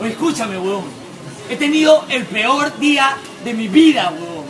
Oye, 0.00 0.12
escúchame, 0.12 0.58
weón. 0.58 0.84
He 1.50 1.56
tenido 1.56 2.04
el 2.08 2.24
peor 2.24 2.78
día 2.78 3.16
de 3.44 3.52
mi 3.52 3.68
vida, 3.68 4.10
weón. 4.10 4.46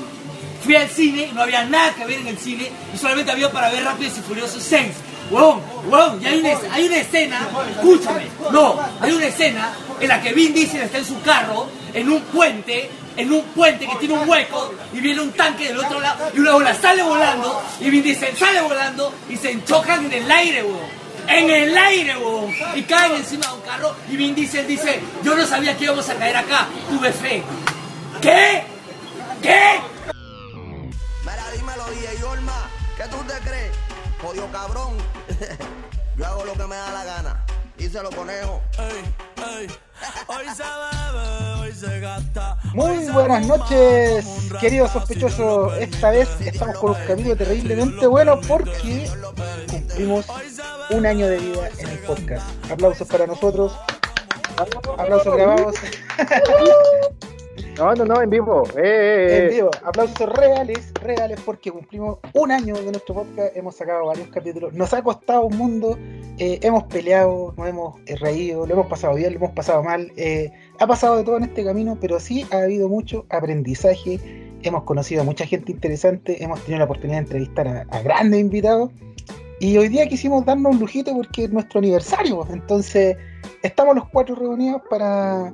Fui 0.63 0.77
al 0.77 0.89
cine, 0.89 1.31
no 1.35 1.43
había 1.43 1.65
nada 1.65 1.93
que 1.95 2.05
ver 2.05 2.21
en 2.21 2.29
el 2.29 2.39
cine 2.39 2.71
y 2.95 2.99
solamente 2.99 3.33
había 3.33 3.51
para 3.51 3.71
ver 3.71 3.83
Rápidos 3.83 4.19
y 4.19 4.21
Furiosos 4.21 4.63
6. 4.63 4.87
Weón, 5.31 5.61
weón, 5.87 6.23
y 6.23 6.27
hay 6.27 6.41
una, 6.41 6.51
hay 6.73 6.87
una 6.87 6.97
escena, 6.97 7.49
escúchame, 7.71 8.27
no, 8.53 8.81
hay 9.01 9.13
una 9.13 9.27
escena 9.27 9.73
en 10.01 10.09
la 10.09 10.21
que 10.21 10.33
Vin 10.33 10.53
Diesel 10.53 10.83
está 10.83 10.99
en 10.99 11.05
su 11.05 11.21
carro, 11.23 11.69
en 11.95 12.11
un 12.11 12.21
puente, 12.23 12.91
en 13.17 13.33
un 13.33 13.43
puente 13.43 13.87
que 13.87 13.95
tiene 13.97 14.15
un 14.15 14.29
hueco 14.29 14.75
y 14.93 15.01
viene 15.01 15.21
un 15.21 15.31
tanque 15.33 15.69
del 15.69 15.79
otro 15.79 16.01
lado 16.01 16.31
y 16.35 16.41
una 16.41 16.53
bola 16.53 16.75
sale 16.75 17.03
volando 17.03 17.63
y 17.81 17.91
Vin 17.91 18.03
Diesel 18.03 18.37
sale 18.37 18.61
volando 18.61 19.13
y 19.29 19.37
se 19.37 19.53
enchocan 19.53 20.05
en 20.07 20.13
el 20.13 20.31
aire, 20.31 20.65
weón. 20.65 21.00
En 21.31 21.49
el 21.49 21.77
aire, 21.77 22.17
weón. 22.17 22.53
Y 22.75 22.83
caen 22.83 23.15
encima 23.15 23.47
de 23.47 23.53
un 23.55 23.61
carro 23.61 23.97
y 24.11 24.17
Vin 24.17 24.35
Diesel 24.35 24.67
dice, 24.67 25.01
yo 25.23 25.37
no 25.37 25.47
sabía 25.47 25.77
que 25.77 25.85
íbamos 25.85 26.09
a 26.09 26.15
caer 26.17 26.37
acá, 26.37 26.67
tuve 26.89 27.13
fe. 27.13 27.43
¿Qué? 28.21 28.65
¿Qué? 29.41 29.81
Mira, 31.23 31.51
dímelo, 31.57 31.85
DJ 31.91 32.25
Olma, 32.25 32.69
¿qué 32.97 33.05
tú 33.05 33.17
te 33.25 33.35
crees? 33.49 33.73
Jodido 34.21 34.51
cabrón. 34.51 34.97
Yo 36.17 36.27
hago 36.27 36.45
lo 36.45 36.53
que 36.53 36.67
me 36.67 36.77
da 36.77 36.91
la 36.91 37.05
gana. 37.05 37.47
Díselo, 37.79 38.11
conejo. 38.11 38.61
Hoy 38.79 38.93
se 39.39 39.39
bebe, 39.39 39.47
hoy 39.47 39.69
se 39.69 39.69
gasta. 39.69 39.90
Muy 42.75 43.09
buenas 43.09 43.47
noches, 43.47 44.27
queridos 44.61 44.93
sospechosos. 44.93 45.77
Esta 45.79 46.11
vez 46.11 46.29
estamos 46.41 46.79
con 46.79 46.91
un 46.91 46.97
capítulo 47.07 47.37
terriblemente 47.37 48.07
bueno 48.07 48.41
porque 48.47 49.09
cumplimos 49.69 50.27
un 50.91 51.07
año 51.07 51.27
de 51.27 51.39
vida 51.39 51.69
en 51.79 51.89
el 51.89 51.99
podcast. 52.01 52.47
Aplausos 52.71 53.09
para 53.09 53.27
nosotros. 53.27 53.73
Aplausos 54.97 55.35
grabados. 55.35 55.75
No, 57.77 57.95
no, 57.95 58.05
no, 58.05 58.23
en 58.23 58.31
vivo. 58.31 58.65
Eh, 58.77 58.83
eh, 58.83 59.37
En 59.39 59.45
eh. 59.45 59.55
vivo. 59.55 59.71
Aplausos 59.85 60.29
reales, 60.29 60.93
reales 61.03 61.41
porque 61.45 61.71
cumplimos 61.71 62.19
un 62.35 62.51
año 62.51 62.75
de 62.75 62.91
nuestro 62.91 63.15
podcast. 63.15 63.57
Hemos 63.57 63.77
sacado 63.77 64.07
varios 64.07 64.29
capítulos. 64.29 64.73
Nos 64.73 64.93
ha 64.95 65.03
costado 65.03 65.43
un 65.47 65.57
mundo. 65.57 65.99
hemos 66.39 66.85
peleado, 66.85 67.55
nos 67.57 67.69
hemos 67.69 68.01
reído, 68.21 68.67
lo 68.67 68.73
hemos 68.75 68.87
pasado 68.87 69.15
bien, 69.15 69.33
lo 69.33 69.39
hemos 69.39 69.53
pasado 69.53 69.83
mal. 69.83 70.13
ha 70.79 70.87
pasado 70.87 71.17
de 71.17 71.25
todo 71.25 71.37
en 71.37 71.45
este 71.45 71.65
camino, 71.65 71.99
pero 72.01 72.21
sí 72.21 72.47
ha 72.51 72.63
habido 72.63 72.89
mucho 72.89 73.27
aprendizaje. 73.29 74.21
Hemos 74.63 74.85
conocido 74.85 75.23
a 75.23 75.25
mucha 75.25 75.47
gente 75.47 75.73
interesante. 75.73 76.43
Hemos 76.43 76.61
tenido 76.61 76.79
la 76.79 76.85
oportunidad 76.85 77.19
de 77.19 77.25
entrevistar 77.25 77.69
a, 77.69 77.87
a 77.91 78.03
grandes 78.03 78.41
invitados. 78.41 78.91
Y 79.59 79.77
hoy 79.77 79.89
día 79.89 80.09
quisimos 80.09 80.45
darnos 80.47 80.73
un 80.73 80.81
lujito 80.81 81.15
porque 81.15 81.45
es 81.45 81.51
nuestro 81.51 81.81
aniversario. 81.81 82.47
Entonces, 82.51 83.17
estamos 83.63 83.95
los 83.95 84.09
cuatro 84.09 84.35
reunidos 84.35 84.83
para 84.89 85.53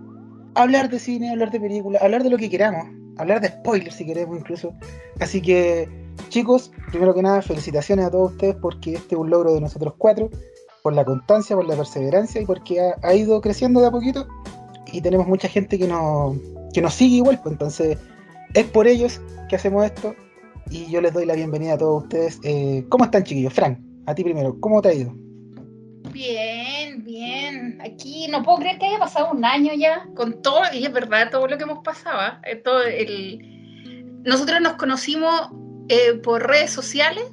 hablar 0.56 0.90
de 0.90 0.98
cine, 0.98 1.30
hablar 1.30 1.50
de 1.50 1.60
películas, 1.60 2.02
hablar 2.02 2.22
de 2.22 2.30
lo 2.30 2.38
que 2.38 2.50
queramos, 2.50 2.86
hablar 3.18 3.40
de 3.40 3.48
spoilers 3.48 3.94
si 3.94 4.06
queremos 4.06 4.38
incluso. 4.38 4.72
Así 5.20 5.40
que, 5.40 5.88
chicos, 6.28 6.72
primero 6.90 7.14
que 7.14 7.22
nada, 7.22 7.42
felicitaciones 7.42 8.06
a 8.06 8.10
todos 8.10 8.32
ustedes 8.32 8.56
porque 8.56 8.94
este 8.94 9.14
es 9.14 9.20
un 9.20 9.30
logro 9.30 9.54
de 9.54 9.60
nosotros 9.60 9.94
cuatro, 9.98 10.30
por 10.82 10.94
la 10.94 11.04
constancia, 11.04 11.56
por 11.56 11.66
la 11.66 11.76
perseverancia 11.76 12.40
y 12.40 12.46
porque 12.46 12.80
ha, 13.02 13.14
ido 13.14 13.40
creciendo 13.40 13.80
de 13.80 13.88
a 13.88 13.90
poquito 13.90 14.26
y 14.92 15.00
tenemos 15.00 15.26
mucha 15.26 15.48
gente 15.48 15.78
que 15.78 15.86
nos, 15.86 16.36
que 16.72 16.80
nos 16.80 16.94
sigue 16.94 17.16
igual, 17.16 17.40
pues 17.42 17.52
entonces 17.52 17.98
es 18.54 18.64
por 18.66 18.86
ellos 18.86 19.20
que 19.48 19.56
hacemos 19.56 19.84
esto 19.84 20.14
y 20.70 20.86
yo 20.90 21.00
les 21.00 21.12
doy 21.12 21.26
la 21.26 21.34
bienvenida 21.34 21.74
a 21.74 21.78
todos 21.78 22.04
ustedes. 22.04 22.38
Eh, 22.44 22.84
¿Cómo 22.88 23.04
están 23.04 23.24
chiquillos? 23.24 23.52
Frank, 23.52 23.78
a 24.06 24.14
ti 24.14 24.24
primero, 24.24 24.58
¿cómo 24.60 24.80
te 24.80 24.88
ha 24.88 24.94
ido? 24.94 25.14
Bien, 26.12 26.65
bien. 27.04 27.78
Aquí 27.80 28.26
no 28.28 28.42
puedo 28.42 28.58
creer 28.58 28.78
que 28.78 28.86
haya 28.86 28.98
pasado 28.98 29.30
un 29.32 29.44
año 29.44 29.72
ya 29.74 30.06
con 30.14 30.42
todo, 30.42 30.62
y 30.72 30.84
es 30.84 30.92
verdad, 30.92 31.30
todo 31.30 31.46
lo 31.46 31.56
que 31.56 31.64
hemos 31.64 31.80
pasado. 31.84 32.38
¿eh? 32.44 32.56
Todo 32.56 32.82
el... 32.82 34.22
Nosotros 34.24 34.60
nos 34.60 34.74
conocimos 34.74 35.50
eh, 35.88 36.14
por 36.14 36.46
redes 36.46 36.70
sociales 36.70 37.24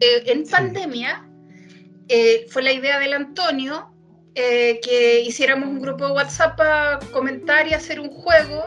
eh, 0.00 0.22
en 0.26 0.46
Sí. 0.46 0.52
pandemia. 0.52 1.28
Eh, 2.08 2.46
fue 2.50 2.62
la 2.62 2.72
idea 2.72 2.98
del 3.00 3.14
Antonio 3.14 3.88
eh, 4.36 4.78
que 4.82 5.20
hiciéramos 5.22 5.68
un 5.68 5.80
grupo 5.80 6.06
de 6.06 6.12
WhatsApp 6.12 6.56
para 6.56 6.98
comentar 7.12 7.66
y 7.66 7.74
hacer 7.74 7.98
un 7.98 8.10
juego 8.10 8.62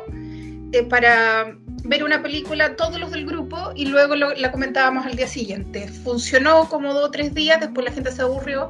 eh, 0.73 0.83
para 0.83 1.55
ver 1.85 2.03
una 2.03 2.21
película 2.21 2.75
todos 2.75 2.99
los 2.99 3.11
del 3.11 3.25
grupo 3.25 3.71
y 3.75 3.85
luego 3.85 4.15
lo- 4.15 4.33
la 4.35 4.51
comentábamos 4.51 5.05
al 5.05 5.15
día 5.15 5.27
siguiente. 5.27 5.87
Funcionó 5.87 6.67
como 6.67 6.93
dos 6.93 7.05
o 7.07 7.11
tres 7.11 7.33
días, 7.33 7.61
después 7.61 7.85
la 7.85 7.93
gente 7.93 8.11
se 8.11 8.21
aburrió 8.23 8.69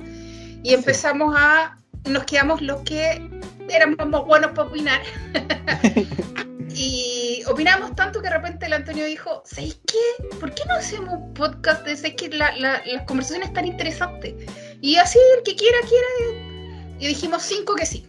y 0.64 0.74
empezamos 0.74 1.34
a, 1.38 1.78
nos 2.06 2.24
quedamos 2.26 2.62
los 2.62 2.82
que 2.82 3.22
éramos 3.70 4.08
más 4.08 4.26
buenos 4.26 4.52
para 4.52 4.68
opinar. 4.70 5.02
y 6.76 7.42
opinamos 7.48 7.96
tanto 7.96 8.22
que 8.22 8.28
de 8.30 8.36
repente 8.36 8.66
el 8.66 8.74
Antonio 8.74 9.06
dijo, 9.06 9.42
¿sabéis 9.46 9.80
qué? 9.88 10.28
¿Por 10.40 10.54
qué 10.54 10.64
no 10.68 10.76
hacemos 10.76 11.14
un 11.14 11.34
podcast 11.34 11.86
de 11.86 11.96
¿sabéis 11.96 12.16
que 12.16 12.30
la- 12.30 12.56
la- 12.58 12.82
las 12.86 13.04
conversaciones 13.04 13.50
están 13.50 13.66
interesantes? 13.66 14.34
Y 14.82 14.96
así 14.98 15.18
el 15.38 15.44
que 15.44 15.56
quiera, 15.56 15.78
quiera. 15.82 16.98
Y 17.00 17.08
dijimos 17.08 17.44
cinco 17.44 17.76
que 17.76 17.86
sí. 17.86 18.06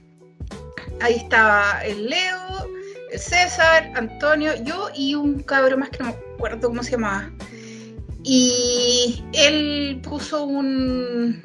Ahí 1.01 1.15
estaba 1.15 1.81
el 1.85 2.07
Leo, 2.11 2.67
el 3.11 3.19
César, 3.19 3.91
Antonio, 3.95 4.53
yo 4.65 4.89
y 4.95 5.15
un 5.15 5.43
cabrón 5.43 5.81
más 5.81 5.91
que 5.91 5.99
no 5.99 6.05
me 6.07 6.11
acuerdo 6.37 6.69
cómo 6.69 6.83
se 6.83 6.93
llamaba. 6.93 7.31
Y 8.23 9.25
él 9.33 10.01
puso 10.03 10.45
un, 10.45 11.43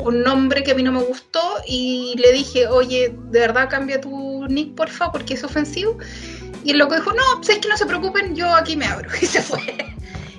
un 0.00 0.22
nombre 0.22 0.62
que 0.62 0.72
a 0.72 0.74
mí 0.74 0.82
no 0.82 0.92
me 0.92 1.02
gustó 1.02 1.40
y 1.66 2.14
le 2.18 2.32
dije, 2.32 2.66
oye, 2.66 3.14
de 3.30 3.40
verdad 3.40 3.68
cambia 3.68 4.00
tu 4.00 4.46
nick, 4.48 4.74
porfa, 4.74 5.10
porque 5.10 5.34
es 5.34 5.44
ofensivo. 5.44 5.98
Y 6.64 6.72
el 6.72 6.78
loco 6.78 6.94
dijo, 6.94 7.12
no, 7.12 7.22
pues 7.36 7.50
es 7.50 7.58
que 7.58 7.68
no 7.68 7.76
se 7.76 7.86
preocupen, 7.86 8.34
yo 8.34 8.52
aquí 8.54 8.76
me 8.76 8.86
abro. 8.86 9.08
Y 9.20 9.26
se 9.26 9.42
fue. 9.42 9.60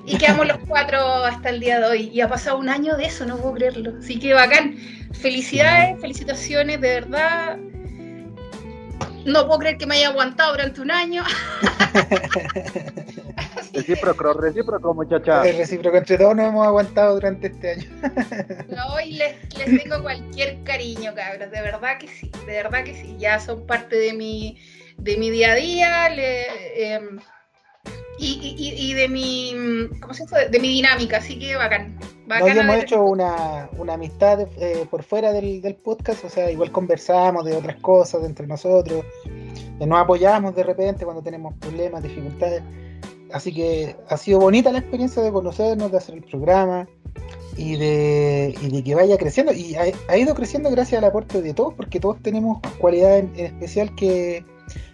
Y 0.05 0.17
quedamos 0.17 0.47
los 0.47 0.57
cuatro 0.67 0.99
hasta 1.25 1.49
el 1.49 1.59
día 1.59 1.79
de 1.79 1.85
hoy. 1.85 2.09
Y 2.13 2.21
ha 2.21 2.27
pasado 2.27 2.57
un 2.57 2.69
año 2.69 2.95
de 2.97 3.05
eso, 3.05 3.25
no 3.25 3.37
puedo 3.37 3.55
creerlo. 3.55 3.93
Así 3.99 4.17
que 4.17 4.33
bacán. 4.33 4.77
Felicidades, 5.13 5.99
felicitaciones, 6.01 6.81
de 6.81 7.01
verdad. 7.01 7.57
No 9.29 9.45
puedo 9.45 9.59
creer 9.59 9.77
que 9.77 9.85
me 9.85 9.95
haya 9.95 10.09
aguantado 10.09 10.51
durante 10.53 10.81
un 10.81 10.91
año. 10.91 11.23
Recíproco, 13.73 14.33
recíproco, 14.33 14.93
muchacha. 14.93 15.45
Es 15.45 15.57
recíproco, 15.57 15.97
entre 15.97 16.17
todos 16.17 16.35
nos 16.35 16.47
hemos 16.47 16.65
aguantado 16.65 17.13
durante 17.13 17.47
este 17.47 17.71
año. 17.73 17.85
Hoy 18.93 19.13
les, 19.13 19.35
les 19.57 19.83
tengo 19.83 20.01
cualquier 20.01 20.63
cariño, 20.63 21.13
cabros. 21.15 21.51
De 21.51 21.61
verdad 21.61 21.97
que 21.99 22.07
sí, 22.07 22.31
de 22.47 22.53
verdad 22.63 22.83
que 22.83 22.95
sí. 22.95 23.15
Ya 23.19 23.39
son 23.39 23.65
parte 23.67 23.95
de 23.95 24.13
mi, 24.13 24.57
de 24.97 25.17
mi 25.17 25.29
día 25.29 25.51
a 25.51 25.55
día 25.55 26.09
le- 26.09 26.93
em, 26.95 27.19
y, 28.19 28.55
y- 28.57 28.91
y 28.91 28.93
de 28.93 29.07
mi, 29.07 29.53
¿cómo 30.01 30.13
se 30.13 30.25
llama? 30.25 30.43
De 30.45 30.59
mi 30.59 30.67
dinámica. 30.69 31.17
Así 31.17 31.39
que 31.39 31.55
bacán. 31.55 31.97
Nos 32.27 32.39
bacana 32.41 32.61
hemos 32.61 32.83
hecho 32.83 33.03
una, 33.03 33.69
una 33.77 33.93
amistad 33.93 34.41
eh, 34.59 34.85
por 34.89 35.01
fuera 35.03 35.31
del, 35.31 35.61
del 35.61 35.75
podcast, 35.75 36.23
o 36.25 36.29
sea, 36.29 36.51
igual 36.51 36.71
conversamos 36.71 37.43
de 37.45 37.55
otras 37.55 37.77
cosas 37.77 38.23
entre 38.23 38.45
nosotros, 38.45 39.03
eh, 39.79 39.85
nos 39.87 39.99
apoyamos 39.99 40.55
de 40.55 40.61
repente 40.63 41.05
cuando 41.05 41.23
tenemos 41.23 41.55
problemas, 41.55 42.03
dificultades. 42.03 42.61
Así 43.31 43.53
que 43.53 43.95
ha 44.09 44.17
sido 44.17 44.39
bonita 44.39 44.71
la 44.71 44.79
experiencia 44.79 45.21
de 45.23 45.31
conocernos, 45.31 45.91
de 45.91 45.97
hacer 45.97 46.15
el 46.15 46.23
programa 46.23 46.87
y 47.57 47.77
de, 47.77 48.55
y 48.61 48.69
de 48.69 48.83
que 48.83 48.95
vaya 48.95 49.17
creciendo. 49.17 49.51
Y 49.53 49.75
ha, 49.75 49.83
ha 50.07 50.17
ido 50.17 50.33
creciendo 50.35 50.69
gracias 50.71 50.99
al 51.01 51.09
aporte 51.09 51.41
de 51.41 51.53
todos, 51.53 51.73
porque 51.73 51.99
todos 51.99 52.21
tenemos 52.21 52.59
cualidades 52.79 53.23
en, 53.25 53.31
en 53.39 53.45
especial 53.47 53.93
que, 53.95 54.43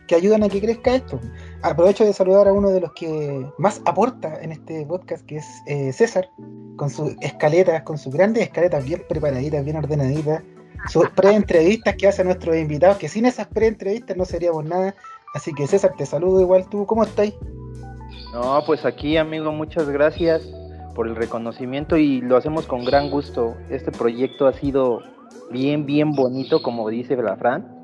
que 0.07 0.15
ayudan 0.15 0.43
a 0.43 0.49
que 0.49 0.61
crezca 0.61 0.95
esto. 0.95 1.19
Aprovecho 1.61 2.05
de 2.05 2.13
saludar 2.13 2.47
a 2.47 2.53
uno 2.53 2.69
de 2.69 2.81
los 2.81 2.91
que 2.93 3.45
más 3.57 3.81
aporta 3.85 4.39
en 4.41 4.51
este 4.51 4.85
podcast, 4.85 5.25
que 5.25 5.37
es 5.37 5.45
eh, 5.67 5.91
César, 5.93 6.29
con 6.75 6.89
sus 6.89 7.15
escaletas, 7.21 7.83
con 7.83 7.97
sus 7.97 8.13
grandes 8.13 8.43
escaletas 8.43 8.83
bien 8.83 9.03
preparaditas, 9.07 9.63
bien 9.63 9.77
ordenaditas, 9.77 10.43
sus 10.89 11.09
pre-entrevistas 11.15 11.95
que 11.95 12.07
hace 12.07 12.21
a 12.21 12.25
nuestros 12.25 12.55
invitados, 12.55 12.97
que 12.97 13.09
sin 13.09 13.25
esas 13.25 13.47
pre-entrevistas 13.47 14.15
no 14.15 14.25
seríamos 14.25 14.65
nada. 14.65 14.95
Así 15.33 15.53
que 15.53 15.67
César, 15.67 15.93
te 15.97 16.05
saludo 16.05 16.41
igual 16.41 16.67
tú, 16.69 16.85
¿cómo 16.85 17.03
estáis? 17.03 17.33
No, 18.33 18.61
pues 18.65 18.85
aquí, 18.85 19.17
amigo, 19.17 19.51
muchas 19.51 19.89
gracias 19.89 20.41
por 20.93 21.07
el 21.07 21.15
reconocimiento 21.15 21.97
y 21.97 22.21
lo 22.21 22.37
hacemos 22.37 22.65
con 22.65 22.85
gran 22.85 23.09
gusto. 23.11 23.55
Este 23.69 23.91
proyecto 23.91 24.47
ha 24.47 24.53
sido 24.53 25.01
bien, 25.51 25.85
bien 25.85 26.13
bonito, 26.13 26.61
como 26.61 26.89
dice 26.89 27.15
la 27.17 27.35
Fran. 27.35 27.74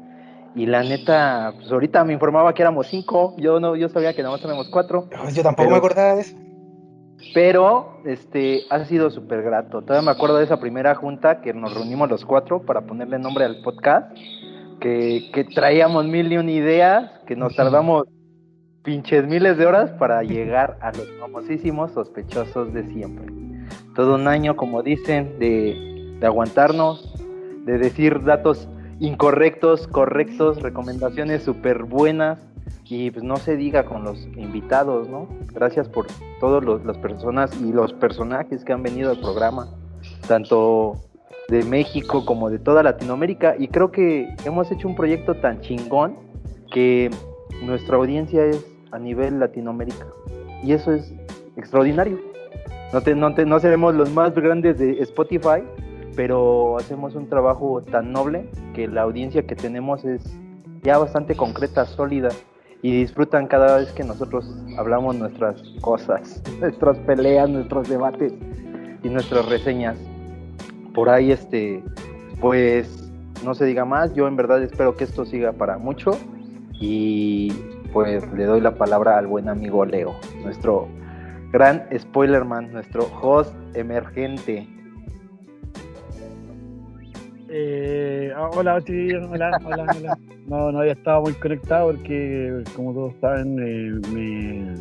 Y 0.55 0.65
la 0.65 0.83
neta, 0.83 1.53
pues 1.57 1.71
ahorita 1.71 2.03
me 2.03 2.13
informaba 2.13 2.53
que 2.53 2.61
éramos 2.61 2.87
cinco. 2.87 3.35
Yo 3.37 3.59
no, 3.59 3.75
yo 3.75 3.87
sabía 3.89 4.13
que 4.13 4.21
nada 4.21 4.35
más 4.35 4.43
éramos 4.43 4.69
cuatro. 4.69 5.07
Yo 5.33 5.43
tampoco 5.43 5.55
Pero- 5.55 5.69
me 5.71 5.77
acordaba 5.77 6.15
de 6.15 6.21
eso. 6.21 6.35
Pero 7.33 8.01
este 8.03 8.63
ha 8.69 8.83
sido 8.85 9.09
súper 9.11 9.43
grato. 9.43 9.81
Todavía 9.83 10.05
me 10.05 10.11
acuerdo 10.11 10.37
de 10.37 10.43
esa 10.45 10.59
primera 10.59 10.95
junta 10.95 11.41
que 11.41 11.53
nos 11.53 11.73
reunimos 11.73 12.09
los 12.09 12.25
cuatro 12.25 12.63
para 12.63 12.81
ponerle 12.81 13.19
nombre 13.19 13.45
al 13.45 13.61
podcast. 13.61 14.11
Que, 14.79 15.29
que 15.31 15.43
traíamos 15.43 16.05
mil 16.05 16.31
y 16.33 16.37
una 16.37 16.51
ideas, 16.51 17.11
que 17.27 17.35
nos 17.35 17.55
tardamos 17.55 18.05
pinches 18.83 19.27
miles 19.27 19.55
de 19.57 19.67
horas 19.67 19.91
para 19.91 20.23
llegar 20.23 20.79
a 20.81 20.87
los 20.91 21.07
famosísimos 21.19 21.91
sospechosos 21.91 22.73
de 22.73 22.87
siempre. 22.87 23.27
Todo 23.95 24.15
un 24.15 24.27
año, 24.27 24.55
como 24.55 24.81
dicen, 24.81 25.37
de, 25.37 26.15
de 26.19 26.25
aguantarnos, 26.25 27.13
de 27.65 27.77
decir 27.77 28.23
datos 28.23 28.67
incorrectos, 29.01 29.87
correctos, 29.87 30.61
recomendaciones 30.61 31.43
súper 31.43 31.83
buenas. 31.83 32.39
Y 32.85 33.09
pues 33.09 33.23
no 33.23 33.37
se 33.37 33.55
diga 33.55 33.85
con 33.85 34.03
los 34.03 34.27
invitados, 34.35 35.09
¿no? 35.09 35.27
Gracias 35.53 35.87
por 35.87 36.07
todas 36.39 36.83
las 36.85 36.97
personas 36.97 37.51
y 37.61 37.71
los 37.71 37.93
personajes 37.93 38.65
que 38.65 38.73
han 38.73 38.83
venido 38.83 39.11
al 39.11 39.19
programa, 39.19 39.69
tanto 40.27 40.95
de 41.47 41.63
México 41.63 42.25
como 42.25 42.49
de 42.49 42.59
toda 42.59 42.83
Latinoamérica. 42.83 43.55
Y 43.57 43.69
creo 43.69 43.91
que 43.91 44.35
hemos 44.43 44.69
hecho 44.71 44.89
un 44.89 44.95
proyecto 44.95 45.35
tan 45.35 45.61
chingón 45.61 46.17
que 46.69 47.09
nuestra 47.63 47.95
audiencia 47.95 48.45
es 48.45 48.65
a 48.91 48.99
nivel 48.99 49.39
Latinoamérica. 49.39 50.05
Y 50.61 50.73
eso 50.73 50.91
es 50.91 51.13
extraordinario. 51.55 52.19
No, 52.91 52.99
te, 52.99 53.15
no, 53.15 53.33
te, 53.33 53.45
no 53.45 53.57
seremos 53.61 53.95
los 53.95 54.11
más 54.11 54.35
grandes 54.35 54.77
de 54.77 54.99
Spotify, 54.99 55.63
pero 56.15 56.77
hacemos 56.77 57.15
un 57.15 57.27
trabajo 57.27 57.81
tan 57.81 58.11
noble 58.11 58.49
que 58.73 58.87
la 58.87 59.03
audiencia 59.03 59.45
que 59.45 59.55
tenemos 59.55 60.03
es 60.05 60.21
ya 60.83 60.97
bastante 60.97 61.35
concreta, 61.35 61.85
sólida 61.85 62.29
y 62.81 62.91
disfrutan 62.91 63.47
cada 63.47 63.77
vez 63.77 63.91
que 63.91 64.03
nosotros 64.03 64.49
hablamos 64.77 65.15
nuestras 65.15 65.61
cosas, 65.81 66.41
nuestras 66.59 66.97
peleas, 66.99 67.49
nuestros 67.49 67.87
debates 67.89 68.33
y 69.03 69.09
nuestras 69.09 69.47
reseñas. 69.47 69.97
Por 70.93 71.09
ahí 71.09 71.31
este 71.31 71.83
pues 72.39 73.11
no 73.43 73.53
se 73.53 73.65
diga 73.65 73.85
más, 73.85 74.13
yo 74.13 74.27
en 74.27 74.35
verdad 74.35 74.63
espero 74.63 74.95
que 74.95 75.03
esto 75.03 75.25
siga 75.25 75.51
para 75.53 75.77
mucho 75.77 76.11
y 76.73 77.51
pues 77.93 78.27
le 78.33 78.45
doy 78.45 78.61
la 78.61 78.75
palabra 78.75 79.17
al 79.17 79.27
buen 79.27 79.49
amigo 79.49 79.85
Leo, 79.85 80.15
nuestro 80.43 80.87
gran 81.51 81.85
spoilerman, 81.97 82.71
nuestro 82.71 83.07
host 83.21 83.53
emergente. 83.73 84.67
Eh, 87.53 88.31
ah, 88.33 88.49
hola, 88.55 88.75
hola, 88.75 89.59
hola, 89.65 89.85
hola. 89.97 90.17
No, 90.47 90.71
no 90.71 90.79
había 90.79 90.93
estado 90.93 91.21
muy 91.21 91.33
conectado 91.33 91.91
porque, 91.91 92.63
como 92.73 92.93
todos 92.93 93.13
saben, 93.19 93.59
eh, 93.59 94.07
me... 94.13 94.73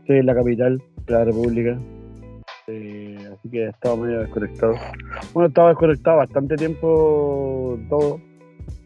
estoy 0.00 0.18
en 0.18 0.26
la 0.26 0.34
capital 0.34 0.82
de 1.06 1.12
la 1.12 1.24
República. 1.24 1.78
Eh, 2.66 3.16
así 3.32 3.48
que 3.48 3.64
he 3.64 3.68
estado 3.68 3.96
medio 3.96 4.20
desconectado. 4.20 4.74
Bueno, 5.32 5.48
estaba 5.48 5.70
desconectado 5.70 6.18
bastante 6.18 6.56
tiempo 6.56 7.78
todo. 7.88 8.20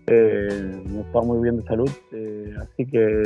Eh, 0.06 0.82
no 0.86 1.00
estaba 1.00 1.24
muy 1.24 1.42
bien 1.42 1.56
de 1.56 1.62
salud. 1.64 1.90
eh, 2.12 2.54
así 2.60 2.86
que, 2.86 3.22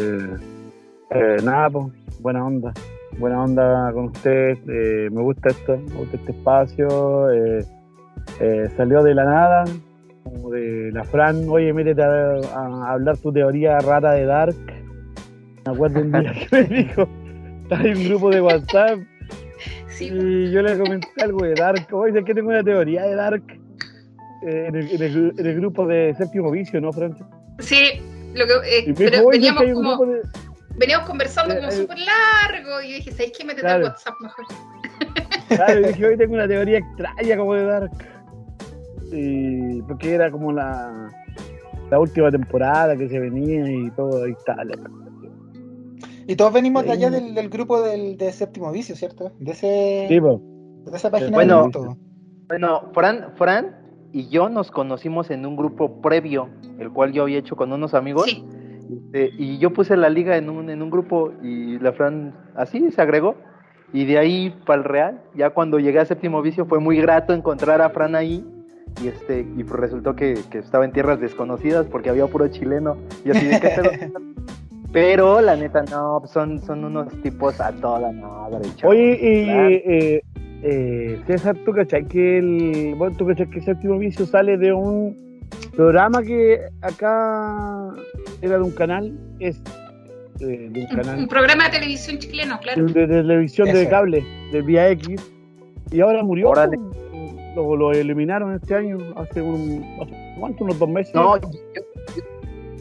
eh, 1.11 1.37
nada, 1.44 1.69
pues, 1.69 1.87
buena 2.21 2.47
onda. 2.47 2.73
Buena 3.19 3.44
onda 3.44 3.93
con 3.93 4.06
usted. 4.06 4.56
eh, 4.67 5.11
me 5.11 5.21
gusta 5.21 5.50
esto, 5.50 5.76
me 5.76 5.94
gusta 5.94 6.17
este 6.17 6.32
espacio. 6.32 7.31
Eh, 8.41 8.69
salió 8.77 9.03
de 9.03 9.15
la 9.15 9.25
nada, 9.25 9.65
como 10.25 10.51
de 10.51 10.91
la 10.93 11.05
Fran, 11.05 11.49
oye, 11.49 11.73
métete 11.73 12.03
a, 12.03 12.37
a 12.55 12.93
hablar 12.93 13.17
tu 13.19 13.33
teoría 13.33 13.79
rara 13.79 14.13
de 14.13 14.25
Dark. 14.27 14.57
Me 15.67 15.73
acuerdo 15.73 16.01
un 16.01 16.13
día 16.13 16.33
que 16.33 16.49
me 16.57 16.63
dijo, 16.83 17.09
está 17.63 17.83
en 17.83 17.97
un 17.99 18.09
grupo 18.09 18.31
de 18.31 18.41
WhatsApp 18.41 18.99
Sí, 19.89 20.11
y 20.13 20.53
yo 20.53 20.63
le 20.63 20.79
comenté 20.79 21.09
algo 21.23 21.45
de 21.45 21.55
Dark. 21.55 21.87
Oye, 21.93 22.21
es 22.21 22.25
que 22.25 22.33
tengo 22.35 22.51
una 22.51 22.63
teoría 22.63 23.03
de 23.03 23.15
Dark 23.17 23.43
eh, 24.47 24.67
en, 24.69 24.77
el, 24.77 24.91
en 24.93 25.03
el- 25.03 25.35
en 25.37 25.47
el 25.47 25.57
grupo 25.57 25.87
de 25.87 26.15
séptimo 26.17 26.51
vicio, 26.53 26.81
¿no, 26.81 26.93
Fran? 26.93 27.17
sí, 27.59 28.01
lo 28.35 28.47
que, 28.47 28.53
eh, 28.91 28.95
pero 28.97 29.27
veníamos 29.27 29.65
que 29.65 29.73
como, 29.73 30.07
de... 30.07 30.23
veníamos 30.77 31.09
conversando 31.09 31.55
Eh, 31.55 31.59
como 31.59 31.73
súper 31.73 31.99
largo 31.99 32.81
y 32.83 32.93
dije, 32.95 33.11
¿sabes 33.11 33.33
qué? 33.37 33.45
Métete 33.45 33.63
Claro. 33.63 33.87
al 33.87 33.91
WhatsApp 33.91 34.15
mejor. 34.21 34.45
Claro, 35.49 35.81
dije, 35.89 36.07
hoy 36.07 36.17
tengo 36.19 36.35
una 36.35 36.47
teoría 36.47 36.79
extraña 36.79 37.37
como 37.37 37.55
de 37.55 37.65
Dark. 37.65 37.91
Y 39.13 39.83
porque 39.83 40.15
era 40.15 40.31
como 40.31 40.53
la, 40.53 41.09
la 41.91 41.99
última 42.01 42.31
temporada 42.31 42.97
que 42.97 43.09
se 43.09 43.19
venía 43.19 43.71
y 43.71 43.91
todo, 43.93 44.25
está. 44.27 44.57
la- 44.65 44.77
Y 46.27 46.37
todos 46.37 46.53
venimos 46.53 46.85
de 46.85 46.93
allá 46.93 47.11
del, 47.11 47.35
del 47.35 47.49
grupo 47.49 47.81
del, 47.83 48.17
de 48.19 48.33
Séptimo 48.33 48.71
Vicio, 48.71 48.95
¿cierto? 48.97 49.33
De 49.39 49.53
ese 49.53 50.07
Sí, 50.09 50.21
po. 50.21 50.41
de 50.91 50.97
esa 50.97 51.11
página 51.11 51.37
Bueno. 51.37 51.65
de 51.65 51.71
todo. 51.71 51.97
Bueno, 52.49 52.83
Fran, 52.93 53.33
Fran 53.37 53.77
y 54.13 54.29
yo 54.29 54.49
nos 54.49 54.71
conocimos 54.71 55.31
en 55.31 55.45
un 55.47 55.57
grupo 55.57 56.01
previo, 56.01 56.49
el 56.79 56.91
cual 56.91 57.13
yo 57.13 57.23
había 57.23 57.39
hecho 57.39 57.57
con 57.57 57.73
unos 57.73 57.95
amigos. 57.95 58.25
Sí, 58.25 58.45
Este, 58.91 59.31
y 59.39 59.59
yo 59.59 59.73
puse 59.73 59.97
la 59.99 60.09
liga 60.09 60.37
en 60.39 60.49
un, 60.49 60.71
en 60.71 60.81
un 60.83 60.91
grupo 60.91 61.33
y 61.43 61.79
la 61.79 61.93
Fran 61.93 62.35
así 62.57 62.91
se 62.91 63.01
agregó. 63.03 63.35
Y 63.93 64.05
de 64.05 64.19
ahí 64.19 64.55
para 64.67 64.79
el 64.81 64.85
Real, 64.85 65.23
ya 65.35 65.51
cuando 65.51 65.79
llegué 65.79 65.99
a 65.99 66.05
séptimo 66.05 66.43
vicio 66.43 66.67
fue 66.67 66.79
muy 66.79 66.99
grato 67.01 67.33
encontrar 67.33 67.81
a 67.81 67.89
Fran 67.91 68.15
ahí. 68.15 68.45
Y 69.03 69.09
este, 69.09 69.41
y 69.56 69.65
pues 69.65 69.81
resultó 69.81 70.15
que, 70.17 70.39
que 70.50 70.59
estaba 70.59 70.85
en 70.85 70.93
tierras 70.93 71.21
desconocidas 71.21 71.87
porque 71.87 72.11
había 72.11 72.27
puro 72.27 72.49
chileno. 72.49 72.97
Y 73.25 73.31
así 73.31 73.47
de 73.47 73.61
qué 73.61 73.69
pedo?" 73.69 73.91
Pero 74.93 75.41
la 75.43 75.55
neta 75.55 75.83
no, 75.91 76.23
son, 76.27 76.61
son 76.61 76.83
unos 76.85 77.12
tipos 77.23 77.61
a 77.61 77.73
toda 77.73 78.11
madre. 78.11 78.62
chavos. 78.77 78.97
Oye, 78.97 79.19
y 79.21 79.45
Claro. 79.45 79.69
eh, 79.69 80.23
eh, 80.62 81.21
César, 81.27 81.56
¿tú 81.65 81.73
cachai 81.73 82.06
que 82.06 82.39
el. 82.39 82.95
Bueno, 82.97 83.15
tú 83.17 83.27
cachai 83.27 83.50
que 83.50 83.61
Séptimo 83.61 83.99
Vicio 83.99 84.25
sale 84.25 84.56
de 84.56 84.73
un 84.73 85.45
programa 85.77 86.23
que 86.23 86.59
acá 86.81 87.91
era 88.41 88.56
de 88.56 88.62
un 88.62 88.71
canal? 88.71 89.12
Es 89.41 89.61
eh, 90.41 90.47
de 90.47 90.67
un 90.69 90.77
un, 90.77 90.81
un 90.91 90.97
canal 90.97 91.29
programa 91.29 91.65
de 91.65 91.71
televisión 91.71 92.19
chileno, 92.19 92.59
claro. 92.59 92.87
de, 92.87 93.06
de 93.06 93.06
televisión 93.06 93.71
de 93.71 93.89
cable, 93.91 94.25
de 94.53 94.62
Vía 94.62 94.89
X. 94.91 95.21
Y 95.93 96.00
ahora 96.00 96.23
murió. 96.25 96.49
Órale. 96.49 96.79
Lo, 97.56 97.77
lo 97.77 97.93
eliminaron 97.93 98.55
este 98.55 98.75
año, 98.75 98.99
hace 99.17 99.43
un. 99.43 99.85
hace- 100.03 100.35
¿Cuánto? 100.39 100.65
Unos 100.65 100.79
dos 100.79 100.89
meses. 100.89 101.15
No, 101.15 101.37
yo, 101.39 101.49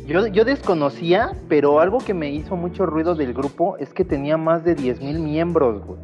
yo, 0.05 0.27
yo 0.27 0.45
desconocía, 0.45 1.31
pero 1.49 1.79
algo 1.79 1.97
que 1.99 2.13
me 2.13 2.29
hizo 2.31 2.55
mucho 2.55 2.85
ruido 2.85 3.15
del 3.15 3.33
grupo 3.33 3.77
es 3.77 3.93
que 3.93 4.05
tenía 4.05 4.37
más 4.37 4.63
de 4.63 4.75
10 4.75 5.01
mil 5.01 5.19
miembros, 5.19 5.83
güey. 5.85 5.99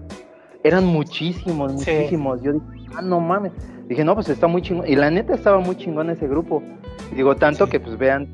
Eran 0.63 0.85
muchísimos, 0.85 1.71
Sí. 1.81 1.91
muchísimos. 1.91 2.41
Yo 2.41 2.53
dije, 2.53 2.87
ah, 2.95 3.01
no 3.01 3.19
mames. 3.19 3.51
Dije, 3.87 4.03
no, 4.03 4.15
pues 4.15 4.29
está 4.29 4.47
muy 4.47 4.61
chingón. 4.61 4.87
Y 4.87 4.95
la 4.95 5.09
neta 5.11 5.33
estaba 5.35 5.59
muy 5.59 5.75
chingón 5.75 6.09
ese 6.09 6.27
grupo. 6.27 6.63
Y 7.11 7.15
digo, 7.15 7.35
tanto 7.35 7.65
Sí. 7.65 7.71
que 7.71 7.79
pues 7.79 7.97
vean, 7.97 8.29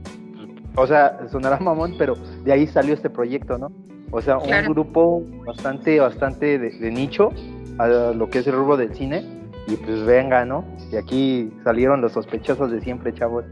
o 0.76 0.86
sea, 0.88 1.28
sonará 1.30 1.60
mamón, 1.60 1.96
pero 1.98 2.16
de 2.44 2.52
ahí 2.54 2.68
salió 2.68 2.94
este 2.94 3.10
proyecto, 3.10 3.58
¿no? 3.58 3.72
O 4.12 4.22
sea, 4.22 4.38
Claro. 4.38 4.68
un 4.68 4.74
grupo 4.74 5.24
bastante, 5.46 6.00
bastante 6.00 6.58
de, 6.60 6.70
de 6.72 6.92
nicho 6.92 7.30
a 7.80 7.88
lo 7.88 8.30
que 8.30 8.40
es 8.40 8.48
el 8.48 8.54
rubro 8.56 8.78
del 8.78 8.94
cine. 8.96 9.24
Y 9.70 9.76
pues 9.76 10.04
venga, 10.04 10.46
¿no? 10.46 10.66
Y 10.92 10.96
aquí 10.96 11.52
salieron 11.64 12.02
los 12.02 12.14
sospechosos 12.14 12.72
de 12.72 12.82
siempre, 12.82 13.14
chavos. 13.14 13.46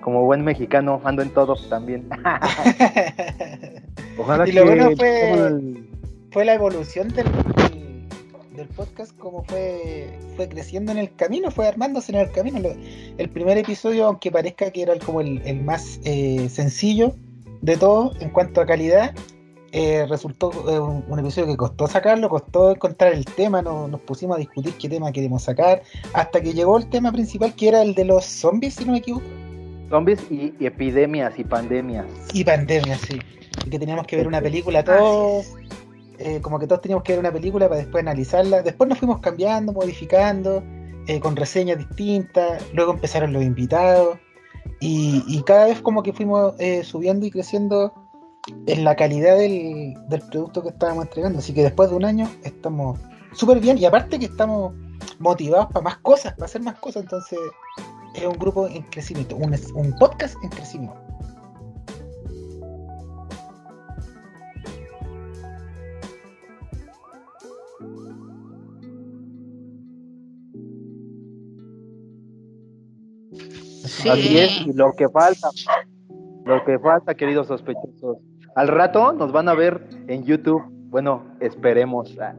Como 0.00 0.24
buen 0.24 0.42
mexicano, 0.44 1.00
ando 1.04 1.22
en 1.22 1.30
todo 1.30 1.54
también. 1.68 2.08
Ojalá 4.18 4.48
y 4.48 4.52
lo 4.52 4.62
que 4.64 4.68
bueno 4.68 4.90
fue- 4.96 5.82
fue 6.30 6.44
la 6.44 6.54
evolución 6.54 7.08
del, 7.08 7.26
del, 7.56 8.08
del 8.56 8.68
podcast, 8.68 9.16
como 9.18 9.44
fue, 9.44 10.10
fue 10.36 10.48
creciendo 10.48 10.92
en 10.92 10.98
el 10.98 11.14
camino, 11.14 11.50
fue 11.50 11.66
armándose 11.68 12.12
en 12.12 12.18
el 12.18 12.30
camino. 12.30 12.58
El 13.18 13.28
primer 13.30 13.58
episodio, 13.58 14.06
aunque 14.06 14.30
parezca 14.30 14.70
que 14.70 14.82
era 14.82 14.92
el- 14.92 15.00
como 15.00 15.20
el, 15.20 15.42
el 15.44 15.62
más 15.62 16.00
eh, 16.04 16.48
sencillo 16.48 17.12
de 17.62 17.76
todo 17.76 18.12
en 18.20 18.30
cuanto 18.30 18.60
a 18.60 18.66
calidad, 18.66 19.14
eh, 19.80 20.06
resultó 20.08 20.50
eh, 20.68 20.78
un, 20.80 21.04
un 21.08 21.18
episodio 21.18 21.46
que 21.48 21.56
costó 21.56 21.86
sacarlo, 21.86 22.28
costó 22.28 22.70
encontrar 22.72 23.12
el 23.12 23.24
tema, 23.24 23.62
no- 23.62 23.86
nos 23.88 24.00
pusimos 24.00 24.36
a 24.36 24.40
discutir 24.40 24.74
qué 24.78 24.88
tema 24.88 25.12
queremos 25.12 25.42
sacar, 25.44 25.82
hasta 26.12 26.40
que 26.40 26.52
llegó 26.52 26.76
el 26.78 26.88
tema 26.88 27.12
principal 27.12 27.54
que 27.54 27.68
era 27.68 27.82
el 27.82 27.94
de 27.94 28.04
los 28.04 28.24
zombies, 28.24 28.74
si 28.74 28.84
no 28.84 28.92
me 28.92 28.98
equivoco, 28.98 29.24
Zombies 29.90 30.20
y, 30.30 30.52
y 30.60 30.66
epidemias 30.66 31.38
y 31.38 31.44
pandemias. 31.44 32.04
y 32.34 32.44
pandemia, 32.44 32.98
sí. 32.98 33.18
Y 33.66 33.70
que 33.70 33.78
teníamos 33.78 34.06
que 34.06 34.16
ver 34.16 34.26
una 34.28 34.40
película 34.42 34.84
todos. 34.84 35.46
eh, 36.18 36.40
como 36.42 36.58
que 36.58 36.66
todos 36.66 36.82
teníamos 36.82 37.04
que 37.04 37.12
ver 37.12 37.20
una 37.20 37.32
película 37.32 37.68
para 37.68 37.80
después 37.80 38.02
analizarla. 38.02 38.60
Después 38.62 38.86
nos 38.88 38.98
fuimos 38.98 39.20
cambiando, 39.20 39.72
modificando, 39.72 40.62
eh, 41.06 41.20
con 41.20 41.36
reseñas 41.36 41.78
distintas. 41.78 42.62
Luego 42.74 42.92
empezaron 42.92 43.32
los 43.32 43.42
invitados. 43.42 44.18
Y, 44.80 45.24
y 45.26 45.42
cada 45.44 45.64
vez 45.66 45.80
como 45.80 46.02
que 46.02 46.12
fuimos 46.12 46.54
eh, 46.58 46.84
subiendo 46.84 47.24
y 47.24 47.30
creciendo 47.30 47.94
en 48.66 48.84
la 48.84 48.96
calidad 48.96 49.36
del, 49.36 49.94
del 50.08 50.20
producto 50.22 50.62
que 50.62 50.68
estábamos 50.70 51.06
entregando. 51.06 51.38
Así 51.38 51.52
que 51.52 51.62
después 51.62 51.90
de 51.90 51.96
un 51.96 52.04
año 52.04 52.30
estamos 52.44 52.98
súper 53.32 53.60
bien. 53.60 53.78
Y 53.78 53.84
aparte 53.84 54.18
que 54.18 54.26
estamos 54.26 54.74
motivados 55.18 55.68
para 55.68 55.82
más 55.82 55.98
cosas, 55.98 56.34
para 56.34 56.46
hacer 56.46 56.62
más 56.62 56.78
cosas. 56.78 57.02
Entonces 57.02 57.38
es 58.14 58.24
un 58.24 58.38
grupo 58.38 58.66
en 58.66 58.82
crecimiento, 58.84 59.36
un, 59.36 59.54
un 59.74 59.96
podcast 59.98 60.36
en 60.42 60.50
crecimiento. 60.50 60.96
Sí. 73.84 74.08
Así 74.08 74.38
es, 74.38 74.60
y 74.60 74.72
lo 74.74 74.92
que 74.92 75.08
falta, 75.08 75.48
lo 76.44 76.64
que 76.64 76.78
falta, 76.78 77.14
queridos 77.14 77.48
sospechosos. 77.48 78.18
Al 78.58 78.66
rato 78.68 79.12
nos 79.12 79.30
van 79.30 79.48
a 79.48 79.54
ver 79.54 79.88
en 80.08 80.24
YouTube. 80.24 80.62
Bueno, 80.90 81.22
esperemos. 81.38 82.16
Ah, 82.20 82.34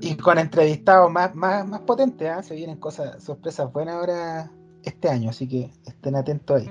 Y 0.00 0.14
con 0.16 0.38
entrevistados 0.38 1.10
más, 1.10 1.34
más, 1.34 1.66
más 1.66 1.80
potentes, 1.80 2.28
¿ah? 2.30 2.42
se 2.44 2.54
vienen 2.54 2.76
cosas, 2.76 3.20
sorpresas 3.22 3.72
buenas 3.72 3.96
ahora 3.96 4.50
este 4.84 5.08
año, 5.08 5.30
así 5.30 5.48
que 5.48 5.70
estén 5.84 6.14
atentos 6.14 6.60
ahí. 6.60 6.70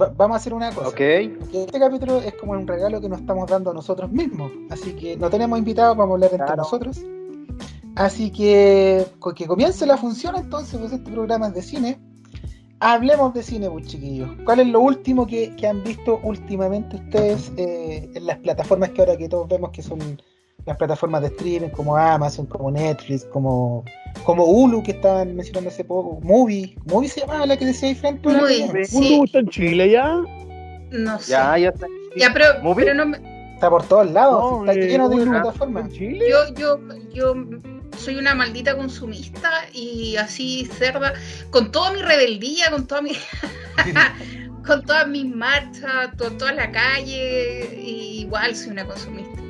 va- 0.00 0.08
vamos 0.16 0.34
a 0.36 0.38
hacer 0.38 0.54
una 0.54 0.70
cosa. 0.72 0.88
Ok. 0.88 0.96
Que 0.96 1.64
Este 1.66 1.78
capítulo 1.78 2.16
es 2.18 2.34
como 2.34 2.52
un 2.52 2.66
regalo 2.66 3.00
que 3.00 3.08
nos 3.08 3.20
estamos 3.20 3.48
dando 3.48 3.70
a 3.70 3.74
nosotros 3.74 4.10
mismos. 4.10 4.50
Así 4.70 4.94
que 4.94 5.16
no 5.16 5.28
tenemos 5.30 5.56
invitados, 5.58 5.96
vamos 5.96 6.12
a 6.12 6.14
hablar 6.14 6.30
entre 6.32 6.46
Claro. 6.46 6.62
nosotros. 6.62 7.00
Así 7.94 8.32
que 8.32 9.04
que 9.36 9.46
comience 9.46 9.84
la 9.86 9.98
función 9.98 10.34
entonces, 10.36 10.80
pues 10.80 10.92
este 10.92 11.10
programa 11.12 11.48
es 11.48 11.54
de 11.54 11.62
cine. 11.62 12.00
Hablemos 12.84 13.32
de 13.32 13.42
cine, 13.44 13.70
pues 13.70 13.86
chiquillos. 13.86 14.28
¿Cuál 14.44 14.58
es 14.60 14.66
lo 14.66 14.80
último 14.80 15.24
que, 15.26 15.54
que 15.56 15.68
han 15.68 15.84
visto 15.84 16.18
últimamente 16.24 16.96
ustedes 16.96 17.52
eh, 17.56 18.10
en 18.12 18.26
las 18.26 18.38
plataformas 18.38 18.90
que 18.90 19.02
ahora 19.02 19.16
que 19.16 19.28
todos 19.28 19.46
vemos 19.48 19.70
que 19.70 19.82
son 19.82 20.00
las 20.66 20.76
plataformas 20.76 21.20
de 21.22 21.28
streaming 21.28 21.68
como 21.68 21.96
Amazon, 21.96 22.46
como 22.46 22.70
Netflix, 22.72 23.24
como, 23.26 23.84
como 24.24 24.44
Hulu 24.44 24.82
que 24.82 24.92
estaban 24.92 25.34
mencionando 25.36 25.70
hace 25.70 25.84
poco, 25.84 26.18
Movie, 26.22 26.76
Movie 26.86 27.08
se 27.08 27.20
llamaba 27.20 27.46
la 27.46 27.56
que 27.56 27.66
decía 27.66 27.88
ahí 27.88 27.94
frente 27.94 28.28
Movie. 28.28 28.64
¿Uno 28.68 28.84
Sí. 28.84 29.22
en 29.34 29.48
Chile 29.48 29.90
ya? 29.90 30.16
No 30.90 31.18
sé. 31.20 31.32
Ya, 31.32 31.56
ya 31.58 31.68
está. 31.68 31.86
Ya, 32.16 32.30
pero, 32.32 32.46
Movie. 32.62 32.84
pero 32.84 32.96
no 32.96 33.06
me- 33.06 33.32
Está 33.54 33.70
por 33.70 33.84
todos 33.86 34.10
lados, 34.10 34.42
No, 34.42 34.60
está 34.66 34.72
eh, 34.80 34.88
lleno 34.88 35.08
de 35.08 35.16
Hulu. 35.16 35.30
plataformas. 35.30 35.84
¿En 35.84 35.92
Chile? 35.92 36.24
yo, 36.28 36.54
yo, 36.56 36.78
yo 37.14 37.34
soy 37.98 38.16
una 38.16 38.34
maldita 38.34 38.76
consumista 38.76 39.50
y 39.72 40.16
así 40.16 40.66
cerda, 40.78 41.14
con 41.50 41.70
toda 41.72 41.92
mi 41.92 42.02
rebeldía, 42.02 42.70
con 42.70 42.86
toda 42.86 43.02
mi 43.02 43.12
con 44.66 44.84
todas 44.84 45.08
mis 45.08 45.24
marchas, 45.26 46.10
con 46.16 46.38
toda 46.38 46.52
la 46.52 46.70
calle, 46.70 47.80
y 47.84 48.20
igual 48.20 48.54
soy 48.54 48.70
una 48.70 48.84
consumista. 48.86 49.40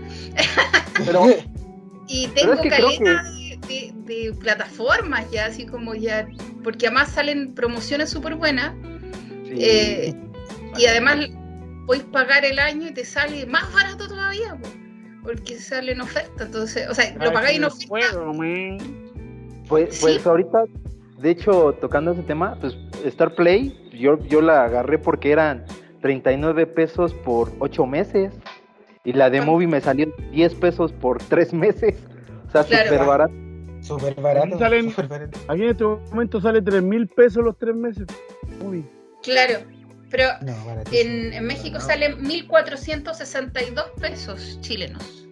Pero, 1.04 1.26
Y 2.08 2.26
tengo 2.28 2.54
es 2.54 2.61
que 2.61 2.68
caleta 2.68 3.22
de, 3.22 3.58
de- 3.68 3.92
de 3.94 4.32
plataformas 4.34 5.30
ya, 5.30 5.46
así 5.46 5.64
como 5.66 5.94
ya, 5.94 6.26
porque 6.64 6.87
además 6.88 7.11
salen 7.11 7.54
promociones 7.54 8.11
súper 8.11 8.34
buenas. 8.34 8.72
sí. 9.46 9.52
eh, 9.58 10.14
y 10.76 10.87
además 10.87 11.28
podéis 11.87 12.04
pagar 12.06 12.44
el 12.44 12.58
año 12.58 12.88
y 12.88 12.92
te 12.92 13.04
sale 13.04 13.46
más 13.46 13.70
barato 13.72 14.08
todavía, 14.08 14.56
po, 14.61 14.68
porque 15.23 15.59
sale 15.59 15.93
en 15.93 16.00
oferta. 16.00 16.45
Entonces, 16.45 16.88
o 16.88 16.95
sea, 16.95 17.14
lo 17.19 17.33
pagáis 17.33 17.57
en 17.57 17.62
no 17.62 17.69
oferta. 17.69 17.88
puedo. 17.88 18.33
Pues, 19.69 19.95
Sí. 19.97 20.00
pues 20.02 20.26
ahorita, 20.26 20.64
de 21.19 21.31
hecho, 21.31 21.73
tocando 21.81 22.12
ese 22.12 22.23
tema, 22.23 22.57
pues 22.61 22.76
Star 23.05 23.35
Play, 23.35 23.91
yo, 23.93 24.19
yo 24.26 24.41
la 24.43 24.64
agarré 24.64 24.99
porque 24.99 25.31
eran 25.33 25.64
39 26.00 26.67
pesos 26.67 27.14
por 27.14 27.52
8 27.61 27.87
meses. 27.87 28.33
Y 29.05 29.12
la 29.14 29.31
de 29.31 29.38
Ah. 29.38 29.45
Movie 29.45 29.67
me 29.67 29.81
salió 29.81 30.12
10 30.31 30.55
pesos 30.55 30.93
por 30.93 31.19
3 31.25 31.52
meses. 31.52 31.97
O 32.49 32.50
sea, 32.52 32.64
Claro. 32.64 32.91
súper 32.91 33.07
barato. 33.07 33.35
Súper 33.81 34.14
barato. 34.14 34.47
Aquí 34.47 34.59
salen- 34.59 34.91
súper 34.91 35.09
barato. 35.09 35.38
Aquí 35.49 35.62
en 35.62 35.69
este 35.71 35.85
momento 35.85 36.41
sale 36.41 36.62
3 36.62 36.83
mil 36.83 37.09
pesos 37.09 37.43
los 37.43 37.59
3 37.59 37.75
meses. 37.75 38.07
Uy. 38.64 38.85
Claro, 39.23 39.59
pero 40.12 40.28
No, 40.42 40.54
en, 40.92 41.33
en 41.33 41.45
México 41.45 41.81
salen 41.81 42.19
1.462 42.23 43.90
pesos 44.00 44.59
chilenos. 44.61 45.26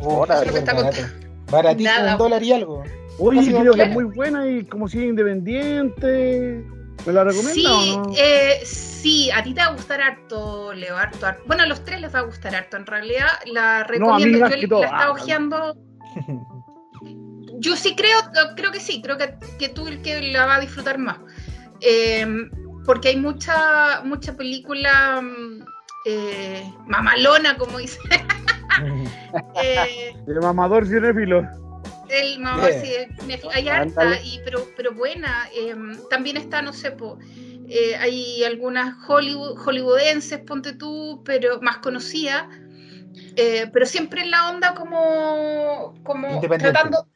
Órale, 0.00 0.40
Eso 0.40 0.42
es 0.42 0.46
lo 0.48 0.52
que 0.54 0.58
está 0.58 0.74
barato. 0.74 0.96
Baratito, 1.50 1.90
Nada. 1.90 2.12
un 2.12 2.18
dólar 2.18 2.42
y 2.42 2.52
algo. 2.52 2.82
Oye, 3.18 3.52
creo 3.54 3.74
que 3.74 3.82
es 3.82 3.90
muy 3.90 4.04
buena 4.04 4.48
y 4.48 4.64
como 4.64 4.88
si 4.88 5.04
independiente. 5.04 6.64
¿Me 7.06 7.12
la 7.12 7.22
recomienda 7.24 7.52
Sí, 7.54 7.66
o 7.94 8.02
no? 8.02 8.12
eh, 8.16 8.60
sí, 8.64 9.30
a 9.30 9.42
ti 9.42 9.52
te 9.52 9.60
va 9.60 9.66
a 9.66 9.72
gustar 9.74 10.00
harto, 10.00 10.72
Leo, 10.72 10.96
harto, 10.96 11.26
harto. 11.26 11.42
Bueno, 11.46 11.64
a 11.64 11.66
los 11.66 11.84
tres 11.84 12.00
les 12.00 12.14
va 12.14 12.20
a 12.20 12.22
gustar 12.22 12.54
harto. 12.54 12.76
En 12.78 12.86
realidad, 12.86 13.28
la 13.52 13.80
a 13.80 13.84
mí 13.84 13.88
recomiendo. 13.98 14.38
más 14.40 14.50
yo 14.54 14.60
que 14.60 14.68
todo. 14.68 14.80
la 14.80 14.86
estaba 14.86 15.04
Ah, 15.04 15.10
hojeando. 15.12 15.76
Yo 17.58 17.76
sí 17.76 17.94
creo, 17.96 18.18
creo 18.56 18.72
que 18.72 18.80
sí, 18.80 19.00
creo 19.00 19.16
que, 19.16 19.36
que 19.58 19.68
tú 19.70 19.86
el 19.88 20.02
que 20.02 20.20
la 20.20 20.44
va 20.44 20.56
a 20.56 20.60
disfrutar 20.60 20.98
más. 20.98 21.16
Eh, 21.80 22.26
porque 22.84 23.08
hay 23.08 23.16
mucha, 23.16 24.02
mucha 24.04 24.36
película 24.36 25.20
mm, 25.20 25.64
eh, 26.06 26.72
mamalona, 26.86 27.56
como 27.56 27.78
dice. 27.78 27.98
Eh, 29.62 30.12
El 30.26 30.40
mamador 30.40 30.84
cinéfilo. 30.86 31.48
el 32.08 32.38
Bien. 32.38 32.80
sí, 32.80 32.92
cinéfilo. 33.20 33.50
hay 33.52 33.68
harta, 33.68 34.20
y, 34.20 34.40
pero, 34.44 34.66
pero 34.76 34.92
buena. 34.94 35.48
eh, 35.54 35.74
también 36.10 36.36
está, 36.36 36.60
no 36.60 36.72
sé, 36.72 36.90
po, 36.90 37.18
hay 38.00 38.42
algunas 38.44 38.96
Hollywood, 39.08 39.56
hollywoodenses, 39.58 40.40
ponte 40.40 40.72
tú, 40.72 41.22
pero 41.24 41.60
más 41.62 41.78
conocidas, 41.78 42.46
pero 43.72 43.86
siempre 43.86 44.22
en 44.22 44.30
la 44.32 44.50
onda 44.50 44.74
como, 44.74 45.94
como 46.04 46.40
tratando, 46.58 47.06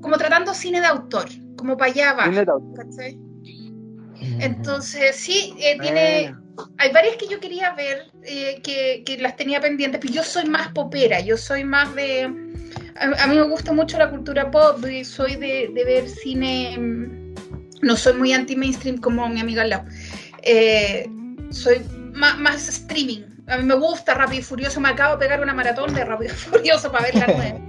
como 0.00 0.16
tratando 0.18 0.54
cine 0.54 0.80
de 0.80 0.86
autor, 0.86 1.26
como 1.56 1.76
para 1.76 1.90
allá 1.90 2.12
va. 2.14 2.22
Tiene 2.24 2.44
la- 2.44 2.58
¿cachai? 2.76 3.18
Entonces, 4.40 5.16
sí, 5.16 5.54
eh, 5.58 5.78
tiene. 5.80 6.34
Hay 6.78 6.92
varias 6.92 7.16
que 7.16 7.28
yo 7.28 7.38
quería 7.38 7.72
ver, 7.74 8.10
eh, 8.24 8.60
que, 8.64 9.04
que 9.06 9.18
las 9.18 9.36
tenía 9.36 9.60
pendientes, 9.60 10.00
pero 10.00 10.12
yo 10.12 10.24
soy 10.24 10.44
más 10.46 10.68
popera, 10.72 11.20
yo 11.20 11.36
soy 11.36 11.62
más 11.64 11.94
de. 11.94 12.24
A, 13.00 13.24
a 13.24 13.26
mí 13.28 13.36
me 13.36 13.42
gusta 13.42 13.72
mucho 13.72 13.96
la 13.96 14.10
cultura 14.10 14.50
pop, 14.50 14.84
y 14.86 15.04
soy 15.04 15.36
de, 15.36 15.70
de 15.72 15.84
ver 15.84 16.08
cine. 16.08 16.76
mm, 16.76 17.34
No 17.82 17.96
soy 17.96 18.14
muy 18.14 18.32
anti-mainstream 18.32 18.98
como 18.98 19.28
mi 19.28 19.40
amiga 19.40 19.62
al 19.62 19.70
lado. 19.70 19.84
Eh, 20.42 21.08
soy 21.50 21.80
más, 22.12 22.38
más 22.38 22.68
streaming. 22.68 23.22
A 23.46 23.56
mí 23.56 23.64
me 23.64 23.76
gusta 23.76 24.14
Rápido 24.14 24.40
y 24.40 24.42
Furioso, 24.42 24.80
me 24.80 24.88
acabo 24.88 25.16
de 25.16 25.20
pegar 25.24 25.40
una 25.40 25.54
maratón 25.54 25.94
de 25.94 26.04
Rápido 26.04 26.32
y 26.34 26.36
Furioso 26.36 26.90
para 26.90 27.04
ver 27.04 27.14
la 27.14 27.26
nueva. 27.28 27.60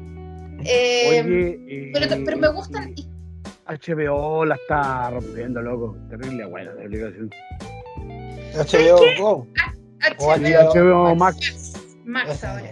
Eh, 0.65 1.05
Oye, 1.23 1.59
eh, 1.69 1.91
pero, 1.93 2.07
pero 2.25 2.37
me 2.37 2.47
gustan. 2.49 2.95
HBO 3.69 4.45
la 4.45 4.55
está 4.55 5.09
rompiendo, 5.11 5.61
loco. 5.61 5.95
Terrible 6.09 6.45
buena 6.45 6.73
la 6.73 6.83
aplicación. 6.83 7.29
HBO 8.53 8.99
Go. 9.19 9.47
O 10.19 10.27
HBO, 10.35 10.73
HBO 10.73 11.15
Max. 11.15 11.73
Max 12.05 12.43
ahora. 12.43 12.71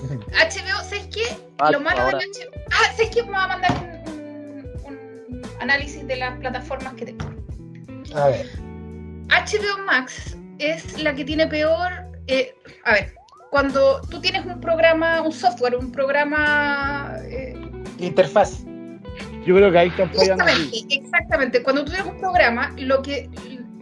HBO, 0.00 0.82
¿sabes 0.84 1.08
qué? 1.12 1.24
Max 1.58 1.72
Lo 1.72 1.80
malo 1.80 2.00
ahora. 2.00 2.18
del 2.18 2.28
HBO. 2.30 2.60
Ah, 2.70 2.92
¿sabes 2.96 3.10
qué? 3.10 3.22
Me 3.24 3.30
va 3.32 3.44
a 3.44 3.48
mandar 3.48 3.72
un, 4.06 4.64
un- 4.86 5.34
un 5.34 5.42
análisis 5.60 6.06
de 6.06 6.16
las 6.16 6.38
plataformas 6.38 6.94
que 6.94 7.06
tengo. 7.06 7.24
A 8.14 8.28
ver. 8.28 8.46
HBO 9.28 9.84
Max 9.84 10.36
es 10.58 11.02
la 11.02 11.14
que 11.14 11.24
tiene 11.24 11.46
peor. 11.46 11.92
eh, 12.26 12.54
a 12.84 12.92
ver, 12.94 13.14
cuando 13.50 14.00
tú 14.02 14.20
tienes 14.20 14.46
un 14.46 14.60
programa, 14.60 15.20
un 15.20 15.32
software, 15.32 15.76
un 15.76 15.92
programa. 15.92 17.16
eh, 17.24 17.54
Interfaz. 17.98 18.62
Yo 19.48 19.56
creo 19.56 19.72
que 19.72 19.78
ahí 19.78 19.88
están 19.88 20.10
fallando. 20.12 20.44
Exactamente, 20.44 20.94
exactamente. 20.94 21.62
Cuando 21.62 21.84
tú 21.84 21.92
tienes 21.92 22.06
un 22.12 22.18
programa, 22.20 22.70
lo 22.76 23.00
que, 23.02 23.30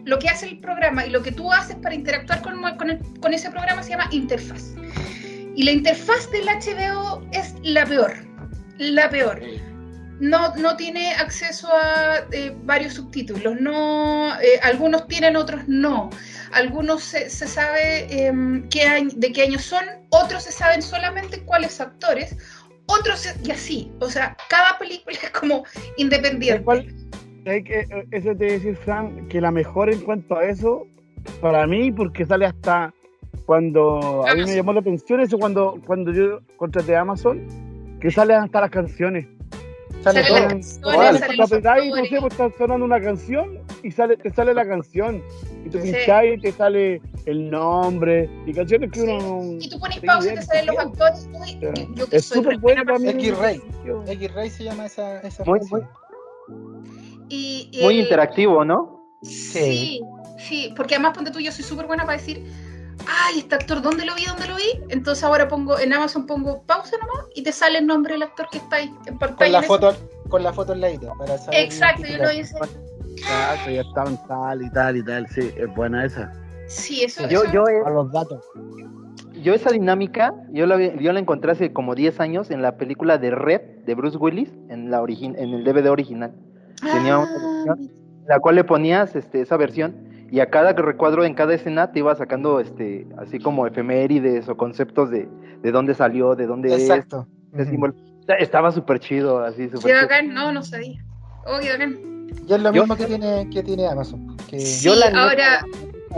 lo 0.05 0.17
que 0.17 0.29
hace 0.29 0.47
el 0.47 0.59
programa 0.59 1.05
y 1.05 1.09
lo 1.09 1.21
que 1.21 1.31
tú 1.33 1.51
haces 1.51 1.75
para 1.75 1.93
interactuar 1.93 2.41
con, 2.41 2.61
con 2.77 2.89
el- 2.89 2.99
con 3.19 3.33
ese 3.33 3.49
programa 3.51 3.83
se 3.83 3.89
llama 3.89 4.07
interfaz. 4.11 4.73
Y 5.55 5.63
la 5.63 5.71
interfaz 5.71 6.31
del 6.31 6.45
HBO 6.47 7.21
es 7.33 7.53
la 7.63 7.85
peor, 7.85 8.13
la 8.77 9.09
peor. 9.09 9.41
No, 10.19 10.55
no 10.55 10.75
tiene 10.77 11.13
acceso 11.13 11.67
a 11.71 12.25
eh, 12.31 12.55
varios 12.63 12.93
subtítulos, 12.95 13.59
no, 13.61 14.33
eh, 14.41 14.59
algunos 14.63 15.07
tienen, 15.07 15.35
otros 15.35 15.61
no. 15.67 16.09
Algunos 16.53 17.03
se, 17.03 17.29
se 17.29 17.45
sabe 17.47 18.07
em, 18.25 18.67
qué 18.69 18.83
año- 18.83 19.11
de 19.15 19.31
qué 19.33 19.43
años 19.43 19.63
son, 19.63 19.83
otros 20.09 20.43
se 20.43 20.51
saben 20.51 20.81
solamente 20.81 21.43
cuáles 21.43 21.79
actores, 21.81 22.35
otros 22.87 23.19
se- 23.19 23.39
y 23.47 23.51
así. 23.51 23.91
O 23.99 24.09
sea, 24.09 24.35
cada 24.49 24.77
película 24.79 25.15
es 25.23 25.29
como 25.31 25.63
independiente. 25.97 26.63
¿Sabes 26.63 26.63
cuál? 26.65 26.87
Eh, 27.45 27.85
Eso 28.11 28.35
te 28.35 28.45
decir, 28.45 28.75
Fran, 28.75 29.27
que 29.29 29.39
la 29.39 29.51
mejor 29.51 29.89
en 29.91 30.01
cuanto 30.01 30.35
a 30.37 30.43
eso, 30.45 30.85
para 31.41 31.65
mí, 31.67 31.91
porque 31.91 32.25
sale 32.25 32.45
hasta 32.45 32.93
cuando 33.45 34.27
a 34.27 34.35
mí 34.35 34.43
me 34.43 34.55
llamó 34.55 34.73
la 34.73 34.81
atención 34.81 35.21
eso 35.21 35.37
cuando, 35.37 35.79
cuando 35.85 36.11
yo 36.11 36.39
contraté 36.57 36.95
a 36.97 37.01
Amazon, 37.01 37.41
que 38.01 38.11
salen 38.11 38.37
hasta 38.37 38.61
las 38.61 38.69
canciones. 38.69 39.27
Sale 40.01 40.23
Sale 40.23 40.27
todo. 40.27 40.39
la 40.39 40.47
canción, 40.49 41.37
la 41.37 41.43
apretáis, 41.45 41.89
no 41.95 42.05
sé, 42.05 42.17
pues 42.19 42.33
está 42.33 42.49
sonando 42.57 42.85
una 42.85 42.99
canción 43.01 43.59
y 43.83 43.91
sale, 43.91 44.17
te 44.17 44.29
sale 44.31 44.53
la 44.53 44.67
canción. 44.67 45.21
Y 45.65 45.69
tú 45.69 45.79
Sí. 45.79 45.91
pincháis 45.91 46.37
y 46.37 46.41
te 46.41 46.51
sale 46.51 47.01
el 47.27 47.49
nombre 47.51 48.29
y 48.45 48.53
canciones 48.53 48.89
que 48.91 49.01
Sí. 49.01 49.05
uno 49.05 49.19
no. 49.19 49.51
Y 49.59 49.69
tú 49.69 49.79
pones 49.79 49.99
pausa 49.99 50.31
y 50.31 50.35
te 50.35 50.41
salen 50.43 50.65
los 50.67 50.77
actores. 50.77 51.27
yo, 51.59 51.71
yo 51.95 52.07
que 52.07 52.15
Es 52.17 52.25
súper 52.25 52.57
buena 52.57 52.83
mí. 52.97 53.09
X-Ray. 53.09 53.61
Yo- 53.85 54.03
X-Ray 54.07 54.49
se 54.49 54.63
llama 54.63 54.85
esa, 54.85 55.19
esa 55.21 55.43
Muy. 55.43 55.59
Y, 57.29 57.69
Muy 57.83 57.95
el- 57.95 58.01
interactivo, 58.03 58.63
¿no? 58.63 59.03
Sí, 59.21 60.01
sí, 60.39 60.73
porque 60.75 60.95
además 60.95 61.13
ponte 61.15 61.31
tú, 61.31 61.39
yo 61.39 61.51
soy 61.51 61.63
súper 61.65 61.85
buena 61.87 62.05
para 62.05 62.17
decir, 62.17 62.45
ay, 63.07 63.39
este 63.39 63.55
actor, 63.55 63.81
¿dónde 63.81 64.05
lo 64.05 64.15
vi? 64.15 64.23
¿Dónde 64.25 64.47
lo 64.47 64.55
vi? 64.55 64.79
Entonces 64.89 65.23
ahora 65.23 65.47
pongo, 65.49 65.77
en 65.79 65.91
Amazon 65.91 66.25
pongo 66.25 66.61
pausa 66.63 66.95
nomás 66.97 67.25
y 67.35 67.43
te 67.43 67.51
sale 67.51 67.79
el 67.79 67.87
nombre 67.87 68.13
del 68.13 68.23
actor 68.23 68.47
que 68.49 68.59
está 68.59 68.77
ahí 68.77 68.93
en 69.05 69.17
pantalla. 69.17 69.35
Con 69.37 69.51
la 69.51 69.57
en 69.57 69.63
ese- 69.63 69.67
foto, 69.67 69.95
con 70.29 70.43
la 70.43 70.53
foto 70.53 70.71
al 70.71 70.79
ladito, 70.81 71.11
para 71.17 71.37
saber 71.37 71.59
Exacto, 71.59 72.03
y 72.07 72.13
uno 72.15 72.31
identificar. 72.31 72.69
dice, 72.69 73.17
Exacto, 73.17 73.69
ya 73.71 73.81
estaban 73.81 74.27
tal 74.27 74.61
y 74.61 74.69
tal 74.71 74.97
y 74.97 75.03
tal. 75.03 75.27
Sí, 75.29 75.51
es 75.57 75.75
buena 75.75 76.05
esa. 76.05 76.31
Sí, 76.67 77.03
eso, 77.03 77.27
Yo, 77.27 77.43
eso- 77.43 77.53
yo, 77.53 77.67
eh, 77.67 77.81
A 77.85 77.89
los 77.89 78.11
datos. 78.11 78.43
yo 79.41 79.53
esa 79.53 79.71
dinámica, 79.71 80.33
yo 80.51 80.65
la, 80.65 80.77
yo 80.95 81.13
la 81.13 81.19
encontré 81.19 81.51
hace 81.51 81.71
como 81.73 81.95
10 81.95 82.19
años 82.19 82.51
en 82.51 82.61
la 82.61 82.77
película 82.77 83.17
de 83.17 83.31
Red 83.31 83.61
de 83.85 83.95
Bruce 83.95 84.17
Willis, 84.17 84.51
en, 84.69 84.91
la 84.91 85.01
origin, 85.01 85.35
en 85.37 85.53
el 85.53 85.63
DVD 85.63 85.89
original, 85.89 86.33
tenía 86.81 87.17
una 87.19 87.27
Ah, 87.69 87.75
la 88.27 88.39
cual 88.39 88.55
le 88.55 88.63
ponías 88.63 89.15
este, 89.15 89.41
esa 89.41 89.55
versión 89.57 89.95
y 90.29 90.41
a 90.41 90.49
cada 90.49 90.73
recuadro, 90.73 91.23
en 91.23 91.33
cada 91.33 91.53
escena, 91.53 91.91
te 91.93 91.99
iba 91.99 92.13
sacando 92.15 92.59
este, 92.59 93.07
así 93.17 93.39
como 93.39 93.65
efemérides 93.65 94.49
o 94.49 94.57
conceptos 94.57 95.09
de, 95.09 95.29
de 95.61 95.71
dónde 95.71 95.93
salió, 95.93 96.35
de 96.35 96.45
dónde 96.47 96.73
Exacto. 96.73 97.25
es, 97.53 97.69
símbolo. 97.69 97.93
Estaba 98.39 98.71
súper 98.73 98.99
chido, 98.99 99.39
así 99.39 99.69
¿Qué 99.69 99.77
súper 99.77 99.91
chido. 99.91 100.01
bacán? 100.01 100.33
No, 100.33 100.51
no 100.51 100.61
sabía. 100.63 101.01
Oh, 101.45 101.57
qué 101.61 101.71
bacán. 101.71 101.97
Y 102.45 102.53
es 102.53 102.61
lo 102.61 102.73
Yo- 102.73 102.81
mismo 102.81 102.97
que 102.97 103.05
tiene, 103.05 103.49
que 103.49 103.63
tiene 103.63 103.87
Amazon. 103.87 104.35
Que... 104.49 104.59
Sí, 104.59 104.85
Yo 104.85 104.95
la 104.95 105.07
neta- 105.07 105.23
ahora, 105.23 105.65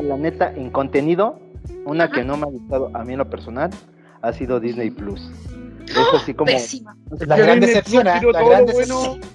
La 0.01 0.17
neta, 0.17 0.53
en 0.55 0.69
contenido, 0.69 1.39
una 1.86 2.05
Ajá. 2.05 2.13
que 2.13 2.24
no 2.24 2.38
me 2.38 2.43
ha 2.43 2.50
gustado 2.50 2.91
a 2.93 3.03
mí 3.03 3.13
en 3.13 3.19
lo 3.19 3.29
personal, 3.29 3.69
ha 4.22 4.34
sido 4.34 4.60
Disney 4.60 4.89
Plus. 4.91 5.22
Es 5.88 5.98
así 6.22 6.34
como... 6.34 6.51
pésima. 6.51 6.96
La 7.25 7.36
Que 7.36 7.41
gran 7.41 7.60
Disney 7.60 7.75
decepción, 7.75 8.08
¿eh? 8.08 8.13
tiró 8.19 8.31
La 8.31 8.39
todo 8.39 8.50
gran 8.50 8.62
lo 8.62 8.67
decepción. 8.67 9.19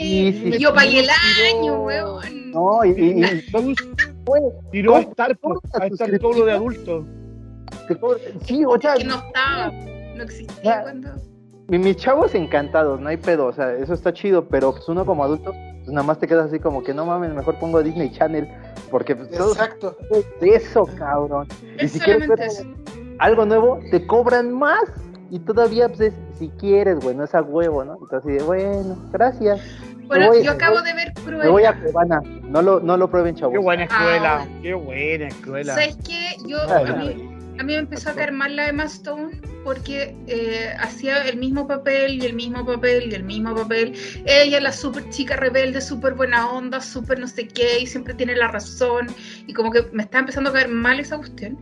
Sí, 0.00 0.32
sí, 0.32 0.58
Yo 0.58 0.70
sí. 0.70 0.74
pagué 0.74 1.00
el 1.00 1.08
año, 1.10 1.82
weón. 1.82 2.50
No, 2.52 2.82
y, 2.86 2.90
y- 2.90 3.44
güey, 4.24 4.42
tiró 4.72 4.96
a 4.96 5.00
¿Cómo? 5.00 5.10
Star, 5.10 5.38
¿Cómo 5.38 5.60
a 5.74 5.78
la 5.78 5.86
Star 5.86 6.18
todo 6.18 6.32
lo 6.32 6.44
de 6.46 6.52
cobra- 8.00 8.18
sí, 8.46 8.64
o 8.64 8.80
sea, 8.80 8.94
Que 8.94 9.04
no 9.04 9.16
estaba, 9.16 9.70
no 10.16 10.22
existía 10.22 10.62
Ya. 10.64 10.82
cuando. 10.82 11.08
mi- 11.68 11.78
mis 11.78 11.96
chavos 11.96 12.34
encantados, 12.34 12.98
no 13.00 13.08
hay 13.10 13.18
pedo, 13.18 13.46
o 13.46 13.52
sea, 13.52 13.74
eso 13.74 13.92
está 13.92 14.12
chido, 14.14 14.48
pero 14.48 14.72
pues 14.72 14.88
uno 14.88 15.04
como 15.04 15.22
adulto, 15.22 15.52
pues 15.90 15.94
nada 15.96 16.06
más 16.06 16.20
te 16.20 16.28
quedas 16.28 16.46
así 16.46 16.60
como 16.60 16.84
que 16.84 16.94
no 16.94 17.04
mames, 17.04 17.34
mejor 17.34 17.56
pongo 17.58 17.82
Disney 17.82 18.12
Channel, 18.12 18.46
porque 18.92 19.16
pues 19.16 19.28
todo 19.30 19.50
Exacto. 19.52 19.96
es 20.12 20.24
eso, 20.40 20.84
cabrón. 20.96 21.48
Y 21.82 21.88
si 21.88 21.98
quieres 21.98 22.28
solamente 22.28 22.34
ver 22.36 22.52
eso. 22.52 22.64
algo 23.18 23.44
nuevo, 23.44 23.80
te 23.90 24.06
cobran 24.06 24.52
más. 24.52 24.84
Y 25.32 25.40
todavía, 25.40 25.88
pues, 25.88 26.00
es, 26.00 26.14
si 26.38 26.48
quieres, 26.50 27.00
güey, 27.00 27.16
no 27.16 27.24
es 27.24 27.34
a 27.34 27.42
huevo, 27.42 27.84
¿no? 27.84 27.96
Entonces, 28.00 28.38
de, 28.38 28.42
bueno, 28.44 28.96
gracias. 29.10 29.60
Bueno, 30.06 30.28
voy- 30.28 30.44
yo 30.44 30.52
acabo 30.52 30.76
voy- 30.76 30.84
de 30.84 30.94
ver 30.94 31.12
Me 31.26 31.48
voy 31.50 31.64
a 31.64 31.72
Cruella. 31.72 31.92
Cuevana. 31.92 32.20
No 32.44 32.62
lo, 32.62 32.78
no 32.80 32.96
lo 32.96 33.10
prueben, 33.10 33.34
chavos. 33.34 33.52
Qué 33.52 33.58
buena 33.58 33.84
escuela, 33.84 34.38
Ah, 34.42 34.46
qué 34.62 34.74
buena 34.74 35.26
escuela. 35.26 35.74
¿Sabes 35.74 35.96
qué? 36.06 36.36
Yo, 36.46 36.56
Ah, 36.68 36.82
a, 36.86 36.92
mí, 36.96 37.36
a 37.60 37.62
mí 37.62 37.74
me 37.74 37.80
empezó 37.80 38.08
a 38.08 38.14
caer 38.14 38.32
mal 38.32 38.56
la 38.56 38.68
Emma 38.68 38.84
Stone 38.84 39.38
porque 39.64 40.16
eh, 40.26 40.74
hacía 40.78 41.28
el 41.28 41.36
mismo 41.36 41.66
papel 41.68 42.14
y 42.14 42.24
el 42.24 42.32
mismo 42.32 42.64
papel 42.64 43.12
y 43.12 43.14
el 43.14 43.22
mismo 43.22 43.54
papel. 43.54 43.92
Ella, 44.24 44.62
la 44.62 44.72
super 44.72 45.06
chica 45.10 45.36
rebelde, 45.36 45.82
súper 45.82 46.14
buena 46.14 46.50
onda, 46.50 46.80
súper 46.80 47.18
no 47.18 47.28
sé 47.28 47.46
qué, 47.46 47.80
y 47.80 47.86
siempre 47.86 48.14
tiene 48.14 48.34
la 48.34 48.48
razón. 48.48 49.08
Y 49.46 49.52
como 49.52 49.70
que 49.70 49.82
me 49.92 50.04
está 50.04 50.20
empezando 50.20 50.48
a 50.48 50.54
caer 50.54 50.68
mal 50.68 51.00
esa 51.00 51.18
cuestión. 51.18 51.58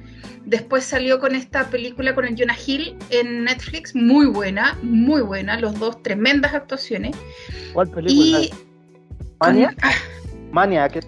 Después 0.47 0.85
salió 0.85 1.19
con 1.19 1.35
esta 1.35 1.69
película 1.69 2.14
con 2.14 2.26
el 2.26 2.37
Jonah 2.38 2.57
Hill 2.64 2.97
en 3.11 3.43
Netflix, 3.43 3.97
muy 3.97 4.26
buena, 4.26 4.78
muy 4.83 5.23
buena, 5.23 5.59
los 5.59 5.81
dos 5.81 6.00
tremendas 6.05 6.55
actuaciones. 6.55 7.17
¿Cuál 7.73 7.90
película? 7.90 8.38
Y 8.38 8.50
Mania, 9.40 9.75
Ah, 9.83 9.93
Mania, 10.52 10.88
que 10.88 11.00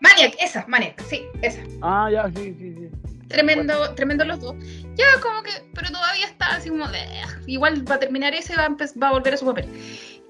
Maniac, 0.00 0.34
esa, 0.40 0.64
Maniac, 0.66 1.00
sí, 1.04 1.22
esa. 1.42 1.60
Ah, 1.82 2.08
ya, 2.10 2.30
sí, 2.34 2.56
sí, 2.58 2.74
sí. 2.78 3.11
Tremendo, 3.32 3.94
tremendo 3.94 4.24
los 4.24 4.40
dos. 4.40 4.54
Ya 4.94 5.04
como 5.20 5.42
que, 5.42 5.50
pero 5.74 5.90
todavía 5.90 6.26
está 6.26 6.54
así 6.56 6.68
como 6.68 6.86
de, 6.88 7.00
igual 7.46 7.88
va 7.90 7.96
a 7.96 7.98
terminar 7.98 8.34
ese, 8.34 8.54
va 8.56 8.64
a, 8.66 8.68
va 8.70 9.08
a 9.08 9.12
volver 9.12 9.34
a 9.34 9.36
su 9.36 9.46
papel. 9.46 9.66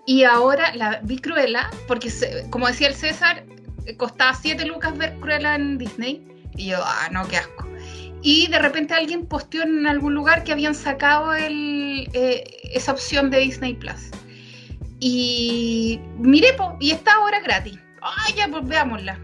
Y 0.06 0.24
ahora 0.24 0.74
la 0.74 1.00
vi 1.02 1.18
Cruella, 1.18 1.70
porque 1.86 2.10
se- 2.10 2.48
como 2.50 2.66
decía 2.66 2.88
el 2.88 2.94
César, 2.94 3.44
eh, 3.86 3.96
costaba 3.96 4.34
7 4.34 4.64
lucas 4.64 4.96
ver 4.96 5.14
Cruella 5.20 5.54
en 5.54 5.78
Disney. 5.78 6.26
Y 6.56 6.66
yo, 6.70 6.78
ah, 6.82 7.08
no, 7.12 7.26
qué 7.28 7.38
asco. 7.38 7.66
Y 8.22 8.46
de 8.48 8.58
repente 8.58 8.94
alguien 8.94 9.26
posteó 9.26 9.62
en 9.62 9.86
algún 9.86 10.14
lugar 10.14 10.44
que 10.44 10.52
habían 10.52 10.74
sacado 10.74 11.34
el, 11.34 12.08
eh, 12.12 12.44
esa 12.72 12.92
opción 12.92 13.30
de 13.30 13.38
Disney 13.38 13.74
Plus. 13.74 14.10
Y 15.00 16.00
miré, 16.18 16.52
po, 16.54 16.76
y 16.80 16.92
está 16.92 17.14
ahora 17.14 17.40
gratis. 17.40 17.78
Ay, 18.00 18.34
ya, 18.36 18.48
pues 18.48 18.64
veámosla. 18.66 19.18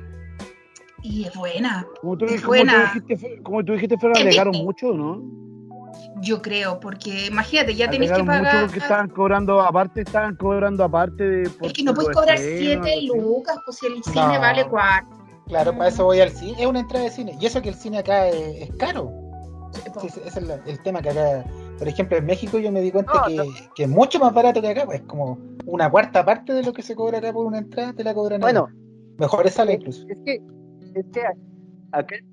Y 1.03 1.25
es 1.25 1.35
buena. 1.37 1.87
Como 2.01 2.17
tú, 2.19 2.25
Es 2.25 2.31
como 2.43 2.43
tú 2.43 2.47
buena. 2.49 2.93
dijiste, 2.95 3.43
como 3.43 3.65
tú 3.65 3.73
dijiste, 3.75 3.97
Fer, 3.99 4.11
Es 4.13 4.21
alegaron 4.21 4.53
Disney. 4.53 4.67
mucho, 4.67 4.93
¿no? 4.93 5.23
Yo 6.21 6.43
creo, 6.43 6.81
porque 6.81 7.27
imagínate, 7.27 7.75
ya 7.75 7.89
tenés 7.91 8.09
que 8.11 8.15
Alegaron 8.17 8.27
mucho 8.43 8.51
pagar. 8.51 8.65
porque 8.67 8.79
estaban 8.81 9.09
cobrando, 9.11 9.61
aparte, 9.61 10.01
estaban 10.03 10.37
cobrando 10.37 10.85
aparte 10.85 11.23
de... 11.25 11.51
por- 11.51 11.67
Es 11.69 11.73
que 11.73 11.83
no 11.85 11.95
puedes 11.95 12.11
cobrar 12.15 12.35
estrenos, 12.37 12.87
7 12.87 13.01
algo 13.01 13.15
así. 13.15 13.23
lucas, 13.23 13.57
pues 13.65 13.77
si 13.79 13.87
el 13.87 14.03
cine 14.05 14.35
No. 14.35 14.41
vale 14.41 14.67
4. 14.69 15.19
Claro, 15.47 15.73
para 15.73 15.89
eso 15.89 16.05
voy 16.05 16.21
al 16.21 16.31
cine. 16.31 16.61
Es 16.61 16.67
una 16.67 16.81
entrada 16.81 17.05
de 17.05 17.11
cine. 17.11 17.37
Y 17.41 17.47
eso 17.47 17.63
que 17.63 17.71
el 17.71 17.75
cine 17.75 17.99
acá 17.99 18.29
es, 18.29 18.69
es 18.69 18.71
caro. 18.77 19.11
Sí, 20.01 20.09
sí, 20.11 20.21
ese 20.25 20.41
es 20.41 20.51
el 20.67 20.83
tema 20.83 21.01
que 21.01 21.11
acá, 21.11 21.45
por 21.79 21.89
ejemplo, 21.89 22.17
en 22.19 22.27
México 22.27 22.59
yo 22.59 22.71
me 22.73 22.81
di 22.81 22.91
cuenta 22.91 23.13
No, 23.15 23.25
que, 23.27 23.35
no. 23.37 23.45
que 23.75 23.83
es 23.85 23.89
mucho 23.89 24.19
más 24.19 24.33
barato 24.35 24.61
que 24.61 24.69
acá. 24.69 24.85
Pues 24.85 25.03
como 25.03 25.39
una 25.67 25.91
cuarta 25.91 26.25
parte 26.25 26.53
de 26.53 26.63
lo 26.63 26.73
que 26.73 26.83
se 26.83 26.95
cobra 26.95 27.19
acá 27.19 27.33
por 27.33 27.47
una 27.47 27.59
entrada 27.59 27.93
te 27.93 28.03
la 28.05 28.13
cobran. 28.15 28.41
Bueno, 28.41 28.69
Mejores 29.19 29.55
sala 29.55 29.73
incluso. 29.73 30.05
es 30.09 30.17
que, 30.25 30.41
es 31.01 31.07
que 31.13 31.23
aquel, 31.93 32.25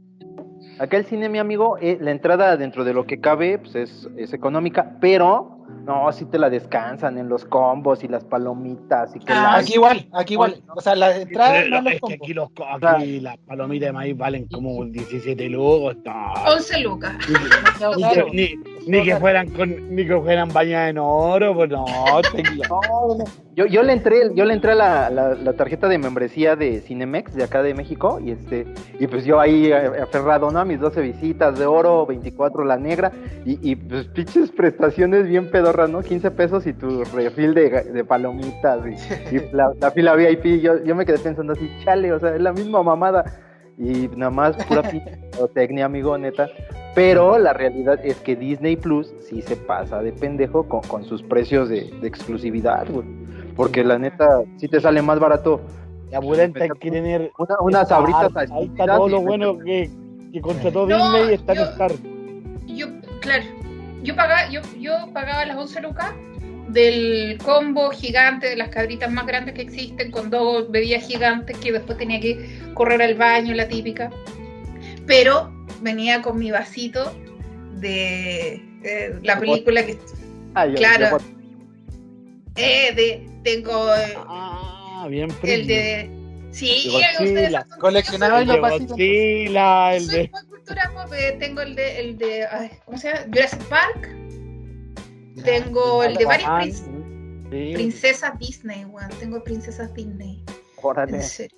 aquel 0.79 1.05
cine, 1.05 1.29
mi 1.29 1.39
amigo, 1.39 1.77
eh, 1.81 1.97
la 2.01 2.11
entrada 2.11 2.57
dentro 2.57 2.83
de 2.83 2.93
lo 2.93 3.05
que 3.05 3.19
cabe, 3.19 3.57
pues 3.59 3.75
es, 3.75 4.09
es 4.17 4.33
económica, 4.33 4.97
pero 4.99 5.51
no, 5.85 6.11
si 6.11 6.25
te 6.25 6.39
la 6.39 6.49
descansan 6.49 7.17
en 7.19 7.29
los 7.29 7.45
combos 7.45 8.03
y 8.03 8.07
las 8.07 8.23
palomitas 8.23 9.15
y 9.15 9.19
que 9.19 9.33
Ah, 9.33 9.35
la- 9.35 9.55
Aquí 9.57 9.73
igual, 9.75 10.07
aquí 10.13 10.33
igual. 10.33 10.63
O 10.75 10.81
sea, 10.81 10.95
las 10.95 11.15
entradas 11.17 11.63
Pero 11.63 11.69
más 11.75 11.83
los 11.83 11.93
es 11.93 11.95
que 11.95 11.99
combos. 12.01 12.19
aquí, 12.23 12.33
los, 12.33 12.49
aquí 12.81 13.19
las 13.19 13.37
palomitas 13.39 13.87
de 13.87 13.93
maíz 13.93 14.17
valen 14.17 14.47
como 14.47 14.83
17 14.85 15.49
lucas. 15.49 15.97
no. 16.03 16.33
11 16.53 16.79
lucas. 16.81 17.15
Ni, 18.33 18.55
ni, 18.55 18.55
ni 18.87 19.03
que 19.03 19.15
fueran 19.17 19.49
con, 19.49 19.95
ni 19.95 20.05
que 20.07 20.19
fueran 20.19 20.49
bañadas 20.53 20.89
en 20.91 20.97
oro, 20.99 21.53
pues 21.55 21.69
no, 21.69 21.85
No, 22.69 23.15
no. 23.17 23.23
Yo, 23.55 23.65
yo 23.67 23.83
le 23.83 23.93
entré, 23.93 24.31
yo 24.35 24.43
le 24.43 24.53
entré 24.53 24.73
a 24.73 24.75
la, 24.75 25.09
la- 25.09 25.33
la 25.35 25.53
tarjeta 25.53 25.87
de 25.87 25.97
membresía 25.97 26.55
de 26.57 26.81
Cinemex 26.81 27.33
de 27.35 27.43
acá 27.45 27.63
de 27.63 27.73
México 27.73 28.19
y 28.21 28.31
este 28.31 28.65
y 28.99 29.07
pues 29.07 29.23
yo 29.25 29.39
ahí 29.39 29.67
eh, 29.67 29.75
aferrado, 30.03 30.51
¿no? 30.51 30.59
A 30.59 30.65
mis 30.65 30.79
12 30.79 31.01
visitas 31.01 31.57
de 31.57 31.65
oro, 31.65 32.05
24 32.05 32.65
la 32.65 32.75
negra 32.77 33.11
y, 33.45 33.57
y 33.71 33.75
pues 33.77 34.07
pinches 34.07 34.51
prestaciones 34.51 35.27
bien 35.27 35.49
pedorras, 35.49 35.89
¿no? 35.89 36.01
15 36.01 36.31
pesos 36.31 36.67
y 36.67 36.73
tu 36.73 37.03
refil 37.05 37.53
de, 37.53 37.69
de 37.69 38.03
palomitas 38.03 38.79
y, 38.85 39.35
y 39.37 39.49
la, 39.53 39.71
la 39.79 39.91
fila 39.91 40.15
VIP. 40.15 40.61
Yo, 40.61 40.83
yo 40.83 40.93
me 40.95 41.05
quedé 41.05 41.19
pensando 41.19 41.53
así, 41.53 41.69
chale, 41.83 42.11
o 42.11 42.19
sea, 42.19 42.35
es 42.35 42.41
la 42.41 42.51
misma 42.51 42.83
mamada 42.83 43.23
y 43.77 44.09
nada 44.17 44.31
más 44.31 44.55
pura 44.65 44.81
técnica, 45.53 45.85
amigo, 45.85 46.17
neta. 46.17 46.49
Pero 46.95 47.37
la 47.37 47.53
realidad 47.53 47.99
es 48.03 48.15
que 48.21 48.35
Disney 48.35 48.77
Plus 48.77 49.13
sí 49.19 49.41
se 49.41 49.55
pasa 49.57 50.01
de 50.01 50.11
pendejo 50.13 50.67
con, 50.67 50.81
con 50.81 51.03
sus 51.03 51.21
precios 51.21 51.69
de, 51.69 51.91
de 52.01 52.07
exclusividad, 52.07 52.87
güey. 52.89 53.05
Porque 53.55 53.83
la 53.83 53.99
neta 53.99 54.41
sí 54.57 54.67
te 54.67 54.79
sale 54.79 55.01
más 55.01 55.19
barato 55.19 55.61
la 56.11 56.19
hay 56.19 56.69
que 56.79 56.91
tener. 56.91 57.31
una- 57.37 57.57
unas 57.61 57.91
abritas 57.91 58.35
a 58.35 58.41
Ahí 58.55 58.65
está 58.65 58.85
todo 58.85 59.09
lo 59.09 59.21
bueno 59.21 59.57
que, 59.59 59.89
que 60.31 60.41
contrató 60.41 60.87
No, 60.87 61.11
Disney 61.11 61.31
y 61.31 61.33
está 61.35 61.53
en 61.53 61.59
yo- 61.59 61.65
Star. 61.65 61.91
Yo, 62.67 62.87
claro, 63.21 63.43
yo 64.03 64.15
pagaba, 64.15 64.49
yo, 64.49 64.61
yo 64.79 64.93
pagaba 65.13 65.45
las 65.45 65.57
11 65.57 65.81
lucas 65.81 66.13
del 66.69 67.37
combo 67.43 67.89
gigante 67.91 68.47
de 68.47 68.55
las 68.55 68.69
cabritas 68.69 69.11
más 69.11 69.25
grandes 69.27 69.53
que 69.55 69.61
existen 69.61 70.11
con 70.11 70.29
dos 70.29 70.69
bebidas 70.71 71.03
gigantes 71.03 71.57
que 71.57 71.71
después 71.71 71.97
tenía 71.97 72.19
que 72.19 72.59
correr 72.73 73.01
al 73.01 73.15
baño, 73.15 73.53
la 73.53 73.67
típica. 73.67 74.09
Pero 75.05 75.51
venía 75.81 76.21
con 76.21 76.37
mi 76.39 76.51
vasito 76.51 77.13
de 77.79 78.53
eh, 78.83 79.19
la 79.23 79.39
película 79.39 79.85
que 79.85 79.97
Ah, 80.53 80.65
yo- 80.67 80.75
claro. 80.75 81.17
yo- 81.17 81.25
eh, 82.55 82.93
de 82.95 83.29
tengo 83.43 83.93
eh, 83.95 84.13
Ah, 84.27 85.07
bien 85.09 85.29
el 85.43 85.67
de 85.67 86.09
sí, 86.51 86.89
Coleccionaba 87.79 88.39
El 88.41 88.47
los 88.47 88.55
de 88.55 88.61
vasitos. 88.61 88.89
Godzilla, 88.91 89.95
el 89.95 90.07
de. 90.07 90.31
cultura 90.49 90.91
pop, 90.93 91.13
eh, 91.13 91.35
tengo 91.39 91.61
el 91.61 91.75
de 91.75 91.99
el 91.99 92.17
de 92.17 92.45
ay, 92.45 92.71
¿cómo 92.85 92.97
se 92.97 93.09
llama? 93.09 93.25
Jurassic 93.25 93.63
Park, 93.65 94.09
tengo 95.43 96.03
el 96.03 96.15
de 96.15 96.25
varias 96.25 96.77
sí. 97.51 97.73
princesas 97.73 98.39
Disney, 98.39 98.85
weón, 98.85 99.09
tengo 99.19 99.43
princesas 99.43 99.93
Disney, 99.93 100.41
en 101.03 101.21
serio, 101.23 101.57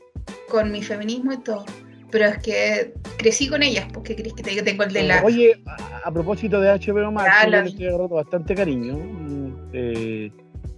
con 0.50 0.72
mi 0.72 0.82
feminismo 0.82 1.34
y 1.34 1.38
todo. 1.38 1.66
Pero 2.12 2.26
es 2.26 2.38
que 2.40 2.94
crecí 3.18 3.50
con 3.50 3.64
ellas, 3.64 3.86
porque 3.94 4.16
crees 4.16 4.34
que 4.34 4.44
te 4.44 4.52
digo, 4.52 4.64
tengo 4.64 4.84
el 4.84 4.94
de 4.94 5.04
la 5.04 5.22
Oye, 5.24 5.62
a, 5.66 6.08
a 6.08 6.12
propósito 6.12 6.60
de 6.62 6.70
HBO 6.70 7.12
Max, 7.12 7.30
yo 7.44 7.50
la 7.50 7.62
le 7.64 7.70
estoy 7.70 7.88
agarrando 7.88 8.16
bastante 8.16 8.56
cariño. 8.56 8.98
Eh, 9.74 10.32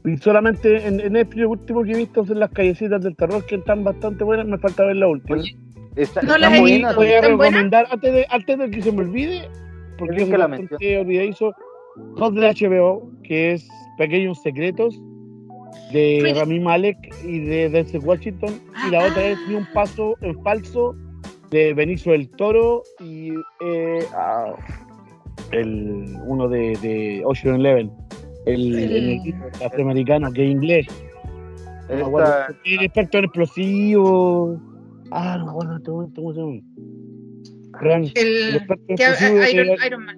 y 0.05 0.17
solamente 0.17 0.87
en, 0.87 0.99
en 0.99 1.29
lo 1.35 1.49
último 1.49 1.83
que 1.83 1.91
he 1.91 1.97
visto 1.97 2.25
son 2.25 2.39
las 2.39 2.49
callecitas 2.51 3.03
del 3.03 3.15
terror, 3.15 3.45
que 3.45 3.55
están 3.55 3.83
bastante 3.83 4.23
buenas. 4.23 4.47
Me 4.47 4.57
falta 4.57 4.85
ver 4.85 4.95
la 4.95 5.07
última. 5.07 5.37
Oye, 5.39 5.55
Está, 5.95 6.21
No 6.21 6.37
las 6.37 6.53
he 6.53 6.63
visto. 6.63 6.95
voy 6.95 7.11
a 7.11 7.21
recomendar, 7.21 7.87
antes 7.91 8.13
de, 8.13 8.25
antes 8.29 8.57
de 8.57 8.71
que 8.71 8.81
se 8.81 8.91
me 8.91 9.01
olvide, 9.01 9.49
porque 9.97 10.23
es 10.23 10.29
que 10.29 10.37
la 10.37 10.45
olvidadizo, 10.45 11.53
dos 12.15 12.33
de 12.35 12.41
HBO, 12.41 13.11
que 13.23 13.53
es 13.53 13.67
Pequeños 13.97 14.41
Secretos, 14.41 14.99
de 15.91 16.33
Rami 16.37 16.59
Malek 16.59 16.97
y 17.23 17.39
de 17.39 17.69
Denzel 17.69 18.01
Washington, 18.01 18.61
y 18.87 18.91
la 18.91 18.99
Ah, 19.03 19.07
otra 19.09 19.21
ah. 19.23 19.27
es 19.29 19.37
Ni 19.47 19.55
un 19.55 19.65
paso 19.73 20.15
en 20.21 20.41
falso, 20.43 20.95
de 21.51 21.73
Benicio 21.73 22.11
del 22.11 22.29
Toro 22.31 22.83
y 22.99 23.29
eh, 23.61 24.05
ah, 24.15 24.53
el 25.51 26.15
uno 26.25 26.47
de, 26.47 26.77
de 26.81 27.21
Ocean 27.25 27.55
Eleven, 27.55 27.91
el, 28.45 28.77
El- 28.79 29.07
el 29.09 29.33
afroamericano 29.65 30.31
que 30.31 30.45
es 30.45 30.51
inglés. 30.51 30.87
No 31.89 31.95
me 31.95 32.01
acuerdo, 32.03 32.33
Esta- 32.63 32.83
experto 32.85 33.17
en 33.17 33.23
explosivos. 33.25 34.59
Ah, 35.11 35.37
no 35.39 35.45
me 35.45 35.51
acuerdo 35.51 36.11
cómo 36.15 36.33
se 36.33 36.39
llama. 36.39 36.61
El 37.81 38.11
El, 38.15 38.55
experto 38.57 38.83
en 38.89 38.97
fusibles 38.97 39.85
Iron, 39.85 40.05
Man. 40.05 40.17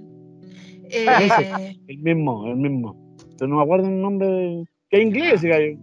Ah, 1.07 1.21
Eh, 1.61 1.77
El 1.87 1.97
mismo, 1.99 2.47
el 2.47 2.57
mismo. 2.57 3.15
Pero 3.37 3.47
no 3.49 3.55
me 3.57 3.63
acuerdo 3.63 3.87
el 3.87 4.01
nombre 4.01 4.27
de... 4.27 4.65
Que 4.89 4.97
es 4.97 5.03
inglés 5.05 5.33
ese 5.35 5.47
gallo. 5.47 5.77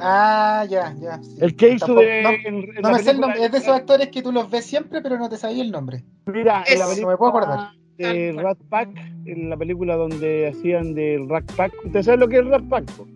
Ah, 0.00 0.64
ya, 0.68 0.94
ya. 1.00 1.18
sí. 1.22 1.36
El 1.40 1.56
que 1.56 1.70
hizo 1.70 1.86
Tampoco- 1.86 2.00
de... 2.06 2.22
No, 2.22 2.30
en- 2.30 2.44
en 2.76 2.82
no 2.82 2.90
me 2.92 2.98
sé 3.00 3.10
el 3.10 3.20
nombre, 3.20 3.44
es 3.44 3.50
de 3.52 3.58
esos 3.58 3.74
actores 3.74 4.08
que 4.08 4.22
tú 4.22 4.30
los 4.32 4.50
ves 4.50 4.64
siempre, 4.64 5.00
pero 5.02 5.18
no 5.18 5.28
te 5.28 5.36
sabía 5.36 5.62
el 5.62 5.70
nombre. 5.70 6.04
Mira, 6.26 6.62
en 6.66 6.78
la 6.78 6.84
Eso, 6.84 6.88
película 6.90 7.12
me 7.12 7.16
puedo 7.18 7.30
acordar. 7.30 7.68
de 7.98 8.32
Tal 8.34 8.44
Rat 8.44 8.58
Pack, 8.68 8.88
en 9.26 9.50
la 9.50 9.56
película 9.56 9.96
donde 9.96 10.48
hacían 10.48 10.94
del 10.94 11.28
Rat 11.28 11.50
Pack, 11.56 11.72
¿usted 11.84 12.02
sabe 12.02 12.18
lo 12.18 12.28
que 12.28 12.38
es 12.38 12.46
Rat 12.46 12.62
Pack? 12.68 12.84
po? 12.92 13.06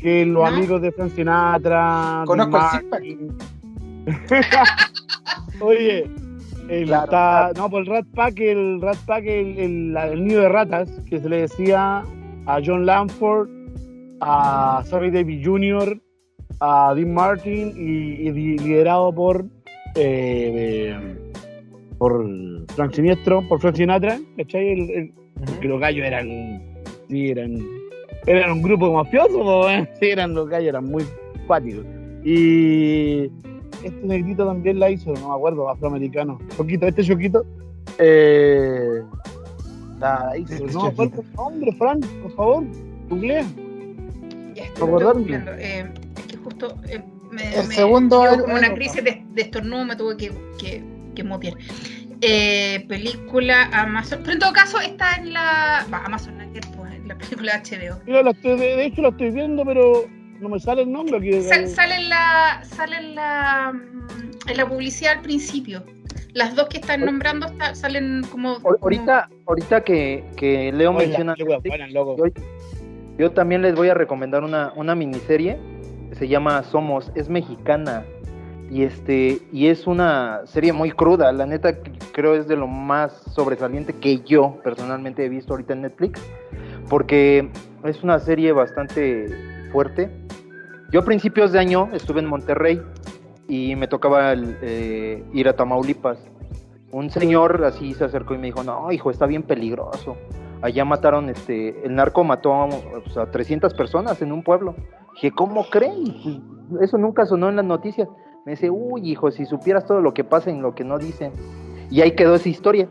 Que 0.00 0.24
los 0.24 0.42
No. 0.50 0.56
amigos 0.56 0.80
de 0.82 0.92
Frank 0.92 1.12
Sinatra, 1.14 2.22
Conozco 2.26 2.58
el. 3.02 3.32
Oye, 5.60 6.10
el 6.68 6.86
Claro, 6.86 7.04
está- 7.04 7.52
no, 7.56 7.68
pues 7.68 7.86
el 7.86 7.92
Rat 7.92 8.06
Pack, 8.14 8.40
el 8.40 8.80
Rat 8.80 8.96
Pack, 9.06 9.24
el, 9.26 9.58
el, 9.58 9.92
la- 9.92 10.06
el 10.08 10.24
nido 10.24 10.42
de 10.42 10.48
ratas, 10.48 10.88
que 11.08 11.20
se 11.20 11.28
le 11.28 11.42
decía 11.42 12.02
a 12.46 12.60
John 12.64 12.86
Lamford, 12.86 13.48
a 14.20 14.82
Sammy 14.86 15.10
Davis 15.10 15.46
Jr., 15.46 16.00
a 16.60 16.92
Dean 16.94 17.12
Martin 17.14 17.72
y, 17.76 18.28
y 18.28 18.32
li- 18.32 18.58
liderado 18.58 19.12
por 19.14 19.44
eh, 19.96 20.92
eh, 20.94 21.16
por 21.98 22.24
Frank 22.74 22.92
Siniestro, 22.94 23.46
por 23.48 23.60
Frank 23.60 23.76
Sinatra, 23.76 24.18
¿cachai? 24.36 24.68
El, 24.68 24.90
el- 24.90 25.12
que 25.60 25.68
los 25.68 25.80
gallos 25.80 26.04
eran, 26.06 26.28
sí, 27.08 27.30
eran, 27.30 27.58
eran 28.26 28.52
un 28.52 28.62
grupo 28.62 28.92
mafioso, 28.92 29.68
¿eh? 29.70 29.88
sí, 30.00 30.06
eran 30.10 30.34
los 30.34 30.48
gallos, 30.48 30.68
eran 30.68 30.84
muy 30.84 31.04
cuáticos. 31.46 31.84
Y 32.24 33.24
este 33.82 34.00
negrito 34.02 34.44
también 34.46 34.78
la 34.78 34.90
hizo, 34.90 35.12
no 35.14 35.28
me 35.30 35.34
acuerdo, 35.34 35.68
afroamericano. 35.70 36.38
Choquito, 36.56 36.86
este 36.86 37.02
choquito, 37.04 37.44
eh, 37.98 39.00
la 39.98 40.34
hizo, 40.38 40.52
Este 40.54 40.66
no 40.74 40.92
nombre, 41.36 41.72
Frank, 41.72 42.04
por 42.22 42.32
favor, 42.34 42.64
googlea. 43.08 43.44
ya 44.54 44.64
estoy. 44.64 45.32
Eh, 45.58 45.86
justo 46.42 46.76
eh, 46.88 47.02
me, 47.30 47.54
El 47.60 47.68
me 47.68 47.74
segundo 47.74 48.24
como 48.42 48.54
una 48.54 48.74
crisis 48.74 49.02
de, 49.04 49.22
de 49.30 49.42
estornudo, 49.42 49.84
me 49.84 49.96
tuve 49.96 50.16
que, 50.16 50.32
que, 50.58 50.82
que 51.14 51.24
mutear. 51.24 51.54
Eh, 52.22 52.84
película 52.88 53.70
Amazon. 53.72 54.20
Pero 54.22 54.32
en 54.34 54.38
todo 54.40 54.52
caso 54.52 54.78
está 54.80 55.14
en 55.16 55.32
la. 55.32 55.86
Va, 55.92 56.04
Amazon, 56.04 56.34
pues, 56.76 56.92
en 56.92 57.08
la 57.08 57.16
película 57.16 57.62
HBO. 57.62 57.98
Mira, 58.06 58.22
la 58.22 58.30
estoy- 58.32 58.58
de, 58.58 58.84
hecho 58.84 59.00
la 59.02 59.08
estoy 59.08 59.30
viendo, 59.30 59.64
pero 59.64 60.04
no 60.38 60.48
me 60.50 60.60
sale 60.60 60.82
el 60.82 60.92
nombre 60.92 61.16
aquí. 61.16 61.42
Sal- 61.42 61.68
sale 61.68 61.94
en 61.94 62.08
la. 62.10 62.62
Sale 62.64 62.96
en 62.98 63.14
la. 63.14 63.72
mm, 63.72 64.48
En 64.50 64.56
la 64.56 64.68
publicidad 64.68 65.14
al 65.14 65.22
principio. 65.22 65.84
Las 66.34 66.54
dos 66.54 66.68
que 66.68 66.78
están 66.78 67.04
nombrando 67.04 67.46
está- 67.46 67.74
salen 67.74 68.22
como. 68.30 68.56
Ahor- 68.60 68.78
Ahorita, 68.82 69.28
ahorita 69.46 69.82
que, 69.82 70.22
que 70.36 70.72
Leo 70.72 70.90
Oye, 70.92 71.06
menciona 71.06 71.34
yo, 71.38 71.46
yo 73.18 73.30
también 73.32 73.62
les 73.62 73.74
voy 73.74 73.88
a 73.88 73.94
recomendar 73.94 74.44
una, 74.44 74.72
una 74.76 74.94
miniserie. 74.94 75.58
Se 76.12 76.28
llama 76.28 76.62
Somos, 76.62 77.10
es 77.14 77.28
mexicana. 77.28 78.04
Y 78.70 78.84
este, 78.84 79.40
y 79.52 79.66
es 79.66 79.86
una 79.86 80.42
serie 80.44 80.72
muy 80.72 80.92
cruda. 80.92 81.32
La 81.32 81.44
neta 81.44 81.76
creo 82.12 82.34
es 82.34 82.46
de 82.46 82.56
lo 82.56 82.68
más 82.68 83.12
sobresaliente 83.34 83.92
que 83.94 84.20
yo 84.20 84.60
personalmente 84.62 85.24
he 85.24 85.28
visto 85.28 85.52
ahorita 85.52 85.72
en 85.72 85.82
Netflix. 85.82 86.22
Porque 86.88 87.50
es 87.84 88.02
una 88.02 88.18
serie 88.18 88.52
bastante 88.52 89.26
fuerte. 89.72 90.10
Yo 90.92 91.00
a 91.00 91.04
principios 91.04 91.52
de 91.52 91.58
año 91.58 91.88
estuve 91.92 92.20
en 92.20 92.26
Monterrey 92.26 92.80
y 93.48 93.74
me 93.76 93.88
tocaba 93.88 94.32
eh, 94.34 95.24
ir 95.32 95.48
a 95.48 95.54
Tamaulipas. 95.54 96.18
Un 96.92 97.10
señor 97.10 97.64
así 97.64 97.94
se 97.94 98.04
acercó 98.04 98.34
y 98.34 98.38
me 98.38 98.46
dijo, 98.46 98.62
no, 98.64 98.90
hijo, 98.90 99.10
está 99.10 99.26
bien 99.26 99.42
peligroso. 99.42 100.16
Allá 100.62 100.84
mataron, 100.84 101.28
este, 101.30 101.86
el 101.86 101.94
narco 101.94 102.22
mató 102.24 102.54
a, 102.54 102.68
pues, 102.68 103.16
a 103.16 103.30
300 103.30 103.72
personas 103.74 104.20
en 104.22 104.32
un 104.32 104.42
pueblo. 104.42 104.74
Dije, 105.14 105.30
¿cómo 105.32 105.64
creen? 105.70 106.42
Pues, 106.70 106.82
Eso 106.82 106.98
nunca 106.98 107.24
sonó 107.26 107.48
en 107.48 107.56
las 107.56 107.64
noticias. 107.64 108.08
Me 108.44 108.52
dice, 108.52 108.70
uy, 108.70 109.10
hijo, 109.10 109.30
si 109.30 109.46
supieras 109.46 109.86
todo 109.86 110.00
lo 110.00 110.12
que 110.14 110.24
pasa 110.24 110.50
y 110.50 110.58
lo 110.58 110.74
que 110.74 110.84
no 110.84 110.98
dicen. 110.98 111.32
Y 111.90 112.00
ahí 112.02 112.12
quedó 112.12 112.34
esa 112.34 112.48
historia. 112.48 112.88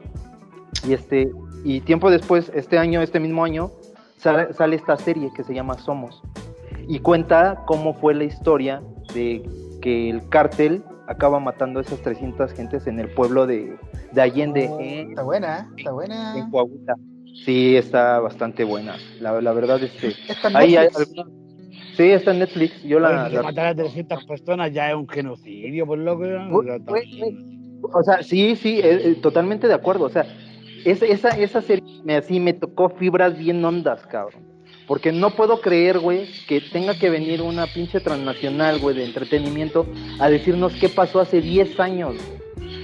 Y 0.88 0.93
este, 0.93 1.32
y 1.63 1.82
tiempo 1.82 2.10
después, 2.12 2.51
este 2.55 2.77
año, 2.77 3.01
este 3.01 3.19
mismo 3.19 3.43
año, 3.43 3.71
sale, 4.17 4.53
sale 4.53 4.75
esta 4.75 4.97
serie 4.97 5.32
que 5.36 5.43
se 5.43 5.53
llama 5.53 5.75
Somos. 5.75 6.21
Y 6.88 6.99
cuenta 6.99 7.63
cómo 7.67 7.93
fue 7.93 8.13
la 8.15 8.23
historia 8.23 8.82
de 9.13 9.47
que 9.82 10.10
el 10.10 10.27
cártel 10.29 10.84
acaba 11.08 11.39
matando 11.39 11.79
a 11.79 11.82
esas 11.84 11.99
300 12.01 12.51
gentes 12.53 12.86
en 12.88 12.99
el 12.99 13.10
pueblo 13.10 13.47
de, 13.47 13.77
de 14.12 14.21
Allende, 14.21 14.69
Oh, 14.71 14.79
en, 14.79 15.10
Está 15.10 15.23
buena, 15.23 15.69
está 15.77 15.91
buena. 15.91 16.38
en 16.38 16.49
Coahuila. 16.51 16.95
Sí, 17.46 17.76
está 17.76 18.20
bastante 18.20 18.63
buena. 18.63 18.98
La, 19.20 19.42
la 19.42 19.54
verdad, 19.54 19.82
este, 19.82 20.10
Está 20.28 20.50
en 20.50 20.56
ahí 20.58 20.76
hay 20.76 20.86
Netflix. 20.88 21.10
alguna- 21.18 21.36
Sí, 21.98 22.04
está 22.12 22.32
en 22.32 22.39
Netflix. 22.39 22.84
Yo 22.84 23.00
la, 23.00 23.24
Oye, 23.24 23.30
que 23.32 23.36
la- 23.38 23.44
matar 23.44 23.65
a 23.68 23.76
300 23.76 24.24
personas 24.26 24.72
ya 24.72 24.89
es 24.89 24.96
un 24.96 25.08
genocidio, 25.08 25.86
por 25.86 25.98
está. 26.78 26.92
güey, 26.92 27.38
O 27.94 28.04
sea, 28.04 28.22
sí, 28.24 28.56
sí, 28.56 28.80
eh, 28.80 29.02
eh, 29.12 29.15
totalmente 29.22 29.68
de 29.68 29.74
acuerdo. 29.74 30.06
O 30.06 30.10
sea, 30.10 30.26
es- 30.86 31.02
esa, 31.02 31.30
esa 31.30 31.62
serie 31.62 31.84
me, 32.04 32.15
así 32.15 32.39
me 32.39 32.54
tocó 32.54 32.89
fibras 32.89 33.38
bien 33.38 33.63
hondas, 33.63 34.06
cabrón. 34.08 34.44
Porque 34.88 35.12
no 35.12 35.30
puedo 35.32 35.62
creer, 35.62 36.00
güey, 36.00 36.28
que 36.48 36.62
tenga 36.62 36.98
que 36.98 37.10
venir 37.10 37.42
una 37.42 37.68
pinche 37.68 38.00
transnacional, 38.00 38.80
güey, 38.80 38.96
de 38.96 39.06
entretenimiento 39.06 39.86
a 40.20 40.30
decirnos 40.30 40.74
qué 40.76 40.89
pasó 40.89 41.20
hace 41.20 41.42
10 41.42 41.80
años. 41.80 42.15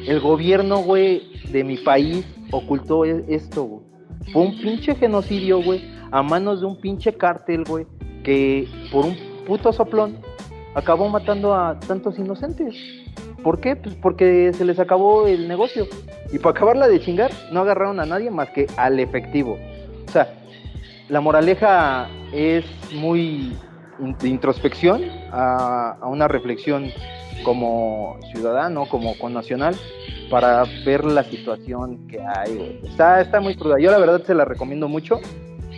El 0.08 0.20
gobierno, 0.20 0.78
güey, 0.80 1.24
de 1.52 1.64
mi 1.64 1.78
país 1.78 2.26
ocultó 2.52 3.06
e- 3.06 3.26
esto, 3.30 3.64
güey. 3.64 3.85
Fue 4.32 4.42
un 4.42 4.60
pinche 4.60 4.96
genocidio, 4.96 5.62
güey, 5.62 5.84
a 6.12 6.22
manos 6.24 6.62
de 6.62 6.66
un 6.66 6.80
pinche 6.80 7.14
cártel, 7.14 7.64
güey, 7.64 7.86
que 8.24 8.68
por 8.92 9.06
un 9.06 9.16
puto 9.46 9.72
soplón 9.72 10.18
acabó 10.74 11.08
matando 11.10 11.54
a 11.54 11.80
tantos 11.80 12.18
inocentes. 12.20 12.76
¿Por 13.44 13.60
qué? 13.60 13.76
Pues 13.76 13.96
porque 13.96 14.52
se 14.54 14.66
les 14.66 14.80
acabó 14.80 15.28
el 15.28 15.48
negocio. 15.48 15.88
Y 16.34 16.40
para 16.40 16.52
acabarla 16.52 16.88
de 16.88 17.00
chingar, 17.00 17.32
no 17.52 17.62
agarraron 17.62 18.00
a 18.00 18.06
nadie 18.06 18.32
más 18.32 18.50
que 18.50 18.68
al 18.76 19.00
efectivo. 19.00 19.58
O 20.08 20.12
sea, 20.12 20.34
la 21.10 21.22
moraleja 21.22 22.10
es 22.34 22.66
muy 22.94 23.56
de 24.00 24.28
introspección 24.28 25.04
a 25.32 25.98
una 26.08 26.28
reflexión 26.28 26.92
como 27.44 28.18
ciudadano, 28.32 28.86
como 28.88 29.18
con 29.18 29.34
nacional, 29.34 29.76
para 30.30 30.64
ver 30.86 31.06
la 31.06 31.24
situación 31.24 32.08
que 32.08 32.20
hay. 32.22 32.56
güey. 32.56 32.80
Está, 32.84 33.22
está 33.22 33.40
muy 33.40 33.56
cruda. 33.56 33.76
Yo 33.80 33.92
la 33.92 33.98
verdad 34.00 34.22
se 34.24 34.34
la 34.34 34.46
recomiendo 34.46 34.88
mucho. 34.88 35.20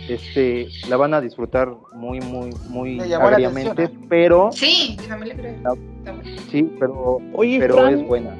Este, 0.08 0.68
la 0.88 0.96
van 0.96 1.12
a 1.12 1.20
disfrutar 1.20 1.68
muy, 1.94 2.20
muy, 2.20 2.50
muy 2.70 2.98
agriamente, 3.12 3.70
atención, 3.72 4.02
¿eh? 4.02 4.06
pero 4.08 4.48
Sí, 4.52 4.96
también 5.06 5.36
le 5.36 5.42
creo. 5.42 5.54
Ah. 6.06 6.12
Sí, 6.50 6.72
pero 6.80 7.18
Oye, 7.34 7.58
pero 7.60 7.74
Fran, 7.74 7.94
es 7.94 8.06
buena. 8.06 8.30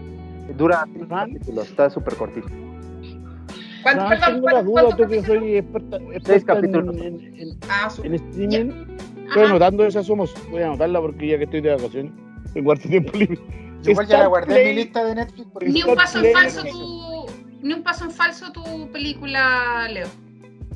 Dura 0.57 0.87
capítulos, 1.11 1.68
está 1.68 1.90
súper 1.90 2.14
cortito. 2.14 2.49
¿Cuánto, 3.83 4.09
perdón, 4.09 4.35
tengo 4.35 4.49
la 4.49 4.62
duda, 4.62 4.83
cuánto 4.83 4.90
tú 5.05 5.09
que 5.11 5.16
capítulo? 5.18 5.40
soy 5.40 5.57
experta, 5.57 5.99
Seis 5.99 6.16
experta 6.16 6.37
en, 6.38 6.44
capítulos. 6.73 6.97
en- 6.97 7.21
en- 7.38 7.59
Ah, 7.68 7.90
su- 7.90 8.03
en 8.03 8.14
streaming. 8.14 8.73
Estoy 9.27 9.42
Ajá. 9.42 9.51
anotando 9.51 9.85
esa 9.87 10.03
somos. 10.03 10.35
Voy 10.51 10.62
a 10.62 10.68
anotarla 10.68 11.01
porque 11.03 11.29
ya 11.29 11.37
que 11.38 11.44
estoy 11.44 11.61
de 11.61 11.71
vacaciones, 11.75 12.12
tengo 12.55 12.73
harto 12.73 12.88
tiempo 12.88 13.12
libre. 13.18 13.38
Yo 13.83 13.91
igual 13.93 14.07
ya 14.07 14.19
la 14.19 14.27
guardé 14.27 14.62
en 14.62 14.69
mi 14.77 14.83
lista 14.83 15.05
de 15.05 15.14
Netflix 15.14 15.49
porque 15.53 15.69
Ni 15.69 15.83
un 15.83 15.95
paso 15.95 16.19
en 16.25 16.33
falso 16.33 16.64
tu. 16.64 17.27
Ni 17.62 17.75
un 17.75 17.83
paso 17.83 18.05
en 18.05 18.11
falso 18.11 18.53
tu 18.53 18.91
película, 18.93 19.88
Leo. 19.91 20.07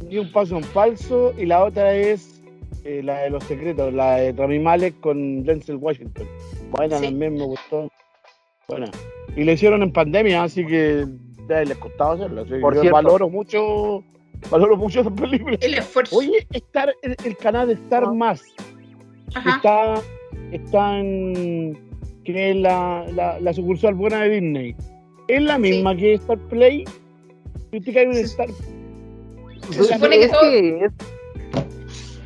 Ni 0.09 0.19
un 0.19 0.31
paso 0.33 0.57
en 0.57 0.65
falso. 0.65 1.33
Y 1.39 1.47
la 1.47 1.65
otra 1.65 1.95
es 1.95 2.43
eh, 2.85 3.03
la 3.03 3.19
de 3.23 3.31
los 3.31 3.45
secretos, 3.45 3.93
la 3.95 4.17
de 4.17 4.33
Rami 4.33 4.59
Malek 4.59 4.99
con 5.01 5.45
Denzel 5.45 5.77
Washington. 5.77 6.27
Buena 6.71 6.99
Sí. 6.99 7.05
también, 7.07 7.35
me 7.35 7.45
gustó. 7.45 7.89
Buena. 8.69 8.87
Y 9.37 9.45
le 9.45 9.53
hicieron 9.53 9.83
en 9.83 9.93
pandemia, 9.93 10.43
así 10.43 10.67
que 10.67 11.07
ya 11.49 11.63
les 11.65 11.79
costaba 11.79 12.15
hacerlo. 12.15 12.43
Así 12.43 12.55
Por 12.61 12.75
yo 12.75 12.81
cierto. 12.83 12.95
valoro 12.97 13.29
mucho, 13.29 14.03
valoro 14.51 14.77
mucho 14.77 15.01
esa 15.01 15.11
película. 15.11 15.57
El 15.61 15.75
esfuerzo. 15.75 16.17
Oye, 16.17 16.47
Star, 16.51 16.93
el, 17.03 17.17
el 17.25 17.37
canal 17.37 17.69
de 17.69 17.75
Star 17.75 18.05
Ah. 18.07 18.13
Más 18.13 18.43
Ajá. 19.35 19.57
está, 19.57 19.95
está 20.53 20.99
en 20.99 21.79
que 22.25 22.51
es 22.51 22.57
la, 22.57 23.05
la, 23.15 23.41
la 23.41 23.53
sucursal 23.53 23.95
buena 23.95 24.23
de 24.23 24.29
Disney. 24.41 24.77
Es 25.29 25.43
la 25.43 25.59
misma 25.59 25.97
que 25.97 26.15
Star 26.15 26.39
Play. 26.49 26.85
Viste 27.71 27.93
que 27.93 27.99
hay 28.01 28.07
un 28.07 28.15
Sí. 28.15 28.21
Star 28.23 28.49
Se 29.71 29.85
supone 29.85 30.19
que 30.19 30.25
es, 30.25 30.31
todo- 30.31 30.41
que 30.43 30.85
es, 30.85 30.93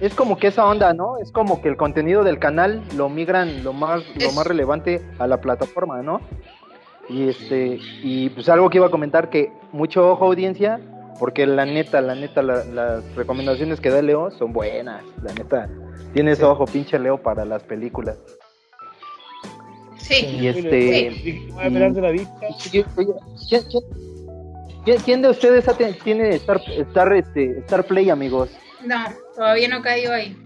es 0.01 0.15
como 0.15 0.37
que 0.39 0.49
esa 0.49 0.67
onda, 0.67 0.93
¿no? 0.93 1.19
Es 1.19 1.31
como 1.33 1.61
que 1.63 1.69
el 1.69 1.77
contenido 1.77 2.25
del 2.25 2.39
canal 2.39 2.83
lo 2.97 3.09
migran 3.09 3.63
lo 3.65 3.73
más, 3.73 4.03
lo 4.23 4.33
más 4.33 4.47
relevante 4.47 5.01
a 5.19 5.27
la 5.27 5.41
plataforma, 5.41 6.03
¿no? 6.03 6.21
Y 7.09 7.29
este, 7.29 7.79
y 8.03 8.31
pues 8.31 8.49
algo 8.49 8.69
que 8.69 8.79
iba 8.79 8.87
a 8.89 8.91
comentar 8.91 9.31
que 9.31 9.51
mucho 9.73 10.11
ojo 10.11 10.25
audiencia, 10.27 10.81
porque 11.21 11.47
la 11.47 11.65
neta, 11.65 12.01
la 12.01 12.15
neta, 12.15 12.43
la- 12.43 12.65
las 12.65 13.15
recomendaciones 13.15 13.81
que 13.81 13.91
da 13.91 14.03
Leo 14.03 14.31
son 14.33 14.53
buenas, 14.53 15.05
la 15.23 15.33
neta. 15.33 15.69
Tienes 16.13 16.39
Sí. 16.39 16.45
ojo, 16.45 16.65
pinche 16.67 16.99
Leo, 16.99 17.19
para 17.23 17.45
las 17.45 17.63
películas. 17.63 18.19
Sí. 20.07 20.27
Y 20.41 20.47
este. 20.47 20.99
Y 21.25 21.49
voy 21.51 21.65
a 21.65 21.69
pelar 21.71 21.93
de 21.93 22.01
la 22.01 22.11
vista. 22.11 22.33
Oye, 22.41 22.85
oye, 22.97 23.13
¿quién, 23.49 23.63
quién- 23.71 23.85
quién- 24.85 25.01
quién 25.05 25.23
de 25.23 25.31
ustedes 25.31 25.67
tiene 26.05 26.29
Star, 26.37 26.61
Star, 26.69 27.13
este, 27.15 27.59
Star 27.61 27.85
Play, 27.85 28.11
amigos? 28.11 28.51
No, 28.85 28.97
todavía 29.35 29.69
no 29.69 29.83
cayó 29.83 30.13
ahí. 30.13 30.37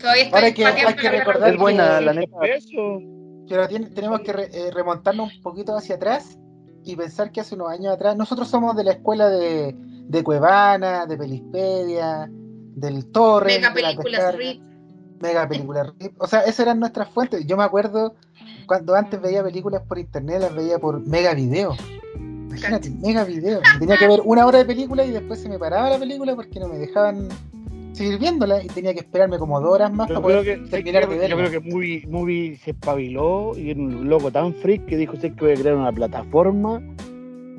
Todavía 0.00 0.24
Ahora 0.32 0.52
que- 0.52 0.64
hay 0.66 1.18
recordar. 1.18 1.50
Es 1.52 1.56
buena, 1.58 2.00
la 2.00 2.12
neta. 2.12 2.36
Eso. 2.46 3.00
Pero 3.48 3.68
tiene- 3.68 3.86
tenemos 3.90 4.20
que 4.20 4.32
re- 4.32 4.48
eh, 4.52 4.70
remontarnos 4.72 5.36
un 5.36 5.42
poquito 5.42 5.76
hacia 5.76 5.96
atrás 5.96 6.38
y 6.84 6.96
pensar 6.96 7.30
que 7.30 7.40
hace 7.40 7.54
unos 7.54 7.70
años 7.70 7.94
atrás, 7.94 8.16
nosotros 8.16 8.48
somos 8.48 8.74
de 8.76 8.84
la 8.84 8.92
escuela 8.92 9.28
de, 9.28 9.74
de 9.76 10.22
Cuevana, 10.24 11.06
de 11.06 11.16
Pelispedia, 11.16 12.28
del 12.28 13.10
Torre, 13.12 13.58
Mega 13.58 13.70
de 13.72 13.82
la 13.82 13.88
películas. 13.88 14.34
Mega 15.20 15.48
películas 15.48 15.92
RIP. 15.98 16.14
O 16.20 16.26
sea, 16.26 16.40
esas 16.40 16.60
eran 16.60 16.80
nuestras 16.80 17.08
fuentes. 17.10 17.46
Yo 17.46 17.56
me 17.56 17.64
acuerdo 17.64 18.14
cuando 18.66 18.94
antes 18.94 19.20
veía 19.20 19.42
películas 19.42 19.82
por 19.88 19.98
internet, 19.98 20.40
las 20.40 20.54
veía 20.54 20.78
por 20.78 21.06
Mega 21.06 21.34
Video. 21.34 21.76
Imagínate, 22.18 22.90
Mega 22.90 23.24
Video. 23.24 23.60
Tenía 23.78 23.96
que 23.96 24.06
ver 24.08 24.20
una 24.24 24.46
hora 24.46 24.58
de 24.58 24.64
película 24.64 25.04
y 25.04 25.10
después 25.10 25.40
se 25.40 25.48
me 25.48 25.58
paraba 25.58 25.90
la 25.90 25.98
película 25.98 26.34
porque 26.36 26.60
no 26.60 26.68
me 26.68 26.78
dejaban 26.78 27.28
seguir 27.92 28.18
viéndola 28.18 28.62
y 28.62 28.66
tenía 28.66 28.92
que 28.92 29.00
esperarme 29.00 29.38
como 29.38 29.60
dos 29.60 29.72
horas 29.72 29.92
más 29.92 30.08
Yo 30.08 30.20
para 30.20 30.26
creo 30.26 30.40
poder 30.42 30.62
que, 30.62 30.68
terminar 30.70 31.08
de 31.08 31.14
yo 31.14 31.20
verla. 31.20 31.36
creo 31.48 31.62
que 31.62 31.70
Movie, 31.70 32.06
Movie 32.08 32.56
se 32.56 32.72
espabiló 32.72 33.56
y 33.56 33.70
era 33.70 33.80
un 33.80 34.08
loco 34.08 34.30
tan 34.30 34.52
freak 34.54 34.86
que 34.86 34.96
dijo: 34.96 35.16
sé 35.16 35.32
que 35.32 35.44
voy 35.44 35.52
a 35.52 35.56
crear 35.56 35.76
una 35.76 35.92
plataforma 35.92 36.82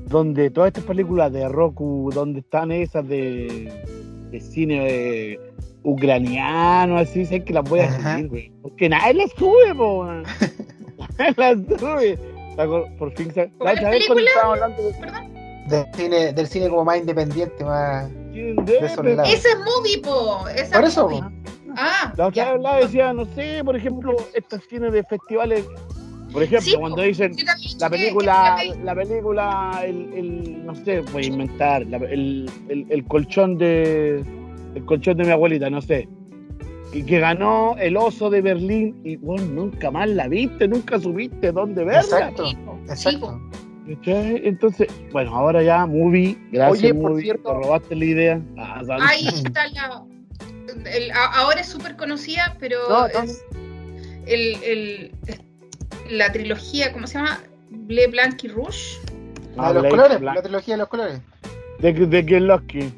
donde 0.08 0.50
todas 0.50 0.68
estas 0.68 0.84
películas 0.84 1.32
de 1.34 1.48
Roku, 1.50 2.12
donde 2.14 2.42
están 2.42 2.72
esas 2.72 3.08
de, 3.08 3.72
de 4.32 4.40
cine 4.40 4.88
eh, 4.88 5.40
ucraniano, 5.86 6.98
así, 6.98 7.26
sé 7.26 7.44
que 7.44 7.54
las 7.54 7.64
voy 7.70 7.80
a 7.82 7.92
subir, 7.92 8.28
güey. 8.28 8.52
Porque 8.62 8.90
nadie 8.90 9.14
las 9.14 9.32
sube, 9.32 9.74
po. 9.76 10.06
Nadie 10.06 11.34
las 11.38 11.58
sube. 11.80 12.20
Por 12.98 13.12
fin, 13.16 13.32
sa- 13.34 13.48
¿Cuál 13.58 13.78
¿sabes 13.80 14.08
cuando 14.08 14.16
película? 14.16 14.30
estábamos 14.30 14.62
hablando 14.62 14.84
de 14.84 15.36
del 15.68 15.86
cine, 15.96 16.34
del 16.34 16.48
cine 16.48 16.70
como 16.70 16.86
más 16.86 16.98
independiente, 17.00 17.64
más. 17.64 18.10
Ese 18.34 19.50
es 19.50 19.58
movie, 19.60 20.00
po. 20.04 20.48
Esa 20.50 20.76
Por 20.76 20.84
es 20.86 20.90
eso, 20.92 21.10
movie. 21.10 21.22
Ah, 21.78 22.14
La 22.16 22.28
otra 22.28 22.46
vez 22.46 22.54
hablaba, 22.54 22.78
decía, 22.80 23.14
no 23.14 23.26
sé, 23.36 23.62
por 23.66 23.76
ejemplo, 23.76 24.16
estos 24.34 24.62
cines 24.70 24.94
de 24.94 25.04
festivales, 25.04 25.66
por 26.32 26.44
ejemplo, 26.44 26.62
Sí, 26.72 26.76
cuando 26.80 27.02
dicen 27.02 27.34
la 27.80 27.90
que- 27.90 27.98
película, 27.98 28.58
que- 28.62 28.76
la 28.84 28.96
película, 28.96 29.82
el, 29.84 30.14
el- 30.14 30.66
no 30.66 30.74
sé, 30.76 31.02
voy 31.12 31.24
a 31.24 31.28
inventar, 31.28 31.86
la- 31.88 31.98
el, 31.98 32.50
el, 32.70 32.86
el 32.90 33.06
colchón 33.06 33.58
de, 33.58 34.24
el 34.76 34.86
colchón 34.86 35.18
de 35.18 35.24
mi 35.26 35.32
abuelita, 35.32 35.70
no 35.70 35.82
sé, 35.82 36.08
y 36.94 37.04
que 37.04 37.20
ganó 37.20 37.76
el 37.80 37.98
oso 37.98 38.30
de 38.30 38.42
Berlín 38.42 38.96
y 39.04 39.16
vos 39.18 39.42
nunca 39.42 39.90
más 39.92 40.08
la 40.10 40.28
viste, 40.28 40.68
nunca 40.68 41.00
supiste 41.00 41.52
dónde 41.52 41.84
verla. 41.84 42.02
Exacto. 42.02 43.40
Entonces, 44.08 44.88
bueno, 45.12 45.36
ahora 45.36 45.62
ya, 45.62 45.86
movie, 45.86 46.38
gracias 46.52 46.84
Oye, 46.84 46.94
por 46.94 47.12
movie, 47.12 47.24
cierto- 47.24 47.50
te 47.52 47.64
robaste 47.64 47.96
la 47.96 48.06
idea. 48.06 48.42
Ah. 48.58 48.82
Ahí 49.02 49.28
está 49.28 49.68
la. 49.70 50.04
el- 50.92 51.12
ahora 51.12 51.62
es 51.62 51.68
súper 51.68 51.96
conocida, 51.96 52.56
pero 52.60 52.78
No, 52.90 53.06
es 53.06 53.44
el, 54.26 54.56
el- 54.64 55.12
es 55.28 55.40
la 56.10 56.32
trilogía, 56.32 56.92
¿cómo 56.94 57.06
se 57.08 57.20
llama? 57.20 57.40
Ble 57.70 58.08
Blanc 58.08 58.44
y 58.44 58.48
Rouge. 58.48 59.00
La 59.56 59.68
de 59.70 59.74
los 59.76 59.84
Blake 59.84 59.96
colores, 59.96 60.22
la 60.22 60.42
trilogía 60.42 60.74
de 60.74 60.78
los 60.80 60.88
colores. 60.90 61.22
De, 61.80 61.94
de 61.94 62.40
Loski. 62.40 62.92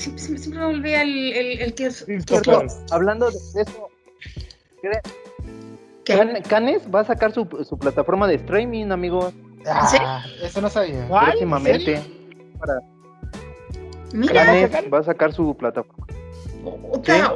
Siempre, 0.00 0.22
siempre- 0.22 0.38
siempre 0.42 0.60
me 0.60 0.66
olvida 0.66 1.02
el, 1.02 1.32
el, 1.34 1.60
el 1.60 1.74
que 1.74 1.86
es. 1.86 2.04
Christopher. 2.04 2.66
Hablando 2.90 3.30
de 3.30 3.36
eso, 3.36 3.88
¿cree- 4.82 5.00
¿Qué? 6.04 6.16
Can- 6.16 6.42
Canes 6.48 6.82
va 6.92 7.00
a 7.00 7.04
sacar 7.04 7.32
su, 7.32 7.46
su 7.68 7.78
plataforma 7.78 8.26
de 8.26 8.36
streaming, 8.36 8.90
amigos, 8.90 9.34
Ah, 9.66 10.24
eso 10.42 10.62
no 10.62 10.70
sabía. 10.70 11.06
¿Cuál? 11.06 11.26
próximamente. 11.32 12.00
Para 12.58 12.80
Mira, 14.14 14.46
Canes 14.46 14.70
va 14.92 14.98
a 15.00 15.02
sacar 15.02 15.32
su 15.34 15.54
plataforma. 15.54 16.06
puta, 16.64 17.18
La 17.18 17.34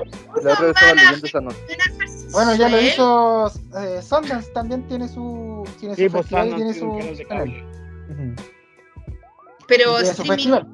otra 0.53 0.61
vez 0.67 0.75
estaba 0.75 0.95
leyendo 0.95 1.27
esa 1.27 1.41
nota. 1.43 1.57
Bueno, 2.33 2.55
ya 2.57 2.69
lo 2.71 2.79
¿Eh? 2.79 2.87
hizo 2.87 3.47
eh, 3.79 4.01
Sundance, 4.03 4.51
también 4.53 4.83
tiene 4.89 5.07
su, 5.07 5.65
tiene 5.79 5.95
su 5.97 6.01
Sí, 6.01 6.09
pues 6.09 6.23
festival 6.27 6.47
y 6.49 6.51
Sundance 6.51 6.81
tiene 6.81 7.17
su 7.19 7.29
canal 7.29 7.45
cable. 7.45 7.65
Ujú. 8.11 8.43
Pero 9.69 9.83
Y 10.01 10.03
tiene 10.03 10.05
su 10.15 10.23
streaming 10.23 10.37
festival. 10.37 10.74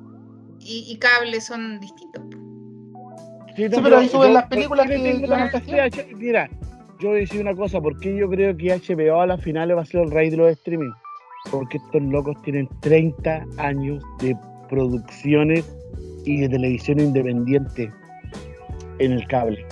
Y, 0.70 0.92
y 0.92 0.96
cable 0.98 1.40
son 1.40 1.80
distintos. 1.80 2.22
Sí, 3.56 3.64
Sí, 3.68 3.80
pero 3.82 3.98
ahí 3.98 4.08
suben 4.08 4.34
las 4.34 4.46
películas 4.46 4.86
que 4.88 4.96
la 5.26 5.50
Mira, 6.16 6.48
yo 7.00 7.08
voy 7.08 7.18
a 7.18 7.20
decir 7.20 7.40
una 7.40 7.54
cosa, 7.54 7.80
porque 7.80 8.16
yo 8.16 8.28
creo 8.30 8.56
que 8.56 8.68
HBO 8.78 9.20
a 9.20 9.26
las 9.26 9.42
finales 9.42 9.76
va 9.76 9.82
a 9.82 9.84
ser 9.86 10.02
el 10.02 10.10
rey 10.10 10.30
de 10.30 10.36
los 10.36 10.50
streaming. 10.52 10.90
Porque 11.50 11.78
estos 11.78 12.02
locos 12.02 12.40
tienen 12.42 12.68
30 12.80 13.44
años 13.56 14.02
de 14.20 14.36
producciones 14.68 15.64
y 16.24 16.40
de 16.42 16.48
televisión 16.50 17.00
independiente 17.00 17.90
en 18.98 19.12
el 19.12 19.26
cable. 19.26 19.64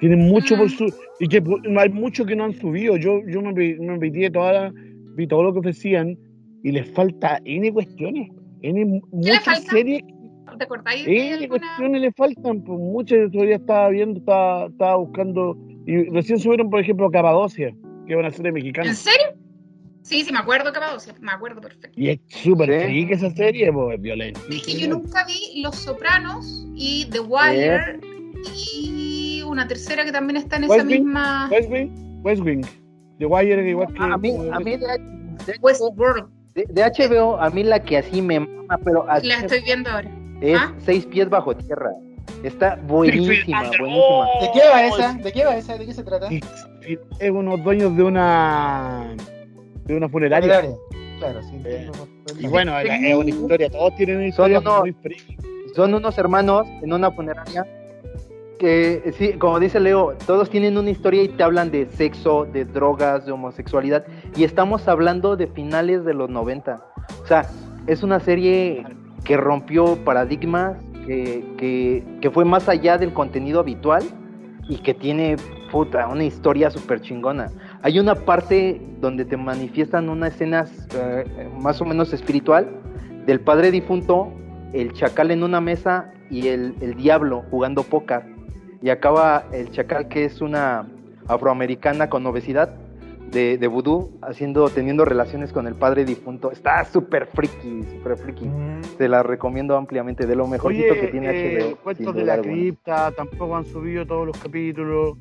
Tienen 0.00 0.20
mucho 0.28 0.56
por 0.56 0.66
Mm. 0.66 0.70
su... 0.70 0.94
Y 1.20 1.28
que 1.28 1.42
pu- 1.44 1.78
hay 1.78 1.90
mucho 1.90 2.24
que 2.24 2.34
no 2.34 2.44
han 2.44 2.54
subido. 2.54 2.96
Yo, 2.96 3.20
yo 3.26 3.42
me, 3.42 3.52
me 3.52 3.98
vi 3.98 4.30
toda 4.30 4.52
la- 4.52 4.72
vi 5.14 5.26
todo 5.26 5.42
lo 5.44 5.52
que 5.52 5.58
ofrecían 5.60 6.18
y 6.64 6.72
les 6.72 6.90
falta 6.90 7.38
N 7.44 7.70
cuestiones. 7.72 8.30
N 8.62 8.84
mu- 8.86 9.00
¿Qué 9.02 9.16
le 9.16 9.32
muchas 9.34 9.44
falta? 9.44 9.70
series 9.72 10.02
¿Te 10.60 10.64
acordáis 10.64 11.06
de 11.06 11.10
Sí, 11.10 11.30
alguna? 11.32 11.48
cuestiones 11.48 12.00
le 12.02 12.12
faltan, 12.12 12.60
pues 12.60 12.78
muchas 12.78 13.30
todavía 13.32 13.56
estaba 13.56 13.88
viendo, 13.88 14.18
estaba, 14.20 14.66
estaba 14.66 14.96
buscando, 14.96 15.56
y 15.86 16.04
recién 16.10 16.38
subieron, 16.38 16.68
por 16.68 16.80
ejemplo, 16.80 17.10
Capadocia, 17.10 17.74
que 18.06 18.12
es 18.12 18.18
una 18.18 18.30
serie 18.30 18.52
mexicana. 18.52 18.90
¿En 18.90 18.94
serio? 18.94 19.26
Sí, 20.02 20.22
sí, 20.22 20.30
me 20.30 20.38
acuerdo, 20.38 20.70
Capadocia, 20.70 21.14
me 21.22 21.32
acuerdo 21.32 21.62
perfecto. 21.62 21.98
Y 21.98 22.10
es 22.10 22.20
súper 22.26 22.68
Sí. 22.78 22.84
freak 22.86 23.10
esa 23.12 23.30
serie, 23.30 23.72
pues 23.72 23.94
es 23.96 24.02
violenta. 24.02 24.38
Es 24.50 24.62
que 24.66 24.78
yo 24.78 24.86
nunca 24.88 25.24
vi 25.24 25.62
Los 25.62 25.76
Sopranos 25.76 26.66
y 26.74 27.06
The 27.10 27.20
Wire 27.20 27.98
y 28.54 29.42
una 29.46 29.66
tercera 29.66 30.04
que 30.04 30.12
también 30.12 30.36
está 30.36 30.56
en 30.56 30.64
esa 30.64 30.76
Wing. 30.76 30.86
misma 30.86 31.48
West 31.50 31.70
Wing, 31.70 32.20
West 32.22 32.42
Wing, 32.42 32.66
The 33.18 33.24
Wire, 33.24 33.66
igual 33.66 33.94
que... 33.94 34.02
A 34.02 34.18
mí, 34.18 34.36
a 34.52 34.60
mí 34.60 34.76
de, 34.76 34.86
de- 35.46 35.58
Westworld. 35.62 36.26
de- 36.54 36.66
de 36.68 36.82
HBO, 36.84 37.40
a 37.40 37.48
mí 37.48 37.62
la 37.62 37.82
que 37.82 37.96
así 37.96 38.20
me 38.20 38.40
mama, 38.40 38.78
pero 38.84 39.08
así 39.10 39.26
La 39.26 39.36
estoy 39.40 39.62
viendo 39.62 39.88
ahora. 39.88 40.10
Es 40.40 40.58
¿Ah? 40.58 40.72
Seis 40.78 41.06
pies 41.06 41.28
bajo 41.28 41.54
tierra. 41.56 41.90
Está 42.42 42.76
buenísima, 42.86 43.62
buenísima. 43.62 43.96
¡Oh! 43.96 44.24
¿De 44.40 44.50
qué 44.52 44.68
va 44.68 44.84
esa? 44.86 45.14
¿De 45.14 45.32
qué 45.32 45.44
va 45.44 45.56
esa? 45.56 45.76
¿De 45.78 45.86
qué 45.86 45.92
se 45.92 46.02
trata? 46.04 46.28
Es 47.18 47.30
unos 47.30 47.62
dueños 47.62 47.96
de 47.96 48.02
una 48.02 49.14
de 49.84 49.96
una 49.96 50.08
funeraria. 50.08 50.60
Funeraria. 50.60 50.76
Claro, 51.18 51.42
sí. 51.42 51.58
por- 52.26 52.40
Y 52.40 52.46
bueno, 52.46 52.78
es 52.78 52.88
es 53.02 53.14
una 53.14 53.28
historia, 53.30 53.70
todos 53.70 53.94
tienen 53.96 54.16
una 54.16 54.26
historia 54.28 54.60
muy 54.60 54.92
freak. 54.92 55.22
Son 55.74 55.92
unos 55.94 56.16
hermanos 56.16 56.66
en 56.82 56.92
una 56.92 57.10
funeraria 57.10 57.66
que, 58.58 59.12
sí, 59.18 59.32
como 59.34 59.58
dice 59.58 59.80
Leo, 59.80 60.14
todos 60.26 60.50
tienen 60.50 60.76
una 60.78 60.90
historia 60.90 61.22
y 61.22 61.28
te 61.28 61.42
hablan 61.42 61.70
de 61.70 61.86
sexo, 61.86 62.44
de 62.46 62.64
drogas, 62.64 63.24
de 63.26 63.32
homosexualidad. 63.32 64.04
Y 64.36 64.44
estamos 64.44 64.86
hablando 64.88 65.36
de 65.36 65.46
finales 65.46 66.04
de 66.04 66.14
los 66.14 66.28
90. 66.30 66.82
O 67.22 67.26
sea, 67.26 67.46
es 67.86 68.02
una 68.02 68.20
serie 68.20 68.84
que 69.24 69.36
rompió 69.36 69.96
paradigmas, 70.04 70.76
que, 71.06 72.04
que, 72.20 72.30
fue 72.30 72.44
más 72.44 72.68
allá 72.68 72.98
del 72.98 73.12
contenido 73.12 73.60
habitual 73.60 74.02
y 74.68 74.78
que 74.78 74.94
tiene 74.94 75.36
una 75.72 76.24
historia 76.24 76.70
súper 76.70 77.00
chingona. 77.00 77.48
Hay 77.82 77.98
una 77.98 78.14
parte 78.14 78.80
donde 79.00 79.24
te 79.24 79.36
manifiestan 79.36 80.08
una 80.08 80.28
escena 80.28 80.66
eh, 80.94 81.48
más 81.60 81.80
o 81.80 81.84
menos 81.84 82.12
espiritual 82.12 82.68
del 83.26 83.40
padre 83.40 83.70
difunto, 83.70 84.32
el 84.72 84.92
chacal 84.92 85.30
en 85.30 85.42
una 85.42 85.60
mesa 85.60 86.12
y 86.30 86.48
el, 86.48 86.74
el 86.80 86.94
diablo 86.94 87.44
jugando 87.50 87.82
póker. 87.82 88.22
Y 88.82 88.90
acaba 88.90 89.44
el 89.52 89.70
chacal 89.70 90.08
que 90.08 90.24
es 90.24 90.40
una 90.40 90.86
afroamericana 91.28 92.08
con 92.08 92.26
obesidad 92.26 92.74
de, 93.30 93.58
de 93.58 93.66
vudú 93.66 94.18
haciendo, 94.22 94.68
teniendo 94.68 95.04
relaciones 95.04 95.52
con 95.52 95.66
el 95.66 95.74
padre 95.74 96.04
difunto. 96.04 96.50
Está 96.50 96.84
súper 96.84 97.26
friki, 97.26 97.84
súper 97.96 98.16
friki. 98.16 98.46
Mm. 98.46 98.80
Te 98.98 99.08
la 99.08 99.22
recomiendo 99.22 99.76
ampliamente, 99.76 100.26
de 100.26 100.36
lo 100.36 100.46
mejorcito 100.46 100.92
Oye, 100.92 101.00
que 101.00 101.06
tiene 101.08 101.28
eh, 101.30 101.62
HBO. 101.70 101.76
Cuentos 101.76 102.14
de 102.14 102.24
la 102.24 102.34
alguna. 102.34 102.52
cripta, 102.52 103.12
tampoco 103.12 103.56
han 103.56 103.66
subido 103.66 104.06
todos 104.06 104.26
los 104.26 104.36
capítulos. 104.38 105.16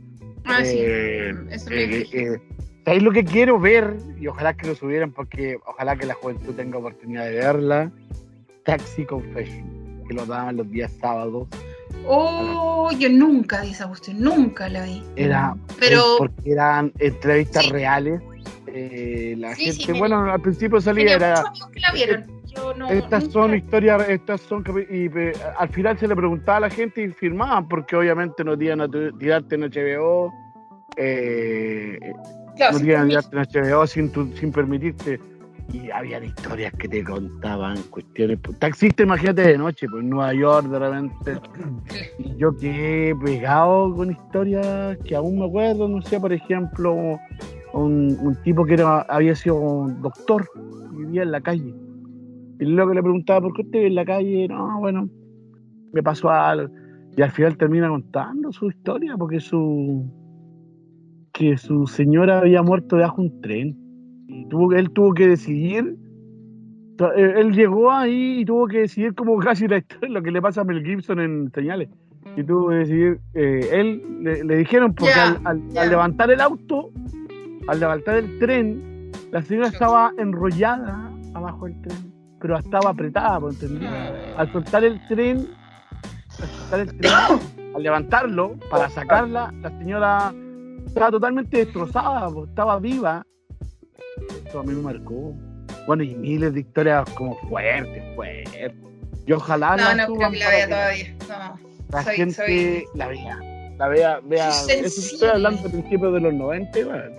Ah, 0.45 0.63
sí. 0.63 0.77
Eh, 0.79 1.33
Eso 1.51 1.69
eh, 1.71 2.01
eh, 2.01 2.07
eh, 2.13 2.41
¿Sabéis 2.85 3.03
lo 3.03 3.11
que 3.11 3.23
quiero 3.23 3.59
ver? 3.59 3.97
Y 4.19 4.27
ojalá 4.27 4.55
que 4.55 4.67
lo 4.67 4.73
subieran 4.73 5.11
porque 5.11 5.57
ojalá 5.67 5.95
que 5.95 6.05
la 6.07 6.15
juventud 6.15 6.55
tenga 6.55 6.79
oportunidad 6.79 7.25
de 7.25 7.31
verla. 7.31 7.91
Taxi 8.63 9.05
Confession, 9.05 10.03
que 10.07 10.13
lo 10.13 10.25
daban 10.25 10.57
los 10.57 10.69
días 10.71 10.91
sábados. 10.99 11.47
Oh, 12.05 12.89
yo 12.97 13.09
nunca 13.09 13.61
vi 13.61 13.71
esa 13.71 13.87
cuestión, 13.87 14.19
nunca 14.21 14.67
la 14.69 14.83
vi. 14.83 15.03
Era 15.15 15.55
Pero- 15.79 16.15
porque 16.17 16.51
eran 16.51 16.91
entrevistas 16.99 17.65
Sí. 17.65 17.71
reales. 17.71 18.21
Eh, 18.67 19.35
la 19.37 19.55
Sí, 19.55 19.65
gente, 19.71 19.93
sí, 19.93 19.99
bueno, 19.99 20.31
al 20.31 20.41
principio 20.41 20.79
salía 20.79 21.15
era 21.15 21.43
que 21.73 21.79
la 21.79 21.91
vieron. 21.91 22.25
Yo 22.55 22.73
no, 22.75 22.89
estas 22.89 23.25
son 23.25 23.55
historias, 23.55 24.07
estas 24.09 24.41
son 24.41 24.63
y 24.89 25.05
eh, 25.17 25.33
al 25.57 25.69
final 25.69 25.97
se 25.99 26.07
le 26.07 26.15
preguntaba 26.15 26.57
a 26.57 26.61
la 26.61 26.69
gente 26.69 27.03
y 27.03 27.09
firmaban 27.09 27.67
porque 27.67 27.95
obviamente 27.95 28.43
no 28.43 28.57
te 28.57 28.65
iban 28.65 28.81
a 28.81 28.87
tirarte 29.19 29.55
en 29.55 29.61
HBO 29.63 30.31
eh, 30.97 31.97
Claro, 32.57 32.73
no 32.73 32.77
sin 32.79 32.87
tienen 32.87 33.07
permiso. 33.09 33.29
arte 33.39 33.59
en 33.59 33.65
HBO 33.65 33.87
sin, 33.87 34.11
tu- 34.11 34.31
sin 34.35 34.51
permitirte. 34.51 35.19
Y 35.71 35.91
habían 35.91 36.23
historias 36.23 36.73
que 36.73 36.87
te 36.87 37.03
contaban, 37.03 37.77
cuestiones. 37.89 38.39
pues, 38.41 38.57
Taxista, 38.59 39.03
imagínate 39.03 39.41
de 39.41 39.57
noche, 39.57 39.87
pues 39.89 40.03
en 40.03 40.09
Nueva 40.09 40.33
York 40.33 40.67
de 40.67 40.79
repente. 40.79 41.39
Y 42.17 42.35
yo 42.37 42.55
quedé 42.57 43.15
pegado 43.15 43.93
con 43.93 44.11
historias 44.11 44.97
que 45.05 45.15
aún 45.15 45.39
me 45.39 45.45
acuerdo, 45.45 45.87
no 45.87 46.01
sé, 46.01 46.19
por 46.19 46.33
ejemplo, 46.33 47.19
un, 47.73 48.37
tipo 48.43 48.65
que 48.65 48.83
había 49.09 49.35
sido 49.35 49.87
doctor, 50.01 50.49
vivía 50.91 51.23
en 51.23 51.31
la 51.31 51.41
calle. 51.41 51.73
Y 52.59 52.65
luego 52.65 52.93
le 52.93 53.01
preguntaba, 53.01 53.41
¿por 53.41 53.53
qué 53.53 53.61
usted 53.61 53.79
vive 53.79 53.87
en 53.87 53.95
la 53.95 54.05
calle? 54.05 54.47
No, 54.47 54.79
bueno, 54.79 55.09
me 55.93 56.01
pasó 56.01 56.29
algo. 56.29 56.73
Y 57.15 57.21
al 57.21 57.31
final 57.31 57.57
termina 57.57 57.89
contando 57.89 58.51
su 58.51 58.69
historia, 58.69 59.15
porque 59.17 59.39
su 59.39 60.05
que 61.33 61.57
su 61.57 61.87
señora 61.87 62.39
había 62.39 62.61
muerto 62.61 62.97
debajo 62.97 63.21
de 63.21 63.27
un 63.29 63.41
tren. 63.41 63.88
Tuvo, 64.49 64.73
él 64.73 64.89
tuvo 64.91 65.13
que 65.13 65.27
decidir. 65.27 65.95
tra- 66.97 67.13
Él 67.15 67.53
llegó 67.53 67.91
ahí 67.91 68.39
y 68.41 68.45
tuvo 68.45 68.67
que 68.67 68.79
decidir 68.79 69.13
como 69.15 69.37
casi 69.39 69.67
la 69.67 69.77
historia, 69.77 70.09
lo 70.09 70.21
que 70.21 70.31
le 70.31 70.41
pasa 70.41 70.61
a 70.61 70.63
Mel 70.63 70.83
Gibson 70.83 71.19
en 71.19 71.51
Señales. 71.53 71.89
Y 72.35 72.43
tuvo 72.43 72.69
que 72.69 72.75
decidir, 72.75 73.19
eh, 73.33 73.69
él 73.71 74.03
le, 74.21 74.43
le 74.43 74.55
dijeron, 74.57 74.93
porque 74.93 75.13
al, 75.13 75.39
al- 75.77 75.89
levantar 75.89 76.29
el 76.31 76.41
auto, 76.41 76.89
al 77.67 77.79
levantar 77.79 78.15
el 78.17 78.39
tren, 78.39 79.11
la 79.31 79.41
señora 79.41 79.67
estaba 79.67 80.11
enrollada 80.17 81.11
abajo 81.33 81.65
del 81.65 81.81
tren, 81.81 82.13
pero 82.41 82.57
estaba 82.57 82.89
apretada, 82.91 83.39
¿me 83.39 83.49
entendí? 83.49 83.85
Al 84.37 84.51
soltar 84.51 84.83
el 84.83 84.99
tren, 85.07 85.47
al 86.41 86.47
soltar 86.49 86.79
el 86.81 86.97
tren, 86.97 87.11
al 87.75 87.83
levantarlo 87.83 88.55
para 88.69 88.89
sacarla, 88.89 89.53
la 89.61 89.69
señora 89.79 90.33
estaba 90.85 91.11
totalmente 91.11 91.57
destrozada, 91.57 92.29
estaba 92.47 92.79
viva. 92.79 93.23
Esto 94.49 94.61
a 94.61 94.63
mí 94.63 94.73
me 94.73 94.81
marcó. 94.81 95.35
Bueno, 95.85 96.01
y 96.01 96.15
miles 96.15 96.55
de 96.55 96.61
historias 96.61 97.07
como 97.11 97.37
fuertes, 97.47 98.01
fuertes. 98.15 98.73
Yo 99.27 99.37
ojalá 99.37 99.75
No, 99.77 99.83
la 99.83 99.93
no 100.07 100.15
creo 100.15 100.31
que 100.31 100.37
la 100.39 100.49
vea 100.49 100.67
todavía. 100.67 101.15
No. 101.29 101.59
La 101.91 102.03
Soy- 102.03 102.15
gente 102.15 102.33
soy- 102.33 102.85
la 102.95 103.07
vea. 103.09 103.39
La 103.77 103.87
vea, 103.89 104.19
vea. 104.23 104.49
Eso 104.49 105.01
estoy 105.01 105.29
hablando 105.29 105.61
de 105.61 105.69
principios 105.69 106.13
de 106.15 106.19
los 106.19 106.33
90, 106.33 106.79
igual. 106.79 107.13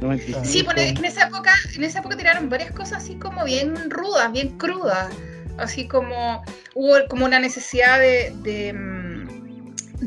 95. 0.00 0.44
Sí, 0.44 0.62
bueno, 0.62 0.80
es 0.82 0.92
que 0.92 0.98
en 1.00 1.04
esa 1.06 1.26
época, 1.26 1.52
en 1.74 1.82
esa 1.82 1.98
época 1.98 2.16
tiraron 2.16 2.48
varias 2.48 2.70
cosas 2.70 3.02
así 3.02 3.16
como 3.16 3.44
bien 3.44 3.90
rudas, 3.90 4.30
bien 4.30 4.56
crudas. 4.56 5.12
Así 5.56 5.88
como 5.88 6.44
hubo 6.76 6.94
como 7.08 7.24
una 7.26 7.40
necesidad 7.40 7.98
de, 7.98 8.32
de, 8.44 8.72
mm, 8.72 9.28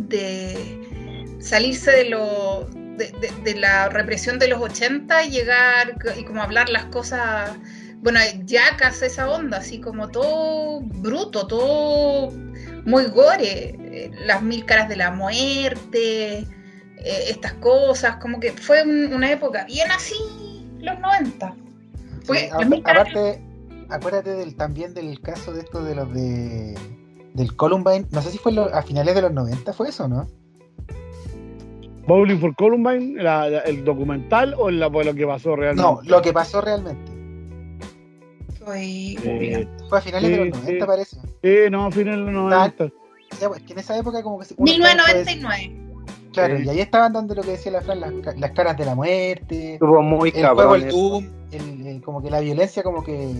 de 0.08 1.38
salirse 1.42 1.92
de 1.92 2.10
lo 2.12 2.70
de, 3.02 3.12
de- 3.20 3.42
de 3.44 3.60
la 3.60 3.90
represión 3.90 4.38
de 4.40 4.48
los 4.48 4.62
80 4.62 5.24
y 5.26 5.30
llegar 5.32 5.96
y 6.18 6.24
como 6.24 6.42
hablar 6.42 6.70
las 6.70 6.86
cosas, 6.86 7.52
bueno, 7.98 8.20
yacas 8.46 9.02
esa 9.02 9.30
onda, 9.30 9.58
así 9.58 9.80
como 9.80 10.10
todo 10.10 10.82
bruto, 10.82 11.48
todo 11.48 12.32
muy 12.86 13.06
gore, 13.08 13.76
eh, 13.80 14.12
las 14.26 14.42
mil 14.42 14.66
caras 14.66 14.90
de 14.90 14.96
la 14.96 15.12
muerte, 15.12 16.40
eh, 16.40 16.46
estas 17.30 17.54
cosas, 17.54 18.18
como 18.18 18.40
que 18.40 18.52
fue 18.54 18.84
un- 18.84 19.14
una 19.14 19.32
época 19.32 19.66
bien 19.66 19.90
así, 19.92 20.16
los 20.80 21.00
90. 21.00 21.56
Fue 22.24 22.38
Sí, 22.38 22.48
las 22.52 22.62
a- 22.62 22.70
mil 22.70 22.84
caras- 22.84 23.08
aparte, 23.10 23.42
acuérdate 23.90 24.32
del, 24.36 24.56
también 24.56 24.94
del 24.94 25.20
caso 25.22 25.54
de 25.54 25.62
esto 25.62 25.84
de 25.84 25.96
los 25.96 26.14
de 26.14 26.76
del 27.34 27.56
Columbine, 27.56 28.08
no 28.12 28.22
sé 28.22 28.30
si 28.30 28.38
fue 28.38 28.52
lo- 28.52 28.74
a 28.76 28.82
finales 28.82 29.16
de 29.16 29.22
los 29.22 29.32
90, 29.32 29.72
fue 29.74 29.88
eso, 29.90 30.08
¿no? 30.10 30.28
Bowling 32.12 32.40
for 32.40 32.54
Columbine, 32.56 33.24
la- 33.24 33.50
la- 33.50 33.60
el 33.62 33.86
documental 33.86 34.54
o 34.58 34.70
la, 34.70 34.90
por 34.90 35.06
lo 35.06 35.14
que 35.16 35.26
pasó 35.26 35.56
realmente. 35.56 35.82
No, 35.82 36.02
lo 36.04 36.22
que 36.22 36.34
pasó 36.34 36.60
realmente. 36.60 37.10
Fue- 38.64 39.16
Eh, 39.24 39.68
Fue 39.90 39.98
a 39.98 40.02
finales 40.02 40.30
de 40.30 40.36
Sí, 40.36 40.44
los 40.50 40.60
90, 40.60 40.72
sí. 40.86 40.86
parece. 40.86 41.18
eh, 41.42 41.70
no, 41.72 41.90
final 41.92 42.26
de 42.26 42.32
los 42.32 42.44
90. 42.44 42.90
Ya, 43.40 43.48
pues, 43.48 43.62
que 43.64 43.74
en 43.74 43.80
esa 43.80 43.98
época 43.98 44.22
como 44.24 44.40
que 44.40 44.46
se- 44.46 44.56
uno 44.58 44.70
estaba, 44.72 44.94
pues, 45.06 45.26
1999. 45.26 45.78
Claro, 46.34 46.58
Sí. 46.58 46.64
y 46.66 46.70
ahí 46.70 46.80
estaban 46.82 47.14
dando 47.14 47.34
lo 47.36 47.42
que 47.44 47.52
decía 47.52 47.72
la 47.72 47.82
Fran, 47.82 48.00
las, 48.02 48.12
las 48.38 48.52
caras 48.52 48.76
de 48.78 48.86
la 48.86 48.96
muerte, 48.96 49.74
Estuvo 49.76 50.02
muy 50.02 50.30
el 50.30 50.36
juego, 50.36 50.56
cabrón. 50.58 50.82
el 50.82 50.88
eso. 50.90 50.98
Doom, 50.98 51.28
el, 51.52 51.88
el- 51.88 52.02
como 52.02 52.22
que 52.22 52.30
la 52.30 52.40
violencia 52.42 52.84
como 52.84 53.04
que... 53.04 53.34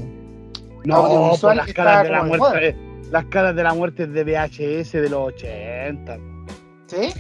No, 0.86 1.34
por 1.42 1.56
las 1.56 1.72
caras 1.74 2.04
de 2.04 2.10
la 2.10 2.24
de 2.24 2.38
muerte. 2.38 2.68
eh, 2.70 2.76
Las 3.12 3.26
caras 3.26 3.54
de 3.56 3.64
la 3.64 3.74
muerte 3.74 4.08
de 4.08 4.24
VHS 4.24 4.94
de 5.02 5.10
los 5.10 5.28
80. 5.28 6.18
¿Sí? 6.88 7.14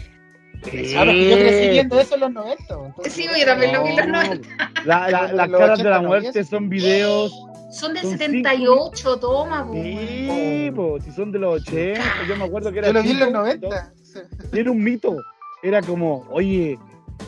Claro, 0.62 1.12
que 1.12 1.30
yo 1.30 1.36
crecí 1.38 1.69
viendo 1.69 2.00
eso 2.00 2.15
en 2.15 2.21
los 2.21 2.32
90. 2.34 2.65
pues, 2.67 2.88
entonces- 2.89 3.13
Sí, 3.13 3.28
yo 3.39 3.45
también 3.45 3.74
lo 3.74 3.84
vi 3.84 3.89
en 3.89 3.95
los 3.97 4.08
No, 4.08 4.13
90. 4.24 4.47
la- 4.86 5.10
la- 5.10 5.34
las 5.34 5.50
Los 5.50 5.60
caras 5.60 5.78
de 5.80 5.84
la 5.89 5.97
80 5.97 6.02
no 6.02 6.08
muerte 6.08 6.43
son 6.43 6.69
videos. 6.69 7.32
Son 7.71 7.93
del 7.93 8.04
Son 8.04 8.12
78, 8.17 9.17
toma, 9.17 9.65
po. 9.65 9.74
Sí, 9.74 10.71
po, 10.76 11.00
si 11.00 11.12
son 11.12 11.32
de 11.32 11.39
los 11.39 11.62
80. 11.62 12.02
Yo 12.28 12.36
me 12.36 12.43
acuerdo 12.43 12.71
que 12.71 12.80
era. 12.80 12.88
Yo 12.89 12.93
lo 12.93 13.02
vi 13.02 13.12
en 13.12 13.19
los 13.19 13.28
chico, 13.30 13.39
90. 13.39 13.93
sí. 14.04 14.19
y 14.54 14.60
Era 14.60 14.71
un 14.71 14.84
mito. 14.84 15.17
Era 15.63 15.82
como, 15.82 16.28
oye. 16.32 16.78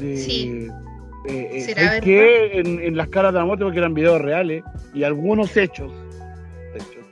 eh, 0.01 0.17
Sí. 0.17 0.67
eh, 1.27 1.49
eh, 1.53 1.61
¿Será 1.61 2.01
qué? 2.01 2.59
En, 2.59 2.79
en 2.81 2.97
las 2.97 3.07
caras 3.07 3.31
de 3.31 3.39
la 3.39 3.45
muerte, 3.45 3.63
porque 3.63 3.79
eran 3.79 3.93
videos 3.93 4.19
reales 4.21 4.63
y 4.93 5.03
algunos 5.03 5.55
hechos. 5.55 5.91
hechos. 6.75 7.05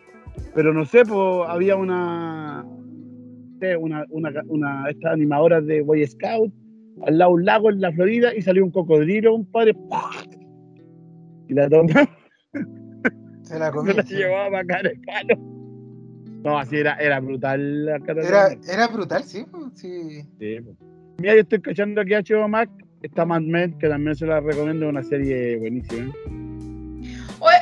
Pero 0.54 0.74
no 0.74 0.86
sé, 0.86 1.06
pues 1.06 1.48
había 1.50 1.76
una. 1.78 2.66
Sé, 3.62 3.78
Una, 3.78 4.06
una, 4.10 4.32
una 4.48 4.90
estas 4.90 5.14
animadoras 5.14 5.66
de 5.66 5.82
Boy 5.82 6.06
Scout 6.06 6.52
al 7.06 7.18
lado 7.18 7.32
de 7.32 7.36
un 7.36 7.46
lago 7.46 7.70
en 7.70 7.80
la 7.82 7.92
Florida 7.94 8.36
y 8.36 8.42
salió 8.42 8.66
un 8.66 8.72
cocodrilo, 8.72 9.34
un 9.34 9.46
padre. 9.46 9.74
Y 11.48 11.54
la 11.54 11.70
toma 11.70 12.10
Se 13.44 13.58
la 13.60 13.68
se 13.72 13.72
comí. 13.72 13.94
la 13.94 14.04
llevaba 14.04 14.50
para 14.50 14.60
acá 14.62 14.80
el 14.90 15.02
palo. 15.02 15.36
No, 16.44 16.58
así 16.58 16.78
era, 16.78 16.96
era 16.96 17.20
brutal 17.20 17.86
la 17.86 17.96
Era, 17.98 18.48
era 18.68 18.88
brutal, 18.88 19.24
sí. 19.24 19.46
pues, 19.50 19.64
sí. 19.76 20.22
Sí, 20.40 20.60
po. 20.62 20.76
Mira, 21.20 21.36
yo 21.36 21.42
estoy 21.42 21.62
cachando 21.62 22.02
aquí 22.02 22.14
a 22.16 22.22
HBO 22.22 22.48
Max. 22.48 22.72
Está 23.04 23.26
Mad 23.26 23.42
Men, 23.42 23.78
que 23.80 23.88
también 23.88 24.16
se 24.16 24.26
la 24.28 24.40
recomiendo, 24.42 24.88
una 24.90 25.04
serie 25.04 25.58
buenísima. 25.58 26.12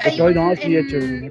Hay 0.03 0.11
Estoy, 0.11 0.33
no, 0.33 0.53
sí, 0.55 0.75
en, 0.75 0.85
hecho, 0.85 0.97
en- 0.97 1.29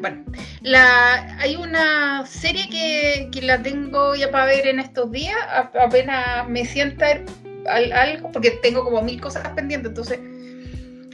bueno, 0.00 0.24
la, 0.62 1.36
hay 1.38 1.56
una 1.56 2.26
serie 2.26 2.68
que, 2.68 3.28
que 3.32 3.42
la 3.42 3.62
tengo 3.62 4.14
ya 4.14 4.30
para 4.30 4.46
ver 4.46 4.66
en 4.66 4.78
estos 4.80 5.10
días, 5.10 5.36
apenas 5.80 6.48
me 6.48 6.64
sienta 6.64 7.20
al- 7.68 7.92
algo, 7.92 8.30
porque 8.32 8.52
tengo 8.62 8.84
como 8.84 9.02
mil 9.02 9.20
cosas 9.20 9.46
pendientes, 9.50 9.90
entonces 9.90 10.18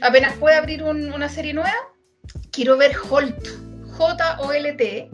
apenas 0.01 0.33
pueda 0.37 0.57
abrir 0.57 0.83
un- 0.83 1.11
una 1.13 1.29
serie 1.29 1.53
nueva, 1.53 1.73
quiero 2.51 2.77
ver 2.77 2.93
Holt, 3.09 3.47
J-O-L-T, 3.97 5.09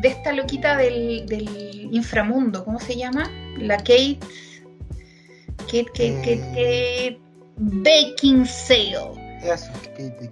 de 0.00 0.08
esta 0.08 0.32
loquita 0.32 0.76
del, 0.76 1.26
del 1.26 1.88
inframundo, 1.92 2.64
¿cómo 2.64 2.80
se 2.80 2.96
llama? 2.96 3.30
La 3.58 3.76
Kate, 3.76 4.18
Kate, 5.66 5.84
Kate, 5.86 6.16
Kate, 6.20 6.40
Kate 6.54 7.20
Baking 7.56 8.46
Sale. 8.46 9.38
Eso, 9.42 9.70
Kate. 9.82 10.30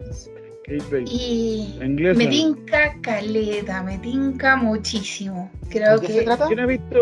Y 1.06 1.78
Inglesa. 1.83 2.18
me 2.18 2.26
tinca 2.28 2.94
caleta, 3.02 3.83
me 3.83 3.98
tinca 3.98 4.56
muchísimo. 4.56 5.50
Creo 5.68 5.98
¿De 5.98 6.06
qué 6.06 6.12
se 6.12 6.18
que 6.20 6.24
trata? 6.24 6.46
¿Quién 6.46 6.61
ha 6.61 6.66
visto? 6.66 6.98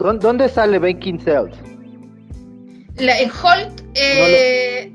¿Dó- 0.00 0.14
¿Dónde 0.14 0.48
sale 0.48 0.78
Baking 0.78 1.20
Cells? 1.20 1.56
la, 2.98 3.18
en 3.20 3.30
Holt, 3.30 3.82
eh, 3.94 4.90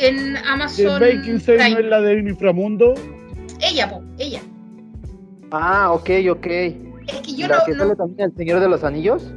en 0.00 0.36
Amazon 0.38 1.00
Baking 1.00 1.40
Sale 1.40 1.70
no 1.70 1.78
es 1.80 1.84
la 1.86 2.00
de 2.00 2.18
Inframundo. 2.20 2.94
Ella, 3.60 3.90
po, 3.90 4.02
ella. 4.18 4.40
Ah, 5.50 5.92
ok, 5.92 6.08
ok. 6.30 6.46
Es 6.46 7.20
que 7.24 7.34
yo 7.36 7.46
¿La 7.48 7.58
no, 7.58 7.64
que 7.66 7.72
no- 7.72 7.78
sale 7.78 7.96
también 7.96 8.30
el 8.30 8.36
Señor 8.36 8.60
de 8.60 8.68
los 8.68 8.84
Anillos? 8.84 9.32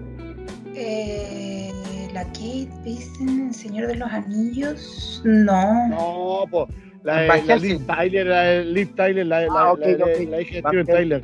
eh, 0.75 1.71
la 2.13 2.23
Kate 2.25 2.69
Bacon, 2.85 3.47
el 3.47 3.53
Señor 3.53 3.87
de 3.87 3.95
los 3.95 4.09
Anillos, 4.11 5.21
no. 5.25 5.87
No, 5.89 6.43
pues. 6.49 6.67
La, 7.05 7.21
de- 7.21 7.27
Van 7.27 7.47
la 7.47 7.53
Helsing. 7.53 7.69
Liv 7.77 7.85
Tyler, 7.87 8.25
la 8.27 8.41
de 8.41 8.65
Liv 8.65 8.95
Tyler, 8.95 9.25
la, 9.25 9.47
Ah, 9.51 9.71
ok, 9.73 9.79
la- 9.79 9.87
la- 9.97 10.41
hija 10.41 10.55
de 10.55 10.61
Van 10.61 10.71
Steven 10.71 10.87
Helsing. 10.87 10.95
Tyler. 10.95 11.21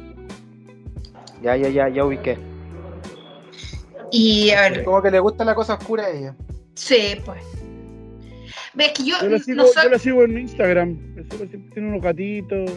Ya, 1.41 1.55
ya, 1.57 1.69
ya, 1.69 1.89
ya 1.89 2.05
ubiqué. 2.05 2.37
Y 4.11 4.49
a 4.51 4.61
ver, 4.69 4.83
Como 4.83 5.01
que 5.01 5.11
le 5.11 5.19
gusta 5.19 5.43
la 5.45 5.55
cosa 5.55 5.73
oscura 5.75 6.05
a 6.05 6.09
ella. 6.11 6.35
sí, 6.75 7.15
pues. 7.25 7.41
Ves 8.73 8.91
que 8.93 9.03
yo, 9.03 9.15
Yo 9.21 9.27
la 9.29 9.39
sigo, 9.39 9.57
no 9.57 9.67
soy, 9.67 9.83
yo 9.83 9.89
la 9.89 9.99
sigo 9.99 10.23
en 10.23 10.37
Instagram. 10.37 10.97
Yo 11.15 11.23
la 11.23 11.29
sigo- 11.45 11.69
Tiene 11.73 11.89
unos 11.89 12.01
gatitos. 12.01 12.71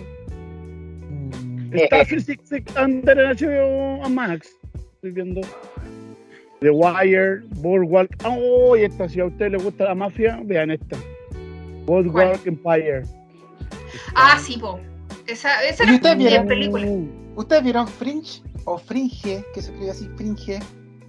Mm, 1.11 1.73
Está 1.77 2.05
Physics 2.05 2.51
Under 2.83 3.17
en 3.19 3.27
HBO 3.31 4.09
Max. 4.09 4.49
Estoy 4.95 5.11
viendo. 5.13 5.41
The 6.61 6.71
Wire, 6.71 7.43
Boardwalk. 7.57 8.11
Oh, 8.25 8.77
y 8.77 8.83
esta, 8.83 9.09
si 9.09 9.21
a 9.21 9.27
ustedes 9.27 9.53
les 9.53 9.63
gusta 9.63 9.85
la 9.85 9.95
mafia, 9.95 10.41
vean 10.43 10.71
esta. 10.73 10.97
Boardwalk 11.85 12.47
Empire. 12.47 13.03
ah, 14.15 14.39
sí, 14.41 14.59
po. 14.59 14.79
Esa, 15.27 15.63
esa 15.65 15.85
¿Y 15.85 15.87
era 15.89 15.95
ustedes 15.97 16.17
vieron? 16.19 16.47
película. 16.47 16.87
¿Ustedes 17.37 17.63
vieron 17.63 17.89
Fringe? 17.89 18.43
O 18.65 18.79
Fringe, 18.79 19.45
que 19.55 19.63
se 19.63 19.71
escribe 19.71 19.91
así, 19.91 20.09
Fringe. 20.17 20.61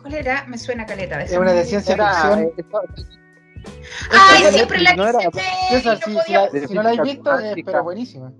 ¿Cuál 0.01 0.13
era? 0.15 0.45
Me 0.47 0.57
suena 0.57 0.85
caleta. 0.85 1.21
Es 1.21 1.31
una 1.37 1.53
de 1.53 1.63
ciencia 1.65 1.93
Era, 1.95 2.11
ficción. 2.11 2.39
eh, 2.39 2.53
Ay, 4.11 4.53
siempre 4.53 4.79
la 4.81 4.91
quise 4.91 5.01
ver 5.03 5.13
no 5.13 5.79
si 6.01 6.11
la- 6.11 6.21
podía. 6.23 6.67
si 6.67 6.73
no 6.73 6.83
la 6.83 6.89
habéis 6.89 7.01
visto, 7.03 7.31
pero 7.65 7.83
buenísima. 7.83 8.31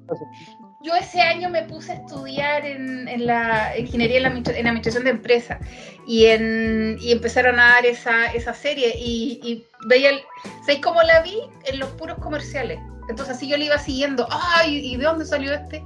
Yo 0.85 0.93
ese 0.95 1.19
año 1.19 1.49
me 1.49 1.63
puse 1.63 1.93
a 1.93 1.95
estudiar 1.95 2.63
en, 2.65 3.07
en 3.07 3.25
la 3.25 3.77
ingeniería 3.77 4.17
en 4.17 4.23
la, 4.23 4.29
en 4.29 4.67
administración 4.67 5.03
de 5.05 5.09
empresas 5.09 5.57
y, 6.05 6.25
en, 6.25 6.97
y 7.01 7.11
empezaron 7.11 7.59
a 7.59 7.69
dar 7.69 7.85
esa, 7.87 8.27
esa 8.33 8.53
serie 8.53 8.93
y, 8.97 9.39
y 9.43 9.65
veía, 9.89 10.11
el, 10.11 10.19
¿sabéis 10.61 10.81
cómo 10.83 11.01
la 11.01 11.21
vi? 11.21 11.37
En 11.65 11.79
los 11.79 11.89
puros 11.91 12.19
comerciales. 12.19 12.77
Entonces 13.09 13.35
así 13.35 13.47
yo 13.47 13.57
le 13.57 13.65
iba 13.65 13.79
siguiendo. 13.79 14.27
Ay, 14.29 14.93
¿y 14.93 14.97
de 14.97 15.03
dónde 15.05 15.25
salió 15.25 15.53
este? 15.53 15.83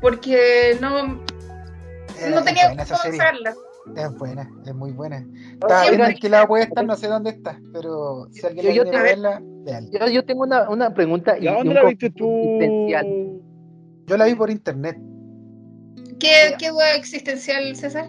Porque 0.00 0.78
no, 0.80 1.06
no 1.06 2.42
tenía 2.44 2.70
serie. 2.96 3.18
usarla. 3.18 3.54
Es 3.96 4.14
buena, 4.16 4.50
es 4.64 4.74
muy 4.74 4.92
buena. 4.92 5.26
Está 5.52 5.82
bien 5.90 6.00
lado 6.30 6.48
puede 6.48 6.64
estar, 6.64 6.84
no 6.86 6.96
sé 6.96 7.08
dónde 7.08 7.30
está, 7.30 7.60
pero 7.74 8.28
si 8.30 8.46
alguien 8.46 8.64
Yo- 8.64 8.70
la 8.70 8.76
yo 8.76 8.82
quiere 8.84 8.98
te- 8.98 9.04
verla. 9.04 9.42
Yo, 9.92 10.06
yo 10.08 10.24
tengo 10.24 10.42
una, 10.42 10.68
una 10.70 10.92
pregunta 10.94 11.36
y, 11.38 11.44
¿Y 11.44 11.46
dónde 11.50 11.68
un 11.68 11.74
la 11.74 11.84
viste 11.84 12.10
tú? 12.10 12.26
Yo 14.06 14.16
la 14.16 14.26
vi 14.26 14.34
por 14.34 14.50
internet. 14.50 14.98
¿Qué, 16.20 16.54
qué 16.58 16.70
duda 16.70 16.94
existencial, 16.94 17.74
César? 17.74 18.06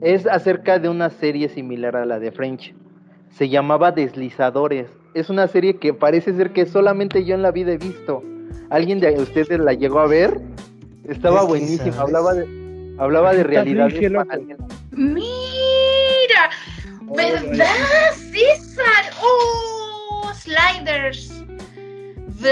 Es 0.00 0.26
acerca 0.26 0.78
de 0.78 0.88
una 0.88 1.10
serie 1.10 1.48
similar 1.48 1.96
a 1.96 2.04
la 2.04 2.18
de 2.18 2.30
French. 2.32 2.74
Se 3.30 3.48
llamaba 3.48 3.92
Deslizadores. 3.92 4.88
Es 5.14 5.30
una 5.30 5.46
serie 5.46 5.76
que 5.78 5.94
parece 5.94 6.34
ser 6.34 6.52
que 6.52 6.66
solamente 6.66 7.24
yo 7.24 7.34
en 7.34 7.42
la 7.42 7.50
vida 7.50 7.72
he 7.72 7.78
visto. 7.78 8.22
¿Alguien 8.70 9.00
de 9.00 9.12
ustedes 9.18 9.58
la 9.60 9.72
llegó 9.74 10.00
a 10.00 10.06
ver? 10.06 10.40
Estaba 11.08 11.42
buenísima. 11.44 12.00
Hablaba 12.00 12.34
de, 12.34 12.96
hablaba 12.98 13.34
de 13.34 13.44
realidades. 13.44 13.94
Mira, 14.90 16.50
¿verdad, 17.02 18.12
César? 18.14 19.12
Oh, 19.22 20.30
sliders. 20.34 21.44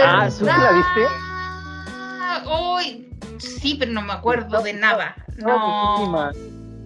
Ah, 0.03 0.29
¿tú 0.39 0.45
la 0.45 0.73
viste? 0.73 1.30
Ah, 2.33 2.77
Uy, 2.79 3.09
sí, 3.39 3.77
pero 3.79 3.91
no 3.93 4.03
me 4.03 4.13
acuerdo 4.13 4.63
de 4.63 4.73
nada. 4.75 5.15
No. 5.39 6.31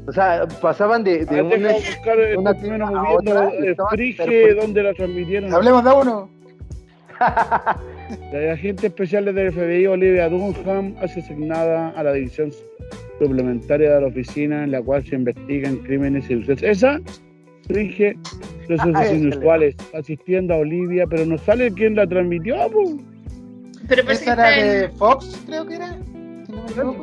O 0.06 0.12
sea, 0.12 0.46
pasaban 0.60 1.02
de, 1.04 1.24
de 1.24 1.38
Ah, 1.40 1.42
una... 1.44 1.72
buscar 1.72 2.18
el 2.18 2.36
una 2.38 2.54
primero 2.54 2.86
a 2.86 2.90
moviendo 2.90 3.32
otra 3.32 3.48
el 3.58 3.68
estaba 3.68 3.88
frige 3.90 4.22
súper- 4.24 4.56
donde 4.60 4.82
la 4.82 4.94
transmitieron. 4.94 5.52
Hablemos 5.54 5.84
de 5.84 5.90
uno. 5.92 6.30
La 8.32 8.52
agente 8.52 8.88
especial 8.88 9.24
del 9.34 9.50
FBI, 9.52 9.86
Olivia 9.86 10.28
Dunham, 10.28 10.94
hace 11.00 11.20
asignada 11.20 11.88
a 11.90 12.02
la 12.02 12.12
división 12.12 12.50
suplementaria 13.18 13.94
de 13.94 14.00
la 14.02 14.06
oficina 14.08 14.64
en 14.64 14.72
la 14.72 14.82
cual 14.82 15.04
se 15.06 15.14
investigan 15.14 15.76
crímenes 15.78 16.28
y 16.30 16.34
sucesos. 16.40 16.62
Esa 16.62 17.00
rige 17.68 18.14
los 18.68 18.78
Ah, 18.80 18.84
sucesos 18.84 19.14
inusuales, 19.16 19.74
asistiendo 19.94 20.52
a 20.54 20.58
Olivia, 20.58 21.06
pero 21.06 21.24
no 21.24 21.38
sale 21.38 21.72
quién 21.72 21.94
la 21.96 22.06
transmitió. 22.06 22.56
po. 22.70 22.98
Pero 23.88 24.04
parece 24.04 24.24
que 24.24 24.30
Esa 24.30 24.48
era 24.48 24.56
está 24.56 24.72
de. 24.72 24.88
Fox, 24.90 25.38
creo 25.46 25.66
que 25.66 25.74
era. 25.76 25.98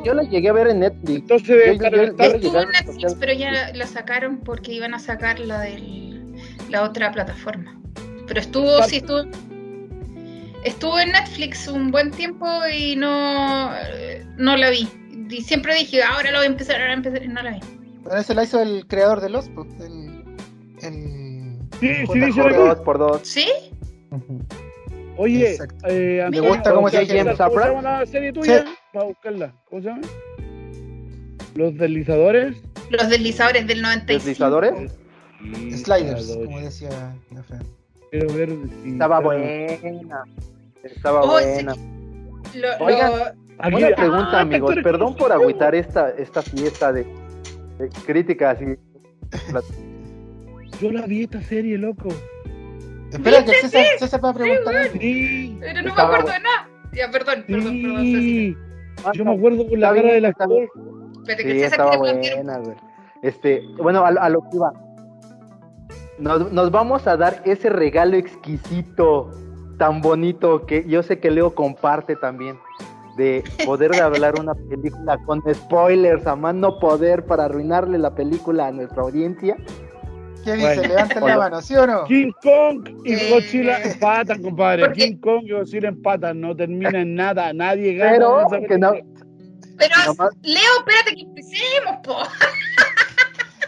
Yo, 0.04 0.14
la 0.14 0.22
llegué 0.24 0.48
a 0.48 0.52
ver 0.52 0.68
en 0.68 0.80
Netflix. 0.80 1.20
Entonces, 1.20 1.66
Yo- 1.66 1.72
yo- 1.72 1.78
claro, 1.78 1.96
yo- 1.96 2.02
está- 2.04 2.28
yo- 2.28 2.34
Estuvo 2.36 2.60
en 2.60 2.68
Netflix, 2.70 3.14
pero 3.14 3.32
ya 3.32 3.72
la 3.74 3.86
sacaron 3.86 4.38
porque 4.38 4.72
iban 4.72 4.94
a 4.94 4.98
sacar 4.98 5.38
la 5.38 5.60
de 5.60 6.20
la 6.68 6.82
otra 6.82 7.12
plataforma. 7.12 7.78
Pero 8.26 8.40
estuvo, 8.40 8.82
sí, 8.84 8.96
estuvo. 8.96 9.22
Estuvo 10.64 10.98
en 11.00 11.10
Netflix 11.12 11.66
un 11.68 11.90
buen 11.90 12.10
tiempo 12.10 12.46
y 12.72 12.94
no, 12.96 13.70
no 14.36 14.56
la 14.56 14.70
vi. 14.70 14.88
Y 15.28 15.40
siempre 15.42 15.74
dije, 15.74 16.02
ahora 16.02 16.30
lo 16.30 16.38
voy 16.38 16.46
a 16.46 16.50
empezar, 16.50 16.76
ahora 16.76 16.86
voy 16.88 16.92
a 16.92 16.96
empezar, 17.08 17.22
y 17.24 17.28
no 17.28 17.42
la 17.42 17.50
vi. 17.52 17.60
Bueno, 18.02 18.18
ese 18.20 18.34
la 18.34 18.44
hizo 18.44 18.60
el 18.60 18.86
creador 18.86 19.20
de 19.20 19.28
Lost, 19.30 19.50
pues, 19.54 19.68
el. 19.80 20.24
el 20.82 21.58
Sí, 21.80 22.06
sí, 22.12 22.20
dos, 22.54 22.76
por 22.80 22.98
dos. 22.98 23.20
¿Sí? 23.24 23.48
Oye, 25.16 25.58
eh, 25.84 26.26
Me 26.30 26.40
gusta 26.40 26.70
cómo 26.70 26.82
¿cómo 26.82 26.88
se 26.90 27.04
llama 27.06 27.82
la 27.82 28.06
serie 28.06 28.32
tuya? 28.32 28.64
Para 28.92 29.04
buscarla. 29.06 29.52
¿Cómo 29.68 29.82
se 29.82 29.88
llama? 29.88 30.02
Los 31.54 31.76
deslizadores. 31.76 32.56
Los 32.90 33.08
deslizadores 33.10 33.66
del 33.66 33.82
95. 33.82 34.18
¿Deslizadores? 34.24 34.92
Sliders, 35.82 36.36
como 36.44 36.60
decía 36.60 36.88
la 37.34 37.42
Fran. 37.42 37.62
Quiero 38.10 38.32
ver 38.34 38.50
si 38.82 38.90
Estaba 38.92 39.16
está- 39.16 39.24
buena. 39.24 40.24
Estaba 40.84 41.20
Oh, 41.22 41.38
sí. 41.38 41.44
buena. 41.44 41.74
Lo- 42.54 42.84
Oigan, 42.86 43.10
lo- 43.18 43.42
Aquí- 43.58 43.76
Una 43.76 43.86
ah, 43.88 43.94
pregunta, 43.96 44.40
amigos. 44.40 44.70
actores 44.70 44.84
Perdón 44.84 45.16
por 45.16 45.30
agüitar 45.30 45.74
esta, 45.74 46.10
esta 46.10 46.42
fiesta 46.42 46.92
de, 46.92 47.04
de 47.78 47.88
críticas 48.06 48.58
y 48.60 48.76
Yo 50.80 50.90
la 50.90 51.06
vi 51.06 51.24
esta 51.24 51.40
serie, 51.42 51.78
loco. 51.78 52.08
Espera, 53.12 53.44
que 53.44 53.52
César, 53.52 53.84
César 53.98 54.24
va 54.24 54.30
a 54.30 54.34
preguntar. 54.34 54.88
Sí, 54.92 55.58
pero 55.60 55.82
no 55.82 55.94
me 55.94 56.02
acuerdo 56.02 56.28
de 56.28 56.40
nada. 56.40 56.68
Ya, 56.92 57.10
perdón, 57.10 57.44
perdón, 57.46 57.82
perdón. 57.82 58.04
César. 58.04 58.20
sí. 58.20 58.56
Yo 59.14 59.24
me 59.24 59.34
acuerdo 59.34 59.68
por 59.68 59.78
la 59.78 59.94
cara 59.94 60.12
del 60.12 60.24
actor. 60.24 60.68
Sí, 61.26 61.36
que 61.36 61.60
César 61.60 61.90
quiere 62.00 62.34
buena, 62.34 62.58
güey. 62.58 62.76
Este, 63.22 63.62
bueno, 63.78 64.04
a, 64.04 64.08
a 64.08 64.28
lo 64.28 64.40
que 64.42 64.56
iba. 64.56 64.72
Nos, 66.18 66.52
nos 66.52 66.70
vamos 66.70 67.06
a 67.06 67.16
dar 67.16 67.42
ese 67.44 67.68
regalo 67.68 68.16
exquisito, 68.16 69.30
tan 69.78 70.00
bonito, 70.00 70.66
que 70.66 70.84
yo 70.86 71.02
sé 71.02 71.18
que 71.20 71.30
Leo 71.30 71.54
comparte 71.54 72.16
también, 72.16 72.58
de 73.16 73.42
poder 73.64 74.00
hablar 74.00 74.38
una 74.38 74.54
película 74.54 75.18
con 75.24 75.42
spoilers, 75.52 76.26
a 76.26 76.36
más 76.36 76.54
no 76.54 76.78
poder 76.78 77.24
para 77.26 77.44
arruinarle 77.44 77.98
la 77.98 78.14
película 78.14 78.68
a 78.68 78.72
nuestra 78.72 79.02
audiencia. 79.02 79.56
¿Qué 80.44 80.52
dice? 80.54 80.66
Bueno. 80.76 80.82
Levanten 80.82 81.24
la 81.26 81.36
mano, 81.38 81.60
¿sí 81.62 81.74
o 81.76 81.86
no? 81.86 82.04
King 82.04 82.32
Kong 82.42 82.88
y 83.04 83.12
Eh, 83.14 83.30
Godzilla 83.30 83.80
empatan, 83.82 84.42
compadre. 84.42 84.84
porque- 84.86 85.00
King 85.08 85.16
Kong 85.18 85.42
y 85.44 85.52
Godzilla 85.52 85.88
empatan. 85.88 86.40
No 86.40 86.54
termina 86.56 87.00
en 87.00 87.14
nada. 87.14 87.52
Nadie 87.52 87.94
gana. 87.94 88.12
Pero 88.12 88.40
en 88.40 88.46
esa 88.46 88.68
que 88.68 88.78
no. 88.78 88.92
Pero, 89.78 89.94
Leo, 90.42 90.60
espérate 90.78 91.14
que 91.16 91.22
empecemos, 91.22 91.96
po. 92.04 92.16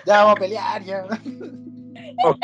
Ya 0.07 0.19
vamos 0.25 0.37
a 0.37 0.41
pelear, 0.41 0.83
ya. 0.85 1.05
ok, 2.25 2.39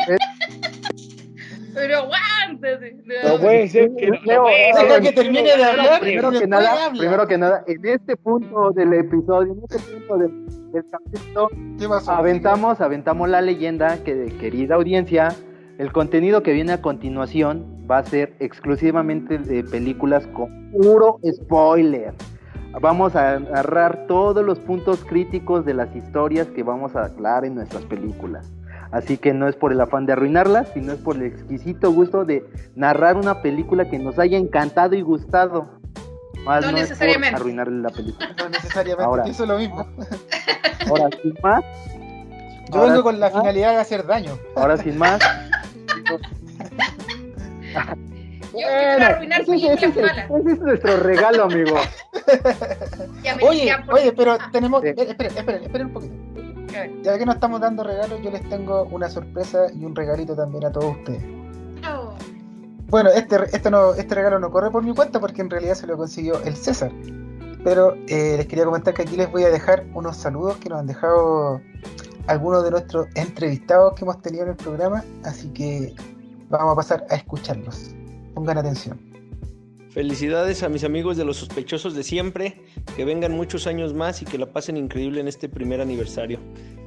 Pero 1.73 1.97
aguántate. 1.97 2.97
No 3.23 3.39
puede 3.39 3.67
ser 3.67 3.91
que 3.95 4.07
no, 4.07 4.19
Leo, 4.23 4.37
no 4.37 4.43
puede 4.43 4.73
ser 4.73 5.01
que 5.01 5.11
termine 5.11 5.55
de 5.57 5.63
hablar. 5.63 6.01
primero 6.01 6.31
que 6.31 6.47
nada, 6.47 6.85
habla. 6.85 6.99
primero 6.99 7.27
que 7.27 7.37
nada, 7.37 7.63
en 7.67 7.85
este 7.85 8.17
punto 8.17 8.71
del 8.71 8.93
episodio, 8.93 9.53
en 9.53 9.63
este 9.63 9.79
punto 9.79 10.17
del, 10.17 10.71
del 10.71 10.85
capítulo, 10.89 11.49
aventamos, 12.07 12.81
aventamos 12.81 13.29
la 13.29 13.41
leyenda 13.41 14.03
que, 14.03 14.35
querida 14.39 14.75
audiencia, 14.75 15.29
el 15.77 15.91
contenido 15.91 16.43
que 16.43 16.53
viene 16.53 16.73
a 16.73 16.81
continuación 16.81 17.87
va 17.89 17.99
a 17.99 18.03
ser 18.03 18.33
exclusivamente 18.39 19.37
de 19.37 19.63
películas 19.63 20.27
con 20.27 20.71
puro 20.71 21.19
spoiler. 21.25 22.13
Vamos 22.79 23.15
a 23.15 23.39
narrar 23.39 24.05
todos 24.07 24.45
los 24.45 24.59
puntos 24.59 25.03
críticos 25.03 25.65
de 25.65 25.73
las 25.73 25.93
historias 25.95 26.47
que 26.47 26.63
vamos 26.63 26.95
a 26.95 27.05
aclarar 27.05 27.45
en 27.45 27.55
nuestras 27.55 27.83
películas. 27.83 28.49
Así 28.91 29.17
que 29.17 29.33
no 29.33 29.47
es 29.47 29.55
por 29.55 29.71
el 29.71 29.79
afán 29.79 30.05
de 30.05 30.13
arruinarlas, 30.13 30.67
sino 30.73 30.91
es 30.93 30.99
por 30.99 31.15
el 31.15 31.23
exquisito 31.23 31.91
gusto 31.91 32.25
de 32.25 32.45
narrar 32.75 33.15
una 33.15 33.41
película 33.41 33.89
que 33.89 33.97
nos 33.99 34.19
haya 34.19 34.37
encantado 34.37 34.95
y 34.95 35.01
gustado. 35.01 35.79
Más 36.43 36.65
No 36.65 36.71
no, 36.71 36.77
es 36.77 36.83
necesariamente. 36.89 37.31
por 37.33 37.41
arruinarle 37.41 37.81
la 37.81 37.89
película. 37.89 38.29
No 38.37 38.49
necesariamente, 38.49 39.03
Ahora. 39.03 39.23
pienso 39.23 39.45
lo 39.45 39.57
mismo. 39.57 39.85
Ahora 40.89 41.09
sin 41.21 41.35
más, 41.43 41.63
Yo 42.71 42.79
Ahora 42.79 42.91
vengo 42.91 43.03
con 43.03 43.19
la 43.19 43.29
finalidad 43.29 43.71
de 43.71 43.77
hacer 43.77 44.05
daño. 44.05 44.31
ahora 44.55 44.75
sin 44.77 44.97
más. 44.97 45.19
Yo 48.53 48.67
quiero 48.67 49.05
arruinar 49.05 49.41
ese, 49.41 49.55
es 49.73 49.83
ese 49.83 50.57
nuestro 50.59 50.97
regalo, 50.97 51.43
amigo. 51.45 51.75
Ya 53.23 53.35
me 53.35 53.43
Oye, 53.47 53.73
oye, 53.93 54.11
pero 54.11 54.33
Ah, 54.33 54.49
tenemos. 54.51 54.81
Sí. 54.81 54.89
Esperen, 54.89 55.37
esperen, 55.37 55.63
esperen 55.63 55.87
un 55.87 55.93
poquito. 55.93 56.13
Ya 57.03 57.17
que 57.17 57.25
no 57.25 57.33
estamos 57.33 57.59
dando 57.61 57.83
regalos, 57.83 58.21
yo 58.21 58.31
les 58.31 58.47
tengo 58.49 58.83
una 58.85 59.09
sorpresa 59.09 59.67
y 59.73 59.83
un 59.85 59.95
regalito 59.95 60.35
también 60.35 60.65
a 60.65 60.71
todos 60.71 60.95
ustedes. 60.97 61.23
Bueno, 62.87 63.09
este, 63.09 63.37
este, 63.53 63.71
no, 63.71 63.93
este 63.93 64.15
regalo 64.15 64.37
no 64.39 64.51
corre 64.51 64.69
por 64.69 64.83
mi 64.83 64.93
cuenta 64.93 65.19
porque 65.19 65.41
en 65.41 65.49
realidad 65.49 65.75
se 65.75 65.87
lo 65.87 65.95
consiguió 65.95 66.41
el 66.43 66.55
César. 66.57 66.91
Pero 67.63 67.95
eh, 68.07 68.35
les 68.37 68.47
quería 68.47 68.65
comentar 68.65 68.93
que 68.93 69.03
aquí 69.03 69.15
les 69.15 69.31
voy 69.31 69.43
a 69.43 69.49
dejar 69.49 69.85
unos 69.93 70.17
saludos 70.17 70.57
que 70.57 70.67
nos 70.67 70.79
han 70.79 70.87
dejado 70.87 71.61
algunos 72.27 72.63
de 72.63 72.71
nuestros 72.71 73.07
entrevistados 73.15 73.93
que 73.93 74.03
hemos 74.03 74.21
tenido 74.21 74.43
en 74.43 74.49
el 74.49 74.55
programa. 74.57 75.05
Así 75.23 75.47
que 75.49 75.95
vamos 76.49 76.73
a 76.73 76.75
pasar 76.75 77.05
a 77.09 77.15
escucharlos. 77.15 77.91
Pongan 78.33 78.57
atención. 78.57 79.10
Felicidades 79.93 80.63
a 80.63 80.69
mis 80.69 80.85
amigos 80.85 81.17
de 81.17 81.25
los 81.25 81.35
sospechosos 81.35 81.93
de 81.93 82.03
siempre, 82.03 82.61
que 82.95 83.03
vengan 83.03 83.33
muchos 83.33 83.67
años 83.67 83.93
más 83.93 84.21
y 84.21 84.25
que 84.25 84.37
la 84.37 84.45
pasen 84.45 84.77
increíble 84.77 85.19
en 85.19 85.27
este 85.27 85.49
primer 85.49 85.81
aniversario. 85.81 86.39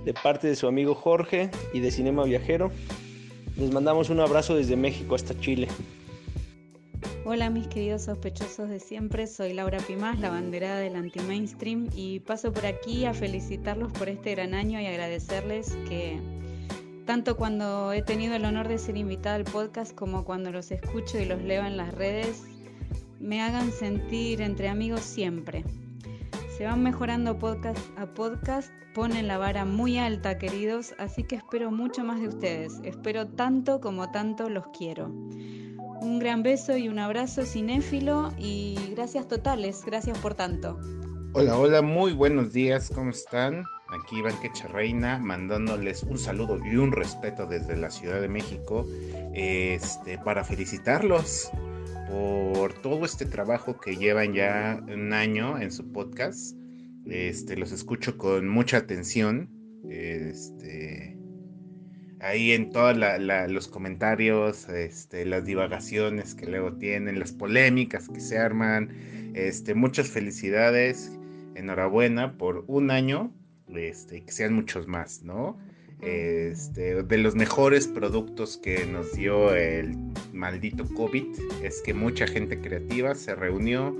De 0.06 0.14
parte 0.14 0.46
de 0.46 0.56
su 0.56 0.66
amigo 0.66 0.94
Jorge 0.94 1.50
y 1.74 1.80
de 1.80 1.90
Cinema 1.90 2.24
Viajero, 2.24 2.70
les 3.58 3.70
mandamos 3.74 4.08
un 4.08 4.20
abrazo 4.20 4.56
desde 4.56 4.76
México 4.76 5.14
hasta 5.14 5.38
Chile. 5.38 5.68
Hola 7.26 7.50
mis 7.50 7.66
queridos 7.68 8.04
sospechosos 8.04 8.70
de 8.70 8.80
siempre, 8.80 9.26
soy 9.26 9.52
Laura 9.52 9.78
Pimás, 9.86 10.18
la 10.18 10.30
banderada 10.30 10.78
del 10.78 10.96
anti-mainstream 10.96 11.90
y 11.94 12.20
paso 12.20 12.54
por 12.54 12.64
aquí 12.64 13.04
a 13.04 13.12
felicitarlos 13.12 13.92
por 13.92 14.08
este 14.08 14.30
gran 14.30 14.54
año 14.54 14.80
y 14.80 14.86
agradecerles 14.86 15.76
que 15.90 16.18
tanto 17.04 17.36
cuando 17.36 17.92
he 17.92 18.00
tenido 18.00 18.34
el 18.34 18.46
honor 18.46 18.68
de 18.68 18.78
ser 18.78 18.96
invitada 18.96 19.36
al 19.36 19.44
podcast 19.44 19.94
como 19.94 20.24
cuando 20.24 20.50
los 20.52 20.70
escucho 20.70 21.18
y 21.18 21.26
los 21.26 21.42
leo 21.42 21.66
en 21.66 21.76
las 21.76 21.92
redes, 21.92 22.44
me 23.20 23.40
hagan 23.42 23.72
sentir 23.72 24.40
entre 24.40 24.68
amigos 24.68 25.00
siempre. 25.00 25.64
Se 26.56 26.64
van 26.64 26.82
mejorando 26.82 27.38
podcast 27.38 27.80
a 27.96 28.06
podcast, 28.06 28.72
ponen 28.94 29.26
la 29.26 29.38
vara 29.38 29.64
muy 29.64 29.98
alta, 29.98 30.38
queridos, 30.38 30.94
así 30.98 31.24
que 31.24 31.36
espero 31.36 31.70
mucho 31.70 32.04
más 32.04 32.20
de 32.20 32.28
ustedes. 32.28 32.80
Espero 32.84 33.26
tanto 33.26 33.80
como 33.80 34.10
tanto 34.10 34.48
los 34.48 34.68
quiero. 34.68 35.08
Un 35.08 36.18
gran 36.18 36.42
beso 36.42 36.76
y 36.76 36.88
un 36.88 36.98
abrazo 36.98 37.44
cinéfilo 37.44 38.32
y 38.38 38.76
gracias 38.94 39.26
totales, 39.26 39.82
gracias 39.84 40.18
por 40.18 40.34
tanto. 40.34 40.78
Hola, 41.32 41.58
hola, 41.58 41.82
muy 41.82 42.12
buenos 42.12 42.52
días, 42.52 42.90
¿cómo 42.94 43.10
están? 43.10 43.64
Aquí 43.88 44.18
Iván 44.18 44.40
Quecharreina 44.40 45.18
mandándoles 45.18 46.02
un 46.04 46.18
saludo 46.18 46.58
y 46.64 46.76
un 46.76 46.92
respeto 46.92 47.46
desde 47.46 47.76
la 47.76 47.90
Ciudad 47.90 48.20
de 48.20 48.28
México 48.28 48.86
este, 49.34 50.18
para 50.18 50.44
felicitarlos 50.44 51.50
por 52.14 52.72
todo 52.74 53.04
este 53.04 53.26
trabajo 53.26 53.80
que 53.80 53.96
llevan 53.96 54.34
ya 54.34 54.80
un 54.86 55.12
año 55.12 55.58
en 55.58 55.72
su 55.72 55.90
podcast. 55.90 56.56
Este, 57.06 57.56
los 57.56 57.72
escucho 57.72 58.16
con 58.16 58.48
mucha 58.48 58.76
atención. 58.76 59.50
Este, 59.90 61.18
ahí 62.20 62.52
en 62.52 62.70
todos 62.70 62.96
los 63.48 63.68
comentarios, 63.68 64.68
este, 64.68 65.26
las 65.26 65.44
divagaciones 65.44 66.34
que 66.34 66.46
luego 66.46 66.74
tienen, 66.74 67.18
las 67.18 67.32
polémicas 67.32 68.08
que 68.08 68.20
se 68.20 68.38
arman. 68.38 68.90
Este, 69.34 69.74
muchas 69.74 70.08
felicidades, 70.08 71.10
enhorabuena 71.56 72.38
por 72.38 72.64
un 72.68 72.92
año, 72.92 73.32
este, 73.74 74.24
que 74.24 74.32
sean 74.32 74.54
muchos 74.54 74.86
más, 74.86 75.22
¿no? 75.24 75.58
Este, 76.04 77.02
de 77.02 77.18
los 77.18 77.34
mejores 77.34 77.86
productos 77.86 78.58
que 78.58 78.84
nos 78.84 79.12
dio 79.12 79.54
el 79.54 79.96
maldito 80.32 80.84
COVID 80.94 81.24
es 81.62 81.80
que 81.80 81.94
mucha 81.94 82.26
gente 82.26 82.60
creativa 82.60 83.14
se 83.14 83.34
reunió 83.34 83.96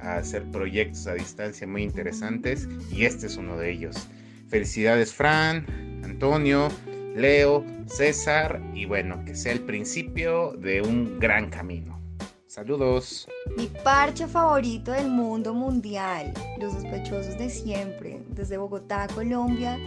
a 0.00 0.16
hacer 0.16 0.42
proyectos 0.50 1.06
a 1.06 1.14
distancia 1.14 1.66
muy 1.66 1.82
interesantes 1.82 2.68
y 2.92 3.06
este 3.06 3.26
es 3.26 3.36
uno 3.36 3.56
de 3.56 3.72
ellos. 3.72 3.96
Felicidades 4.48 5.14
Fran, 5.14 5.66
Antonio, 6.04 6.68
Leo, 7.14 7.64
César 7.86 8.60
y 8.74 8.84
bueno, 8.84 9.24
que 9.24 9.34
sea 9.34 9.52
el 9.52 9.60
principio 9.60 10.52
de 10.58 10.82
un 10.82 11.18
gran 11.18 11.48
camino. 11.48 11.98
Saludos. 12.46 13.26
Mi 13.56 13.66
parche 13.84 14.26
favorito 14.26 14.92
del 14.92 15.08
mundo 15.08 15.52
mundial, 15.52 16.32
los 16.58 16.74
sospechosos 16.74 17.36
de 17.38 17.50
siempre, 17.50 18.20
desde 18.30 18.56
Bogotá, 18.56 19.08
Colombia. 19.14 19.78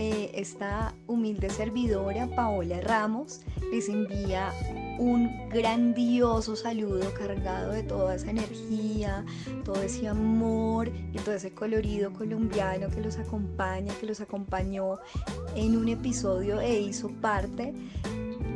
Eh, 0.00 0.30
esta 0.34 0.94
humilde 1.08 1.50
servidora, 1.50 2.28
Paola 2.28 2.80
Ramos, 2.80 3.40
les 3.72 3.88
envía 3.88 4.52
un 4.96 5.48
grandioso 5.48 6.54
saludo 6.54 7.12
cargado 7.14 7.72
de 7.72 7.82
toda 7.82 8.14
esa 8.14 8.30
energía, 8.30 9.26
todo 9.64 9.82
ese 9.82 10.06
amor 10.06 10.88
y 11.12 11.18
todo 11.18 11.34
ese 11.34 11.50
colorido 11.50 12.12
colombiano 12.12 12.88
que 12.90 13.00
los 13.00 13.18
acompaña, 13.18 13.92
que 13.98 14.06
los 14.06 14.20
acompañó 14.20 15.00
en 15.56 15.76
un 15.76 15.88
episodio 15.88 16.60
e 16.60 16.80
hizo 16.80 17.08
parte. 17.20 17.74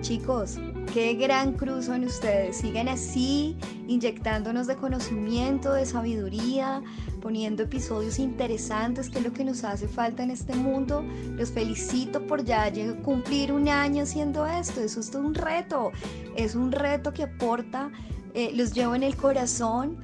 Chicos, 0.03 0.59
qué 0.93 1.15
gran 1.15 1.53
cruz 1.53 1.85
son 1.85 2.03
ustedes. 2.03 2.57
Sigan 2.57 2.89
así, 2.89 3.57
inyectándonos 3.87 4.67
de 4.67 4.75
conocimiento, 4.75 5.73
de 5.73 5.87
sabiduría, 5.87 6.83
poniendo 7.21 7.63
episodios 7.63 8.19
interesantes, 8.19 9.09
que 9.09 9.19
es 9.19 9.25
lo 9.25 9.33
que 9.33 9.45
nos 9.45 9.63
hace 9.63 9.87
falta 9.87 10.25
en 10.25 10.33
este 10.33 10.57
mundo. 10.57 11.05
Los 11.37 11.53
felicito 11.53 12.27
por 12.27 12.45
ya 12.45 12.69
cumplir 13.05 13.53
un 13.53 13.69
año 13.69 14.03
haciendo 14.03 14.45
esto. 14.45 14.81
Eso 14.81 14.99
es 14.99 15.15
un 15.15 15.35
reto. 15.35 15.93
Es 16.35 16.57
un 16.57 16.73
reto 16.73 17.13
que 17.13 17.23
aporta, 17.23 17.93
eh, 18.35 18.51
los 18.57 18.73
llevo 18.73 18.97
en 18.97 19.05
el 19.05 19.15
corazón. 19.15 19.99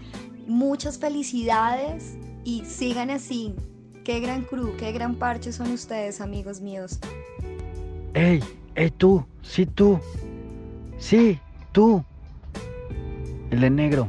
Muchas 0.46 0.96
felicidades 0.96 2.16
y 2.44 2.64
sigan 2.64 3.11
así. 3.11 3.53
Qué 4.05 4.20
gran 4.20 4.44
cruz, 4.44 4.70
qué 4.78 4.92
gran 4.92 5.16
parche 5.16 5.53
son 5.53 5.72
ustedes, 5.72 6.20
amigos 6.20 6.61
míos. 6.61 7.01
¡Ey! 8.14 8.40
¡Ey 8.78 8.92
tú! 8.92 9.26
¡Sí 9.42 9.66
tú! 9.66 9.98
¡Sí! 10.98 11.40
¡Tú! 11.72 12.04
El 13.50 13.62
de 13.62 13.70
negro, 13.70 14.06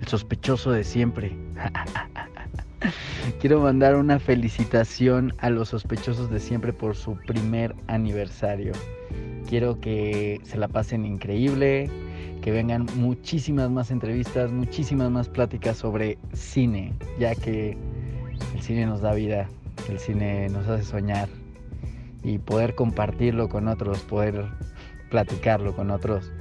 el 0.00 0.08
sospechoso 0.08 0.72
de 0.72 0.82
siempre. 0.82 1.36
Quiero 3.40 3.60
mandar 3.60 3.94
una 3.94 4.18
felicitación 4.18 5.32
a 5.38 5.48
los 5.48 5.68
sospechosos 5.68 6.28
de 6.28 6.40
siempre 6.40 6.72
por 6.72 6.96
su 6.96 7.14
primer 7.18 7.76
aniversario. 7.86 8.72
Quiero 9.48 9.78
que 9.80 10.40
se 10.42 10.58
la 10.58 10.66
pasen 10.66 11.06
increíble, 11.06 11.88
que 12.42 12.50
vengan 12.50 12.86
muchísimas 12.96 13.70
más 13.70 13.92
entrevistas, 13.92 14.50
muchísimas 14.50 15.08
más 15.12 15.28
pláticas 15.28 15.76
sobre 15.76 16.18
cine, 16.32 16.94
ya 17.20 17.36
que 17.36 17.76
el 18.56 18.60
cine 18.60 18.86
nos 18.86 19.02
da 19.02 19.14
vida, 19.14 19.48
el 19.88 20.00
cine 20.00 20.48
nos 20.48 20.66
hace 20.66 20.82
soñar 20.82 21.28
y 22.24 22.38
poder 22.38 22.74
compartirlo 22.74 23.48
con 23.48 23.68
otros, 23.68 24.00
poder 24.00 24.46
platicarlo 25.10 25.76
con 25.76 25.90
otros, 25.90 26.32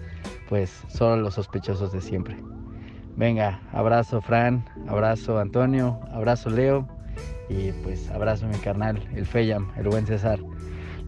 pues 0.50 0.72
solo 0.88 1.18
los 1.18 1.36
sospechosos 1.36 1.92
de 1.92 2.02
siempre. 2.02 2.38
Venga, 3.16 3.62
abrazo 3.72 4.22
Fran, 4.22 4.66
abrazo 4.88 5.38
Antonio, 5.38 6.00
abrazo 6.12 6.50
Leo 6.50 6.88
y 7.50 7.72
pues 7.84 8.10
abrazo 8.10 8.48
mi 8.48 8.58
carnal, 8.58 8.98
el 9.14 9.26
Feyam, 9.26 9.70
el 9.78 9.88
buen 9.90 10.08
César. 10.08 10.40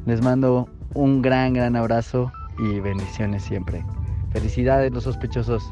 Les 0.05 0.21
mando 0.21 0.69
un 0.93 1.21
gran, 1.21 1.53
gran 1.53 1.75
abrazo 1.75 2.31
y 2.59 2.79
bendiciones 2.79 3.43
siempre. 3.43 3.83
Felicidades 4.31 4.91
los 4.91 5.05
sospechosos. 5.05 5.63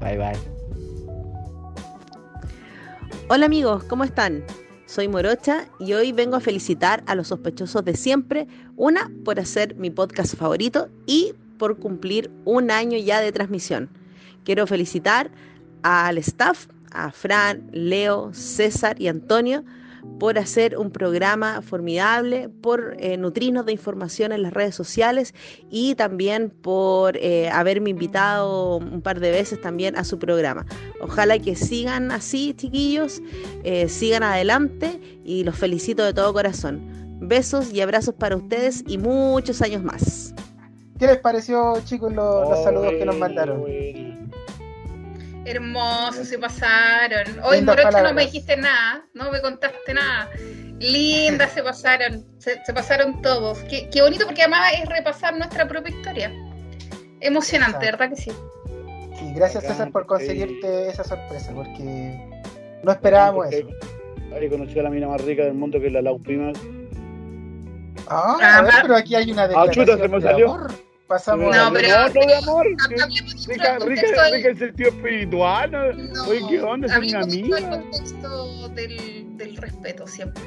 Bye 0.00 0.18
bye. 0.18 0.60
Hola 3.28 3.46
amigos, 3.46 3.84
¿cómo 3.84 4.02
están? 4.02 4.42
Soy 4.90 5.06
Morocha 5.06 5.68
y 5.78 5.92
hoy 5.92 6.10
vengo 6.10 6.34
a 6.34 6.40
felicitar 6.40 7.04
a 7.06 7.14
los 7.14 7.28
sospechosos 7.28 7.84
de 7.84 7.94
siempre, 7.94 8.48
una 8.74 9.08
por 9.24 9.38
hacer 9.38 9.76
mi 9.76 9.88
podcast 9.88 10.34
favorito 10.34 10.88
y 11.06 11.32
por 11.58 11.78
cumplir 11.78 12.28
un 12.44 12.72
año 12.72 12.98
ya 12.98 13.20
de 13.20 13.30
transmisión. 13.30 13.88
Quiero 14.42 14.66
felicitar 14.66 15.30
al 15.84 16.18
staff, 16.18 16.66
a 16.90 17.12
Fran, 17.12 17.70
Leo, 17.70 18.34
César 18.34 19.00
y 19.00 19.06
Antonio 19.06 19.62
por 20.18 20.38
hacer 20.38 20.78
un 20.78 20.90
programa 20.90 21.62
formidable, 21.62 22.48
por 22.48 22.96
eh, 22.98 23.16
nutrirnos 23.16 23.66
de 23.66 23.72
información 23.72 24.32
en 24.32 24.42
las 24.42 24.52
redes 24.52 24.74
sociales 24.74 25.34
y 25.70 25.94
también 25.94 26.50
por 26.50 27.16
eh, 27.16 27.48
haberme 27.50 27.90
invitado 27.90 28.76
un 28.76 29.02
par 29.02 29.20
de 29.20 29.30
veces 29.30 29.60
también 29.60 29.96
a 29.96 30.04
su 30.04 30.18
programa. 30.18 30.66
Ojalá 31.00 31.38
que 31.38 31.56
sigan 31.56 32.10
así, 32.12 32.54
chiquillos, 32.54 33.22
eh, 33.64 33.88
sigan 33.88 34.22
adelante 34.22 35.00
y 35.24 35.44
los 35.44 35.56
felicito 35.56 36.04
de 36.04 36.12
todo 36.12 36.32
corazón. 36.32 37.18
Besos 37.20 37.72
y 37.72 37.80
abrazos 37.80 38.14
para 38.14 38.36
ustedes 38.36 38.84
y 38.86 38.98
muchos 38.98 39.62
años 39.62 39.82
más. 39.82 40.34
¿Qué 40.98 41.06
les 41.06 41.18
pareció, 41.18 41.80
chicos, 41.84 42.12
los, 42.12 42.62
saludos 42.62 42.92
que 42.98 43.06
nos 43.06 43.16
mandaron? 43.16 43.64
Hermoso, 45.44 46.24
se 46.24 46.38
pasaron. 46.38 47.40
Hoy, 47.42 47.62
Morocha, 47.62 48.02
no 48.02 48.12
me 48.12 48.26
dijiste 48.26 48.56
nada, 48.56 49.06
no 49.14 49.30
me 49.30 49.40
contaste 49.40 49.94
nada. 49.94 50.30
Linda, 50.78 51.46
se 51.48 51.62
pasaron, 51.62 52.24
se, 52.38 52.56
pasaron 52.72 53.20
todos. 53.22 53.58
Qué, 53.68 54.02
bonito, 54.02 54.26
porque 54.26 54.42
además 54.42 54.72
es 54.80 54.88
repasar 54.88 55.36
nuestra 55.36 55.66
propia 55.68 55.94
historia. 55.94 56.32
Emocionante, 57.20 57.86
¿verdad 57.86 58.10
que 58.10 58.16
sí? 58.16 58.30
Sí, 59.18 59.32
gracias 59.34 59.64
César 59.64 59.90
por 59.90 60.06
conseguirte 60.06 60.88
esa 60.88 61.04
sorpresa, 61.04 61.52
porque 61.54 62.18
no 62.82 62.92
esperábamos 62.92 63.52
eso. 63.52 63.68
Ahí 64.34 64.48
conocí 64.48 64.78
a 64.78 64.84
la 64.84 64.90
mina 64.90 65.08
más 65.08 65.20
rica 65.22 65.44
del 65.44 65.54
mundo 65.54 65.80
que 65.80 65.88
es 65.88 65.92
la 65.92 66.00
Lau 66.00 66.18
Primas. 66.18 66.56
Ah, 68.08 68.38
a 68.40 68.58
ah, 68.58 68.62
ver, 68.62 68.74
pero 68.82 68.96
aquí 68.96 69.14
hay 69.14 69.30
una 69.30 69.44
Ah, 69.54 69.68
chuta, 69.70 69.96
se 69.96 70.08
me 70.08 70.20
salió. 70.20 70.66
Pasamos 71.10 71.56
no, 71.56 71.72
pero 71.72 71.88
no, 71.88 72.08
de 72.12 72.34
amor. 72.36 72.66
Rica, 72.88 73.78
rica, 73.80 74.30
rica 74.30 74.48
el 74.48 74.58
sentido 74.58 74.90
espiritual. 74.90 75.72
¿no? 75.72 76.28
Oye, 76.28 76.40
¿qué 76.48 76.62
onda? 76.62 76.86
Es 76.86 77.00
mi 77.00 77.12
amiga. 77.12 77.58
el 77.58 77.68
contexto 77.68 78.68
del, 78.68 79.36
del 79.36 79.56
respeto 79.56 80.06
siempre. 80.06 80.44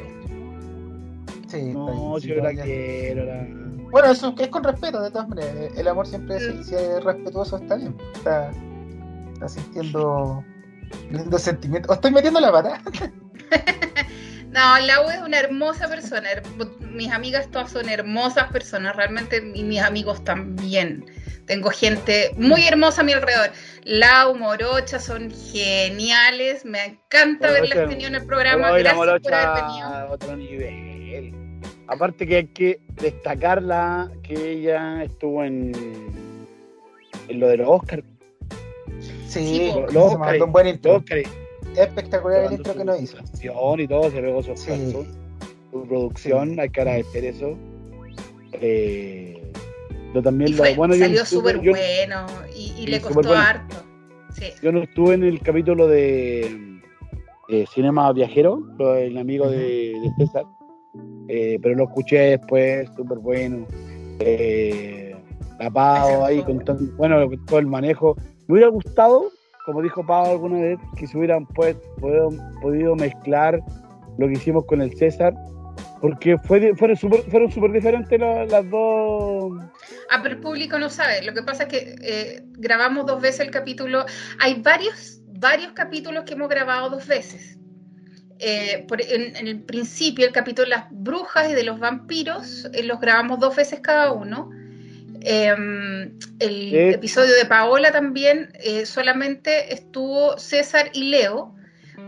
Sí, 1.49 1.63
no, 1.73 2.17
yo 2.17 2.35
la 2.35 2.53
quiero. 2.53 3.25
La... 3.25 3.45
Bueno, 3.91 4.11
eso 4.13 4.33
es 4.39 4.47
con 4.47 4.63
respeto, 4.63 5.01
de 5.01 5.11
todas 5.11 5.27
maneras. 5.27 5.77
El 5.77 5.85
amor 5.85 6.07
siempre, 6.07 6.37
es, 6.37 6.65
si 6.65 6.75
es 6.75 7.03
respetuoso, 7.03 7.57
está 7.57 7.75
bien. 7.75 7.97
Está, 8.15 8.49
está 9.33 9.49
sintiendo 9.49 10.45
lindo 11.11 11.39
sentimiento. 11.39 11.91
¿O 11.91 11.95
estoy 11.95 12.11
metiendo 12.11 12.39
la 12.39 12.53
pata? 12.53 12.81
No, 14.53 14.79
Lau 14.85 15.09
es 15.09 15.19
una 15.19 15.39
hermosa 15.39 15.87
persona. 15.89 16.29
Mis 16.79 17.11
amigas 17.11 17.49
todas 17.49 17.71
son 17.71 17.89
hermosas 17.89 18.51
personas, 18.51 18.95
realmente, 18.95 19.41
y 19.55 19.63
mis 19.63 19.81
amigos 19.81 20.23
también. 20.23 21.05
Tengo 21.47 21.71
gente 21.71 22.31
muy 22.37 22.63
hermosa 22.67 23.01
a 23.01 23.03
mi 23.03 23.13
alrededor. 23.13 23.49
Lau, 23.83 24.35
Morocha, 24.35 24.99
son 24.99 25.31
geniales. 25.31 26.65
Me 26.65 26.85
encanta 26.85 27.51
verlas 27.51 27.89
tenido 27.89 28.09
en 28.09 28.15
el 28.15 28.25
programa. 28.27 28.71
Gracias 28.71 28.93
por 28.93 29.09
haber 29.09 29.21
venido. 29.21 30.11
Otro 30.11 30.37
nivel. 30.37 31.33
Aparte 31.87 32.27
que 32.27 32.35
hay 32.35 32.47
que 32.47 32.79
destacarla 33.01 34.11
que 34.21 34.51
ella 34.51 35.03
estuvo 35.03 35.43
en, 35.43 35.71
en 37.27 37.39
lo 37.39 37.47
de 37.47 37.57
los 37.57 37.67
Oscars. 37.67 38.03
Sí. 39.27 39.71
Los 39.91 39.91
se 39.91 39.97
Oscars. 39.97 40.41
un 40.41 40.51
buen 40.51 40.67
Los. 40.67 40.97
Oscars. 40.97 41.42
Espectacular 41.77 42.45
el 42.45 42.53
intro 42.53 42.73
que 42.75 42.85
nos 42.85 43.01
hizo. 43.01 43.17
Y 43.41 43.87
todo, 43.87 44.09
se 44.11 44.21
pegó 44.21 44.43
su 44.43 44.55
Sí. 44.55 44.91
su 45.71 45.83
producción, 45.87 46.59
hay 46.59 46.69
que 46.69 46.81
agradecer 46.81 47.25
eso. 47.25 47.57
Eh, 48.53 49.41
yo 50.13 50.21
también 50.21 50.49
Y 50.51 50.53
lo- 50.53 50.57
fue- 50.59 50.75
bueno, 50.75 50.93
yo 50.93 50.99
no 51.01 51.05
salió 51.07 51.23
estuve- 51.23 51.53
súper 51.53 51.69
bueno 51.69 52.25
y, 52.55 52.73
y 52.83 52.87
le 52.87 53.01
costó 53.01 53.21
bueno. 53.21 53.33
harto. 53.35 53.77
Sí. 54.33 54.45
Yo 54.61 54.71
no 54.71 54.83
estuve 54.83 55.15
en 55.15 55.23
el 55.23 55.39
capítulo 55.41 55.87
de 55.87 56.79
eh, 57.49 57.65
Cinema 57.73 58.11
Viajero, 58.13 58.61
lo 58.77 58.93
del 58.93 59.17
amigo 59.17 59.49
de, 59.49 59.93
de 59.93 60.11
César, 60.17 60.45
eh, 61.27 61.59
pero 61.61 61.75
lo 61.75 61.83
escuché 61.85 62.17
después, 62.37 62.89
súper 62.95 63.17
bueno. 63.19 63.65
Eh, 64.19 65.15
la 65.59 65.69
Pau 65.69 66.23
ahí 66.23 66.41
con 66.43 66.63
todo, 66.63 66.77
bueno, 66.97 67.27
con 67.27 67.45
todo 67.45 67.59
el 67.59 67.67
manejo. 67.67 68.15
Me 68.47 68.53
hubiera 68.55 68.69
gustado, 68.69 69.29
como 69.63 69.81
dijo 69.81 70.05
Pau 70.05 70.31
alguna 70.31 70.59
vez, 70.59 70.79
que 70.97 71.07
se 71.07 71.17
hubieran 71.17 71.45
pues, 71.47 71.75
podido, 72.61 72.95
mezclar 72.95 73.59
lo 74.17 74.27
que 74.27 74.33
hicimos 74.33 74.65
con 74.65 74.81
el 74.81 74.95
César, 74.95 75.33
porque 76.01 76.37
fue, 76.37 76.75
fueron 76.75 76.97
súper 76.97 77.23
súper 77.51 77.71
diferentes 77.71 78.19
la- 78.19 78.45
las 78.45 78.69
dos. 78.69 79.53
Ah, 80.11 80.19
pero 80.21 80.35
el 80.35 80.41
público 80.41 80.77
no 80.77 80.89
sabe. 80.89 81.23
Lo 81.23 81.33
que 81.33 81.43
pasa 81.43 81.63
es 81.63 81.69
que 81.69 81.95
eh, 82.01 82.43
grabamos 82.57 83.05
dos 83.05 83.21
veces 83.21 83.39
el 83.39 83.51
capítulo. 83.51 84.05
Hay 84.39 84.61
varios, 84.61 85.21
varios 85.27 85.71
capítulos 85.71 86.25
que 86.25 86.33
hemos 86.33 86.49
grabado 86.49 86.89
dos 86.89 87.07
veces. 87.07 87.57
Eh, 88.39 88.85
en 88.89 89.47
el 89.47 89.61
principio, 89.63 90.25
el 90.25 90.33
capítulo 90.33 90.65
de 90.65 90.71
las 90.71 90.85
brujas 90.91 91.49
y 91.49 91.53
de 91.53 91.63
los 91.63 91.79
vampiros, 91.79 92.69
eh, 92.73 92.83
los 92.83 92.99
grabamos 92.99 93.39
dos 93.39 93.55
veces 93.55 93.79
cada 93.79 94.11
uno. 94.11 94.49
Eh, 95.25 96.11
el 96.39 96.73
Eh. 96.75 96.89
episodio 96.91 97.33
de 97.35 97.45
Paola 97.45 97.91
también, 97.91 98.49
eh, 98.61 98.85
solamente 98.85 99.73
estuvo 99.73 100.37
César 100.37 100.89
y 100.93 101.09
Leo 101.09 101.55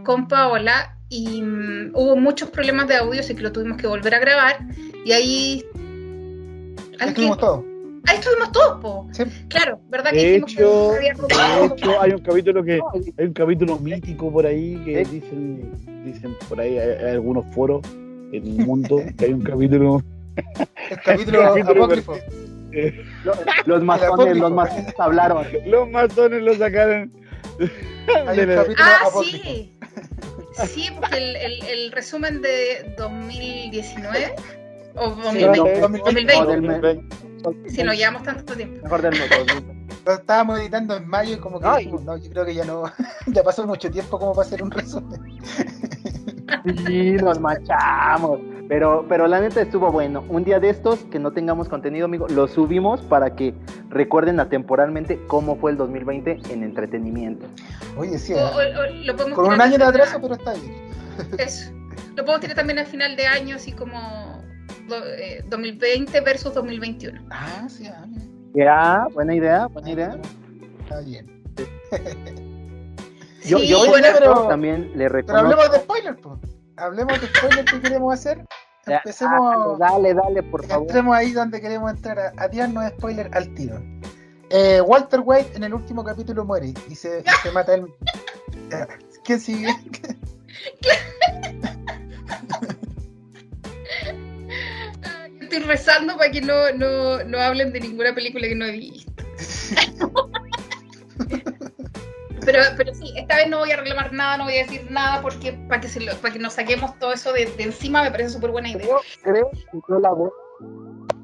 con 0.04 0.28
Paola 0.28 0.98
y 1.10 1.42
mm, 1.42 1.92
hubo 1.94 2.16
muchos 2.18 2.50
problemas 2.50 2.88
de 2.88 2.96
audio, 2.98 3.20
así 3.22 3.34
que 3.36 3.42
lo 3.42 3.52
tuvimos 3.52 3.78
que 3.78 3.88
volver 3.88 4.14
a 4.16 4.20
grabar. 4.20 4.58
Y 5.06 5.12
ahí... 5.14 5.64
Ahí 7.00 7.10
estuvimos 7.10 7.38
todos. 7.38 7.64
Ahí 8.08 8.18
estuvimos 8.18 8.52
todos, 8.52 8.82
po. 8.82 9.08
Sí. 9.12 9.24
Claro, 9.50 9.80
¿verdad 9.90 10.12
que 10.12 10.18
De 10.18 10.36
hecho, 10.36 10.92
que 11.00 11.10
había 11.10 11.14
de 11.14 11.66
hecho, 11.76 12.02
hay 12.02 12.12
un 12.12 12.20
capítulo 12.22 12.64
que 12.64 12.80
hay 13.18 13.26
un 13.26 13.34
capítulo 13.34 13.80
mítico 13.80 14.32
por 14.32 14.46
ahí 14.46 14.76
que 14.86 15.02
¿Eh? 15.02 15.06
dicen, 15.10 15.72
dicen 16.04 16.36
por 16.48 16.60
ahí 16.60 16.78
hay, 16.78 16.90
hay 17.04 17.12
algunos 17.14 17.46
foros 17.54 17.82
en 18.32 18.46
el 18.46 18.66
mundo 18.66 19.02
que 19.18 19.26
hay 19.26 19.34
un 19.34 19.42
capítulo 19.42 20.04
El 20.90 21.00
capítulo 21.04 21.40
Capítulo 21.44 21.84
apócrifo. 21.84 22.14
Los 23.66 23.82
masones, 23.84 24.38
los 24.38 24.52
masones 24.52 24.94
hablaron. 25.00 25.46
los 25.66 25.90
masones 25.90 26.42
lo 26.42 26.54
sacaron 26.56 27.12
Ah, 28.78 29.10
sí. 29.24 29.78
Sí, 30.68 30.90
porque 30.96 31.18
el, 31.18 31.36
el, 31.36 31.64
el 31.66 31.92
resumen 31.92 32.42
de 32.42 32.94
2019 32.98 34.36
o 34.96 35.16
Sí, 35.16 35.22
2020. 35.42 35.82
no, 35.82 35.88
2020. 35.98 36.36
No, 36.36 36.46
del 36.48 36.62
me- 36.62 37.70
Si 37.70 37.84
no 37.84 37.94
llevamos 37.94 38.24
tanto 38.24 38.54
tiempo. 38.56 38.82
Mejor 38.84 39.02
del 39.02 39.20
motor. 39.20 39.64
Lo 40.06 40.14
estábamos 40.14 40.60
editando 40.60 40.96
en 40.98 41.08
mayo 41.08 41.34
y 41.34 41.38
como 41.38 41.60
que 41.60 41.68
Ay. 41.68 41.88
no, 41.88 42.18
yo 42.18 42.30
creo 42.30 42.46
que 42.46 42.54
ya 42.56 42.64
no, 42.66 42.84
ya 43.28 43.44
pasó 43.44 43.66
mucho 43.66 43.90
tiempo 43.90 44.20
como 44.20 44.34
para 44.34 44.48
hacer 44.48 44.62
un 44.64 44.72
resumen. 44.72 45.22
Sí, 46.86 47.12
nos 47.14 47.40
machamos. 47.40 48.40
Pero, 48.68 49.06
pero 49.08 49.28
la 49.28 49.40
neta 49.42 49.62
estuvo 49.62 49.92
bueno. 49.92 50.24
Un 50.28 50.44
día 50.44 50.60
de 50.60 50.70
estos 50.70 51.00
que 51.06 51.20
no 51.20 51.32
tengamos 51.32 51.70
contenido, 51.70 52.06
amigo, 52.06 52.28
lo 52.28 52.48
subimos 52.48 53.02
para 53.02 53.36
que 53.36 53.54
recuerden 53.90 54.40
atemporalmente 54.40 55.20
cómo 55.28 55.56
fue 55.56 55.72
el 55.72 55.78
2020 55.78 56.40
en 56.50 56.64
entretenimiento. 56.64 57.46
Oye, 57.96 58.18
sí, 58.18 58.34
O- 58.34 58.38
o- 58.38 58.58
o 58.58 58.86
lo 59.06 59.16
podemos 59.16 59.36
con 59.36 59.46
un 59.46 59.52
tirar 59.54 59.68
año 59.68 59.78
de 59.78 59.84
también 59.84 60.02
atraso, 60.02 60.18
a- 60.18 60.22
pero 60.22 60.34
está 60.36 60.54
bien. 60.54 60.74
Eso. 61.40 61.72
Lo 62.16 62.24
podemos 62.24 62.40
tirar 62.42 62.56
también 62.56 62.80
al 62.80 62.88
final 62.88 63.16
de 63.16 63.28
año, 63.28 63.56
así 63.58 63.72
como 63.72 64.42
do- 64.88 65.06
eh, 65.16 65.44
2020 65.48 66.20
versus 66.22 66.54
2021. 66.54 67.22
Ah, 67.30 67.68
sí, 67.70 67.86
ah. 67.88 68.06
Ya, 68.56 69.06
buena 69.14 69.36
idea, 69.36 69.68
buena 69.68 69.92
idea. 69.92 70.18
Está 70.82 71.02
bien. 71.02 71.44
Yo, 73.46 73.60
Sí, 73.60 73.68
yo 73.68 73.86
bueno, 73.88 74.08
pero- 74.18 74.48
también 74.48 74.86
le 74.96 75.04
Pero 75.06 75.10
reconozco. 75.10 75.46
hablemos 75.46 75.72
de 75.72 75.78
spoilers, 75.80 76.18
pues. 76.20 76.40
Hablemos 76.78 77.22
de 77.22 77.28
spoilers 77.28 77.72
que 77.72 77.82
queremos 77.82 78.14
hacer. 78.14 78.46
Ya, 78.88 78.98
Empecemos, 78.98 79.80
Dale, 79.80 80.14
dale, 80.14 80.44
por 80.44 80.66
favor. 80.66 80.88
entremos 80.88 81.16
ahí 81.16 81.32
donde 81.32 81.60
queremos 81.60 81.92
entrar 81.92 82.34
a, 82.38 82.50
tirarnos 82.50 82.88
spoilers 82.90 83.34
al 83.34 83.54
tiro. 83.56 83.82
Eh, 84.52 84.80
Walter 84.82 85.22
White 85.24 85.56
en 85.56 85.64
el 85.64 85.74
último 85.74 86.04
capítulo 86.04 86.46
muere 86.46 86.74
y 86.88 86.96
se, 86.96 87.24
se 87.42 87.52
mata 87.52 87.74
él. 87.74 87.88
Eh, 88.72 88.88
¿Quién 89.24 89.40
sigue? 89.40 89.70
Estoy 95.42 95.60
rezando 95.60 96.16
para 96.18 96.30
que 96.32 96.42
no, 96.42 96.72
no, 96.74 97.24
no 97.24 97.40
hablen 97.40 97.74
de 97.74 97.80
ninguna 97.80 98.14
película 98.14 98.48
que 98.48 98.56
no 98.56 98.66
he 98.66 98.72
visto. 98.72 99.12
Pero, 102.56 102.78
pero 102.78 102.94
sí, 102.94 103.14
esta 103.18 103.36
vez 103.36 103.50
no 103.50 103.60
voy 103.60 103.72
a 103.72 103.78
reclamar 103.78 104.14
nada, 104.14 104.38
no 104.38 104.46
voy 104.46 104.56
a 104.58 104.64
decir 104.64 104.88
nada 104.90 105.22
porque 105.22 105.54
para 105.68 105.82
que, 105.82 105.88
se 105.90 106.00
lo- 106.00 106.16
para 106.18 106.34
que 106.34 106.40
nos 106.40 106.54
saquemos 106.54 106.98
todo 107.00 107.12
eso 107.14 107.34
de, 107.34 107.46
de 107.46 107.64
encima 107.64 108.02
me 108.04 108.12
parece 108.12 108.30
súper 108.30 108.52
buena 108.52 108.70
idea. 108.70 108.96
Creo, 109.22 109.50
creo 109.52 109.52
que 109.52 109.80
yo 109.90 110.00
la 110.00 110.10
voy. 110.12 110.30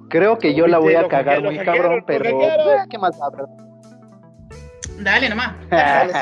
Creo 0.10 0.38
que 0.38 0.54
yo 0.54 0.68
la 0.68 0.78
voy 0.80 0.96
a 0.96 1.08
cagar 1.08 1.42
muy 1.42 1.58
cabrón, 1.60 2.04
pero 2.06 2.38
¿qué 2.90 2.98
más 2.98 3.18
da, 3.18 3.30
verdad? 3.30 3.48
Dale 5.00 5.30
nomás. 5.30 5.56
Dale. 5.70 6.14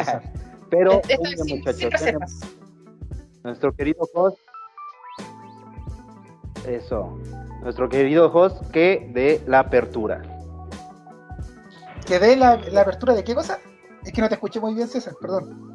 Pero, 0.69 1.01
oye, 1.19 1.37
sin, 1.37 1.57
muchachos, 1.57 1.99
sin 1.99 2.17
nuestro 3.43 3.73
querido 3.73 4.07
host. 4.13 4.37
Eso. 6.67 7.17
Nuestro 7.63 7.89
querido 7.89 8.31
host 8.31 8.69
que 8.71 9.09
de 9.11 9.41
la 9.47 9.59
apertura. 9.59 10.21
¿Que 12.05 12.19
dé 12.19 12.35
la, 12.35 12.57
la 12.71 12.81
apertura 12.81 13.13
de 13.15 13.23
qué 13.23 13.33
cosa? 13.33 13.59
Es 14.03 14.11
que 14.13 14.21
no 14.21 14.27
te 14.29 14.35
escuché 14.35 14.59
muy 14.59 14.73
bien, 14.73 14.87
César, 14.87 15.13
perdón. 15.19 15.69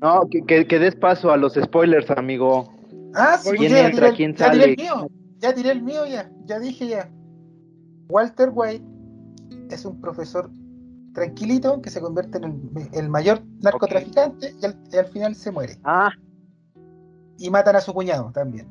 No, 0.00 0.28
que, 0.30 0.42
que, 0.44 0.66
que 0.66 0.78
des 0.78 0.94
paso 0.96 1.30
a 1.30 1.36
los 1.36 1.54
spoilers, 1.54 2.10
amigo. 2.10 2.72
Ah, 3.14 3.38
sí, 3.38 3.50
¿Quién 3.56 3.72
ya, 3.72 3.86
entra? 3.88 4.06
tiré, 4.12 4.16
¿Quién 4.16 4.34
ya 4.34 4.50
tiré 4.50 4.64
el 4.64 4.76
sale? 4.76 4.82
mío. 4.82 5.08
Ya 5.40 5.54
tiré 5.54 5.70
el 5.72 5.82
mío, 5.82 6.06
ya. 6.06 6.30
Ya 6.44 6.58
dije 6.58 6.86
ya. 6.88 7.10
Walter 8.08 8.50
White 8.52 8.84
es 9.70 9.84
un 9.84 10.00
profesor 10.00 10.50
tranquilito 11.14 11.80
que 11.82 11.90
se 11.90 12.00
convierte 12.00 12.38
en 12.38 12.44
el, 12.44 12.88
el 12.92 13.08
mayor 13.08 13.42
narcotraficante 13.60 14.54
y, 14.60 14.64
al, 14.64 14.76
y 14.92 14.96
al 14.96 15.06
final 15.06 15.34
se 15.34 15.50
muere. 15.50 15.76
Ah, 15.84 16.10
Y 17.38 17.50
matan 17.50 17.76
a 17.76 17.80
su 17.80 17.92
cuñado 17.92 18.30
también. 18.32 18.68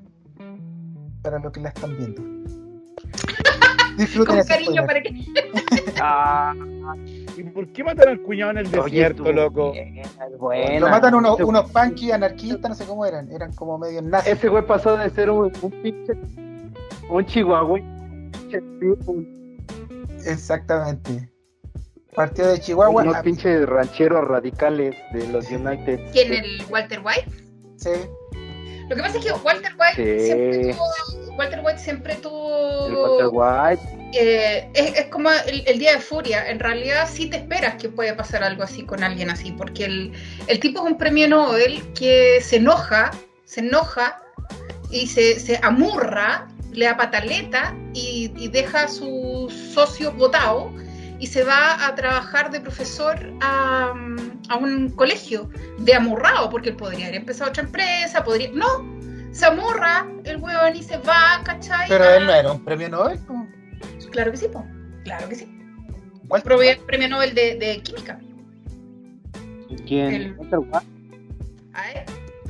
Para 1.22 1.40
los 1.40 1.52
que 1.52 1.60
la 1.62 1.70
están 1.70 1.98
viendo. 1.98 2.22
Disfruten 3.98 4.38
Con 4.38 4.46
cariño 4.46 4.84
spoiler. 4.84 4.86
para 4.86 5.02
que. 5.02 5.10
ah, 6.02 6.54
¿Y 7.38 7.44
por 7.44 7.68
qué 7.72 7.84
matan 7.84 8.10
al 8.10 8.22
cuñado 8.22 8.52
en 8.52 8.58
el 8.58 8.68
oye, 8.68 8.84
desierto, 8.84 9.24
tú, 9.24 9.32
loco? 9.34 9.74
buena. 10.40 10.80
Lo 10.80 10.90
matan 10.90 11.16
unos, 11.16 11.36
Ese- 11.36 11.44
unos 11.44 11.72
punky 11.72 12.12
anarquistas, 12.12 12.70
no 12.70 12.76
sé 12.76 12.86
cómo 12.86 13.06
eran. 13.06 13.32
Eran 13.32 13.54
como 13.54 13.78
medio 13.78 14.02
nazis. 14.02 14.34
Ese 14.34 14.50
güey 14.50 14.66
pasó 14.66 14.98
de 14.98 15.10
ser 15.12 15.30
un, 15.30 15.52
un 15.62 15.72
pinche. 15.84 16.14
Un 17.10 17.26
chihuahua. 17.26 17.80
un 17.80 18.32
pinche 18.32 18.62
pitbull, 18.80 19.28
Exactamente. 20.26 21.30
Partido 22.16 22.48
de 22.50 22.60
Chihuahua. 22.60 23.04
Unos 23.04 23.16
a- 23.16 23.22
pinches 23.22 23.66
rancheros 23.68 24.28
radicales 24.28 24.96
de 25.14 25.28
los 25.28 25.50
United. 25.52 26.00
¿Quién? 26.12 26.34
¿El 26.34 26.64
Walter 26.70 27.02
White? 27.06 27.30
Sí. 27.76 27.92
Lo 28.90 28.96
que 28.96 29.02
pasa 29.02 29.18
es 29.18 29.26
que 29.26 29.32
Walter 29.34 29.72
White 29.78 29.96
Sí. 30.18 30.26
siempre 30.26 30.74
tuvo. 30.74 31.36
Walter 31.38 31.62
White 31.64 31.80
siempre 31.80 32.16
tuvo. 32.16 32.88
El 32.88 32.94
Walter 32.96 33.30
White. 33.32 33.82
eh, 34.14 34.70
es, 34.74 34.98
es 34.98 35.06
como 35.08 35.30
el, 35.30 35.64
el 35.68 35.78
día 35.80 35.92
de 35.94 36.00
furia. 36.00 36.50
En 36.50 36.60
realidad 36.60 37.08
sí 37.12 37.30
te 37.30 37.38
esperas 37.38 37.76
que 37.76 37.90
puede 37.90 38.14
pasar 38.14 38.44
algo 38.44 38.64
así 38.64 38.84
con 38.84 39.04
alguien 39.04 39.30
así, 39.30 39.52
porque 39.52 39.86
el, 39.86 40.14
el 40.48 40.60
tipo 40.60 40.80
es 40.80 40.92
un 40.92 40.98
premio 40.98 41.28
Nobel 41.28 41.82
que 41.94 42.40
se 42.42 42.56
enoja, 42.58 43.12
se 43.46 43.60
enoja 43.60 44.22
y 44.90 45.08
se, 45.08 45.40
se 45.40 45.60
amurra, 45.62 46.48
le 46.72 46.86
da 46.86 46.96
pataleta 46.96 47.76
y, 47.94 48.32
y 48.38 48.48
deja 48.48 48.84
a 48.84 48.88
sus 48.88 49.52
socios 49.54 50.16
votados 50.16 50.72
y 51.20 51.28
se 51.28 51.44
va 51.44 51.86
a 51.88 51.96
trabajar 51.96 52.52
de 52.52 52.60
profesor 52.60 53.18
a, 53.42 53.94
a 54.50 54.56
un 54.56 54.90
colegio 54.92 55.50
de 55.80 55.94
amurrado, 55.96 56.50
porque 56.50 56.70
él 56.70 56.76
podría 56.76 57.06
haber 57.08 57.18
empezado 57.22 57.50
otra 57.50 57.64
empresa, 57.64 58.24
podría... 58.24 58.50
No, 58.54 58.66
se 59.32 59.46
amurra 59.46 60.08
el 60.24 60.38
huevón 60.38 60.76
y 60.76 60.84
se 60.84 60.98
va, 60.98 61.42
¿cachai? 61.44 61.88
Pero 61.90 62.04
A- 62.04 62.18
él 62.18 62.26
no 62.26 62.34
era 62.34 62.52
un 62.52 62.64
premio 62.64 62.90
Nobel. 62.90 63.20
po. 63.20 63.46
Claro 64.12 64.32
que 64.32 64.38
sí, 64.38 64.48
po. 64.52 64.66
claro 65.04 65.28
que 65.30 65.36
sí. 65.36 65.54
Walter 66.30 66.56
Premio, 66.58 66.86
premio 66.86 67.08
Nobel 67.10 67.34
de, 67.36 67.56
de 67.56 67.82
Química. 67.82 68.20
¿Quién? 69.88 70.14
El-. 70.14 70.36
A 71.74 71.84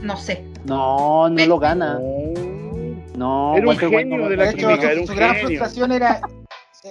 no 0.01 0.15
sé. 0.17 0.43
No, 0.65 1.27
no 1.29 1.45
lo 1.45 1.59
gana. 1.59 1.99
No, 3.15 3.55
Era 3.57 3.61
un 3.65 3.69
White 3.69 3.89
genio 3.89 4.17
no- 4.17 4.29
de 4.29 4.37
la 4.37 4.43
De 4.43 4.49
hecho, 4.51 4.67
química, 4.67 4.83
era 4.91 4.93
su, 4.95 5.01
un 5.01 5.07
su 5.07 5.13
gran 5.15 5.33
genio. 5.33 5.47
frustración 5.47 5.91
era, 5.91 6.21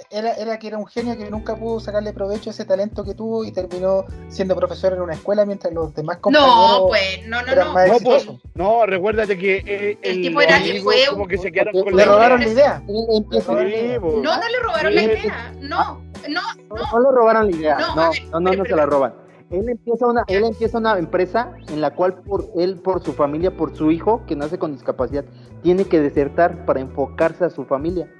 era, 0.09 0.33
era 0.33 0.57
que 0.59 0.67
era 0.67 0.77
un 0.77 0.85
genio 0.87 1.17
que 1.17 1.29
nunca 1.29 1.55
pudo 1.55 1.79
sacarle 1.79 2.13
provecho 2.13 2.49
a 2.49 2.53
ese 2.53 2.65
talento 2.65 3.03
que 3.03 3.13
tuvo 3.13 3.43
y 3.45 3.51
terminó 3.51 4.05
siendo 4.29 4.55
profesor 4.55 4.93
en 4.93 5.01
una 5.01 5.13
escuela 5.13 5.45
mientras 5.45 5.73
los 5.73 5.93
demás 5.95 6.17
compañeros 6.17 6.55
No, 6.79 6.87
pues, 6.87 7.27
no, 7.27 7.41
no, 7.41 7.55
no. 7.55 7.65
No, 7.65 7.97
pues, 8.03 8.27
no, 8.55 8.85
recuerdaste 8.85 9.37
que 9.37 9.57
eh, 9.65 9.97
El 10.01 10.17
el- 10.17 10.21
tipo 10.21 10.41
era- 10.41 10.57
amigos 10.57 10.83
fue 10.83 10.95
un- 11.09 11.15
como 11.15 11.27
que 11.27 11.37
se 11.37 11.51
quedaron 11.51 11.73
con 11.83 11.95
Le 11.95 12.05
la 12.05 12.11
robaron 12.11 12.39
la 12.39 12.47
idea. 12.47 12.83
idea. 12.87 13.99
Pues. 13.99 14.15
No, 14.15 14.21
no 14.37 14.47
le 14.49 14.59
robaron 14.63 14.95
la 14.95 15.03
idea. 15.03 15.53
No, 15.61 16.01
no, 16.27 16.41
no. 16.69 16.75
No 16.91 16.99
le 16.99 17.11
robaron 17.15 17.49
la 17.51 17.55
idea, 17.57 17.77
No, 17.79 17.95
no, 17.95 18.01
a 18.03 18.09
ver, 18.09 18.23
no, 18.31 18.39
no, 18.39 18.53
no 18.53 18.65
se 18.65 18.75
la 18.75 18.85
roban. 18.85 19.13
Él 19.49 19.69
empieza 19.69 20.05
una, 20.07 20.23
él 20.27 20.43
empieza 20.43 20.77
una 20.77 20.97
empresa 20.99 21.53
en 21.69 21.79
la 21.79 21.91
cual 21.95 22.15
por 22.15 22.49
él, 22.57 22.81
por 22.81 23.01
su 23.01 23.13
familia, 23.13 23.55
por 23.55 23.73
su 23.77 23.91
hijo 23.91 24.21
que 24.27 24.35
nace 24.35 24.59
con 24.59 24.73
discapacidad, 24.73 25.23
tiene 25.63 25.85
que 25.85 26.01
desertar 26.01 26.65
para 26.65 26.81
enfocarse 26.81 27.45
a 27.45 27.49
su 27.49 27.63
familia. 27.63 28.11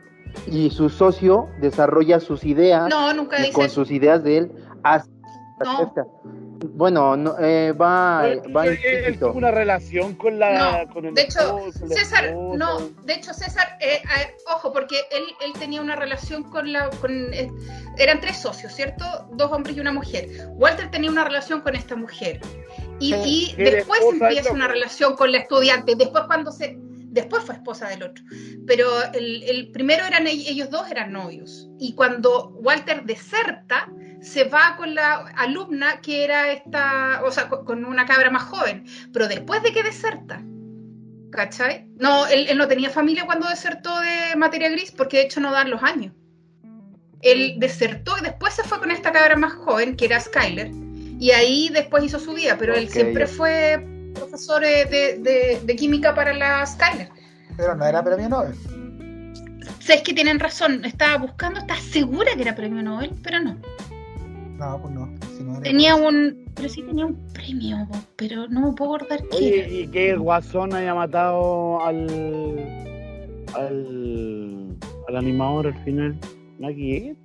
Y 0.48 0.70
su 0.70 0.90
socio 0.90 1.48
desarrolla 1.60 2.20
sus 2.20 2.44
ideas 2.46 2.90
No, 2.90 3.14
nunca 3.14 3.38
y 3.40 3.42
dice 3.44 3.54
con 3.54 3.66
eso. 3.66 3.76
sus 3.76 3.92
ideas 3.92 4.24
de 4.24 4.38
él 4.38 4.52
hace 4.84 5.10
No. 5.64 5.94
Bueno, 6.74 7.16
no, 7.16 7.36
eh, 7.40 7.72
va, 7.72 8.24
va 8.56 8.66
Él- 8.66 8.74
él- 8.74 8.80
él 8.84 8.98
implícito. 8.98 9.28
tuvo 9.28 9.38
una 9.38 9.52
relación 9.52 10.16
con 10.16 10.40
la 10.40 10.84
No, 10.86 10.94
con 10.94 11.06
el 11.06 11.14
de 11.14 11.22
hecho, 11.22 11.40
esposo, 11.68 11.88
César, 11.88 12.34
no, 12.36 12.80
de 13.06 13.14
hecho 13.14 13.32
César, 13.34 13.78
eh, 13.80 14.02
eh, 14.04 14.36
ojo, 14.52 14.74
porque 14.74 14.96
él, 15.12 15.24
él 15.46 15.54
tenía 15.60 15.82
una 15.82 15.96
relación 15.96 16.44
con 16.50 16.72
la, 16.74 16.90
con, 17.00 17.12
eh, 17.34 17.52
eran 17.98 18.20
tres 18.22 18.38
socios, 18.38 18.74
¿cierto? 18.74 19.06
Dos 19.34 19.52
hombres 19.52 19.78
y 19.78 19.80
una 19.80 19.92
mujer. 19.94 20.28
Walter 20.56 20.90
tenía 20.90 21.12
una 21.12 21.24
relación 21.24 21.62
con 21.62 21.76
esta 21.76 21.96
mujer 21.96 22.40
y, 23.00 23.14
Sí. 23.14 23.54
y 23.58 23.64
después 23.64 24.00
empieza 24.12 24.52
una 24.52 24.68
relación 24.68 25.16
con 25.16 25.32
la 25.32 25.38
estudiante. 25.40 25.96
Después 25.96 26.24
cuando 26.26 26.52
se, 26.52 26.76
después 27.18 27.44
fue 27.44 27.56
esposa 27.56 27.88
del 27.90 28.04
otro. 28.04 28.24
Pero 28.66 28.88
el, 29.14 29.44
el 29.44 29.72
primero 29.72 30.04
eran 30.06 30.26
ell- 30.26 30.46
ellos 30.48 30.70
dos 30.70 30.90
eran 30.90 31.12
novios 31.12 31.70
y 31.80 31.94
cuando 31.94 32.50
Walter 32.64 33.04
deserta 33.04 33.88
se 34.22 34.46
va 34.46 34.76
con 34.78 34.96
la 34.96 35.28
alumna 35.38 36.02
que 36.02 36.24
era 36.24 36.52
esta, 36.52 37.22
o 37.24 37.32
sea, 37.32 37.50
con- 37.50 37.86
una 37.86 38.06
cabra 38.06 38.30
más 38.32 38.44
joven, 38.44 38.86
pero 39.14 39.28
después 39.28 39.62
de 39.62 39.72
que 39.74 39.84
deserta. 39.84 40.42
¿Cachai? 41.30 41.86
No, 41.98 42.26
él, 42.28 42.48
él 42.50 42.58
no 42.58 42.68
tenía 42.68 42.90
familia 42.90 43.26
cuando 43.26 43.48
desertó 43.50 44.00
de 44.00 44.36
materia 44.38 44.70
gris, 44.70 44.92
porque 44.92 45.18
de 45.18 45.24
hecho 45.24 45.42
no 45.42 45.52
dan 45.52 45.70
los 45.70 45.84
años. 45.84 46.14
Él 47.22 47.56
desertó 47.58 48.18
y 48.18 48.24
después 48.24 48.54
se 48.54 48.64
fue 48.64 48.80
con 48.80 48.92
esta 48.92 49.12
cabra 49.12 49.36
más 49.36 49.54
joven, 49.54 49.96
que 49.98 50.06
era 50.06 50.20
Skyler, 50.20 50.72
y 51.20 51.32
ahí 51.32 51.70
después 51.74 52.04
hizo 52.04 52.20
su 52.20 52.34
vida, 52.34 52.56
pero 52.58 52.76
él 52.76 52.88
siempre 52.90 53.26
fue 53.28 53.86
profesor 54.18 54.62
de, 54.62 54.86
de- 55.20 55.62
de 55.64 55.76
química 55.76 56.14
para 56.16 56.34
la 56.34 56.66
Skyler. 56.66 57.10
Pero 57.56 57.76
no 57.76 57.86
era 57.86 58.04
premio 58.04 58.30
Nobel. 58.30 58.54
Sabes 59.80 60.02
que 60.04 60.14
tienen 60.14 60.40
razón, 60.40 60.84
estaba 60.86 61.18
buscando, 61.18 61.60
estaba 61.60 61.80
segura 61.80 62.32
que 62.36 62.42
era 62.42 62.56
premio 62.56 62.82
Nobel, 62.84 63.12
pero 63.24 63.40
no. 63.40 63.56
No, 64.58 64.82
pues 64.82 64.94
no. 64.94 65.10
si 65.38 65.44
no 65.44 65.54
era- 65.54 65.62
Tenía 65.62 65.96
un, 65.96 66.46
pero 66.56 66.68
sí 66.70 66.82
tenía 66.84 67.06
un 67.06 67.16
premio, 67.34 67.88
pero 68.16 68.48
no 68.48 68.62
me 68.70 68.74
puedo 68.74 68.96
acordar 68.96 69.22
qué 69.32 69.60
era. 69.60 69.68
y 69.70 69.88
que 69.88 70.10
el 70.12 70.20
Guasón 70.20 70.74
haya 70.74 70.94
matado 70.94 71.84
al 71.86 72.08
al, 73.54 74.76
al 75.08 75.16
animador 75.16 75.68
al 75.68 75.84
final. 75.84 76.20
Aquí 76.68 77.16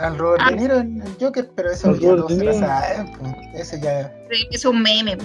Al 0.00 0.18
Robert 0.18 0.42
Ah. 0.44 0.50
De 0.50 0.56
Niro 0.56 0.76
en 0.78 1.02
el 1.02 1.16
Joker, 1.20 1.48
pero 1.54 1.70
eso 1.70 1.94
ya 1.94 2.08
todos 2.16 2.36
De 2.38 2.52
se 2.52 2.58
saben. 2.58 3.12
pues. 3.18 3.32
Ese 3.54 3.80
ya. 3.80 4.12
Es 4.50 4.64
un 4.64 4.82
meme. 4.82 5.16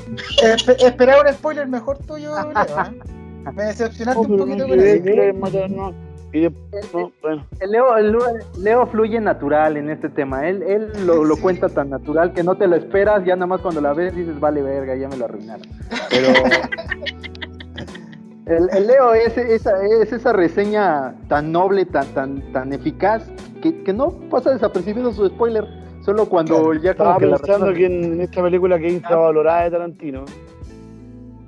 Espe- 0.43 0.75
esperaba 0.83 1.21
un 1.27 1.33
spoiler 1.33 1.67
mejor 1.67 1.97
tuyo, 1.99 2.35
Leo, 2.51 2.51
¿eh? 2.51 3.51
Me 3.55 3.63
decepcionaste 3.63 4.19
un 4.21 4.37
poquito 4.37 4.67
con 4.67 4.79
eso. 4.79 5.93
Y 6.31 6.41
después, 6.41 6.93
no, 6.93 7.11
bueno. 7.23 7.43
El 7.59 7.71
Leo, 7.71 7.97
el 7.97 8.11
Leo- 8.11 8.37
Leo 8.59 8.85
fluye 8.85 9.19
natural 9.19 9.77
en 9.77 9.89
este 9.89 10.09
tema. 10.09 10.47
Él, 10.47 10.61
él 10.61 10.91
lo, 11.07 11.23
lo 11.23 11.35
Sí. 11.35 11.41
cuenta 11.41 11.69
tan 11.69 11.89
natural 11.89 12.33
que 12.33 12.43
no 12.43 12.55
te 12.55 12.67
lo 12.67 12.75
esperas. 12.75 13.25
Ya 13.25 13.35
nada 13.35 13.47
más 13.47 13.61
cuando 13.61 13.81
la 13.81 13.93
ves 13.93 14.15
dices, 14.15 14.39
vale, 14.39 14.61
verga, 14.61 14.95
ya 14.95 15.07
me 15.07 15.17
lo 15.17 15.25
arruinaron. 15.25 15.65
Pero. 16.11 16.27
el, 18.45 18.69
el 18.71 18.87
Leo 18.87 19.13
es 19.15 19.35
esa, 19.37 19.71
es 20.01 20.13
esa 20.13 20.31
reseña 20.33 21.15
tan 21.27 21.51
noble, 21.51 21.85
tan, 21.85 22.05
tan, 22.13 22.53
tan 22.53 22.73
eficaz, 22.73 23.23
que, 23.61 23.83
que 23.83 23.93
no 23.93 24.09
pasa 24.29 24.51
desapercibido 24.51 25.11
su 25.13 25.27
spoiler. 25.27 25.65
Solo 26.01 26.27
cuando 26.27 26.55
Claro. 26.55 26.73
ya 26.75 26.93
como 26.95 27.09
Estaba 27.11 27.17
que 27.19 27.25
la 27.25 27.37
pensando 27.37 27.65
persona- 27.67 27.77
que 27.77 27.85
en, 27.85 28.13
en 28.13 28.21
esta 28.21 28.41
película 28.41 28.79
que 28.79 28.87
es 28.87 28.93
infravalorada 28.93 29.63
de 29.65 29.71
Tarantino, 29.71 30.25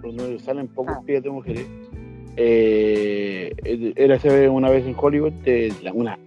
donde 0.02 0.40
salen 0.40 0.68
pocos 0.68 0.98
pies 1.06 1.24
de 1.24 1.30
mujeres, 1.30 1.66
eh, 2.38 3.54
era 3.96 4.16
ese 4.16 4.50
una 4.50 4.70
vez 4.70 4.86
en 4.86 4.96
Hollywood, 4.98 5.32
de 5.44 5.74
la- 5.84 5.94
una 5.94 6.18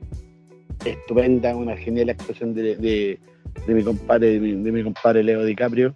estupenda, 0.84 1.54
una 1.56 1.76
genial 1.76 2.10
actuación 2.10 2.54
de, 2.54 2.76
de, 2.76 3.18
de 3.66 3.74
mi 3.74 3.82
compadre, 3.82 4.30
de 4.32 4.40
mi, 4.40 4.52
de 4.62 4.72
mi 4.72 4.82
compadre 4.82 5.22
Leo 5.22 5.44
DiCaprio 5.44 5.94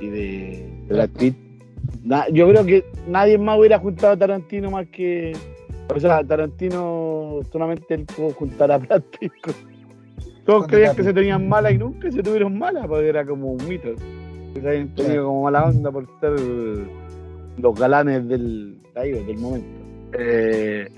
y 0.00 0.06
de, 0.08 0.68
de 0.88 0.94
Brad 0.94 1.10
Pitt. 1.10 1.36
Na- 2.02 2.28
yo 2.28 2.48
creo 2.48 2.64
que 2.64 2.84
nadie 3.08 3.38
más 3.38 3.58
hubiera 3.58 3.78
juntado 3.78 4.12
a 4.14 4.16
Tarantino 4.16 4.70
más 4.70 4.86
que. 4.88 5.32
O 5.94 6.00
sea, 6.00 6.24
Tarantino 6.24 7.40
solamente 7.52 7.94
él 7.94 8.04
pudo 8.06 8.30
juntar 8.30 8.70
a 8.72 8.78
Brad 8.78 9.02
Pitt. 9.18 9.32
con- 9.42 9.54
Todos 10.44 10.60
Con 10.62 10.68
creían 10.70 10.94
que 10.94 11.02
se 11.02 11.12
tenían 11.14 11.48
malas 11.48 11.72
y 11.72 11.78
nunca 11.78 12.10
se 12.10 12.22
tuvieron 12.22 12.58
malas, 12.58 12.86
porque 12.86 13.08
era 13.08 13.24
como 13.24 13.52
un 13.52 13.68
mito. 13.68 13.90
Que 14.52 14.60
se 14.60 14.68
habían 14.68 14.94
tenido 14.94 15.24
como 15.26 15.42
mala 15.44 15.64
onda 15.64 15.90
por 15.90 16.06
ser 16.20 16.32
los 17.56 17.74
galanes 17.78 18.28
del, 18.28 18.78
ahí, 18.94 19.12
del 19.12 19.38
momento. 19.38 19.66
Eh, 20.18 20.88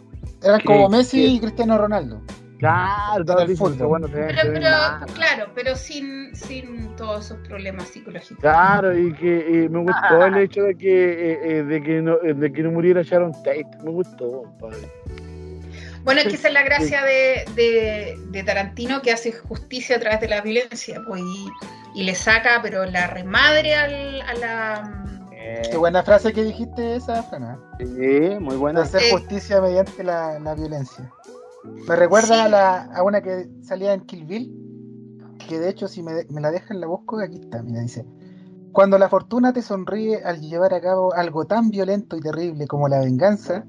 Eran 0.43 0.61
como 0.63 0.89
Messi 0.89 1.19
que- 1.21 1.27
y 1.29 1.41
Cristiano 1.41 1.79
Ronaldo. 1.79 2.21
Claro, 2.59 3.19
el 3.21 3.25
todos 3.27 3.49
dicen 3.49 3.67
fútbol. 3.75 3.87
bueno, 3.89 4.09
Pero, 4.13 4.39
pero, 4.45 5.13
claro, 5.15 5.47
pero 5.55 5.77
sin, 5.77 6.35
sin 6.35 6.95
todos 6.97 7.27
esos 7.27 7.39
problemas 7.47 7.89
psicológicos. 7.89 8.39
Claro, 8.41 8.97
y 8.97 9.13
que 9.15 9.65
eh, 9.65 9.69
me 9.69 9.81
gustó 9.81 10.25
el 10.27 10.37
hecho 10.39 10.63
de 10.63 10.77
que, 10.77 11.33
eh, 11.33 11.39
eh, 11.43 11.63
de, 11.65 11.83
que 11.83 12.03
no, 12.03 12.17
eh, 12.23 12.35
de 12.35 12.53
que 12.53 12.63
no 12.63 12.71
muriera 12.73 13.03
Sharon 13.03 13.33
Tate. 13.33 13.67
Me 13.83 13.91
gustó, 13.91 14.43
compadre. 14.43 14.89
Bueno, 16.05 16.21
es 16.21 16.29
que 16.29 16.35
esa 16.37 16.49
es 16.49 16.55
la 16.55 16.63
gracia 16.63 17.03
de, 17.03 17.45
de- 17.57 18.17
de 18.29 18.43
Tarantino 18.45 19.03
que 19.03 19.11
hace 19.13 19.33
justicia 19.33 19.97
a 19.97 20.01
través 20.01 20.21
de 20.21 20.29
la 20.29 20.41
violencia, 20.41 21.03
pues, 21.07 21.21
y, 21.21 22.01
y 22.01 22.05
le 22.05 22.15
saca, 22.15 22.61
pero 22.63 22.85
la 22.85 23.09
remadre 23.09 23.75
al- 23.75 24.21
a 24.23 24.35
la... 24.35 25.03
Qué 25.71 25.77
buena 25.77 26.03
frase 26.05 26.33
que 26.33 26.43
dijiste 26.45 26.97
esa, 26.97 27.23
Fana. 27.25 27.59
Sí, 27.79 28.37
muy 28.41 28.57
buena. 28.57 28.83
hacer 28.83 29.03
Eh. 29.03 29.11
justicia 29.13 29.61
mediante 29.61 30.03
la, 30.05 30.39
la 30.41 30.55
violencia. 30.55 31.09
Me 31.89 31.97
recuerda 31.97 32.35
Sí. 32.35 32.41
a, 32.41 32.49
la, 32.49 32.83
a 32.85 33.03
una 33.03 33.21
que 33.23 33.49
salía 33.63 33.93
en 33.95 34.01
Kill 34.03 34.25
Bill, 34.25 34.53
que 35.49 35.59
de 35.59 35.69
hecho 35.71 35.89
si 35.89 36.03
me, 36.03 36.13
de- 36.13 36.27
me 36.31 36.41
la 36.41 36.51
dejan 36.51 36.81
la 36.81 36.87
busco, 36.87 37.19
aquí 37.21 37.37
está, 37.41 37.63
mira, 37.63 37.81
dice. 37.81 38.05
Cuando 38.73 38.99
la 38.99 39.09
fortuna 39.09 39.53
te 39.53 39.63
sonríe 39.63 40.23
al 40.25 40.41
llevar 40.41 40.75
a 40.75 40.81
cabo 40.81 41.15
algo 41.15 41.47
tan 41.47 41.71
violento 41.71 42.17
y 42.17 42.21
terrible 42.21 42.67
como 42.67 42.89
la 42.89 43.01
venganza, 43.01 43.65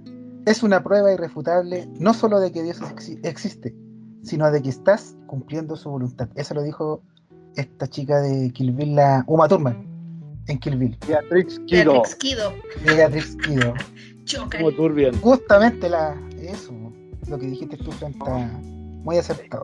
es 0.45 0.63
una 0.63 0.83
prueba 0.83 1.11
irrefutable 1.13 1.87
no 1.99 2.13
solo 2.13 2.39
de 2.39 2.51
que 2.51 2.63
Dios 2.63 2.81
exi- 2.81 3.19
existe, 3.23 3.73
sino 4.23 4.49
de 4.51 4.61
que 4.61 4.69
estás 4.69 5.15
cumpliendo 5.27 5.75
su 5.75 5.89
voluntad. 5.89 6.27
Eso 6.35 6.53
lo 6.55 6.63
dijo 6.63 7.01
esta 7.55 7.87
chica 7.87 8.19
de 8.21 8.51
Kill 8.51 8.71
Bill, 8.73 8.95
la 8.95 9.23
Uma 9.27 9.47
Thurman, 9.47 9.85
en 10.47 10.59
Kill 10.59 10.77
Bill, 10.77 10.97
Beatrix 11.07 11.59
Kido. 11.67 11.93
Beatrix 11.93 12.15
Kido. 12.15 12.53
Beatrix 12.85 13.35
Kido. 13.37 13.73
Choca. 14.25 14.57
Como. 14.59 14.71
Justamente 15.21 15.89
la, 15.89 16.15
eso, 16.37 16.73
lo 17.30 17.38
que 17.38 17.47
dijiste 17.47 17.78
tú, 17.78 17.91
Fran, 17.91 18.11
está 18.11 18.49
muy 19.03 19.17
acertado. 19.17 19.63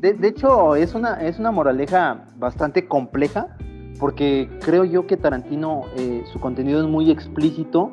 De, 0.00 0.12
de 0.14 0.28
hecho, 0.28 0.74
es 0.76 0.94
una, 0.94 1.14
es 1.26 1.38
una 1.38 1.50
moraleja 1.50 2.26
bastante 2.36 2.86
compleja, 2.86 3.56
porque 3.98 4.48
creo 4.60 4.84
yo 4.84 5.06
que 5.06 5.16
Tarantino, 5.16 5.82
eh, 5.96 6.22
su 6.32 6.40
contenido 6.40 6.80
es 6.80 6.86
muy 6.86 7.10
explícito 7.10 7.90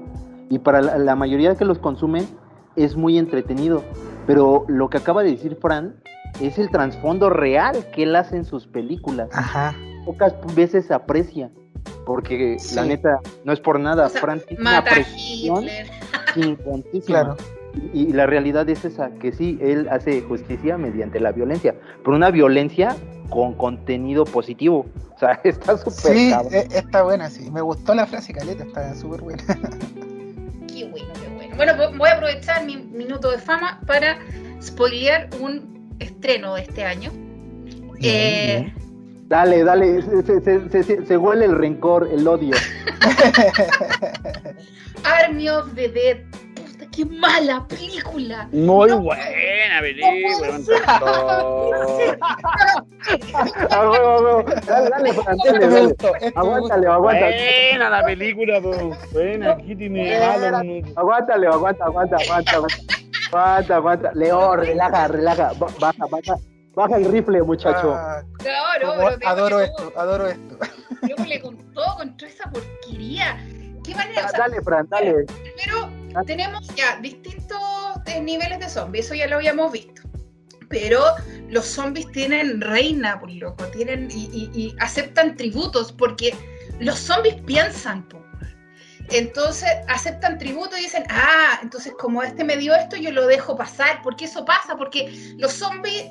y 0.50 0.60
para 0.60 0.82
la, 0.82 0.98
la 0.98 1.16
mayoría 1.16 1.56
que 1.56 1.66
los 1.66 1.80
consumen 1.80 2.28
es 2.76 2.96
muy 2.96 3.18
entretenido. 3.18 3.84
Pero 4.28 4.66
lo 4.68 4.90
que 4.90 4.98
acaba 4.98 5.24
de 5.24 5.32
decir 5.32 5.58
Fran 5.62 5.96
es 6.42 6.58
el 6.60 6.70
trasfondo 6.70 7.30
real 7.30 7.86
que 7.94 8.04
él 8.04 8.16
hace 8.16 8.36
en 8.38 8.46
sus 8.46 8.68
películas. 8.68 9.30
Ajá. 9.34 9.74
Pocas 10.06 10.36
veces 10.56 10.86
se 10.86 10.94
aprecia, 10.94 11.50
porque 12.06 12.58
Sí. 12.60 12.76
la 12.76 12.86
neta, 12.86 13.20
no 13.44 13.54
es 13.54 13.60
por 13.60 13.80
nada, 13.80 14.06
O 14.06 14.10
sea, 14.10 14.22
Fran 14.22 14.40
tiene 14.48 14.62
una 14.62 14.84
gigantísima. 16.34 17.06
Claro. 17.06 17.36
Y, 17.94 18.14
la 18.14 18.26
realidad 18.26 18.68
es 18.70 18.86
esa, 18.86 19.10
que 19.12 19.32
sí, 19.32 19.58
él 19.62 19.88
hace 19.90 20.22
justicia 20.22 20.78
mediante 20.78 21.20
la 21.20 21.32
violencia, 21.32 21.76
pero 22.04 22.16
una 22.16 22.32
violencia 22.32 22.96
con 23.30 23.54
contenido 23.54 24.26
positivo. 24.26 24.86
O 25.16 25.20
sea, 25.20 25.32
está 25.44 25.78
súper 25.78 26.16
Sí, 26.18 26.30
cabrón. 26.32 26.54
e- 26.54 26.68
está 26.72 27.04
buena, 27.04 27.30
sí. 27.30 27.50
Me 27.52 27.62
gustó 27.62 27.94
la 27.96 28.06
frase 28.06 28.34
caleta, 28.34 28.64
está 28.64 28.94
súper 28.96 29.22
buena. 29.22 29.44
Qué 30.68 30.86
bueno, 30.90 31.08
qué 31.22 31.30
bueno. 31.36 31.56
Bueno, 31.56 31.74
vo- 31.74 31.98
voy 31.98 32.10
a 32.10 32.14
aprovechar 32.16 32.66
mi 32.66 32.76
minuto 32.78 33.32
de 33.32 33.38
fama 33.38 33.80
para 33.88 34.18
spoilear 34.62 35.30
un 35.40 35.96
estreno 36.00 36.56
de 36.56 36.64
este 36.64 36.84
año. 36.84 37.12
Eh, 38.02 38.74
Dale, 39.28 39.64
dale, 39.64 40.02
se, 40.04 40.22
se- 40.22 40.42
se- 40.42 40.70
se- 40.70 40.84
se- 40.84 41.06
se 41.06 41.18
huele 41.18 41.46
el 41.46 41.56
rencor, 41.58 42.08
el 42.14 42.28
odio. 42.28 42.56
Army 45.04 45.50
of 45.50 45.74
the 45.76 45.90
Dead. 45.90 46.18
Qué 46.96 47.06
mala 47.06 47.66
película. 47.68 48.48
Muy 48.52 48.90
No 48.90 49.02
buena 49.02 49.82
película. 49.82 50.60
Aguántale, 56.36 56.88
aguántale. 56.88 57.70
Buena 57.72 57.90
la 57.90 58.06
película, 58.06 58.62
po. 58.62 58.96
Buena, 59.12 59.52
aquí 59.52 59.76
tiene 59.76 60.20
malo. 60.20 60.62
Aguántale, 60.96 61.48
aguanta, 61.48 61.86
aguanta, 61.86 62.18
aguanta, 62.18 62.52
aguanta. 62.56 62.76
Aguanta, 63.32 63.76
aguanta. 63.76 64.12
Leo, 64.14 64.56
relaja, 64.56 65.08
relaja. 65.08 65.52
Ba- 65.58 65.68
Baja, 65.80 66.06
baja. 66.10 66.36
Baja 66.76 66.98
el 66.98 67.12
rifle, 67.12 67.42
muchacho. 67.44 67.94
Ah, 67.96 68.22
pero 68.40 69.18
adoro 69.26 69.62
esto, 69.62 69.94
adoro 69.96 70.28
esto. 70.28 70.58
Yo 71.08 71.16
le 71.26 71.40
contó 71.40 71.82
contra 71.98 72.28
esa 72.28 72.50
porquería. 72.50 73.38
¿Qué 73.84 73.96
manera? 73.96 74.26
O 74.26 74.30
sea, 74.30 74.40
Dale, 74.40 74.62
Fran, 74.62 74.88
dale. 74.90 75.26
Primero, 75.26 75.90
tenemos 76.24 76.68
ya 76.76 76.98
distintos 76.98 77.60
eh, 78.06 78.22
niveles 78.22 78.60
de 78.60 78.70
zombies, 78.70 79.06
eso 79.06 79.16
ya 79.16 79.28
lo 79.28 79.38
habíamos 79.38 79.72
visto. 79.72 80.02
Pero 80.70 81.04
los 81.50 81.66
zombies 81.66 82.12
tienen 82.12 82.62
reina, 82.62 83.20
por 83.20 83.32
loco, 83.32 83.66
tienen 83.66 84.10
y, 84.12 84.76
aceptan 84.80 85.36
tributos, 85.36 85.92
porque 85.92 86.36
los 86.80 87.00
zombies 87.00 87.36
piensan, 87.46 88.08
po. 88.10 88.24
Entonces 89.12 89.70
aceptan 89.88 90.40
tributo 90.40 90.76
y 90.76 90.82
dicen, 90.82 91.04
ah, 91.10 91.60
entonces 91.62 91.94
como 92.00 92.24
este 92.24 92.44
me 92.44 92.58
dio 92.58 92.74
esto, 92.74 92.96
yo 92.96 93.12
lo 93.12 93.28
dejo 93.28 93.56
pasar. 93.56 94.02
porque 94.02 94.26
eso 94.26 94.44
pasa? 94.46 94.76
Porque 94.76 95.36
los 95.38 95.54
zombies 95.54 96.06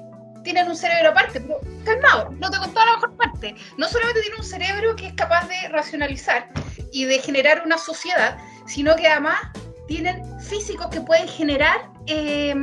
tienen 0.44 0.68
un 0.68 0.76
cerebro 0.76 1.11
aparte, 1.11 1.40
pero 1.40 1.59
calmado, 1.84 2.30
no 2.38 2.50
te 2.50 2.59
contaba 2.59 2.86
la 2.86 2.92
mejor 2.92 3.16
parte. 3.16 3.57
No 3.78 3.88
solamente 3.88 4.20
tienen 4.20 4.38
un 4.38 4.46
cerebro 4.46 4.94
que 4.94 5.09
es 5.09 5.14
capaz 5.14 5.48
de 5.48 5.68
racionalizar 5.70 6.50
y 6.92 7.07
de 7.07 7.18
generar 7.18 7.62
una 7.64 7.78
sociedad, 7.78 8.38
sino 8.66 8.94
que 8.94 9.09
además 9.09 9.40
tienen 9.89 10.22
físicos 10.41 10.87
que 10.89 11.01
pueden 11.01 11.28
generar 11.28 11.91
eh, 12.07 12.55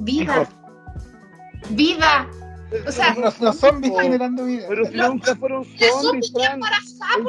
vida. 0.00 0.32
Hijos. 0.42 0.48
Vida. 1.70 2.28
O 2.86 2.90
sea, 2.90 3.14
Los, 3.14 3.38
los 3.40 3.56
zombies 3.58 3.92
No. 3.92 3.98
generando 4.00 4.44
vida. 4.46 4.64
Pero 4.68 4.86
si 4.86 4.94
Los- 4.94 5.08
nunca 5.10 5.36
fueron 5.36 5.64
zombies, 5.64 5.92
zombies 6.02 6.32
Fran. 6.32 6.60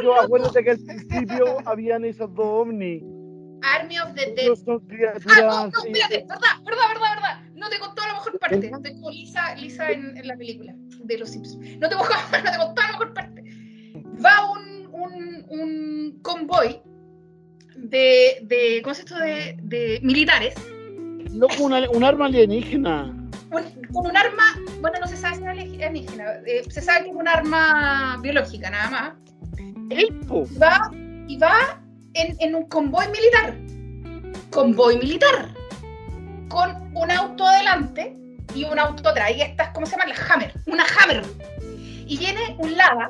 loco. 0.01 0.21
acuérdate 0.21 0.63
que 0.63 0.71
al 0.71 0.79
principio 0.79 1.57
habían 1.65 2.05
esos 2.05 2.33
dos 2.33 2.45
ovnis. 2.45 3.03
Army 3.61 3.99
of 3.99 4.13
the 4.15 4.33
Dead. 4.35 4.55
Son 4.55 4.81
Ah, 4.89 5.41
no, 5.41 5.67
no, 5.67 5.77
espérate, 5.79 6.25
verdad, 6.27 6.39
verdad, 6.65 6.87
verdad, 6.93 7.15
verdad. 7.15 7.41
No 7.55 7.69
te 7.69 7.79
contó 7.79 8.01
la 8.05 8.13
mejor 8.13 8.39
parte. 8.39 8.65
Estoy 8.67 8.93
como 8.95 9.09
Lisa, 9.11 9.55
Lisa 9.55 9.89
en, 9.91 10.17
en 10.17 10.27
la 10.27 10.35
película 10.35 10.73
de 11.03 11.17
los 11.17 11.29
Simpsons. 11.29 11.77
No 11.79 11.87
te, 11.89 11.95
contó- 11.95 12.13
no 12.43 12.51
te 12.51 12.57
contó 12.57 12.81
la 12.81 12.87
mejor 12.89 13.13
parte. 13.13 13.43
Va 14.25 14.51
un, 14.51 14.87
un, 14.91 15.45
un 15.49 16.19
convoy 16.21 16.81
de, 17.75 18.39
de, 18.43 18.81
¿cómo 18.83 18.91
es 18.93 18.99
esto? 18.99 19.17
De, 19.17 19.57
de 19.61 19.99
militares 20.03 20.53
Loco, 21.33 21.63
una- 21.63 21.89
un 21.89 22.03
arma 22.03 22.25
alienígena. 22.27 23.11
con, 23.49 23.63
con 23.91 24.05
un 24.07 24.15
arma, 24.17 24.43
bueno, 24.81 24.97
no 25.01 25.07
se 25.07 25.17
sabe 25.17 25.35
si 25.37 25.41
es 25.41 25.47
alienígena, 25.47 26.25
eh, 26.45 26.63
se 26.69 26.81
sabe 26.81 27.05
que 27.05 27.09
es 27.09 27.15
un 27.15 27.27
arma 27.27 28.17
biológica 28.21 28.69
nada 28.69 28.89
más. 28.89 29.13
El 29.89 30.07
po. 30.27 30.47
va 30.61 30.91
y 31.27 31.37
va 31.37 31.81
en, 32.13 32.35
en 32.39 32.55
un 32.55 32.67
convoy 32.67 33.05
militar. 33.07 33.55
Convoy 34.51 34.97
militar. 34.97 35.49
Con 36.49 36.91
un 36.95 37.11
auto 37.11 37.45
adelante 37.47 38.15
y 38.55 38.63
un 38.65 38.77
auto 38.77 39.09
atrás. 39.09 39.31
Y 39.35 39.41
estas, 39.41 39.69
¿cómo 39.69 39.85
se 39.87 39.93
llama? 39.97 40.05
La 40.07 40.15
Hammer. 40.33 40.53
Una 40.67 40.83
Hammer. 40.99 41.23
Y 42.05 42.17
viene 42.17 42.55
un 42.59 42.77
Lada. 42.77 43.09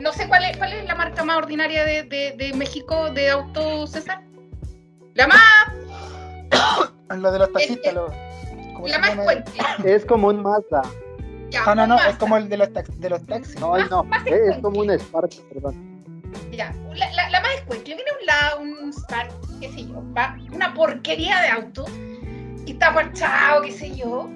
No 0.00 0.12
sé 0.12 0.26
cuál 0.28 0.44
es, 0.44 0.56
cuál 0.56 0.72
es 0.72 0.84
la 0.86 0.94
marca 0.94 1.22
más 1.24 1.36
ordinaria 1.38 1.84
de, 1.84 2.02
de- 2.04 2.32
de 2.36 2.52
México 2.54 3.10
de 3.10 3.30
auto, 3.30 3.86
César. 3.86 4.22
La 5.14 5.26
más, 5.28 5.42
Lo 7.16 7.30
de 7.30 7.38
los 7.38 7.52
taxistas, 7.52 7.92
lo- 7.94 8.12
¿cómo 8.74 8.88
la 8.88 8.98
más 8.98 9.14
fuerte. 9.14 9.52
Es 9.84 10.04
como 10.04 10.28
un 10.28 10.42
Mazda. 10.42 10.82
Ya, 11.50 11.64
No, 11.66 11.74
no, 11.74 11.86
no, 11.86 11.98
es 12.02 12.16
como 12.16 12.36
el 12.38 12.48
de 12.48 12.56
los, 12.56 12.68
tax- 12.70 12.96
de 12.98 13.10
los 13.10 13.24
taxis. 13.26 13.60
No, 13.60 13.76
no. 13.88 14.06
Es 14.24 14.56
como 14.62 14.80
un 14.80 14.90
Spark, 14.90 15.30
perdón. 15.52 16.02
Ya, 16.50 16.72
la, 16.94 17.10
la, 17.12 17.28
la 17.30 17.40
más 17.42 17.54
escuencia, 17.56 17.94
viene 17.94 18.10
un 18.18 18.26
lado, 18.26 18.60
un 18.60 18.92
Spark, 18.92 19.30
qué 19.60 19.68
sé 19.70 19.84
yo, 19.86 20.02
va, 20.16 20.36
una 20.52 20.72
porquería 20.72 21.40
de 21.42 21.48
auto, 21.48 21.84
y 22.66 22.72
está 22.72 22.94
parchado, 22.94 23.60
qué 23.62 23.70
sé 23.72 23.94
yo, 23.94 24.30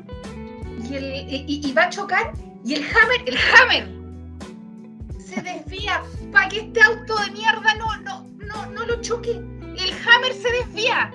y, 0.90 0.94
el, 0.94 1.24
y 1.48 1.72
va 1.72 1.84
a 1.84 1.90
chocar, 1.90 2.32
y 2.64 2.74
el 2.74 2.82
Hammer, 2.84 3.22
el 3.26 3.38
Hammer, 3.38 3.88
se 5.36 5.42
desvía 5.42 6.02
para 6.32 6.48
que 6.48 6.60
este 6.60 6.82
auto 6.82 7.16
de 7.18 7.30
mierda 7.32 7.74
no, 7.74 7.96
no, 8.02 8.26
no, 8.46 8.66
no 8.66 8.86
lo 8.86 9.00
choque. 9.02 9.30
El 9.32 9.92
Hammer 10.06 10.32
se 10.32 10.50
desvía. 10.50 11.10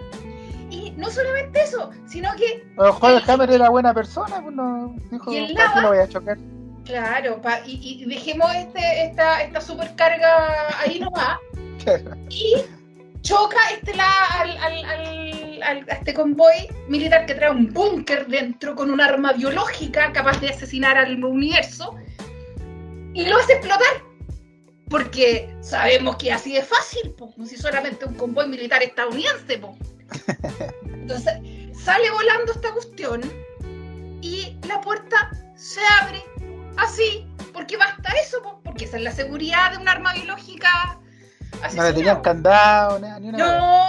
Y 0.69 0.91
no 0.91 1.09
solamente 1.09 1.61
eso, 1.63 1.89
sino 2.07 2.33
que 2.35 2.63
A 2.77 2.83
lo 2.83 2.93
mejor 2.93 3.11
el 3.11 3.29
Hammer 3.29 3.51
era 3.51 3.69
buena 3.69 3.93
persona, 3.93 4.41
pues 4.41 4.55
no 4.55 4.95
dijo, 5.11 5.31
el 5.33 5.53
¿para 5.53 5.67
qué 5.73 5.75
lava- 5.75 5.81
lo 5.81 5.87
voy 5.89 5.97
a 5.97 6.07
chocar? 6.07 6.37
Claro, 6.85 7.41
pa- 7.41 7.59
y, 7.65 7.79
y 8.03 8.05
dejemos 8.05 8.53
este, 8.55 9.05
esta, 9.05 9.41
esta 9.43 9.59
supercarga 9.61 10.79
ahí 10.79 10.99
nomás. 10.99 11.37
Y 12.29 12.55
choca 13.21 13.57
este 13.73 13.95
la, 13.95 14.09
al, 14.39 14.57
al- 14.57 14.85
al- 14.85 15.63
al- 15.63 15.85
a 15.89 15.93
este 15.93 16.13
convoy 16.13 16.67
militar 16.87 17.25
que 17.25 17.35
trae 17.35 17.51
un 17.51 17.71
búnker 17.73 18.27
dentro 18.27 18.73
con 18.75 18.89
un 18.91 19.01
arma 19.01 19.33
biológica 19.33 20.11
capaz 20.13 20.39
de 20.41 20.49
asesinar 20.49 20.97
al 20.97 21.23
universo 21.23 21.95
y 23.13 23.25
lo 23.25 23.37
hace 23.37 23.53
explotar. 23.53 24.03
Porque 24.91 25.55
sabemos 25.61 26.17
que 26.17 26.31
así 26.31 26.53
de 26.53 26.61
fácil, 26.61 27.11
po, 27.17 27.33
si 27.45 27.55
solamente 27.57 28.05
un 28.05 28.13
convoy 28.15 28.47
militar 28.47 28.83
estadounidense. 28.83 29.57
po. 29.57 29.75
Entonces 30.85 31.33
sale 31.73 32.11
volando 32.11 32.51
esta 32.51 32.71
cuestión 32.73 33.21
y 34.21 34.57
la 34.67 34.79
puerta 34.81 35.31
se 35.55 35.79
abre 36.01 36.21
así, 36.77 37.25
porque 37.53 37.77
basta 37.77 38.11
eso, 38.21 38.41
po, 38.43 38.59
porque 38.63 38.85
esa 38.85 38.97
es 38.97 39.03
la 39.03 39.11
seguridad 39.11 39.71
de 39.71 39.77
un 39.77 39.87
arma 39.87 40.13
biológica. 40.13 40.99
No 41.75 41.83
le 41.83 41.93
tenían 41.93 42.21
candado, 42.21 42.99
ni 42.99 43.29
una 43.29 43.37
No, 43.37 43.85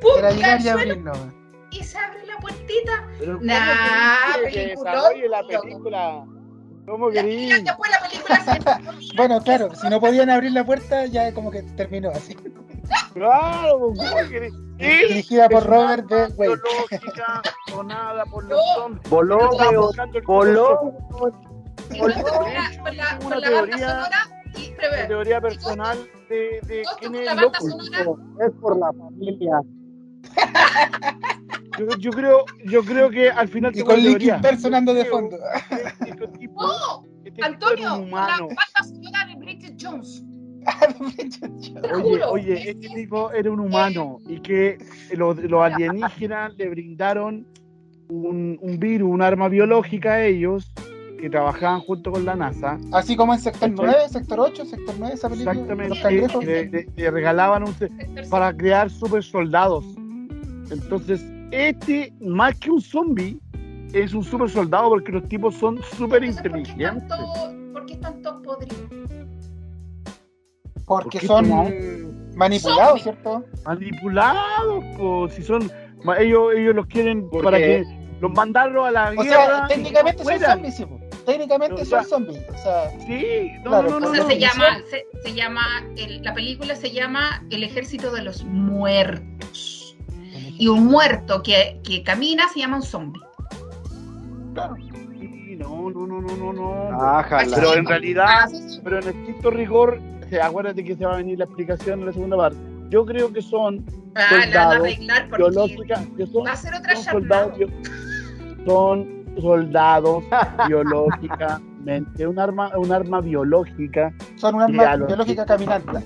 ¡pum! 0.00 0.18
Era 0.18 0.30
llegar 0.32 0.60
y 0.60 0.68
abrir 0.68 0.98
nomás. 0.98 1.32
y 1.70 1.82
se 1.84 1.96
abre 1.98 2.26
la 2.26 2.36
puertita. 2.38 3.08
Pero 3.18 3.34
¿cómo 3.38 3.44
Nah, 3.46 4.34
que 4.52 4.66
desarrolle 4.68 5.28
la 5.28 5.42
loco. 5.42 5.62
película? 5.62 6.24
¿Cómo 6.86 7.10
querís? 7.10 7.64
después 7.64 7.90
la 7.90 8.08
película 8.08 8.40
se 8.40 9.16
Bueno, 9.16 9.40
claro, 9.42 9.74
si 9.74 9.88
no 9.88 10.00
podían 10.00 10.30
abrir 10.30 10.52
la 10.52 10.64
puerta, 10.64 11.06
ya 11.06 11.32
como 11.34 11.50
que 11.50 11.62
terminó 11.62 12.10
así. 12.10 12.34
Claro, 13.14 13.78
¿cómo 13.96 14.28
querés? 14.30 14.52
¿Qué? 14.78 15.06
Dirigida 15.08 15.48
por 15.48 15.62
Es 15.62 15.66
Robert 15.66 16.12
arma 16.12 16.34
Wade. 16.36 16.52
biológica 16.52 17.42
donada 17.70 18.24
por 18.26 18.44
los 18.44 18.58
No. 18.58 18.74
zombies. 18.74 19.10
Voló, 19.10 19.38
Voló. 19.48 19.90
la, 19.96 20.04
banda 23.22 23.40
teoría- 23.48 23.88
sonora 23.88 24.28
y 24.54 24.70
La 24.70 24.76
prevé. 24.76 25.04
teoría 25.08 25.40
personal 25.40 25.98
de, 26.28 26.60
de 26.66 26.82
quién 27.00 27.14
es 27.14 27.28
el 27.30 27.36
loco. 27.40 28.18
Es 28.46 28.52
por 28.60 28.76
la 28.78 28.92
familia. 28.92 29.60
Yo, 31.78 31.86
yo 31.98 32.10
creo, 32.10 32.44
yo 32.64 32.82
creo 32.84 33.10
que 33.10 33.30
al 33.30 33.48
final 33.48 33.72
Y 33.76 33.82
con 33.82 33.96
Linkin 33.96 34.12
teoría. 34.18 34.40
Park 34.40 34.58
sonando 34.58 34.94
de 34.94 35.02
Creo 35.02 35.12
fondo. 35.12 35.36
este 36.06 36.28
tipo- 36.38 36.62
¡No! 36.62 37.04
este 37.24 37.30
tipo 37.32 37.44
Antonio, 37.46 37.88
la 38.10 38.38
banda 38.38 38.84
sonora 38.84 39.26
de 39.26 39.34
Bridget 39.36 39.76
Jones. 39.80 40.24
Te 41.40 41.92
Oye, 41.94 42.02
juro, 42.02 42.30
oye, 42.32 42.54
es- 42.54 42.66
este 42.74 42.88
tipo 42.94 43.30
era 43.32 43.50
un 43.50 43.60
humano 43.60 44.18
y 44.26 44.40
que 44.40 44.78
los, 45.14 45.36
los 45.44 45.62
alienígenas 45.62 46.56
le 46.56 46.68
brindaron 46.68 47.46
un, 48.08 48.58
un 48.60 48.78
virus, 48.78 49.08
un 49.10 49.22
arma 49.22 49.48
biológica 49.48 50.14
a 50.14 50.24
ellos 50.24 50.72
que 51.20 51.30
trabajaban 51.30 51.80
junto 51.80 52.10
con 52.12 52.24
la 52.24 52.34
NASA. 52.36 52.78
Así 52.92 53.16
como 53.16 53.32
en 53.34 53.40
Sector 53.40 53.70
¿Cachai? 53.70 53.86
9, 53.86 54.08
Sector 54.10 54.40
8, 54.40 54.64
Sector 54.66 54.94
9, 54.98 55.14
esa 55.14 55.28
película. 55.28 55.54
de 55.54 55.88
Los 55.88 55.98
Exactamente, 55.98 56.86
le- 56.96 57.02
le 57.02 57.10
regalaban 57.10 57.62
un, 57.64 57.74
para 58.28 58.54
crear 58.56 58.90
super 58.90 59.22
soldados. 59.22 59.84
Entonces, 60.70 61.24
este, 61.50 62.12
más 62.20 62.58
que 62.58 62.70
un 62.70 62.80
zombie, 62.80 63.38
es 63.92 64.12
un 64.14 64.22
super 64.24 64.48
soldado 64.50 64.88
porque 64.90 65.12
los 65.12 65.28
tipos 65.28 65.54
son 65.54 65.80
súper 65.96 66.22
Entonces, 66.24 66.42
¿por 66.42 66.52
qué 66.52 66.58
están 66.58 66.58
inteligentes. 66.60 67.08
todos- 67.08 67.54
¿Por 67.72 67.86
qué 67.86 67.92
están 67.94 68.22
todos 68.22 68.42
podridos? 68.42 68.80
Porque 70.86 71.18
¿Por 71.18 71.20
qué 71.20 71.26
son 71.26 71.48
manipulados. 72.36 73.02
¿cierto? 73.02 73.44
Manipulados, 73.64 74.84
po, 74.96 75.28
si 75.28 75.42
son, 75.42 75.70
ellos, 76.18 76.52
ellos 76.54 76.74
los 76.74 76.86
quieren 76.86 77.28
para 77.42 77.58
que 77.58 77.84
los 78.20 78.30
mandarlos 78.32 78.86
a 78.86 78.90
la 78.92 79.08
O 79.10 79.22
guerra. 79.22 79.26
sea, 79.58 79.66
técnicamente 79.68 80.22
son 80.24 80.38
zombies, 80.40 80.76
sí, 80.76 80.84
po. 80.86 81.00
Técnicamente 81.26 81.76
son 81.84 81.86
sea, 81.86 82.04
zombies. 82.04 82.40
O 82.48 82.58
sea, 82.58 82.90
Sí, 83.00 83.50
no, 83.64 83.70
Claro, 83.70 83.90
no, 83.90 84.00
no, 84.00 84.06
O 84.10 84.14
sea, 84.14 84.22
no. 84.22 84.28
se 84.28 84.38
llama, 84.38 84.64
se, 84.90 85.06
se 85.22 85.34
llama, 85.34 85.62
el- 85.96 86.22
la 86.22 86.34
película 86.34 86.76
se 86.76 86.92
llama 86.92 87.44
El 87.50 87.64
ejército 87.64 88.12
de 88.12 88.22
los 88.22 88.44
muertos. 88.44 89.85
Y 90.58 90.68
un 90.68 90.86
muerto 90.86 91.42
que, 91.42 91.80
que 91.84 92.02
camina 92.02 92.48
se 92.48 92.60
llama 92.60 92.76
un 92.76 92.82
zombie. 92.82 93.20
Sí, 95.18 95.56
no, 95.58 95.90
no, 95.90 96.06
no, 96.06 96.20
no, 96.20 96.36
no, 96.36 96.52
no. 96.52 97.02
Ájala. 97.02 97.54
Pero 97.54 97.74
en 97.74 97.86
realidad, 97.86 98.26
Ah, 98.28 98.48
sí, 98.48 98.56
sí. 98.68 98.80
pero 98.82 99.00
en 99.00 99.08
estricto 99.08 99.50
rigor, 99.50 100.00
acuérdate 100.42 100.82
que 100.84 100.96
se 100.96 101.04
va 101.04 101.14
a 101.14 101.16
venir 101.18 101.38
la 101.38 101.44
explicación 101.44 102.00
en 102.00 102.06
la 102.06 102.12
segunda 102.12 102.36
parte. 102.36 102.58
yo 102.88 103.04
creo 103.04 103.32
que 103.32 103.42
son 103.42 103.84
Ah, 104.14 104.46
la 104.50 104.66
van 104.66 104.82
a 104.82 105.28
soldados 105.28 105.36
biológicas, 105.36 106.06
que 106.16 106.26
son, 106.26 106.46
va 106.46 106.52
a 106.52 106.56
ser 106.56 106.74
otra 106.74 106.96
son 106.96 107.04
soldados, 107.12 107.58
son 108.64 109.24
soldados 109.40 110.24
biológicamente, 110.68 112.26
un 112.26 112.38
arma, 112.38 112.72
un 112.78 112.92
arma 112.92 113.20
biológica. 113.20 114.14
Son 114.36 114.54
un 114.54 114.62
arma 114.62 114.96
biológica 115.06 115.44
caminante. 115.44 115.98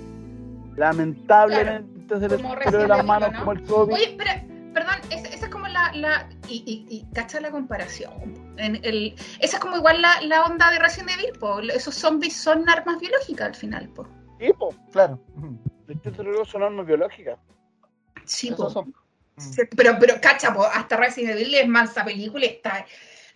Lamentablemente 0.77 1.90
se 2.19 2.29
Como 2.37 2.57
de 2.57 2.89
las 2.89 3.05
manos 3.05 3.33
¿no? 3.33 3.39
como 3.39 3.53
el 3.53 3.63
COVID. 3.65 3.95
Oye, 3.95 4.15
pero, 4.19 4.31
perdón, 4.75 4.97
esa, 5.11 5.29
esa 5.29 5.47
es 5.47 5.53
como 5.53 5.69
la. 5.69 5.93
la 5.93 6.29
y, 6.49 6.65
y, 6.67 6.97
y 6.97 7.05
cacha 7.15 7.41
la 7.41 7.51
comparación. 7.51 8.55
En 8.59 8.77
el, 8.83 9.15
esa 9.41 9.57
es 9.57 9.61
como 9.63 9.77
igual 9.77 10.01
la, 10.03 10.21
la 10.23 10.45
onda 10.45 10.71
de 10.71 10.79
Resident 10.79 11.11
Evil, 11.11 11.39
po. 11.39 11.61
Esos 11.61 11.95
zombies 11.95 12.35
son 12.37 12.69
armas 12.69 12.99
biológicas 12.99 13.49
al 13.49 13.55
final, 13.55 13.89
po. 13.91 14.07
Sí, 14.39 14.53
po. 14.59 14.75
Claro. 14.93 15.21
Estos 15.89 16.17
terroristas 16.17 16.49
son 16.49 16.63
armas 16.63 16.87
biológicas. 16.87 17.39
Sí, 18.25 18.51
po. 18.53 18.71
son. 18.71 18.95
Sí, 19.37 19.63
Pero, 19.77 19.97
pero 19.99 20.21
cacha, 20.21 20.53
po, 20.53 20.65
hasta 20.65 20.97
Resident 20.97 21.37
Evil 21.39 21.55
es 21.55 21.67
mansa 21.69 22.05
película 22.05 22.45
y 22.45 22.49
está. 22.49 22.85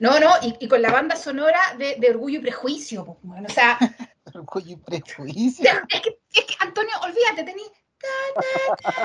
No, 0.01 0.19
no, 0.21 0.29
y, 0.43 0.55
y 0.61 0.69
con 0.69 0.83
la 0.83 0.91
banda 0.91 1.17
sonora 1.17 1.61
de, 1.79 1.97
de 1.99 2.11
Orgullo 2.11 2.41
y 2.41 2.43
Prejuicio, 2.43 3.05
po, 3.05 3.19
bueno, 3.23 3.47
o 3.49 3.53
sea, 3.53 3.79
Orgullo 4.35 4.73
y 4.73 4.77
prejuicio. 4.77 5.71
es 5.89 6.01
que, 6.01 6.19
es 6.33 6.45
que 6.45 6.55
Antonio, 6.61 6.93
olvídate, 7.03 7.45
tení. 7.45 7.63
Ta, 8.05 8.77
ta, 8.83 8.83
ta, 8.83 8.93
ta, 8.93 9.03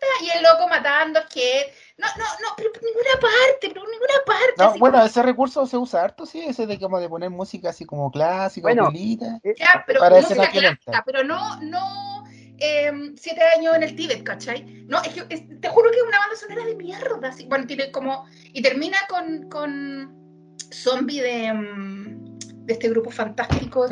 ta, 0.00 0.24
Y 0.24 0.30
el 0.36 0.42
loco 0.42 0.68
matando, 0.68 1.20
que. 1.32 1.72
No, 1.98 2.06
no, 2.18 2.24
no, 2.24 2.48
pero 2.56 2.72
por 2.72 2.82
ninguna 2.82 3.12
parte, 3.20 3.68
pero 3.68 3.80
por 3.82 3.90
ninguna 3.90 4.14
parte. 4.26 4.54
No, 4.58 4.70
bueno, 4.78 4.96
como- 4.98 5.06
ese 5.06 5.22
recurso 5.22 5.66
se 5.66 5.76
usa 5.76 6.02
harto, 6.04 6.26
sí, 6.26 6.40
ese 6.40 6.66
de 6.66 6.78
como 6.78 6.98
de 7.00 7.08
poner 7.08 7.30
música 7.30 7.70
así 7.70 7.84
como 7.84 8.10
clásica, 8.10 8.66
Bueno, 8.66 8.82
abuelita. 8.84 9.40
Ya, 9.56 9.84
pero 9.86 10.00
Para 10.00 10.16
música 10.16 10.50
clásica, 10.50 11.02
pero 11.04 11.22
no, 11.24 11.60
no 11.60 12.24
em, 12.58 13.16
siete 13.16 13.42
años 13.56 13.74
en 13.76 13.82
el 13.82 13.96
Tíbet, 13.96 14.22
¿cachai? 14.24 14.64
No, 14.88 15.00
es 15.02 15.08
que 15.14 15.24
es- 15.34 15.60
te 15.60 15.68
juro 15.68 15.90
que 15.90 15.96
es 15.96 16.02
una 16.04 16.18
banda 16.18 16.36
sonora 16.36 16.64
de 16.64 16.74
mierda. 16.76 17.28
así, 17.28 17.46
bueno, 17.46 17.66
tiene 17.66 17.90
como. 17.90 18.26
Y 18.52 18.62
termina 18.62 18.98
con, 19.08 19.48
con 19.48 20.56
zombie 20.72 21.20
de, 21.20 21.46
em, 21.46 22.38
de 22.38 22.72
este 22.72 22.88
grupo 22.88 23.10
fantástico 23.10 23.86
de, 23.88 23.90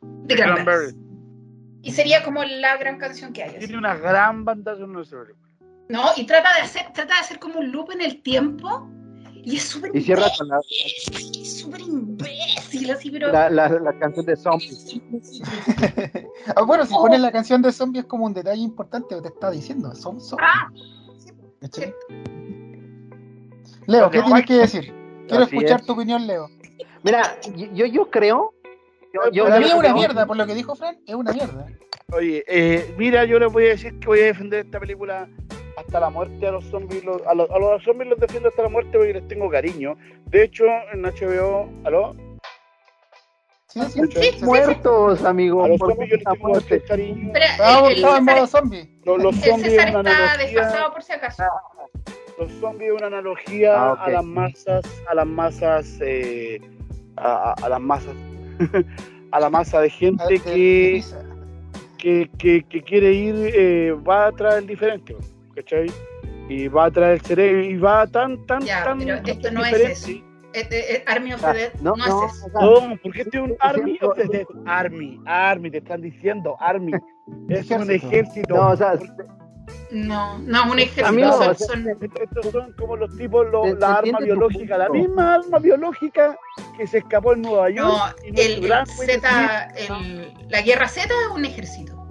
de 0.00 0.36
Cranberries. 0.36 0.96
Y 1.82 1.92
sería 1.92 2.22
como 2.22 2.42
la 2.44 2.76
gran 2.76 2.98
canción 2.98 3.32
que 3.32 3.42
hay. 3.42 3.50
así. 3.50 3.58
Tiene 3.60 3.78
una 3.78 3.96
gran 3.96 4.44
banda 4.44 4.76
sonora. 4.76 5.30
No, 5.88 6.04
y 6.16 6.24
trata 6.24 6.54
de 6.54 6.60
hacer, 6.60 6.86
trata 6.94 7.14
de 7.14 7.20
hacer 7.20 7.38
como 7.38 7.58
un 7.60 7.72
loop 7.72 7.90
en 7.92 8.00
el 8.02 8.22
tiempo. 8.22 8.88
Y 9.42 9.56
es 9.56 9.62
súper 9.64 9.90
Y 9.96 10.02
cierra 10.02 10.26
con 10.36 10.48
la, 10.48 10.60
imbécil, 10.60 11.42
es 11.42 11.58
súper 11.60 11.80
imbécil, 11.80 12.90
así, 12.90 13.10
pero. 13.10 13.32
la, 13.32 13.48
la, 13.48 13.68
la 13.70 13.98
canción 13.98 14.26
de 14.26 14.36
Zombies. 14.36 15.00
Ah, 16.56 16.62
bueno, 16.62 16.84
si 16.86 16.94
pones 16.94 17.20
la 17.20 17.30
canción 17.32 17.60
de 17.62 17.70
zombie 17.70 18.00
es 18.00 18.06
como 18.06 18.24
un 18.24 18.32
detalle 18.34 18.60
importante, 18.62 19.20
te 19.20 19.28
está 19.28 19.50
diciendo, 19.50 19.94
son 19.94 20.20
zombies. 20.20 20.50
Ah, 20.50 20.68
¿cachai? 21.60 21.94
Leo, 23.86 24.10
¿qué 24.10 24.22
tienes 24.22 24.46
que 24.46 24.54
decir? 24.54 24.94
Quiero 25.28 25.44
Así 25.44 25.56
escuchar 25.56 25.80
es. 25.80 25.86
tu 25.86 25.92
opinión, 25.92 26.26
Leo. 26.26 26.48
Mira, 27.02 27.22
yo, 27.74 27.86
yo 27.86 28.10
creo. 28.10 28.54
Yo, 29.12 29.30
yo- 29.32 29.48
es 29.48 29.74
una 29.74 29.92
mierda, 29.94 30.26
por 30.26 30.36
lo 30.36 30.46
que 30.46 30.54
dijo 30.54 30.74
Fran, 30.76 30.98
es 31.06 31.14
una 31.14 31.32
mierda. 31.32 31.66
Oye, 32.12 32.44
eh, 32.46 32.94
mira, 32.96 33.24
yo 33.24 33.38
les 33.38 33.52
voy 33.52 33.66
a 33.66 33.68
decir 33.70 33.98
que 34.00 34.06
voy 34.06 34.20
a 34.20 34.24
defender 34.26 34.64
esta 34.66 34.78
película 34.80 35.28
hasta 35.76 36.00
la 36.00 36.10
muerte 36.10 36.46
a 36.46 36.52
los 36.52 36.64
zombies. 36.66 37.04
los- 37.04 37.24
a, 37.26 37.34
los, 37.34 37.50
a 37.50 37.58
los 37.58 37.82
zombies 37.82 38.10
los 38.10 38.18
defiendo 38.20 38.48
hasta 38.48 38.62
la 38.62 38.68
muerte 38.68 38.90
porque 38.98 39.12
les 39.14 39.26
tengo 39.28 39.48
cariño. 39.50 39.96
De 40.26 40.44
hecho, 40.44 40.64
en 40.92 41.02
HBO, 41.02 41.68
¿aló? 41.84 42.14
Sí, 43.68 43.80
sí, 43.82 44.00
Sí, 44.10 44.20
sí, 44.20 44.30
sí. 44.38 44.44
Muertos, 44.44 45.24
amigo. 45.24 45.64
A 45.64 45.68
los 45.68 45.78
zombies 45.78 46.10
yo 46.10 46.16
les 46.16 46.24
tengo 46.24 46.48
muerte. 46.48 46.82
cariño. 46.82 47.32
El, 47.34 47.90
el 47.90 47.94
César, 47.96 48.22
modo 48.22 48.46
zombie. 48.48 49.00
Los, 49.04 49.22
zombies 49.36 49.72
César 49.72 49.88
es 49.88 49.94
una 49.94 50.10
está 50.10 50.32
analogía. 50.32 50.36
desfasado 50.60 50.92
por 50.92 51.02
si 51.04 51.12
acaso. 51.12 51.44
Los 52.38 52.50
zombies 52.60 52.90
es 52.90 52.96
una 52.96 53.06
analogía 53.06 53.74
Ah, 53.92 54.04
a 54.04 54.10
las 54.10 54.24
masas, 54.24 54.84
a 55.08 55.14
las 55.14 55.26
masas, 55.26 55.98
eh, 56.00 56.60
a 57.16 57.68
las 57.68 57.80
masas, 57.80 58.14
a 59.32 59.40
la 59.40 59.50
masa 59.50 59.80
de 59.80 59.90
gente 59.90 60.38
que, 60.40 61.02
que, 61.98 62.30
que, 62.38 62.62
que 62.64 62.82
quiere 62.82 63.12
ir, 63.12 63.34
eh, 63.54 63.92
va 63.92 64.26
a 64.26 64.32
traer 64.32 64.58
el 64.62 64.66
diferente, 64.66 65.16
¿cachai? 65.54 65.86
Y 66.48 66.66
va 66.68 66.86
a 66.86 66.90
traer 66.90 67.12
el 67.14 67.20
cerebro 67.20 67.62
y 67.64 67.76
va 67.76 68.06
tan, 68.06 68.44
tan, 68.46 68.60
Ya, 68.62 68.82
tan 68.84 68.98
pero 68.98 69.14
esto 69.24 69.50
no 69.52 69.64
es 69.64 69.72
diferente. 69.72 69.92
eso. 69.92 70.10
Eh, 70.52 70.66
eh, 70.68 70.84
eh, 70.96 71.04
Army 71.06 71.32
of 71.32 71.44
Ah, 71.44 71.52
the 71.52 71.58
Dead 71.60 71.72
No, 71.80 71.94
no, 71.94 72.06
no, 72.08 72.26
es 72.26 72.32
eso. 72.34 72.48
No, 72.60 72.96
porque 73.04 73.20
este 73.20 73.36
es 73.36 73.42
un 73.44 73.54
Army 73.60 73.98
of 74.02 74.16
the 74.16 74.24
Dead. 74.26 74.46
Army, 74.66 75.20
Army, 75.24 75.70
te 75.70 75.78
están 75.78 76.00
diciendo 76.00 76.56
Army. 76.58 76.90
Es 77.48 77.70
un 77.70 77.82
Ejército. 77.88 77.92
ejército. 78.08 78.54
No, 78.56 78.70
o 78.70 78.76
sea, 78.76 78.94
No, 79.92 80.38
no, 80.38 80.70
un 80.70 80.78
ejército. 80.78 81.06
Son, 81.54 81.86
Estos 81.88 82.52
son 82.52 82.72
como 82.78 82.96
los 82.96 83.16
tipos, 83.16 83.46
la 83.78 83.94
arma 83.96 84.18
biológica, 84.20 84.78
la 84.78 84.88
misma 84.88 85.34
arma 85.34 85.58
biológica 85.58 86.38
que 86.76 86.86
se 86.86 86.98
escapó 86.98 87.32
en 87.32 87.42
Nueva 87.42 87.70
York. 87.70 88.16
no, 88.22 88.36
y 88.36 88.40
el, 88.40 88.72
Z, 88.86 89.72
el- 89.76 90.32
la 90.48 90.62
guerra 90.62 90.88
Z 90.88 91.06
es 91.06 91.34
un 91.34 91.44
ejército. 91.44 92.06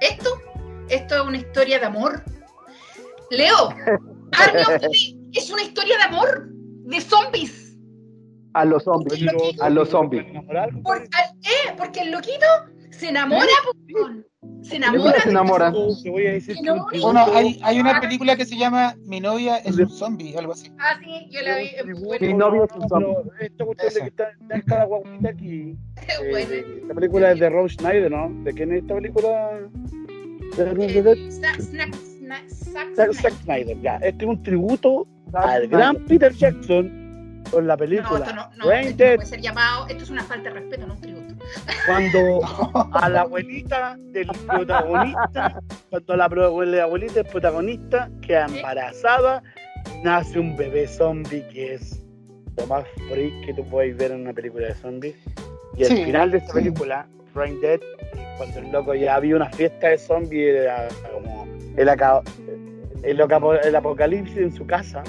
Esto, 0.00 0.30
esto 0.88 1.14
es 1.16 1.20
una 1.22 1.36
historia 1.38 1.78
de 1.78 1.86
amor. 1.86 2.22
Leo, 3.30 3.68
Army 4.32 4.60
of 4.62 4.80
the 4.80 4.88
es 5.38 5.50
una 5.50 5.62
historia 5.62 5.96
de 5.98 6.02
amor, 6.04 6.48
de 6.86 7.00
zombies. 7.00 7.76
a 8.54 8.64
los 8.64 8.84
zombies. 8.84 9.24
A 9.60 9.68
los 9.70 9.88
zombies. 9.90 10.24
Por- 10.82 10.98
al- 10.98 11.36
eh, 11.42 11.74
porque 11.76 12.00
el 12.00 12.10
loquito 12.12 12.46
se 12.90 13.08
enamora, 13.08 13.46
po, 13.64 13.72
se 14.62 14.76
enamora. 14.76 15.20
Se 15.20 15.24
de- 15.24 15.30
enamora. 15.30 15.70
Bueno, 15.70 17.26
hay, 17.34 17.60
hay 17.62 17.80
una 17.80 18.00
película 18.00 18.36
que 18.36 18.46
se 18.46 18.56
llama 18.56 18.96
Mi 19.04 19.20
novia 19.20 19.58
es 19.58 19.76
un 19.76 19.90
zombie, 19.90 20.36
algo 20.36 20.52
así. 20.52 20.72
Ah, 20.78 20.98
sí, 21.02 21.28
yo 21.30 21.42
la 21.42 21.58
vi. 21.58 21.66
es 21.66 22.00
buena. 22.02 22.26
Mi 22.26 22.32
novio 22.34 22.64
es 22.64 22.72
un 22.76 22.88
zombie. 22.88 23.14
cuestión 23.64 23.94
de 23.94 24.00
que 24.00 24.06
está, 24.06 24.28
en 24.50 24.62
cada 24.62 24.84
guaguita 24.84 25.28
aquí. 25.28 25.76
Es 26.20 26.50
eh, 26.50 26.66
esta 26.82 26.94
película 26.94 27.32
es 27.32 27.40
de 27.40 27.48
Rob 27.50 27.68
Schneider, 27.68 28.10
¿no? 28.10 28.30
¿De 28.44 28.52
quién 28.52 28.72
es 28.72 28.82
esta 28.82 28.94
película? 28.94 29.60
De. 30.56 30.62
Eh, 30.64 31.30
Snyder. 31.30 33.14
Zack 33.14 33.32
Snyder, 33.44 33.80
ya. 33.80 33.96
Este 33.96 34.24
es 34.24 34.30
un 34.30 34.42
tributo 34.42 35.06
al 35.34 35.68
gran 35.68 35.96
Peter 36.06 36.32
Jackson 36.32 37.03
con 37.54 37.66
la 37.66 37.74
No, 37.74 37.78
película 37.78 38.18
esto 38.20 38.34
no, 38.34 38.50
no, 38.56 38.72
esto 38.72 38.90
no 38.90 38.96
Dead, 38.96 39.16
puede 39.16 39.28
ser 39.28 39.40
llamado. 39.40 39.86
Esto 39.88 40.04
es 40.04 40.10
una 40.10 40.24
falta 40.24 40.50
de 40.50 40.60
respeto, 40.60 40.86
no 40.86 40.94
un 40.94 41.00
tributo. 41.00 41.34
cuando 41.86 42.40
a 42.94 43.08
la 43.08 43.20
abuelita 43.22 43.96
del 43.98 44.26
protagonista, 44.46 45.60
cuando 45.90 46.16
la, 46.16 46.24
abuelita 46.24 47.14
del 47.14 47.26
protagonista 47.26 48.10
queda 48.22 48.46
embarazada, 48.46 49.42
nace 50.02 50.38
un 50.38 50.56
bebé 50.56 50.86
zombie 50.88 51.46
que 51.52 51.74
es 51.74 52.00
lo 52.56 52.66
más 52.66 52.84
freak 53.08 53.46
que 53.46 53.54
tú 53.54 53.64
puedes 53.68 53.96
ver 53.96 54.12
en 54.12 54.22
una 54.22 54.32
película 54.32 54.68
de 54.68 54.74
zombies. 54.74 55.16
Y 55.76 55.82
al 55.84 55.88
Sí, 55.90 56.04
final 56.04 56.30
de 56.30 56.38
esta 56.38 56.52
sí. 56.52 56.58
película, 56.60 57.06
Brain 57.34 57.60
Dead, 57.60 57.80
cuando 58.36 58.60
el 58.60 58.70
loco 58.72 58.94
ya 58.94 59.16
había 59.16 59.36
una 59.36 59.50
fiesta 59.50 59.88
de 59.88 59.98
zombies, 59.98 60.54
era 60.54 60.88
como 61.12 61.46
el, 61.76 61.88
el, 63.02 63.20
el 63.64 63.76
apocalipsis 63.76 64.36
en 64.38 64.54
su 64.54 64.66
casa. 64.66 65.02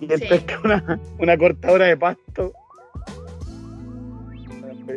Y 0.00 0.12
él 0.12 0.20
Sí. 0.20 0.26
pesca 0.28 0.58
una, 0.64 1.00
una 1.18 1.36
cortadora 1.38 1.86
de 1.86 1.96
pasto. 1.96 2.52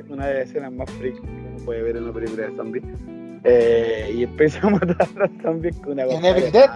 Una 0.10 0.28
de 0.28 0.34
las 0.40 0.50
escenas 0.50 0.72
más 0.72 0.90
freak 0.92 1.16
que 1.16 1.22
uno 1.22 1.66
puede 1.66 1.82
ver 1.82 1.98
en 1.98 2.04
una 2.04 2.14
película 2.14 2.48
de 2.48 2.56
zombies. 2.56 2.84
Eh, 3.44 4.12
y 4.16 4.24
empieza 4.24 4.68
a 4.68 4.70
matar 4.70 4.98
a 5.02 5.20
los 5.28 5.30
zombies 5.42 5.76
con 5.78 5.94
una 5.94 6.04
¿En 6.04 6.26
Evil 6.26 6.44
de 6.44 6.52
Dead? 6.52 6.70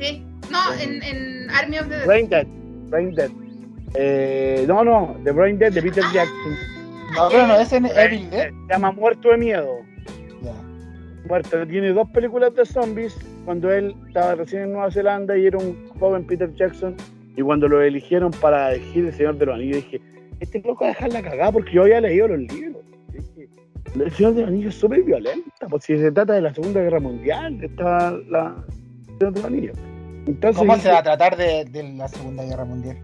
Sí. 0.00 0.24
No, 0.50 0.58
en, 0.80 1.02
en 1.02 1.50
Army 1.50 1.78
of 1.78 1.88
the 1.88 1.94
Dead. 1.96 2.06
Brain 2.06 2.28
Dead. 2.28 2.46
Brain 2.90 3.14
Dead. 3.14 3.30
Eh, 3.94 4.64
no, 4.68 4.84
no, 4.84 5.16
The 5.24 5.32
Brain 5.32 5.58
Dead 5.58 5.72
de 5.72 5.82
Peter 5.82 6.04
Jackson. 6.12 6.52
No, 7.16 7.28
pero 7.30 7.46
no, 7.46 7.56
es 7.58 7.72
en 7.72 7.86
Evil 7.86 8.28
Dead. 8.30 8.50
Se 8.50 8.72
llama 8.72 8.92
Muerto 8.92 9.30
de 9.30 9.36
Miedo. 9.38 9.78
Muerto. 11.26 11.66
Tiene 11.66 11.88
dos 11.92 12.08
películas 12.10 12.54
de 12.54 12.66
zombies 12.66 13.16
cuando 13.46 13.72
él 13.72 13.96
estaba 14.08 14.34
recién 14.34 14.62
en 14.62 14.72
Nueva 14.74 14.90
Zelanda 14.90 15.36
y 15.36 15.46
era 15.46 15.58
un 15.58 15.88
joven 15.98 16.24
Peter 16.26 16.52
Jackson. 16.54 16.94
Y 17.36 17.42
cuando 17.42 17.68
lo 17.68 17.82
eligieron 17.82 18.30
para 18.32 18.72
elegir 18.74 19.06
El 19.06 19.12
Señor 19.14 19.36
de 19.38 19.46
los 19.46 19.54
Anillos, 19.56 19.76
dije, 19.76 20.00
este 20.40 20.60
loco 20.60 20.84
va 20.84 20.90
a 20.90 20.94
dejar 20.94 21.12
la 21.12 21.22
cagada 21.22 21.52
porque 21.52 21.72
yo 21.72 21.82
había 21.82 22.00
leído 22.00 22.28
los 22.28 22.38
libros. 22.40 22.82
Dije, 23.12 23.48
El 23.94 24.10
Señor 24.12 24.34
de 24.34 24.40
los 24.42 24.50
Anillos 24.50 24.74
es 24.74 24.80
súper 24.80 25.02
violenta, 25.02 25.66
pues 25.68 25.84
si 25.84 25.98
se 25.98 26.12
trata 26.12 26.34
de 26.34 26.40
la 26.42 26.54
Segunda 26.54 26.80
Guerra 26.80 27.00
Mundial, 27.00 27.62
está 27.62 28.12
la 28.28 28.54
El 28.68 29.18
Señor 29.18 29.32
de 29.32 29.40
los 29.40 29.44
Anillos. 29.44 29.78
Entonces, 30.26 30.58
¿Cómo 30.58 30.72
dije, 30.74 30.86
se 30.86 30.92
va 30.92 30.98
a 30.98 31.02
tratar 31.02 31.36
de, 31.36 31.64
de 31.66 31.82
la 31.94 32.08
Segunda 32.08 32.44
Guerra 32.44 32.64
Mundial? 32.64 32.98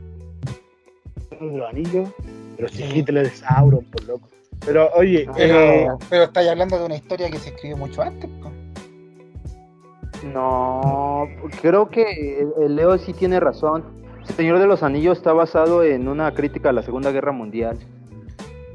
El 1.30 1.38
Señor 1.38 1.52
de 1.52 1.58
los 1.58 1.68
Anillos, 1.70 2.08
pero 2.56 2.68
si 2.68 2.76
Sí. 2.82 2.98
Hitler 2.98 3.26
es 3.26 3.38
Sauron, 3.38 3.84
por 3.86 4.04
loco. 4.04 4.28
Pero 4.64 4.90
oye, 4.94 5.26
Pero, 5.34 5.58
eh, 5.58 5.88
pero 6.10 6.24
estáis 6.24 6.48
hablando 6.50 6.78
de 6.78 6.84
una 6.84 6.94
historia 6.96 7.30
que 7.30 7.38
se 7.38 7.48
escribió 7.50 7.76
mucho 7.78 8.02
antes. 8.02 8.28
No, 10.34 11.26
creo 11.62 11.88
que 11.88 12.46
Leo 12.68 12.98
sí 12.98 13.12
tiene 13.14 13.40
razón. 13.40 13.84
El 14.30 14.36
Señor 14.36 14.60
de 14.60 14.66
los 14.68 14.84
Anillos 14.84 15.18
está 15.18 15.32
basado 15.32 15.82
en 15.82 16.06
una 16.06 16.32
crítica 16.32 16.68
a 16.70 16.72
la 16.72 16.84
Segunda 16.84 17.10
Guerra 17.10 17.32
Mundial. 17.32 17.76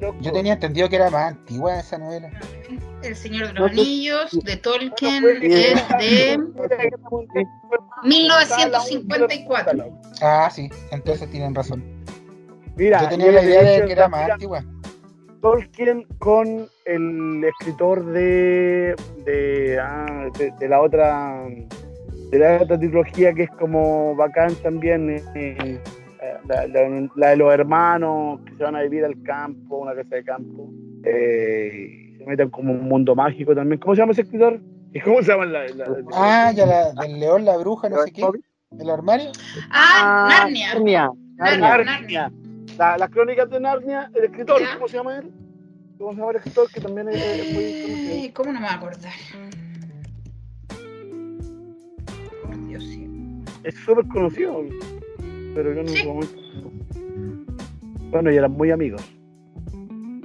loco, 0.01 0.17
Yo 0.19 0.33
tenía 0.33 0.51
entendido 0.51 0.89
que 0.89 0.97
era 0.97 1.09
más 1.09 1.31
antigua 1.31 1.79
esa 1.79 1.97
novela. 1.97 2.29
El 3.01 3.15
Señor 3.15 3.47
de 3.47 3.53
los. 3.53 3.71
Anillos, 3.71 4.31
de 4.43 4.57
Tolkien, 4.57 5.21
fue- 5.23 5.71
es 5.71 5.87
de 5.97 6.37
1954. 8.03 9.89
Ah, 10.21 10.49
sí, 10.51 10.69
entonces 10.91 11.29
tienen 11.31 11.55
razón. 11.55 11.81
Mira, 12.75 13.03
Yo 13.03 13.07
tenía 13.09 13.31
la 13.31 13.39
de 13.41 13.47
idea 13.47 13.61
de 13.63 13.85
que 13.85 13.91
era 13.93 14.09
más 14.09 14.29
antigua. 14.31 14.61
Tolkien 15.41 16.03
con 16.19 16.67
el 16.83 17.43
escritor 17.45 18.03
de 18.07 18.93
de, 19.25 19.79
ah, 19.81 20.27
de, 20.37 20.51
de 20.59 20.67
la 20.67 20.81
otra 20.81 21.45
de 22.31 22.39
la 22.39 22.61
otra 22.63 22.77
trilogía 22.77 23.33
que 23.33 23.43
es 23.43 23.49
como 23.51 24.15
bacán 24.15 24.53
también 24.55 25.09
eh, 25.09 25.23
eh, 25.35 25.79
la, 26.47 26.67
la- 26.67 27.09
la 27.15 27.29
de 27.29 27.35
los 27.37 27.53
hermanos 27.53 28.39
que 28.45 28.55
se 28.55 28.63
van 28.63 28.75
a 28.75 28.81
vivir 28.81 29.05
al 29.05 29.21
campo 29.23 29.77
una 29.77 29.93
casa 29.95 30.15
de 30.15 30.23
campo 30.23 30.69
eh, 31.03 32.15
se 32.17 32.25
meten 32.25 32.49
como 32.49 32.73
un 32.73 32.87
mundo 32.87 33.15
mágico 33.15 33.53
también 33.55 33.79
¿cómo 33.79 33.95
se 33.95 34.01
llama 34.01 34.11
ese 34.13 34.21
escritor? 34.23 34.59
¿y 34.93 34.99
cómo 35.01 35.21
se 35.21 35.31
llama 35.31 35.45
la, 35.45 35.67
la- 35.67 35.85
la- 35.87 35.95
Ah, 36.13 36.51
ya 36.55 36.65
la 36.65 36.93
del 36.93 37.19
león, 37.19 37.45
la 37.45 37.57
bruja, 37.57 37.89
no 37.89 38.01
sé 38.03 38.11
qué. 38.13 38.23
El 38.79 38.89
armario. 38.89 39.31
Ah, 39.69 40.27
Narnia. 40.29 40.73
Narnia. 40.73 41.09
Narnia, 41.37 41.59
Narnia. 41.67 41.85
Narnia. 41.85 42.31
La- 42.77 42.97
las 42.97 43.09
crónicas 43.09 43.49
de 43.49 43.59
Narnia 43.59 44.09
el 44.15 44.23
escritor 44.25 44.59
Ya. 44.61 44.73
¿cómo 44.75 44.87
se 44.87 44.97
llama 44.97 45.17
él? 45.19 45.31
¿cómo 45.97 46.11
se 46.11 46.17
llama 46.17 46.31
el 46.31 46.37
escritor 46.37 46.69
que 46.71 46.81
también 46.81 47.09
es, 47.09 47.53
muy 47.53 48.31
¿Cómo 48.33 48.51
no 48.53 48.59
me 48.59 48.65
voy 48.65 48.73
a 48.73 48.77
acordar? 48.77 49.11
Sí. 52.81 53.09
es 53.63 53.75
súper 53.75 54.07
conocido, 54.07 54.63
pero 55.53 55.73
yo 55.73 55.83
no 55.83 55.89
Sí. 55.89 56.07
Bueno, 58.11 58.31
y 58.31 58.37
eran 58.37 58.51
muy 58.51 58.71
amigos. 58.71 59.01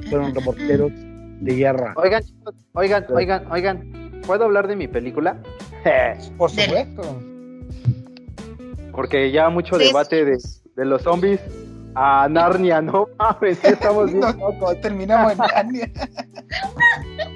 Fueron 0.08 0.34
reporteros 0.34 0.92
de 1.40 1.54
guerra. 1.54 1.94
Oigan, 1.96 2.22
chicos, 2.22 2.54
oigan, 2.72 3.06
oigan, 3.10 3.50
oigan. 3.50 4.20
¿Puedo 4.26 4.44
hablar 4.44 4.68
de 4.68 4.76
mi 4.76 4.86
película? 4.86 5.38
Por 6.36 6.50
supuesto. 6.50 7.02
Porque 8.92 9.32
ya 9.32 9.48
mucho 9.48 9.78
debate 9.78 10.24
de, 10.24 10.38
de 10.76 10.84
los 10.84 11.02
zombies 11.02 11.40
a 11.94 12.28
Narnia, 12.28 12.80
¿no? 12.80 13.08
Mames, 13.18 13.62
estamos 13.64 14.12
bien 14.12 14.20
No, 14.60 14.74
terminamos 14.82 15.32
en 15.32 15.38
Narnia. 15.38 15.90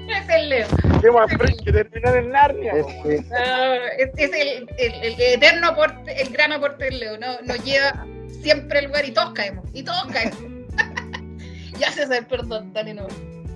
Es 0.09 0.29
el 0.29 0.49
Leo. 0.49 0.67
¿Qué 1.01 1.11
más 1.11 1.31
free 1.31 1.55
que 1.63 1.71
terminar 1.71 2.17
en 2.17 2.29
Narnia? 2.31 2.73
Este, 2.73 3.25
Ah, 3.37 3.75
es, 3.97 4.09
es 4.17 4.31
el, 4.33 4.67
el- 4.77 5.13
el 5.13 5.19
eterno 5.19 5.67
aporte, 5.69 6.21
el 6.21 6.29
gran 6.31 6.51
aporte 6.53 6.85
del 6.85 6.99
Leo. 6.99 7.17
No, 7.17 7.27
nos 7.45 7.63
lleva 7.63 8.05
siempre 8.41 8.79
al 8.79 8.85
lugar 8.85 9.05
y 9.05 9.11
todos 9.11 9.31
caemos. 9.33 9.65
Y 9.73 9.83
todos 9.83 10.05
caemos. 10.11 10.37
ya 11.79 11.91
se 11.91 12.03
sabe, 12.03 12.23
perdón, 12.23 12.73
dale 12.73 12.93
no. 12.93 13.07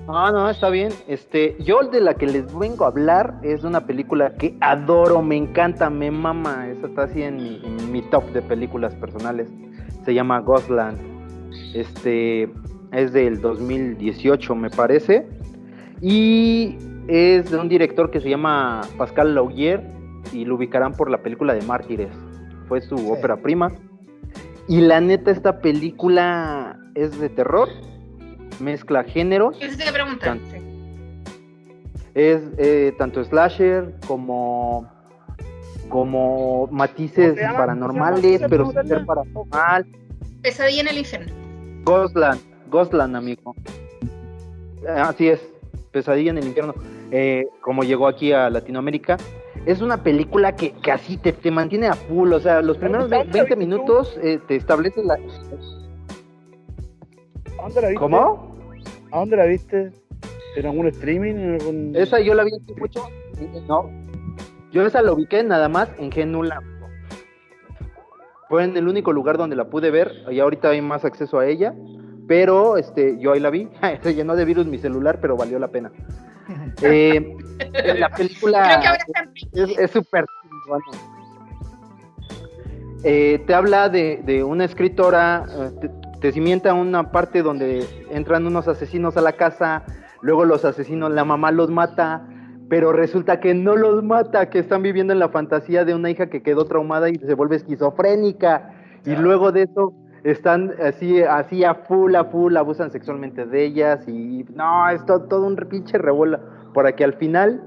No, 0.07 0.31
no, 0.31 0.49
está 0.49 0.69
bien. 0.69 0.91
Este, 1.07 1.55
yo 1.59 1.81
de 1.83 2.01
la 2.01 2.15
que 2.15 2.25
les 2.25 2.51
vengo 2.57 2.85
a 2.85 2.87
hablar 2.87 3.35
es 3.43 3.61
de 3.61 3.67
una 3.67 3.85
película 3.85 4.33
que 4.39 4.55
adoro, 4.59 5.21
me 5.21 5.37
encanta, 5.37 5.89
me 5.91 6.09
mama. 6.09 6.67
Esa 6.67 6.87
está 6.87 7.03
así 7.03 7.21
en 7.21 7.37
mi, 7.37 7.61
en 7.63 7.91
mi 7.91 8.01
top 8.09 8.23
de 8.31 8.41
películas 8.41 8.95
personales. 8.95 9.47
Se 10.09 10.15
llama 10.15 10.39
Ghostland. 10.39 10.97
Este 11.75 12.49
es 12.91 13.13
del 13.13 13.41
2018, 13.41 14.55
me 14.55 14.71
parece. 14.71 15.27
Y 16.01 16.77
es 17.07 17.51
de 17.51 17.57
un 17.59 17.69
director 17.69 18.09
que 18.09 18.19
se 18.19 18.27
llama 18.27 18.81
Pascal 18.97 19.35
Laugier 19.35 19.83
y 20.33 20.45
lo 20.45 20.55
ubicarán 20.55 20.93
por 20.93 21.11
la 21.11 21.19
película 21.21 21.53
de 21.53 21.61
Mártires. 21.61 22.09
Fue 22.67 22.81
su 22.81 22.97
Sí. 22.97 23.05
ópera 23.07 23.37
prima. 23.37 23.71
Y 24.67 24.81
la 24.81 24.99
neta, 24.99 25.29
esta 25.29 25.61
película 25.61 26.79
es 26.95 27.19
de 27.19 27.29
terror, 27.29 27.69
mezcla 28.59 29.03
géneros. 29.03 29.57
Eso 29.61 29.77
te 29.77 29.83
iba 29.83 29.91
a 29.91 29.93
preguntar. 29.93 30.27
Tan- 30.29 30.39
sí. 30.49 30.57
Es 32.15 32.41
eh, 32.57 32.95
tanto 32.97 33.23
slasher 33.23 33.93
como 34.07 34.89
como 35.89 36.67
matices 36.71 37.37
paranormales, 37.39 38.41
pero 38.49 38.65
¿Cómo 38.65 38.79
sin 38.79 38.89
se 38.89 38.95
ser 38.95 39.05
paranormal. 39.05 39.85
Pesadilla 40.41 40.81
en 40.81 40.87
el 40.87 40.97
infierno. 40.99 41.33
Ghostland, 41.83 42.39
Ghostland, 42.69 43.15
amigo. 43.15 43.55
Así 44.87 45.27
es, 45.27 45.41
Pesadilla 45.91 46.31
en 46.31 46.37
el 46.37 46.47
infierno. 46.47 46.73
Eh, 47.11 47.47
como 47.61 47.83
llegó 47.83 48.07
aquí 48.07 48.31
a 48.31 48.49
Latinoamérica, 48.49 49.17
es 49.65 49.81
una 49.81 50.03
película 50.03 50.55
que, 50.55 50.71
que 50.73 50.91
así 50.91 51.17
te, 51.17 51.33
te 51.33 51.51
mantiene 51.51 51.87
a 51.87 51.95
full. 51.95 52.31
O 52.31 52.39
sea, 52.39 52.61
los 52.61 52.77
primeros 52.77 53.09
¿Dónde 53.09 53.17
la 53.17 53.23
20 53.23 53.39
viste 53.39 53.53
tú? 53.55 53.59
minutos 53.59 54.19
eh, 54.23 54.39
te 54.47 54.55
establece 54.55 55.03
la. 55.03 55.15
¿A 55.15 55.17
dónde 57.63 57.81
la 57.81 57.87
viste? 57.89 57.95
¿Cómo? 57.95 58.55
¿A 59.11 59.19
dónde 59.19 59.37
la 59.37 59.45
viste? 59.45 59.91
¿En 60.55 60.65
algún 60.65 60.87
streaming? 60.87 61.35
¿En 61.35 61.53
algún... 61.55 61.95
Esa 61.95 62.19
yo 62.19 62.33
la 62.33 62.43
vi 62.43 62.51
mucho. 62.77 63.03
No. 63.67 63.89
Yo 64.71 64.85
esa 64.85 65.01
la 65.01 65.13
ubiqué 65.13 65.43
nada 65.43 65.69
más 65.69 65.89
en 65.97 66.11
Genula. 66.11 66.61
Fue 68.47 68.63
en 68.63 68.75
el 68.77 68.87
único 68.87 69.13
lugar 69.13 69.37
donde 69.37 69.55
la 69.55 69.69
pude 69.69 69.91
ver. 69.91 70.11
Y 70.29 70.39
ahorita 70.39 70.69
hay 70.69 70.81
más 70.81 71.05
acceso 71.05 71.39
a 71.39 71.47
ella. 71.47 71.73
Pero 72.27 72.77
este, 72.77 73.19
yo 73.19 73.33
ahí 73.33 73.39
la 73.39 73.49
vi. 73.49 73.67
Se 74.03 74.13
llenó 74.13 74.35
de 74.35 74.45
virus 74.45 74.67
mi 74.67 74.77
celular, 74.77 75.19
pero 75.21 75.35
valió 75.35 75.59
la 75.59 75.67
pena. 75.69 75.91
Eh, 76.81 77.37
la 77.99 78.09
película 78.09 78.97
es 79.53 79.91
súper. 79.91 80.25
Eh, 83.03 83.43
te 83.45 83.53
habla 83.53 83.87
de, 83.89 84.21
de 84.25 84.43
una 84.43 84.65
escritora, 84.65 85.45
eh, 85.47 85.71
te, 85.79 85.91
te 86.19 86.31
cimienta 86.31 86.73
una 86.73 87.11
parte 87.11 87.43
donde 87.43 87.85
entran 88.11 88.45
unos 88.45 88.67
asesinos 88.67 89.15
a 89.15 89.21
la 89.21 89.33
casa, 89.33 89.83
luego 90.21 90.43
los 90.43 90.65
asesinos, 90.65 91.11
la 91.11 91.23
mamá 91.23 91.51
los 91.51 91.69
mata, 91.69 92.27
pero 92.69 92.93
resulta 92.93 93.39
que 93.39 93.53
no 93.53 93.75
los 93.75 94.03
mata, 94.03 94.49
que 94.49 94.59
están 94.59 94.83
viviendo 94.83 95.11
en 95.11 95.19
la 95.19 95.29
fantasía 95.29 95.85
de 95.85 95.95
una 95.95 96.09
hija 96.09 96.27
que 96.27 96.43
quedó 96.43 96.65
traumada 96.65 97.09
y 97.09 97.15
se 97.15 97.33
vuelve 97.33 97.55
esquizofrénica, 97.55 98.71
y 99.05 99.15
luego 99.15 99.51
de 99.51 99.63
eso 99.63 99.93
están 100.23 100.73
así, 100.81 101.21
así 101.23 101.63
a 101.63 101.73
full, 101.73 102.15
a 102.15 102.25
full, 102.25 102.55
abusan 102.57 102.91
sexualmente 102.91 103.45
de 103.45 103.65
ellas, 103.65 104.07
y 104.07 104.45
no, 104.53 104.89
es 104.89 105.05
to- 105.05 105.23
todo 105.23 105.47
un 105.47 105.55
pinche 105.55 105.97
revuelo, 105.97 106.39
para 106.73 106.95
que 106.95 107.03
al 107.03 107.13
final 107.13 107.63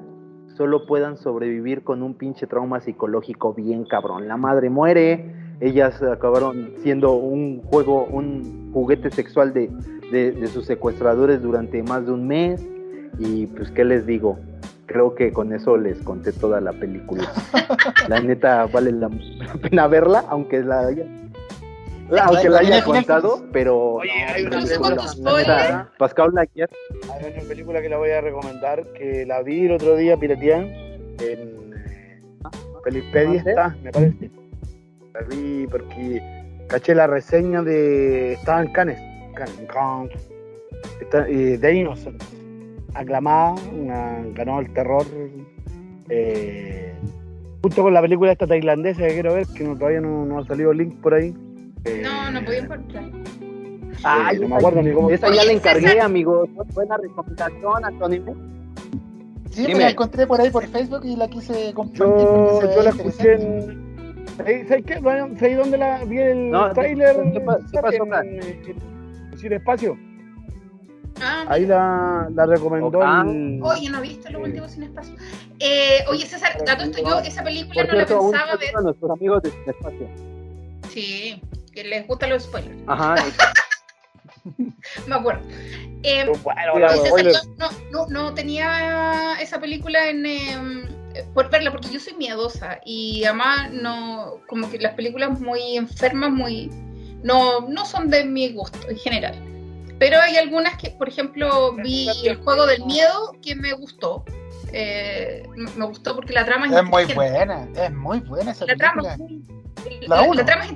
solo 0.57 0.87
puedan 0.87 1.17
sobrevivir 1.17 1.83
con 1.83 2.03
un 2.03 2.15
pinche 2.15 2.47
trauma 2.47 2.79
psicológico 2.81 3.55
bien 3.55 3.85
cabrón. 3.85 4.29
La 4.29 4.37
madre 4.37 4.69
muere, 4.69 5.35
ellas 5.61 6.03
acabaron 6.03 6.73
siendo 6.83 7.15
un 7.15 7.63
juego, 7.63 8.05
un 8.05 8.71
juguete 8.73 9.11
sexual 9.11 9.55
de, 9.55 9.71
de, 10.13 10.33
de 10.33 10.47
sus 10.49 10.67
secuestradores 10.67 11.41
durante 11.43 11.83
más 11.83 12.05
de 12.05 12.13
un 12.13 12.27
mes. 12.29 12.69
Y 13.19 13.47
pues, 13.47 13.71
¿qué 13.71 13.85
les 13.85 14.05
digo? 14.05 14.39
Creo 14.93 15.15
que 15.15 15.33
con 15.33 15.53
eso 15.53 15.77
les 15.77 15.99
conté 15.99 16.33
toda 16.33 16.61
la 16.61 16.73
película. 16.73 17.25
La 18.09 18.21
neta 18.21 18.67
vale 18.67 18.93
la 18.93 19.09
pena 19.61 19.87
verla, 19.87 20.25
aunque 20.29 20.61
la 20.63 20.87
haya, 20.87 21.05
la- 22.11 22.25
aunque 22.25 22.49
la 22.49 22.59
haya 22.59 22.85
contado, 22.85 23.45
pero 23.53 23.95
Oye, 23.95 24.11
no, 24.29 24.35
hay 24.35 24.43
una 24.45 24.57
Incluso 24.61 24.91
la 25.25 25.39
neta. 25.39 25.91
Pascal 25.99 26.31
Laguerre, 26.35 26.73
Hay 27.13 27.33
una 27.33 27.49
película 27.49 27.81
que 27.81 27.89
la 27.89 27.97
voy 27.97 28.11
a 28.11 28.21
recomendar, 28.21 28.85
que 28.93 29.25
la 29.25 29.43
vi 29.43 29.67
el 29.67 29.73
otro 29.73 29.97
día 29.97 30.17
pirateada 30.17 30.63
en 30.63 31.63
Pelipedia 32.85 33.43
está, 33.47 33.77
me 33.83 33.91
parece. 33.93 34.31
La 35.15 35.21
vi 35.23 35.67
porque 35.71 36.21
caché 36.69 36.95
la 36.95 37.07
reseña 37.07 37.63
de... 37.63 38.33
Estaba 38.33 38.63
en 38.63 38.73
Cannes. 38.73 38.99
Cannes, 39.35 39.55
Cannes. 39.73 40.29
Está, 41.01 41.29
eh, 41.29 41.59
de 41.59 41.75
Innocent. 41.75 42.21
Aclamada, 42.95 43.55
una- 43.73 44.23
ganó 44.35 44.61
el 44.61 44.73
terror. 44.73 45.05
eh, 46.09 46.93
junto 47.63 47.83
con 47.83 47.95
la 47.95 48.03
película 48.03 48.33
esta 48.33 48.47
tailandesa 48.47 49.07
que 49.07 49.15
quiero 49.15 49.35
ver, 49.35 49.47
que 49.47 49.65
no- 49.65 49.77
todavía 49.79 50.01
no, 50.01 50.27
no 50.27 50.39
ha 50.41 50.45
salido 50.47 50.73
el 50.73 50.79
link 50.79 50.97
por 51.01 51.15
ahí. 51.15 51.33
Eh, 51.85 52.03
No, 52.05 52.31
no 52.31 52.45
podía 52.45 52.59
encontrar. 52.61 53.05
Ay, 54.05 54.39
no 54.41 54.49
me 54.49 54.57
acuerdo 54.57 54.83
ni 54.83 54.93
cómo. 54.93 55.11
Esa 55.11 55.33
ya 55.33 55.45
la 55.45 55.53
encargué, 55.53 55.89
César. 55.89 56.01
amigo. 56.05 56.45
Buena 56.75 56.97
recomendación, 56.99 57.85
Antonio. 57.85 58.23
Sí, 59.51 59.63
Dime. 59.63 59.75
me 59.75 59.81
la 59.85 59.91
encontré 59.91 60.27
por 60.27 60.41
ahí 60.41 60.51
por 60.51 60.67
Facebook 60.67 61.03
y 61.05 61.15
la 61.17 61.29
quise 61.29 61.73
compartir. 61.73 62.01
Yo, 62.07 62.83
la 62.83 62.91
escuché 62.91 63.35
en. 63.35 64.27
¿Sabes 64.37 64.69
sabes 64.69 64.85
qué? 64.87 64.95
¿Sabes 65.39 65.57
dónde 65.59 65.79
la 65.79 66.05
vi 66.05 66.19
el 66.19 66.51
No, 66.51 66.73
trailer? 66.73 67.17
¿qué 67.33 67.41
pa- 67.41 67.59
qué 67.71 67.79
pasó, 67.81 68.05
en, 68.23 68.35
en, 68.35 68.43
en 68.43 69.39
Cine 69.39 69.57
Espacio. 69.57 69.97
Ah, 71.25 71.45
Ahí 71.49 71.67
la, 71.67 72.29
la 72.35 72.47
recomendó 72.47 73.01
Ah. 73.03 73.25
Oye, 73.25 73.89
no 73.91 74.01
viste 74.01 74.29
lo 74.31 74.41
último 74.41 74.69
sin 74.69 74.83
espacio. 74.83 75.15
Eh, 75.61 76.05
oye, 76.09 76.27
César, 76.27 76.59
dato 76.67 76.83
esto, 76.85 76.99
yo 77.03 77.21
esa 77.21 77.45
película 77.45 77.75
Por 77.85 77.93
no 77.93 77.99
la 78.01 78.07
cierto, 78.07 78.31
pensaba 78.31 78.57
ver. 78.57 78.77
a 78.77 78.81
nuestros 78.81 79.11
amigos 79.13 79.43
de 79.43 79.49
espacio. 79.67 80.09
Sí, 80.91 81.41
que 81.73 81.85
les 81.85 82.07
gustan 82.09 82.31
los 82.31 82.43
spoilers. 82.43 82.77
Ajá. 82.87 83.15
Me 85.07 85.15
acuerdo. 85.15 85.43
Eh, 86.03 86.27
Bueno, 86.43 86.89
César, 86.89 87.07
spoiler. 87.07 87.33
yo 87.33 87.41
no, 87.59 87.69
no, 87.93 88.07
no 88.09 88.35
tenía 88.35 89.35
esa 89.41 89.61
película 89.61 90.09
en, 90.09 90.27
eh, 90.27 91.25
por 91.35 91.49
verla, 91.51 91.71
porque 91.71 91.89
yo 91.93 92.01
soy 92.01 92.15
miedosa 92.15 92.81
y 92.85 93.25
además 93.25 93.71
no, 93.73 94.39
como 94.49 94.69
que 94.69 94.79
las 94.79 94.95
películas 94.95 95.39
muy 95.41 95.77
enfermas, 95.77 96.31
muy 96.33 96.69
no, 97.23 97.61
no 97.69 97.85
son 97.85 98.11
de 98.11 98.25
mi 98.25 98.53
gusto 98.53 98.89
en 98.91 98.97
general. 98.99 99.35
Pero 100.03 100.21
hay 100.21 100.37
algunas 100.37 100.77
que, 100.79 100.91
por 100.91 101.09
ejemplo, 101.09 101.75
vi 101.75 102.09
el 102.25 102.37
juego 102.43 102.67
del 102.67 102.85
miedo 102.87 103.37
que 103.41 103.55
me 103.55 103.73
gustó. 103.73 104.25
Eh, 104.73 105.45
me 105.55 105.85
gustó 105.87 106.17
porque 106.17 106.33
la 106.33 106.45
trama 106.45 106.67
Es 106.67 106.73
muy 106.73 107.03
inteligente. 107.03 107.15
buena, 107.15 107.69
es 107.85 107.93
muy 107.93 108.19
buena 108.19 108.51
esa 108.51 108.67
La 108.67 108.75
trama, 108.75 109.03
película. 109.03 109.15
es 109.15 109.85
muy- 110.01 110.07
La 110.09 110.17
la, 110.27 110.35
la 110.35 110.45
trama 110.45 110.65
es 110.65 110.71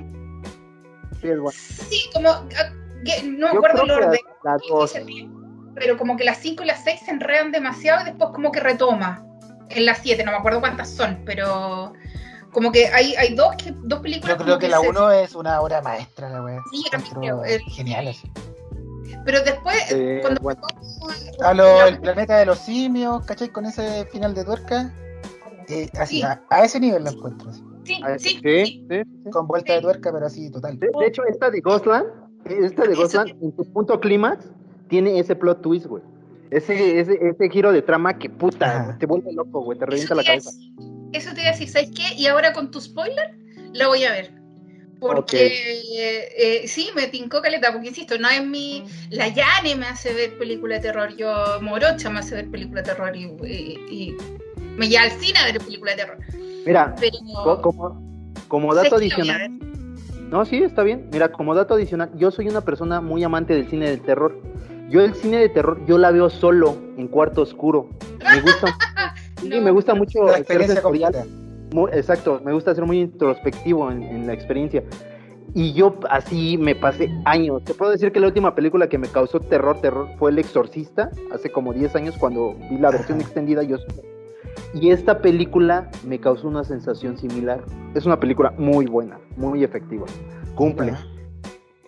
Sí, 1.21 1.27
es 1.27 1.39
bueno. 1.39 1.59
Sí, 1.59 2.09
como. 2.13 2.29
ah, 2.29 2.45
que- 3.03 3.23
no 3.23 3.51
me 3.51 3.57
acuerdo 3.57 3.83
el 3.83 3.91
orden. 3.91 4.19
dos. 4.69 4.93
Pero 5.75 5.97
como 5.97 6.15
que 6.15 6.23
las 6.23 6.37
5 6.37 6.63
y 6.63 6.67
las 6.67 6.85
6 6.85 7.01
se 7.03 7.11
enredan 7.11 7.51
demasiado 7.51 8.03
y 8.03 8.05
después 8.05 8.29
como 8.33 8.49
que 8.53 8.61
retoma. 8.61 9.25
En 9.69 9.85
las 9.85 9.97
7, 9.97 10.23
no 10.23 10.31
me 10.31 10.37
acuerdo 10.37 10.61
cuántas 10.61 10.89
son, 10.89 11.23
pero. 11.25 11.91
Como 12.53 12.71
que 12.71 12.87
hay, 12.87 13.13
hay 13.15 13.35
dos, 13.35 13.55
que, 13.57 13.73
dos 13.75 13.99
películas. 13.99 14.37
Yo 14.37 14.43
creo 14.45 14.57
que 14.57 14.69
la 14.69 14.79
se- 14.79 14.87
1 14.87 15.11
es 15.11 15.35
una 15.35 15.59
obra 15.59 15.81
maestra, 15.81 16.29
la 16.29 16.41
wea. 16.41 16.61
Sí, 16.71 16.81
yo 16.85 16.89
también 16.91 17.13
Encuentro 17.13 17.41
creo, 17.41 17.55
el- 17.55 17.61
Genial 17.73 18.07
así. 18.07 18.31
Pero 19.25 19.41
después, 19.43 19.77
Eh, 19.91 20.19
cuando. 20.21 20.41
bueno. 20.41 20.61
A 21.43 21.53
lo, 21.53 21.85
el 21.85 21.99
planeta 21.99 22.37
de 22.37 22.45
los 22.45 22.59
simios, 22.59 23.25
¿cachai? 23.25 23.49
Con 23.49 23.65
ese 23.65 24.05
final 24.11 24.33
de 24.33 24.43
tuerca. 24.45 24.93
eh, 25.69 25.89
así, 25.99 26.17
Sí. 26.17 26.23
a, 26.23 26.41
a 26.49 26.63
ese 26.63 26.79
nivel 26.79 27.03
lo 27.03 27.11
encuentro. 27.11 27.49
así. 27.49 27.61
Sí, 27.83 28.01
Ah, 28.03 28.17
sí, 28.17 28.39
sí, 28.41 28.85
sí. 28.89 29.29
Con 29.31 29.47
vuelta 29.47 29.73
de 29.73 29.81
tuerca, 29.81 30.11
pero 30.13 30.25
así 30.25 30.49
total. 30.51 30.77
De, 30.79 30.89
de 30.99 31.05
hecho, 31.07 31.23
esta 31.25 31.49
de 31.49 31.59
Ghostland, 31.61 32.05
esta 32.45 32.83
de 32.83 32.93
Eso 32.93 33.01
Ghostland, 33.01 33.29
en 33.41 33.55
su 33.55 33.65
punto 33.73 33.99
clímax, 33.99 34.45
tiene 34.89 35.19
ese 35.19 35.35
plot 35.35 35.61
twist, 35.61 35.85
güey. 35.87 36.03
Ese, 36.51 36.99
ese, 37.01 37.17
ese 37.21 37.49
giro 37.49 37.71
de 37.73 37.81
trama 37.81 38.17
que 38.17 38.29
puta, 38.29 38.83
güey, 38.85 38.97
te 38.99 39.05
vuelve 39.05 39.33
loco, 39.33 39.61
güey, 39.63 39.77
te 39.77 39.85
revienta 39.85 40.15
la 40.15 40.21
a 40.21 40.25
cabeza. 40.25 40.51
Eso 41.11 41.33
te 41.33 41.41
iba 41.41 41.49
a 41.49 41.51
decir, 41.53 41.69
¿sabes 41.69 41.91
qué? 41.95 42.15
Y 42.15 42.27
ahora 42.27 42.53
con 42.53 42.71
tu 42.71 42.79
spoiler, 42.79 43.37
la 43.73 43.87
voy 43.87 44.03
a 44.05 44.11
ver. 44.11 44.33
Porque 44.99 45.81
eh, 46.35 46.67
sí, 46.67 46.89
me 46.95 47.07
tincó 47.07 47.41
caleta, 47.41 47.71
porque 47.71 47.87
insisto, 47.89 48.17
no 48.17 48.29
es 48.29 48.43
mi. 48.45 48.83
La 49.09 49.27
Yane 49.27 49.75
me 49.75 49.85
hace 49.85 50.13
ver 50.13 50.37
película 50.37 50.75
de 50.75 50.81
terror, 50.81 51.15
yo 51.15 51.33
Morocha 51.61 52.09
me 52.09 52.19
hace 52.19 52.35
ver 52.35 52.49
película 52.49 52.81
de 52.81 52.89
terror 52.89 53.15
y, 53.15 53.25
y- 53.45 53.79
y 53.89 54.17
me 54.77 54.87
lleva 54.89 55.03
al 55.03 55.11
cine 55.11 55.37
a 55.39 55.45
ver 55.45 55.59
película 55.59 55.91
de 55.91 55.97
terror. 55.97 56.17
Mira, 56.65 56.95
Pero. 56.99 57.17
co- 57.43 57.61
como, 57.61 58.01
como 58.47 58.73
sé 58.73 58.83
dato 58.83 58.95
adicional. 58.95 59.51
No, 60.29 60.43
sí, 60.45 60.57
está 60.63 60.83
bien. 60.83 61.07
Mira, 61.11 61.31
como 61.31 61.55
dato 61.55 61.75
adicional, 61.75 62.09
yo 62.15 62.31
soy 62.31 62.49
una 62.49 62.61
persona 62.61 62.99
muy 62.99 63.23
amante 63.23 63.53
del 63.53 63.69
cine 63.69 63.89
de 63.89 63.97
terror. 63.97 64.35
Yo 64.89 65.01
el 65.01 65.13
cine 65.15 65.37
de 65.39 65.49
terror, 65.49 65.79
yo 65.85 65.97
la 65.97 66.11
veo 66.11 66.29
solo, 66.29 66.77
en 66.97 67.07
cuarto 67.07 67.41
oscuro. 67.43 67.89
Me 68.31 68.41
gusta, 68.41 68.67
sí, 69.41 69.49
No. 69.49 69.61
me 69.61 69.71
gusta 69.71 69.93
mucho 69.95 70.23
La 70.25 70.37
experiencia 70.39 70.75
sensorial. 70.81 71.13
Muy- 71.77 71.91
exacto, 71.93 72.41
me 72.43 72.53
gusta 72.53 72.73
ser 72.73 72.85
muy 72.85 73.01
introspectivo 73.01 73.91
en, 73.91 74.01
en 74.01 74.25
la 74.25 74.33
experiencia. 74.33 74.83
Y 75.53 75.73
yo 75.73 75.99
así 76.09 76.57
me 76.57 76.75
pasé 76.75 77.09
años. 77.25 77.63
Te 77.63 77.73
puedo 77.73 77.91
decir 77.91 78.11
que 78.11 78.19
la 78.19 78.27
última 78.27 78.55
película 78.55 78.89
que 78.89 78.97
me 78.97 79.07
causó 79.07 79.39
terror, 79.39 79.79
terror, 79.79 80.07
fue 80.17 80.31
El 80.31 80.39
Exorcista, 80.39 81.11
hace 81.31 81.51
como 81.51 81.73
10 81.73 81.95
años 81.95 82.17
cuando 82.17 82.55
vi 82.69 82.77
la 82.77 82.89
versión 82.89 83.21
extendida 83.21 83.61
yo. 83.61 83.77
Y 84.73 84.89
esta 84.89 85.19
película 85.21 85.89
me 86.03 86.19
causó 86.19 86.47
una 86.47 86.63
sensación 86.63 87.17
similar. 87.17 87.63
Es 87.93 88.05
una 88.05 88.19
película 88.19 88.53
muy 88.57 88.87
buena, 88.87 89.19
muy 89.35 89.63
efectiva. 89.63 90.05
Cumple. 90.55 90.93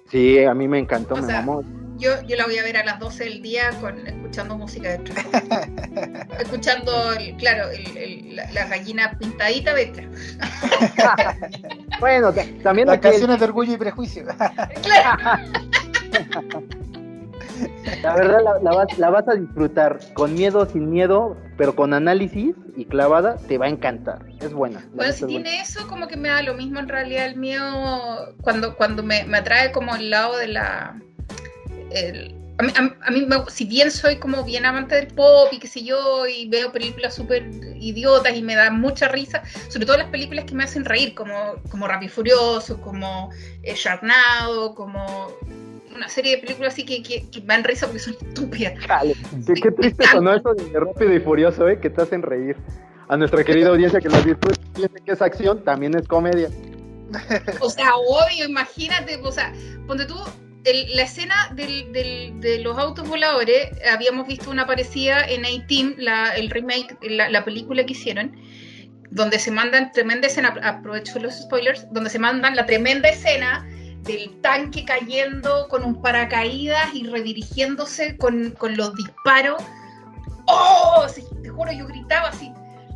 Sí, 0.06 0.44
a 0.44 0.54
mí 0.54 0.68
me 0.68 0.80
encantó, 0.80 1.16
O 1.16 1.18
me 1.18 1.24
sea, 1.24 1.42
mamó. 1.42 1.64
Yo, 2.00 2.22
yo 2.24 2.36
la 2.38 2.46
voy 2.46 2.58
a 2.58 2.64
ver 2.64 2.78
a 2.78 2.84
las 2.86 2.98
12 3.00 3.26
del 3.26 3.42
día 3.42 3.72
con, 3.82 4.08
escuchando 4.08 4.58
música 4.58 4.90
dentro. 4.90 5.14
escuchando, 6.40 7.14
el- 7.14 7.36
claro, 7.36 7.70
el- 7.70 7.98
el- 7.98 8.36
la, 8.38 8.50
la 8.52 8.68
gallina 8.68 9.18
pintadita 9.20 9.74
dentro. 9.74 10.04
Bueno, 12.00 12.32
ta- 12.32 12.46
también 12.64 12.88
Las 12.88 13.00
canciones 13.00 13.40
de 13.40 13.46
orgullo 13.46 13.74
y 13.74 13.78
prejuicio. 13.78 14.24
Claro. 14.82 15.44
la 18.02 18.16
verdad 18.16 18.40
la, 18.44 18.60
la 18.64 18.72
vas, 18.72 18.98
la 18.98 19.10
vas 19.10 19.28
a 19.28 19.34
disfrutar 19.34 20.00
con 20.14 20.34
miedo, 20.34 20.66
sin 20.66 20.90
miedo, 20.90 21.36
pero 21.58 21.76
con 21.76 21.94
análisis 21.94 22.56
y 22.78 22.86
clavada, 22.86 23.36
te 23.36 23.58
va 23.58 23.66
a 23.66 23.70
encantar. 23.70 24.20
Es 24.40 24.54
buena. 24.54 24.82
Bueno, 24.94 25.12
si 25.12 25.18
es 25.18 25.22
buena. 25.26 25.44
tiene 25.44 25.62
eso, 25.62 25.86
como 25.90 26.08
que 26.08 26.16
me 26.16 26.30
da 26.30 26.42
lo 26.42 26.54
mismo 26.54 26.80
en 26.80 26.88
realidad 26.88 27.26
el 27.26 27.36
miedo 27.36 28.34
cuando, 28.42 28.76
cuando 28.78 29.04
me, 29.04 29.26
me 29.26 29.38
atrae 29.40 29.72
como 29.74 29.94
el 29.96 30.10
lado 30.10 30.38
de 30.38 30.48
la... 30.48 31.02
el- 31.92 32.36
a 32.60 32.64
mí, 33.12 33.26
a- 33.32 33.50
si 33.50 33.64
bien 33.64 33.90
soy 33.90 34.18
como 34.18 34.44
bien 34.44 34.66
amante 34.66 34.96
del 34.96 35.08
pop 35.08 35.48
y 35.54 35.60
qué 35.60 35.68
sé 35.68 35.82
yo, 35.84 36.28
y 36.28 36.50
veo 36.50 36.74
películas 36.74 37.16
súper 37.16 37.50
idiotas 37.80 38.36
y 38.36 38.42
me 38.42 38.56
da 38.56 38.70
mucha 38.70 39.08
risa, 39.08 39.44
sobre 39.70 39.86
todo 39.86 39.98
las 39.98 40.10
películas 40.10 40.44
que 40.44 40.56
me 40.56 40.66
hacen 40.66 40.84
reír, 40.84 41.16
como, 41.16 41.56
como 41.72 41.88
Rápido 41.88 42.12
y 42.12 42.14
Furioso, 42.14 42.82
como 42.82 43.30
eh, 43.64 43.76
Sharknado, 43.76 44.76
como 44.76 45.32
una 45.96 46.10
serie 46.10 46.36
de 46.36 46.42
películas 46.42 46.74
así 46.74 46.86
que, 46.86 47.02
que, 47.02 47.30
que 47.30 47.40
me 47.42 47.48
dan 47.48 47.64
risa 47.64 47.86
porque 47.86 48.00
son 48.00 48.14
estúpidas. 48.22 48.74
Chale, 48.86 49.16
Qué, 49.48 49.54
qué 49.54 49.72
triste 49.72 50.06
sonó 50.08 50.34
eso 50.34 50.54
de 50.54 50.80
Rápido 50.80 51.14
y 51.14 51.20
Furioso, 51.22 51.68
¿eh? 51.70 51.80
Que 51.80 51.90
te 51.90 52.02
hacen 52.02 52.22
reír. 52.22 52.58
A 53.08 53.16
nuestra 53.18 53.44
querida 53.44 53.70
audiencia 53.70 54.00
que 54.02 54.10
la 54.10 54.22
disfruta, 54.22 54.60
piensa 54.76 55.00
que 55.04 55.12
es 55.14 55.22
acción, 55.22 55.64
también 55.64 55.96
es 55.98 56.08
comedia. 56.08 56.50
O 57.60 57.70
sea, 57.70 57.96
obvio, 57.96 58.46
imagínate, 58.48 59.18
o 59.24 59.32
sea, 59.32 59.52
ponte 59.88 60.06
tú, 60.06 60.16
la 60.74 61.04
escena 61.04 61.52
de 61.54 62.60
los 62.64 62.78
autos 62.78 63.08
voladores, 63.08 63.70
habíamos 63.92 64.28
visto 64.28 64.50
una 64.50 64.66
parecida 64.66 65.22
en 65.22 65.46
A-Team, 65.46 65.96
el 66.36 66.50
remake, 66.50 66.98
la, 67.02 67.30
la 67.30 67.44
película 67.44 67.86
que 67.86 67.94
hicieron, 67.94 68.36
donde 69.12 69.40
se 69.40 69.52
mandan 69.52 69.92
tremenda 69.92 70.28
escena, 70.28 70.56
aprovecho 70.64 71.20
los 71.20 71.34
spoilers, 71.36 71.88
donde 71.92 72.10
se 72.10 72.20
mandan 72.20 72.56
la 72.56 72.66
tremenda 72.66 73.10
escena 73.10 73.68
del 74.04 74.40
tanque 74.42 74.86
cayendo 74.86 75.68
con 75.68 75.84
un 75.84 76.02
paracaídas 76.02 76.94
y 76.94 77.06
redirigiéndose 77.08 78.18
con, 78.18 78.56
los 78.76 78.96
disparos. 78.96 79.62
¡Oh! 80.46 81.06
Te 81.44 81.50
juro, 81.50 81.72
yo 81.72 81.88
gritaba 81.88 82.30
así, 82.30 82.52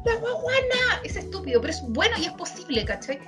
¡La 0.06 0.16
guaguana! 0.16 1.02
Es 1.04 1.16
estúpido, 1.16 1.62
pero 1.62 1.72
es 1.72 1.82
bueno 1.90 2.16
y 2.20 2.26
es 2.26 2.34
posible, 2.34 2.84
¿cachai? 2.84 3.20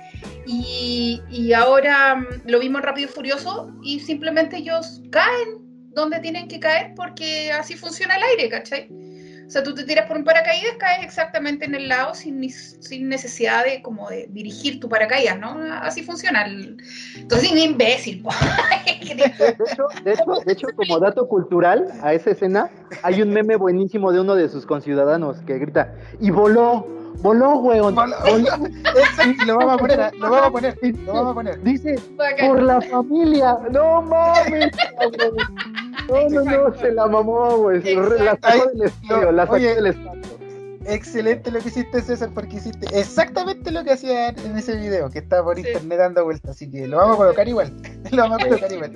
Y, 0.46 1.20
y 1.28 1.52
ahora 1.52 2.14
mm, 2.16 2.26
lo 2.48 2.60
vimos 2.60 2.80
en 2.80 2.86
Rápido 2.86 3.08
y 3.08 3.12
Furioso 3.12 3.72
y 3.82 4.00
simplemente 4.00 4.58
ellos 4.58 5.02
caen 5.10 5.64
donde 5.92 6.20
tienen 6.20 6.46
que 6.48 6.60
caer 6.60 6.92
porque 6.94 7.50
así 7.52 7.74
funciona 7.74 8.16
el 8.16 8.22
aire, 8.22 8.48
¿cachai? 8.48 8.88
O 9.46 9.50
sea, 9.50 9.62
tú 9.62 9.74
te 9.74 9.84
tiras 9.84 10.06
por 10.08 10.16
un 10.16 10.24
paracaídas, 10.24 10.74
caes 10.76 11.04
exactamente 11.04 11.64
en 11.64 11.74
el 11.76 11.88
lado 11.88 12.14
sin, 12.14 12.50
sin 12.50 13.08
necesidad 13.08 13.64
de 13.64 13.80
como 13.80 14.08
de 14.10 14.26
dirigir 14.30 14.80
tu 14.80 14.88
paracaídas, 14.88 15.38
¿no? 15.38 15.56
Así 15.82 16.02
funciona. 16.02 16.42
el- 16.46 16.76
Entonces, 17.16 17.52
un 17.52 17.58
imbécil. 17.58 18.24
De 19.16 19.24
hecho, 19.24 19.86
de 20.04 20.12
hecho, 20.12 20.24
de 20.44 20.52
hecho, 20.52 20.66
como 20.74 20.98
dato 20.98 21.28
cultural 21.28 21.86
a 22.02 22.12
esa 22.12 22.30
escena, 22.30 22.68
hay 23.02 23.22
un 23.22 23.30
meme 23.30 23.54
buenísimo 23.56 24.10
de 24.12 24.20
uno 24.20 24.34
de 24.34 24.48
sus 24.48 24.66
conciudadanos 24.66 25.38
que 25.42 25.58
grita, 25.58 25.94
y 26.20 26.30
voló, 26.30 26.86
voló, 27.22 27.56
weón, 27.58 27.94
Voló. 27.94 28.16
voló". 28.24 28.46
Eso, 28.46 29.44
lo 29.46 29.56
vamos 29.58 29.74
a 29.74 29.78
poner, 29.78 30.14
lo 30.16 30.30
vamos 30.30 30.46
a 30.46 30.50
poner, 30.50 30.78
lo 30.82 31.12
vamos 31.12 31.30
a 31.30 31.34
poner. 31.34 31.62
Dice, 31.62 31.98
Bacán. 32.16 32.48
por 32.48 32.62
la 32.62 32.80
familia, 32.80 33.56
no 33.70 34.02
mames. 34.02 34.72
No, 36.08 36.28
no, 36.28 36.44
no, 36.68 36.74
se 36.78 36.92
la 36.92 37.06
mamó, 37.06 37.56
güey. 37.58 37.82
La 37.94 38.38
sacó 38.40 38.66
del 38.68 38.82
estadio, 38.82 39.32
la 39.32 39.42
sacó 39.42 39.54
Oye. 39.56 39.74
del 39.74 39.86
estadio. 39.86 40.16
Excelente 40.88 41.50
lo 41.50 41.58
que 41.58 41.66
hiciste, 41.66 42.00
César, 42.00 42.30
porque 42.32 42.58
hiciste 42.58 42.86
exactamente 42.96 43.72
lo 43.72 43.82
que 43.82 43.90
hacía 43.94 44.28
en 44.28 44.56
ese 44.56 44.76
video 44.76 45.10
que 45.10 45.18
está 45.18 45.42
por 45.42 45.56
Sí. 45.56 45.62
internet 45.66 45.98
dando 45.98 46.22
vueltas. 46.24 46.52
Así 46.52 46.70
que 46.70 46.86
lo 46.86 46.98
vamos 46.98 47.14
a 47.16 47.18
colocar 47.18 47.48
igual. 47.48 47.72
Lo 48.12 48.22
vamos 48.22 48.38
a 48.40 48.44
colocar 48.46 48.72
igual. 48.72 48.92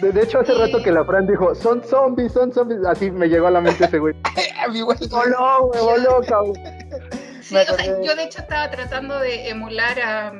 De, 0.00 0.12
de 0.12 0.22
hecho, 0.22 0.38
hace 0.38 0.54
rato 0.54 0.80
que 0.80 0.92
la 0.92 1.04
Fran 1.04 1.26
dijo, 1.26 1.56
son 1.56 1.82
zombies, 1.82 2.32
son 2.32 2.52
zombies. 2.52 2.78
Así 2.86 3.10
me 3.10 3.26
llegó 3.28 3.48
a 3.48 3.50
la 3.50 3.60
mente 3.60 3.84
ese 3.84 3.98
güey. 3.98 4.14
A 4.64 4.72
igual. 4.72 4.96
Voló, 5.10 5.66
güey, 5.72 5.82
voló, 5.82 6.20
cabrón. 6.28 6.52
Sí, 7.42 7.56
o 7.56 7.76
sea, 7.76 8.02
yo 8.02 8.14
de 8.14 8.24
hecho 8.24 8.40
estaba 8.40 8.70
tratando 8.70 9.18
de 9.20 9.48
emular 9.48 10.00
a, 10.00 10.32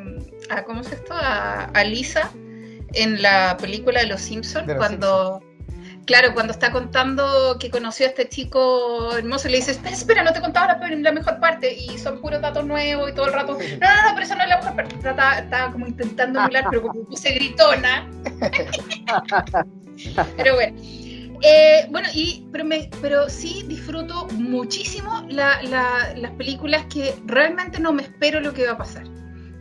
a 0.51 0.65
¿cómo 0.65 0.81
es 0.81 0.93
esto? 0.93 1.15
A, 1.15 1.65
a 1.65 1.85
Lisa 1.85 2.31
en 2.95 3.23
la 3.23 3.57
película 3.61 4.01
de 4.01 4.07
Los 4.07 4.21
Simpsons 4.21 4.67
De 4.67 4.75
Los 4.75 4.85
cuando 4.85 5.43
claro, 6.09 6.33
cuando 6.33 6.55
está 6.55 6.73
contando 6.73 7.59
que 7.61 7.71
conoció 7.71 8.07
a 8.07 8.09
este 8.09 8.29
chico 8.31 9.15
hermoso 9.15 9.47
y 9.47 9.53
le 9.53 9.57
dice, 9.59 9.73
espera, 9.73 9.95
espera, 9.95 10.23
no 10.25 10.33
te 10.33 10.41
contaba 10.41 10.79
la, 10.79 10.89
la 10.89 11.13
mejor 11.13 11.39
parte 11.39 11.71
y 11.71 11.99
son 11.99 12.23
puros 12.23 12.41
datos 12.41 12.65
nuevos 12.65 13.11
y 13.11 13.15
todo 13.15 13.27
el 13.27 13.35
rato, 13.35 13.53
no, 13.53 13.59
no, 13.59 14.03
no, 14.09 14.15
pero 14.15 14.23
eso 14.23 14.35
no 14.35 14.43
es 14.43 14.49
la 14.49 14.57
mejor 14.57 14.75
parte. 14.75 14.95
Estaba, 14.97 15.39
estaba 15.39 15.71
como 15.71 15.87
intentando 15.87 16.41
emular, 16.41 16.65
pero 16.71 16.83
como 16.83 17.05
puse 17.05 17.33
gritona. 17.33 18.09
pero 20.37 20.55
bueno. 20.55 20.81
Eh, 21.43 21.87
bueno, 21.91 22.09
y, 22.15 22.47
pero, 22.53 22.65
me, 22.65 22.91
pero 23.01 23.29
sí 23.29 23.65
disfruto 23.69 24.27
muchísimo 24.35 25.25
la- 25.29 25.63
la- 25.63 26.15
las 26.17 26.33
películas 26.33 26.85
que 26.93 27.15
realmente 27.27 27.79
no 27.81 27.93
me 27.93 28.03
espero 28.03 28.41
lo 28.41 28.53
que 28.53 28.67
va 28.67 28.73
a 28.73 28.79
pasar. 28.79 29.05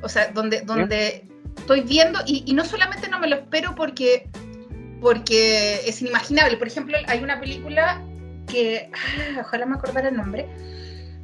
O 0.01 0.09
sea, 0.09 0.27
donde, 0.31 0.61
donde 0.61 1.25
estoy 1.57 1.81
viendo, 1.81 2.19
y, 2.25 2.43
y 2.45 2.53
no 2.53 2.63
solamente 2.65 3.07
no 3.09 3.19
me 3.19 3.27
lo 3.27 3.35
espero 3.35 3.75
porque, 3.75 4.27
porque 5.01 5.81
es 5.87 6.01
inimaginable. 6.01 6.57
Por 6.57 6.67
ejemplo, 6.67 6.97
hay 7.07 7.19
una 7.23 7.39
película 7.39 8.01
que, 8.47 8.89
ah, 8.93 9.41
ojalá 9.41 9.65
me 9.65 9.75
acordara 9.75 10.09
el 10.09 10.15
nombre, 10.15 10.47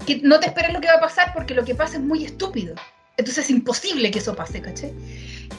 que 0.06 0.18
no 0.24 0.40
te 0.40 0.48
esperas 0.48 0.74
lo 0.74 0.82
que 0.82 0.88
va 0.88 0.96
a 0.96 1.00
pasar 1.02 1.32
porque 1.34 1.54
lo 1.54 1.64
que 1.66 1.76
pasa 1.76 1.98
es 1.98 2.04
muy 2.04 2.26
estúpido. 2.26 2.76
Entonces 3.16 3.46
es 3.46 3.52
imposible 3.52 4.10
que 4.12 4.20
eso 4.20 4.36
pase, 4.36 4.60
¿caché? 4.62 4.92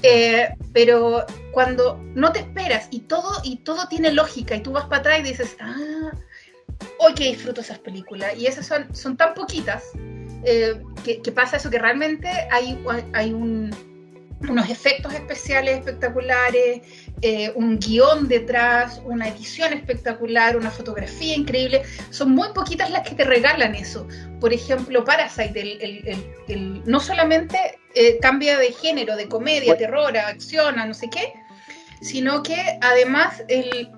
Eh, 0.03 0.49
pero 0.73 1.25
cuando 1.53 2.01
no 2.15 2.33
te 2.33 2.41
esperas 2.41 2.89
y 2.91 3.01
todo, 3.01 3.41
y 3.45 3.57
todo 3.59 3.89
tiene 3.89 4.12
lógica 4.12 4.57
y 4.57 4.61
tú 4.61 4.73
vas 4.73 4.85
para 4.85 4.99
atrás 4.99 5.21
y 5.21 5.23
dices, 5.23 5.57
ah, 5.61 6.11
hoy 6.99 7.15
que 7.15 7.25
disfruto 7.25 7.61
esas 7.61 7.79
películas. 7.79 8.37
Y 8.37 8.47
esas 8.47 8.66
son, 8.66 8.95
son 8.95 9.16
tan 9.16 9.35
poquitas 9.35 9.85
eh, 10.45 10.83
que, 11.05 11.23
que 11.23 11.33
pasa 11.33 11.57
eso, 11.57 11.71
que 11.71 11.79
realmente 11.79 12.29
hay, 12.51 12.79
hay 13.12 13.33
un, 13.33 13.94
unos 14.51 14.69
efectos 14.71 15.12
especiales 15.15 15.79
espectaculares, 15.79 16.81
eh, 17.23 17.53
un 17.55 17.79
guion 17.79 18.29
detrás, 18.29 19.01
una 19.05 19.29
edición 19.29 19.73
espectacular, 19.73 20.57
una 20.57 20.71
fotografía 20.71 21.35
increíble. 21.37 21.83
Son 22.11 22.31
muy 22.31 22.49
poquitas 22.55 22.91
las 22.91 23.09
que 23.09 23.15
te 23.15 23.25
regalan 23.25 23.75
eso. 23.75 24.07
Por 24.41 24.53
ejemplo, 24.53 25.05
Parasite, 25.05 25.61
el, 25.61 25.81
el- 25.81 26.09
el- 26.09 26.27
el- 26.49 26.83
no 26.85 27.01
solamente 27.01 27.59
eh, 27.95 28.19
cambia 28.21 28.59
de 28.59 28.73
género, 28.73 29.16
de 29.16 29.29
comedia, 29.29 29.77
terror, 29.77 30.16
a 30.16 30.29
acción, 30.29 30.79
a 30.79 30.87
no 30.87 30.95
sé 30.95 31.09
qué, 31.09 31.33
sino 32.01 32.43
que 32.43 32.79
además 32.81 33.43
el, 33.49 33.89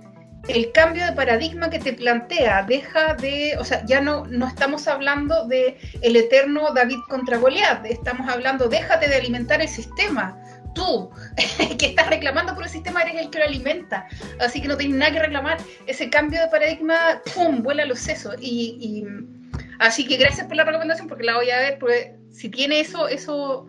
el 0.49 0.71
cambio 0.73 1.05
de 1.07 1.13
paradigma 1.13 1.71
que 1.71 1.79
te 1.79 1.93
plantea 1.93 2.63
deja 2.63 3.15
de, 3.15 3.57
o 3.59 3.65
sea, 3.65 3.85
ya 3.87 4.01
no, 4.01 4.25
no 4.27 4.47
estamos 4.47 4.87
hablando 4.89 5.47
de 5.47 5.77
el 6.03 6.17
eterno 6.17 6.73
David 6.75 6.99
contra 7.09 7.37
Goliat, 7.39 7.85
estamos 7.87 8.29
hablando, 8.29 8.69
déjate 8.69 9.09
de 9.09 9.17
alimentar 9.17 9.61
el 9.61 9.69
sistema. 9.69 10.39
Tú, 10.75 11.11
que 11.79 11.87
estás 11.87 12.09
reclamando 12.11 12.55
por 12.55 12.65
el 12.65 12.69
sistema, 12.69 13.01
eres 13.03 13.17
el 13.23 13.31
que 13.31 13.39
lo 13.39 13.45
alimenta. 13.47 14.07
Así 14.41 14.61
que 14.61 14.69
no 14.69 14.77
tienes 14.77 14.99
nada 14.99 15.11
que 15.13 15.21
reclamar. 15.21 15.57
Ese 15.87 16.11
cambio 16.11 16.39
de 16.43 16.49
paradigma, 16.49 17.23
¡pum!, 17.35 17.63
vuela 17.63 17.85
a 17.85 17.87
los 17.87 17.99
sesos. 17.99 18.35
Y, 18.41 18.77
y- 18.79 19.59
así 19.79 20.07
que 20.07 20.19
gracias 20.19 20.47
por 20.47 20.55
la 20.57 20.65
recomendación, 20.65 21.09
porque 21.09 21.25
la 21.25 21.35
voy 21.37 21.51
a 21.51 21.59
ver, 21.61 21.79
porque 21.79 22.15
si 22.31 22.51
tiene 22.51 22.81
eso, 22.81 23.09
eso, 23.09 23.67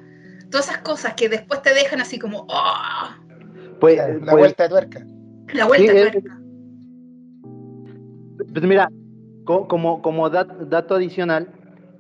todas 0.52 0.68
esas 0.68 0.80
cosas 0.80 1.14
que 1.14 1.30
después 1.30 1.62
te 1.62 1.74
dejan 1.74 2.02
así 2.02 2.20
como, 2.20 2.46
¡oh! 2.50 3.10
Pues, 3.80 3.98
La 3.98 4.08
pues, 4.32 4.32
vuelta 4.38 4.64
de 4.64 4.70
tuerca. 4.70 5.00
La 5.54 5.64
vuelta 5.66 5.92
Sí, 5.94 5.98
de 5.98 6.04
es- 6.08 6.12
tuerca. 6.12 6.38
Pues 8.58 8.68
mira, 8.68 8.90
co- 9.46 9.68
como, 9.68 10.02
como 10.02 10.32
dat- 10.32 10.52
dato 10.68 10.96
adicional, 10.96 11.48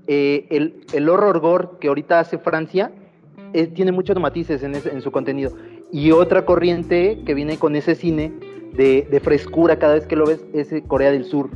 eh, 0.07 0.47
el, 0.49 0.85
el 0.91 1.07
horror 1.07 1.39
gore 1.39 1.67
que 1.79 1.87
ahorita 1.87 2.19
hace 2.19 2.39
Francia 2.39 2.89
eh, 3.53 3.67
tiene 3.67 3.91
muchos 3.91 4.19
matices 4.19 4.63
en, 4.63 4.73
ese- 4.73 4.89
en 4.89 5.01
su 5.03 5.11
contenido. 5.11 5.51
Y 5.91 6.09
otra 6.09 6.45
corriente 6.47 7.21
que 7.27 7.35
viene 7.35 7.59
con 7.59 7.75
ese 7.75 7.93
cine 7.93 8.33
de, 8.73 9.07
de 9.07 9.19
frescura 9.19 9.77
cada 9.77 9.93
vez 9.93 10.07
que 10.07 10.15
lo 10.15 10.25
ves 10.25 10.43
es 10.51 10.71
eh, 10.73 10.83
Corea 10.87 11.11
del 11.11 11.25
Sur. 11.25 11.51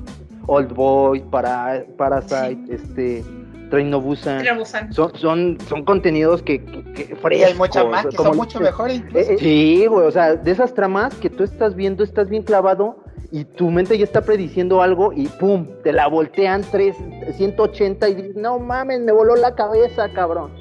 Old 0.45 0.71
Boy, 0.71 1.21
para, 1.31 1.83
Parasite, 1.97 2.59
este, 2.69 3.23
Train 3.71 3.89
to 3.89 4.01
Busan. 4.01 4.37
Train 4.43 4.53
to 4.53 4.59
Busan. 4.59 4.93
Son, 4.93 5.11
son, 5.15 5.57
son 5.67 5.83
contenidos 5.83 6.43
que, 6.43 6.63
que, 6.63 6.83
que 6.93 7.01
Y 7.05 7.05
hay 7.05 7.15
frescos, 7.53 7.57
muchas 7.57 7.87
más 7.87 8.05
que 8.05 8.17
son 8.17 8.37
mucho 8.37 8.59
mejores 8.59 8.99
Eh, 9.15 9.25
eh, 9.31 9.37
sí, 9.39 9.85
güey, 9.87 10.05
o 10.05 10.11
sea, 10.11 10.35
de 10.35 10.51
esas 10.51 10.75
tramas 10.75 11.15
que 11.15 11.31
tú 11.31 11.43
estás 11.43 11.75
viendo, 11.75 12.03
estás 12.03 12.29
bien 12.29 12.43
clavado 12.43 13.00
y 13.31 13.45
tu 13.45 13.69
mente 13.71 13.97
ya 13.97 14.03
está 14.03 14.21
prediciendo 14.21 14.81
algo 14.81 15.13
y 15.13 15.27
pum, 15.27 15.65
te 15.83 15.93
la 15.93 16.07
voltean 16.07 16.63
3, 16.69 16.95
180 17.35 18.09
y 18.09 18.15
dices, 18.15 18.35
no 18.35 18.59
mames, 18.59 18.99
me 19.01 19.11
voló 19.11 19.35
la 19.35 19.55
cabeza, 19.55 20.09
cabrón. 20.13 20.51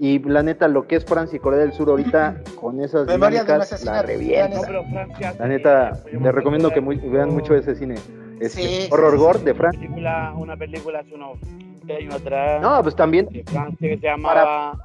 Y 0.00 0.18
la 0.20 0.42
neta, 0.42 0.66
lo 0.68 0.86
que 0.86 0.96
es 0.96 1.04
Francia 1.04 1.36
y 1.36 1.40
Corea 1.40 1.60
del 1.60 1.72
Sur 1.72 1.88
ahorita, 1.90 2.42
con 2.60 2.80
esas 2.80 3.06
dinámicas, 3.06 3.84
la 3.84 4.02
Francia. 4.02 5.34
La 5.38 5.46
neta, 5.48 5.92
les 6.10 6.34
recomiendo 6.34 6.70
que 6.70 6.80
muy- 6.80 6.96
vean 6.96 7.30
mucho 7.30 7.54
ese 7.54 7.74
cine. 7.74 7.94
Este, 8.40 8.62
Sí, 8.62 8.88
horror 8.90 9.12
sí, 9.12 9.16
sí, 9.18 9.22
gore 9.24 9.38
de 9.40 9.54
Francia. 9.54 9.80
película, 9.80 10.34
una 10.36 10.56
película 10.56 10.98
hace 11.00 11.14
unos 11.14 11.38
20 11.86 11.96
años 11.96 12.14
atrás 12.16 12.60
No, 12.62 12.82
pues 12.82 12.96
también, 12.96 13.26
de 13.30 13.44
Francia 13.44 13.88
que 13.88 13.96
se 13.98 14.06
llamaba. 14.06 14.80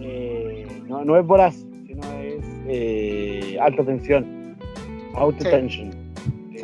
eh, 0.00 0.66
no, 0.88 1.04
no 1.04 1.16
es 1.18 1.24
voraz, 1.26 1.54
sino 1.86 2.02
es 2.20 2.44
eh, 2.66 3.58
alta 3.60 3.84
tensión. 3.84 4.56
Auto 5.14 5.44
Sí. 5.44 5.50
tension. 5.50 5.90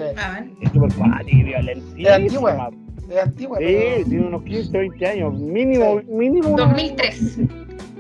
Sí. 0.08 0.56
Es 0.62 0.72
súper 0.72 0.94
cuática 0.94 1.30
y 1.36 1.42
violentísima. 1.42 2.08
Es 2.08 2.14
antigua. 2.16 2.70
Es 3.10 3.22
antigua, 3.22 3.58
Sí, 3.58 3.64
pero- 3.66 4.04
tiene 4.08 4.26
unos 4.26 4.42
15, 4.44 4.78
20 4.78 5.06
años. 5.06 5.34
Mínimo, 5.38 6.00
mínimo. 6.08 6.48
unos- 6.50 6.68
2003. 6.68 7.38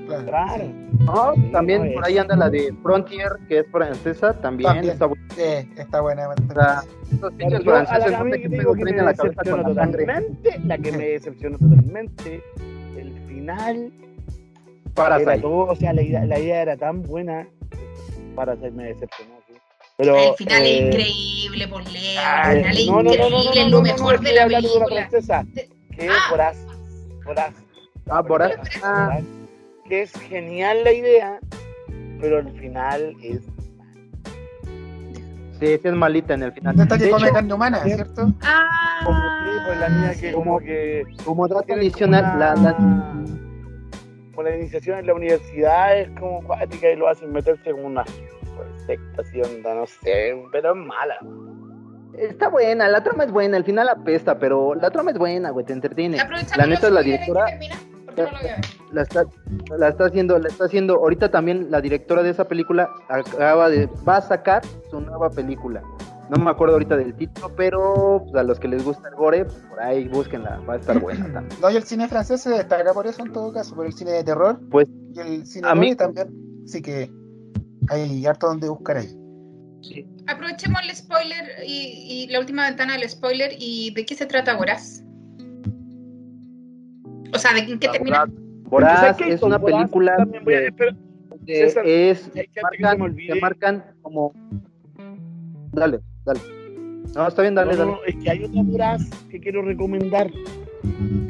claro, 0.06 0.24
Claro. 0.26 0.64
sí. 0.64 0.72
no, 1.04 1.34
Sí, 1.34 1.40
también 1.52 1.86
no, 1.88 1.92
por 1.94 2.04
ahí 2.04 2.18
anda 2.18 2.36
la 2.36 2.50
de 2.50 2.74
Frontier, 2.82 3.28
que 3.48 3.58
es 3.60 3.66
francesa, 3.70 4.32
también, 4.40 4.68
También. 4.72 4.92
está 4.92 5.06
buena. 5.06 5.24
Sí, 5.34 5.42
está 5.76 6.00
buena. 6.00 6.28
La 6.54 6.82
la 10.64 10.78
que 10.78 10.92
me 10.92 11.08
decepcionó 11.08 11.58
totalmente, 11.58 12.42
el 12.96 13.12
final 13.28 13.92
era 15.18 15.40
todo, 15.40 15.66
o 15.72 15.76
sea, 15.76 15.92
la 15.92 16.02
idea, 16.02 16.24
la 16.24 16.38
idea 16.38 16.62
era 16.62 16.76
tan 16.76 17.02
buena, 17.02 17.46
para 18.34 18.56
me 18.56 18.84
decepcionó. 18.84 19.39
Pero, 20.00 20.30
el 20.30 20.34
final 20.36 20.62
eh, 20.62 20.78
es 20.78 20.86
increíble, 20.86 21.68
por 21.68 21.82
Leo. 21.90 22.20
ah, 22.24 22.52
El 22.52 22.58
final 22.58 22.76
es 22.78 22.86
no, 22.86 22.92
no, 22.92 23.02
no, 23.02 23.04
no, 23.04 23.12
increíble, 23.12 23.30
no, 23.30 23.40
es 23.40 23.56
no, 23.56 23.62
lo 23.62 23.70
no, 23.70 23.76
no, 23.76 23.82
mejor 23.82 24.20
de 24.20 24.32
la 24.32 24.40
de 24.48 24.56
una 24.56 24.60
película. 24.86 25.44
De- 25.52 25.68
que 25.96 26.04
es 26.06 26.10
Ah. 26.10 26.26
voraz, 26.30 26.56
voraz, 27.24 27.54
Ah, 28.08 28.22
Borat. 28.22 28.68
Ah, 28.82 29.06
voraz, 29.08 29.24
que 29.88 30.02
es 30.02 30.12
genial 30.12 30.82
la 30.84 30.92
idea, 30.92 31.38
pero 32.20 32.38
el 32.40 32.50
final 32.58 33.14
es 33.22 33.42
sí, 35.60 35.66
sí 35.66 35.80
es 35.84 35.92
malita 35.94 36.34
en 36.34 36.42
el 36.44 36.52
final. 36.52 36.80
Esta 36.80 36.96
que 36.98 37.04
De 37.04 37.10
come 37.10 37.30
carne 37.30 37.52
humana. 37.54 37.78
¿cierto? 37.84 38.22
como 38.22 38.34
Ah, 38.42 39.44
sí, 39.44 39.60
pues 39.66 39.78
la 39.78 39.88
niña 39.90 40.14
que 40.14 40.32
como 40.32 40.58
que 40.58 41.04
como 41.24 41.48
tiene 41.48 41.80
adicional, 41.82 42.24
como 42.24 42.38
la, 42.38 42.54
una- 42.54 42.70
la- 42.70 42.76
como 44.30 44.42
la 44.48 44.56
iniciación 44.56 44.98
en 45.00 45.06
la 45.06 45.14
universidad 45.14 45.98
es 45.98 46.08
como 46.18 46.42
cuática 46.42 46.90
y 46.90 46.96
lo 46.96 47.08
hacen 47.08 47.30
meterse 47.32 47.70
como 47.72 47.84
una 47.86 48.04
así 49.18 49.40
no 49.62 49.86
sé, 49.86 50.42
pero 50.52 50.70
es 50.70 50.76
mala. 50.76 51.14
está 52.18 52.48
buena, 52.48 52.88
la 52.88 53.02
trama 53.02 53.24
es 53.24 53.32
buena, 53.32 53.56
el 53.56 53.64
final 53.64 53.88
apesta, 53.88 54.38
pero 54.38 54.74
la 54.74 54.90
trama 54.90 55.10
es 55.10 55.18
buena, 55.18 55.50
güey, 55.50 55.64
te 55.66 55.72
entretiene. 55.72 56.16
La 56.56 56.66
neta, 56.66 56.86
los 56.88 56.92
la 56.92 57.02
directora 57.02 57.46
terminar, 57.46 57.78
porque 58.06 58.22
no 58.22 58.30
lo 58.30 58.38
voy 58.38 58.48
a 58.48 58.56
ver. 58.56 58.64
la 58.92 59.02
está, 59.02 59.24
la 59.78 59.88
está 59.88 60.04
haciendo, 60.06 60.38
la 60.38 60.48
está 60.48 60.64
haciendo, 60.64 60.94
ahorita 60.96 61.30
también 61.30 61.70
la 61.70 61.80
directora 61.80 62.22
de 62.22 62.30
esa 62.30 62.46
película 62.48 62.90
acaba 63.08 63.68
de, 63.70 63.88
va 64.08 64.16
a 64.16 64.20
sacar 64.22 64.62
su 64.90 65.00
nueva 65.00 65.30
película. 65.30 65.82
No 66.28 66.36
me 66.44 66.48
acuerdo 66.48 66.74
ahorita 66.74 66.96
del 66.96 67.12
título, 67.14 67.50
pero 67.56 68.20
pues, 68.22 68.36
a 68.36 68.44
los 68.44 68.60
que 68.60 68.68
les 68.68 68.84
gusta 68.84 69.08
el 69.08 69.16
gore, 69.16 69.46
pues, 69.46 69.56
por 69.68 69.80
ahí 69.82 70.06
búsquenla, 70.06 70.60
va 70.68 70.74
a 70.74 70.76
estar 70.76 70.98
buena 71.00 71.24
también. 71.32 71.60
No, 71.60 71.70
y 71.70 71.76
el 71.76 71.82
cine 71.82 72.06
francés 72.06 72.40
se 72.42 72.50
destaca 72.50 72.92
por 72.94 73.06
eso 73.08 73.22
en 73.24 73.32
todo 73.32 73.52
caso, 73.52 73.74
por 73.74 73.84
el 73.86 73.92
cine 73.92 74.12
de 74.12 74.22
terror. 74.22 74.60
Pues 74.70 74.86
Y 75.12 75.18
el 75.18 75.44
cine 75.46 75.66
A 75.68 75.74
mí- 75.74 75.96
también. 75.96 76.28
Sí 76.66 76.82
que 76.82 77.10
hay 77.90 78.24
harto 78.26 78.46
donde 78.46 78.68
buscar 78.68 78.96
ahí. 78.98 79.08
Aprovechemos 80.26 80.80
el 80.88 80.94
spoiler 80.94 81.44
y, 81.66 82.24
y 82.26 82.26
la 82.30 82.38
última 82.40 82.64
ventana 82.66 82.94
del 82.96 83.08
spoiler 83.08 83.52
y 83.58 83.92
de 83.94 84.04
qué 84.06 84.14
se 84.14 84.26
trata 84.26 84.56
Voraz. 84.56 85.02
O 87.34 87.38
sea, 87.38 87.52
¿de 87.54 87.66
qué 87.78 87.88
termina? 87.88 88.26
Voraz 88.64 89.00
¿Sabes 89.00 89.16
qué? 89.16 89.32
es 89.32 89.42
una 89.42 89.58
película 89.58 90.16
de- 90.44 90.70
de- 90.70 90.94
César, 91.46 91.86
es 91.86 92.28
que- 92.34 92.46
que 92.46 92.60
marcan, 92.62 93.16
se 93.26 93.40
marcan 93.40 93.84
como 94.02 94.32
dale, 95.72 96.00
dale. 96.24 96.40
No, 97.14 97.26
está 97.26 97.42
bien, 97.42 97.54
dale, 97.54 97.72
no, 97.72 97.78
dale. 97.78 97.90
no, 97.92 97.98
es 98.06 98.16
que 98.22 98.30
hay 98.30 98.44
otra 98.44 98.62
voraz 98.62 99.10
que 99.30 99.40
quiero 99.40 99.62
recomendar. 99.62 100.30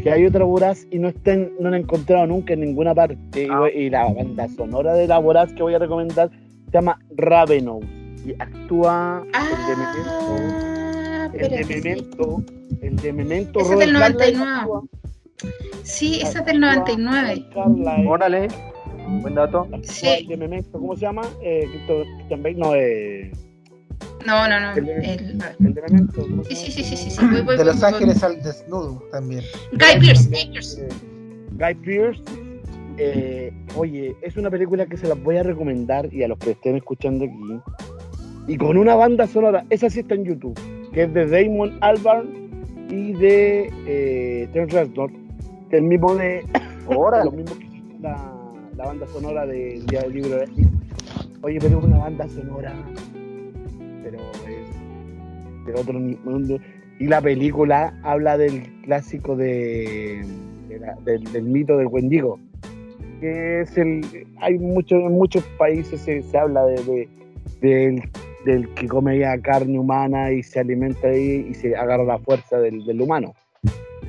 Que 0.03 0.11
hay 0.11 0.27
otra 0.27 0.45
voraz 0.45 0.87
y 0.91 0.99
no 0.99 1.09
está 1.09 1.33
en- 1.33 1.53
no 1.61 1.71
la 1.71 1.77
he 1.77 1.81
encontrado 1.81 2.27
nunca 2.27 2.53
en 2.55 2.61
ninguna 2.61 2.95
parte. 2.95 3.45
Y- 3.45 3.49
Ah. 3.51 3.69
Y, 3.73 3.89
la 3.89 4.13
banda 4.13 4.49
sonora 4.49 4.95
de 4.95 5.07
la 5.07 5.19
voraz 5.19 5.53
que 5.55 5.63
voy 5.63 5.75
a 5.75 5.79
recomendar 5.79 6.31
se 6.71 6.79
llama 6.79 6.99
Ravenous. 7.17 7.85
Y 8.25 8.35
actúa 8.39 9.25
el 9.35 9.67
de 9.67 9.77
Memento. 9.77 10.37
Ah, 10.63 11.31
El 11.33 11.39
de 11.51 11.61
espérate, 11.61 11.65
sí. 11.65 11.81
Memento. 11.89 12.43
El 12.83 12.97
de 12.97 13.13
Memento. 13.13 13.61
Ese 13.61 13.73
es 13.73 13.79
del 13.79 13.95
Robert 13.95 14.19
Carlyle 14.19 14.39
99. 14.39 14.61
actúa. 14.61 14.83
Sí, 15.83 16.21
ese 16.23 16.39
es 16.39 16.45
del 16.45 16.61
99. 16.61 17.29
Robert 17.55 17.55
Carlyle. 17.55 18.09
Órale, 18.09 18.49
buen 19.23 19.35
dato. 19.35 19.67
Sí. 19.83 20.07
el 20.07 20.27
de 20.29 20.37
Memento. 20.37 20.73
¿Cómo 20.79 20.95
se 20.95 21.01
llama? 21.03 21.23
Eh. 21.43 21.67
No, 22.57 22.75
eh, 22.75 23.33
No, 24.27 24.47
no, 24.49 24.61
no. 24.61 24.73
el 24.77 24.85
de, 24.85 24.93
el- 25.15 25.43
el 25.61 25.75
de 25.75 25.83
Memento. 25.83 26.23
¿cómo 26.23 26.45
se 26.45 26.55
Sí, 26.55 26.71
sí, 26.71 26.83
sí, 26.85 26.97
sí, 26.97 27.11
sí. 27.11 27.27
Voy, 27.27 27.41
voy, 27.41 27.57
De 27.57 27.65
Los 27.65 27.81
voy, 27.81 27.91
voy. 27.91 27.95
Ángeles 27.95 28.23
al 28.23 28.43
desnudo 28.43 29.03
también. 29.11 29.43
Guy 29.73 29.99
Pearce. 30.07 30.29
Guy 30.29 30.51
Pearce. 30.53 30.83
Eh, 30.83 30.89
Guy. 31.53 31.75
Eh, 33.01 33.53
oye, 33.77 34.15
es 34.23 34.37
una 34.37 34.51
película 34.51 34.87
que 34.87 34.97
se 34.97 35.09
las 35.09 35.23
voy 35.23 35.37
a 35.37 35.43
recomendar 35.43 36.13
y 36.13 36.23
a 36.23 36.29
los 36.29 36.39
que 36.39 36.51
estén 36.53 36.77
escuchando 36.77 37.25
aquí. 37.25 37.61
Y 38.47 38.57
con 38.57 38.77
una 38.77 38.95
banda 38.95 39.27
sonora, 39.27 39.65
esa 39.71 39.89
sí 39.91 40.01
está 40.01 40.15
en 40.15 40.25
YouTube, 40.25 40.59
que 40.93 41.05
es 41.05 41.15
de 41.15 41.27
Damon 41.27 41.79
Albarn 41.81 42.29
y 42.89 43.13
de 43.13 43.71
eh, 43.87 44.49
Reznor, 44.53 45.11
que 45.71 45.77
es 45.77 45.83
el 45.83 45.85
mismo 45.85 46.15
de 46.17 46.45
Órale. 46.87 47.25
los 47.27 47.35
mismos 47.35 47.59
que 47.59 47.67
la, 48.01 48.33
la 48.77 48.87
banda 48.87 49.07
sonora 49.07 49.47
de 49.47 49.81
Día 49.89 50.01
del 50.03 50.13
Libro 50.15 50.37
de 50.37 50.47
Oye, 51.43 51.59
pero 51.61 51.79
es 51.79 51.85
una 51.85 51.99
banda 51.99 52.29
sonora, 52.29 52.73
pero 54.03 54.19
es 54.49 55.67
de 55.67 55.81
otro 55.81 55.99
mundo. 55.99 56.59
Y 56.99 57.07
la 57.07 57.21
película 57.23 57.99
habla 58.03 58.37
del 58.37 58.63
clásico 58.83 59.37
de, 59.37 60.23
de 60.69 60.79
la- 60.81 60.97
del, 61.05 61.25
del 61.33 61.45
mito 61.45 61.77
del 61.79 61.87
Wendigo. 61.87 62.39
Que 63.21 63.61
es 63.63 63.77
el. 63.79 64.03
Hay 64.41 64.59
mucho, 64.59 64.97
en 64.97 65.13
muchos 65.13 65.45
países 65.59 66.01
se, 66.01 66.23
se 66.23 66.39
habla 66.39 66.65
de, 66.65 66.83
de- 66.85 67.09
del, 67.61 68.03
del 68.47 68.69
que 68.75 68.89
come 68.89 69.19
ya 69.19 69.39
carne 69.41 69.79
humana 69.79 70.33
y 70.33 70.43
se 70.43 70.61
alimenta 70.61 71.09
ahí 71.09 71.47
y 71.51 71.55
se 71.55 71.77
agarra 71.77 72.05
la 72.05 72.19
fuerza 72.19 72.59
del, 72.59 72.85
del 72.87 73.01
humano. 73.03 73.35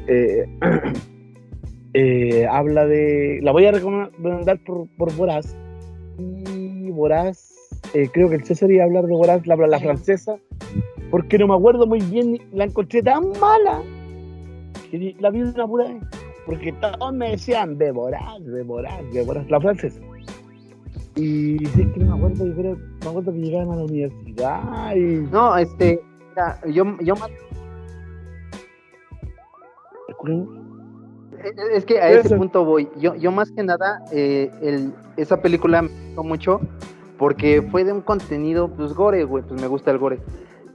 Eh, 0.07 0.45
eh, 1.93 2.47
habla 2.49 2.85
de. 2.87 3.39
La 3.41 3.51
voy 3.51 3.65
a 3.65 3.71
recomendar 3.71 4.57
por, 4.59 4.87
por 4.97 5.13
Voraz. 5.15 5.55
Y 6.17 6.89
Voraz, 6.91 7.51
eh, 7.93 8.09
creo 8.11 8.29
que 8.29 8.35
el 8.35 8.43
César 8.43 8.69
iba 8.71 8.83
a 8.83 8.85
hablar 8.85 9.05
de 9.05 9.13
Voraz, 9.13 9.45
la, 9.47 9.55
la 9.55 9.79
francesa, 9.79 10.37
porque 11.09 11.37
no 11.37 11.47
me 11.47 11.55
acuerdo 11.55 11.87
muy 11.87 11.99
bien, 11.99 12.37
la 12.53 12.65
encontré 12.65 13.01
tan 13.01 13.29
mala 13.39 13.81
que 14.89 15.15
la 15.19 15.29
vi 15.29 15.41
una 15.41 15.67
pura. 15.67 15.85
Porque 16.45 16.71
todos 16.73 17.13
me 17.13 17.31
decían, 17.31 17.77
Voraz, 18.63 19.03
ve 19.11 19.23
Voraz, 19.23 19.49
la 19.49 19.59
francesa. 19.61 19.99
Y 21.15 21.57
sí, 21.59 21.85
que 21.93 21.99
me 21.99 22.13
acuerdo, 22.13 22.47
yo 22.47 22.55
creo, 22.55 22.77
me 23.03 23.07
acuerdo 23.09 23.31
que 23.33 23.37
llegaban 23.39 23.71
a 23.71 23.75
la 23.75 23.83
universidad 23.83 24.95
y. 24.95 25.27
No, 25.31 25.55
este, 25.57 26.01
mira, 26.29 26.59
yo, 26.71 26.85
yo 27.01 27.15
más- 27.15 27.29
es- 31.43 31.55
es 31.73 31.85
que 31.85 31.99
a 31.99 32.11
ese 32.11 32.35
punto 32.37 32.63
voy. 32.65 32.87
Yo, 32.97 33.15
yo 33.15 33.31
más 33.31 33.51
que 33.51 33.63
nada, 33.63 34.01
eh, 34.11 34.51
el, 34.61 34.93
esa 35.17 35.41
película 35.41 35.81
me 35.81 35.89
gustó 35.89 36.23
mucho 36.23 36.61
porque 37.17 37.61
fue 37.71 37.83
de 37.83 37.93
un 37.93 38.01
contenido, 38.01 38.67
pues 38.69 38.93
gore, 38.93 39.23
güey, 39.25 39.43
pues 39.43 39.59
me 39.61 39.67
gusta 39.67 39.91
el 39.91 39.97
gore. 39.97 40.19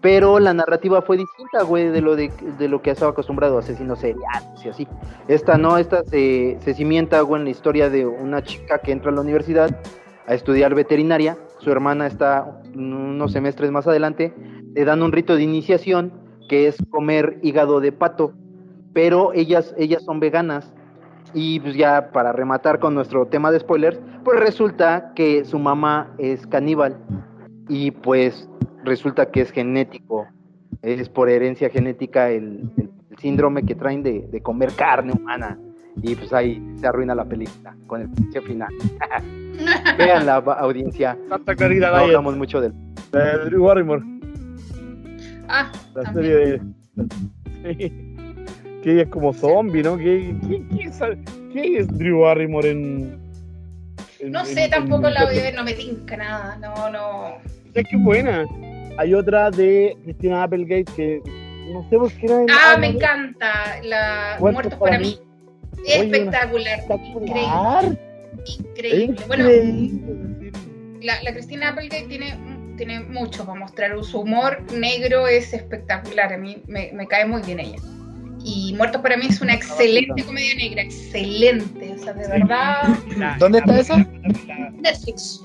Pero 0.07 0.39
la 0.39 0.55
narrativa 0.55 1.03
fue 1.03 1.17
distinta, 1.17 1.65
güey, 1.65 1.89
de 1.89 2.01
lo 2.01 2.15
de, 2.15 2.31
de 2.59 2.69
lo 2.69 2.81
que 2.81 2.93
estaba 2.93 3.11
acostumbrado 3.11 3.59
asesinos 3.59 3.99
seriales 3.99 4.65
y 4.65 4.69
así. 4.69 4.89
Esta 5.27 5.59
no, 5.59 5.79
esta 5.79 6.05
se, 6.05 6.59
se 6.61 6.75
cimienta, 6.75 7.21
güey, 7.23 7.41
en 7.41 7.45
la 7.47 7.51
historia 7.51 7.91
de 7.91 8.07
una 8.07 8.41
chica 8.41 8.79
que 8.79 8.93
entra 8.93 9.11
a 9.11 9.15
la 9.17 9.23
universidad 9.23 9.81
a 10.29 10.35
estudiar 10.35 10.77
veterinaria. 10.77 11.37
Su 11.59 11.73
hermana 11.73 12.07
está 12.07 12.61
unos 12.73 13.33
semestres 13.33 13.73
más 13.73 13.89
adelante. 13.89 14.33
Le 14.77 14.85
dan 14.85 15.03
un 15.03 15.11
rito 15.11 15.35
de 15.35 15.43
iniciación 15.43 16.13
que 16.49 16.69
es 16.69 16.77
comer 16.91 17.41
hígado 17.43 17.81
de 17.81 17.91
pato. 17.91 18.33
Pero 18.93 19.33
ellas, 19.33 19.75
ellas 19.77 20.05
son 20.05 20.21
veganas. 20.21 20.73
Y 21.35 21.59
pues 21.59 21.75
ya 21.75 22.13
para 22.13 22.31
rematar 22.31 22.79
con 22.79 22.95
nuestro 22.95 23.27
tema 23.27 23.51
de 23.51 23.59
spoilers, 23.59 23.99
pues 24.23 24.39
resulta 24.39 25.15
que 25.17 25.45
su 25.45 25.59
mamá 25.59 26.15
es 26.19 26.47
caníbal. 26.47 26.97
Y 27.69 27.91
pues 27.91 28.49
resulta 28.85 29.31
que 29.31 29.41
es 29.43 29.51
genético. 29.51 30.27
Es 30.83 31.09
por 31.09 31.29
herencia 31.31 31.69
genética 31.71 32.31
el, 32.31 32.71
el- 32.77 32.91
el 33.11 33.19
síndrome 33.19 33.65
que 33.65 33.75
traen 33.75 34.03
de, 34.03 34.27
de 34.31 34.41
comer 34.43 34.73
carne 34.73 35.13
humana. 35.13 35.59
Y 36.03 36.15
pues 36.15 36.33
ahí 36.33 36.63
se 36.79 36.87
arruina 36.87 37.15
la 37.15 37.25
película 37.25 37.75
con 37.87 38.03
el 38.03 38.11
pinche 38.11 38.41
final. 38.43 38.69
Vean 39.99 40.27
la 40.27 40.37
audiencia. 40.37 41.17
Santa 41.29 41.55
Clarita 41.57 41.87
No 41.91 41.95
Diet. 41.95 42.05
hablamos 42.09 42.37
mucho 42.37 42.61
del. 42.61 42.75
La 43.13 43.39
de 43.39 43.45
Drew 43.47 43.65
Barrymore, 43.65 44.03
Ah, 45.49 45.71
la 45.95 46.03
también. 46.03 46.25
serie 46.25 46.37
de. 46.37 46.61
Sí. 47.79 47.93
Que 48.83 48.93
ella 48.93 49.03
es 49.03 49.09
como 49.09 49.33
zombie, 49.33 49.83
¿no? 49.83 49.97
¿Qué, 49.97 50.37
qué, 50.49 50.63
qué 50.77 50.93
sabe- 50.93 51.19
qué 51.53 51.79
es 51.79 51.89
Drew 51.99 52.21
Barrymore 52.21 52.71
en.? 52.71 53.19
en- 54.21 54.31
No 54.33 54.45
sé, 54.45 54.65
en- 54.67 54.71
tampoco 54.71 55.09
en- 55.09 55.15
la 55.15 55.25
voy 55.25 55.39
a 55.39 55.43
ver, 55.43 55.55
no 55.55 55.65
me 55.65 55.73
tinca 55.73 56.17
nada. 56.17 56.57
No, 56.59 56.91
no. 56.91 57.39
Es 57.77 57.87
que 57.89 57.97
buena. 57.97 58.47
Hay 58.99 59.13
otra 59.15 59.51
de 59.51 59.97
Christina 60.05 60.43
Applegate 60.43 60.87
que 60.97 61.23
no 61.73 61.87
sé 61.91 61.97
por 61.99 62.11
qué 62.13 62.27
era. 62.27 62.41
en- 62.43 62.51
Ah, 62.51 62.55
habla 62.73 62.79
me 62.79 62.87
encanta. 62.89 63.53
La 63.83 64.37
Muertos 64.41 64.53
Muertos 64.55 64.79
para 64.79 64.93
para 64.93 64.99
mí. 65.01 65.19
mí. 65.21 65.81
Oye, 65.83 65.95
Espectacular. 66.01 66.79
Espectacular. 66.79 67.99
Increíble. 68.59 69.17
Bueno, 69.27 69.51
Increíble. 69.53 70.53
la, 71.03 71.23
la 71.23 71.33
Cristina 71.33 71.69
Applegate 71.71 72.07
tiene, 72.09 72.35
tiene 72.77 73.01
mucho 73.01 73.45
para 73.45 73.59
mostrar. 73.61 74.03
Su 74.05 74.21
humor 74.21 74.63
negro 74.73 75.27
es 75.27 75.53
espectacular. 75.53 76.33
A 76.33 76.39
mí 76.39 76.63
me, 76.67 76.91
me 76.95 77.07
cae 77.07 77.27
muy 77.27 77.43
bien 77.43 77.61
ella. 77.61 77.77
Y 78.45 78.75
Muertos 78.77 79.03
para 79.03 79.17
mí 79.17 79.27
es 79.29 79.41
una 79.41 79.55
excelente 79.55 80.23
comedia 80.25 80.55
negra. 80.57 80.83
Excelente. 80.83 81.93
O 81.95 81.99
sea, 81.99 82.13
de 82.15 82.29
verdad. 82.29 82.83
¿Dónde 83.39 83.59
está 83.59 83.81
esa? 83.81 83.97
Netflix. 84.81 85.43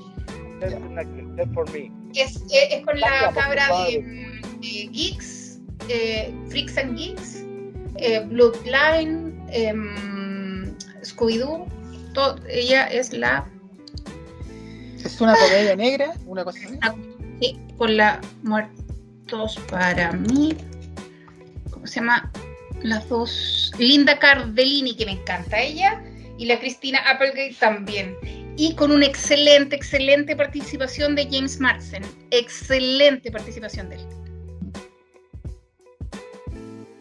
Death 1.36 1.52
for 1.52 1.68
me. 1.72 1.90
Es, 2.14 2.36
es, 2.36 2.68
es 2.70 2.84
con 2.84 2.98
la 3.00 3.32
cabra 3.34 3.68
de, 3.86 4.40
de 4.60 4.88
Geeks, 4.92 5.60
eh, 5.88 6.34
Freaks 6.48 6.78
and 6.78 6.96
Geeks, 6.96 7.44
eh, 7.96 8.20
Bloodline, 8.28 9.34
em, 9.50 10.74
Scooby-Doo. 11.02 11.66
Ella 12.48 12.86
es 12.86 13.12
la. 13.12 13.46
¿Es 15.02 15.20
una 15.20 15.34
comedia 15.34 15.74
negra? 15.74 16.14
¿Una 16.26 16.44
cosa 16.44 16.58
así? 16.66 16.78
Sí, 17.40 17.58
con 17.76 17.96
la 17.96 18.20
Muertos 18.42 19.58
para 19.70 20.12
mí. 20.12 20.56
¿Cómo 21.70 21.86
se 21.86 22.00
llama? 22.00 22.30
Las 22.82 23.08
dos. 23.08 23.72
Linda 23.78 24.18
Cardellini, 24.18 24.94
que 24.94 25.06
me 25.06 25.12
encanta 25.12 25.60
ella, 25.60 26.02
y 26.38 26.46
la 26.46 26.58
Cristina 26.58 26.98
Applegate 27.08 27.56
también. 27.58 28.16
Y 28.56 28.74
con 28.76 28.90
una 28.90 29.06
excelente, 29.06 29.74
excelente 29.76 30.36
participación 30.36 31.14
de 31.14 31.26
James 31.30 31.58
Marsden. 31.60 32.02
Excelente 32.30 33.30
participación 33.30 33.88
de 33.88 33.96
él. 33.96 34.02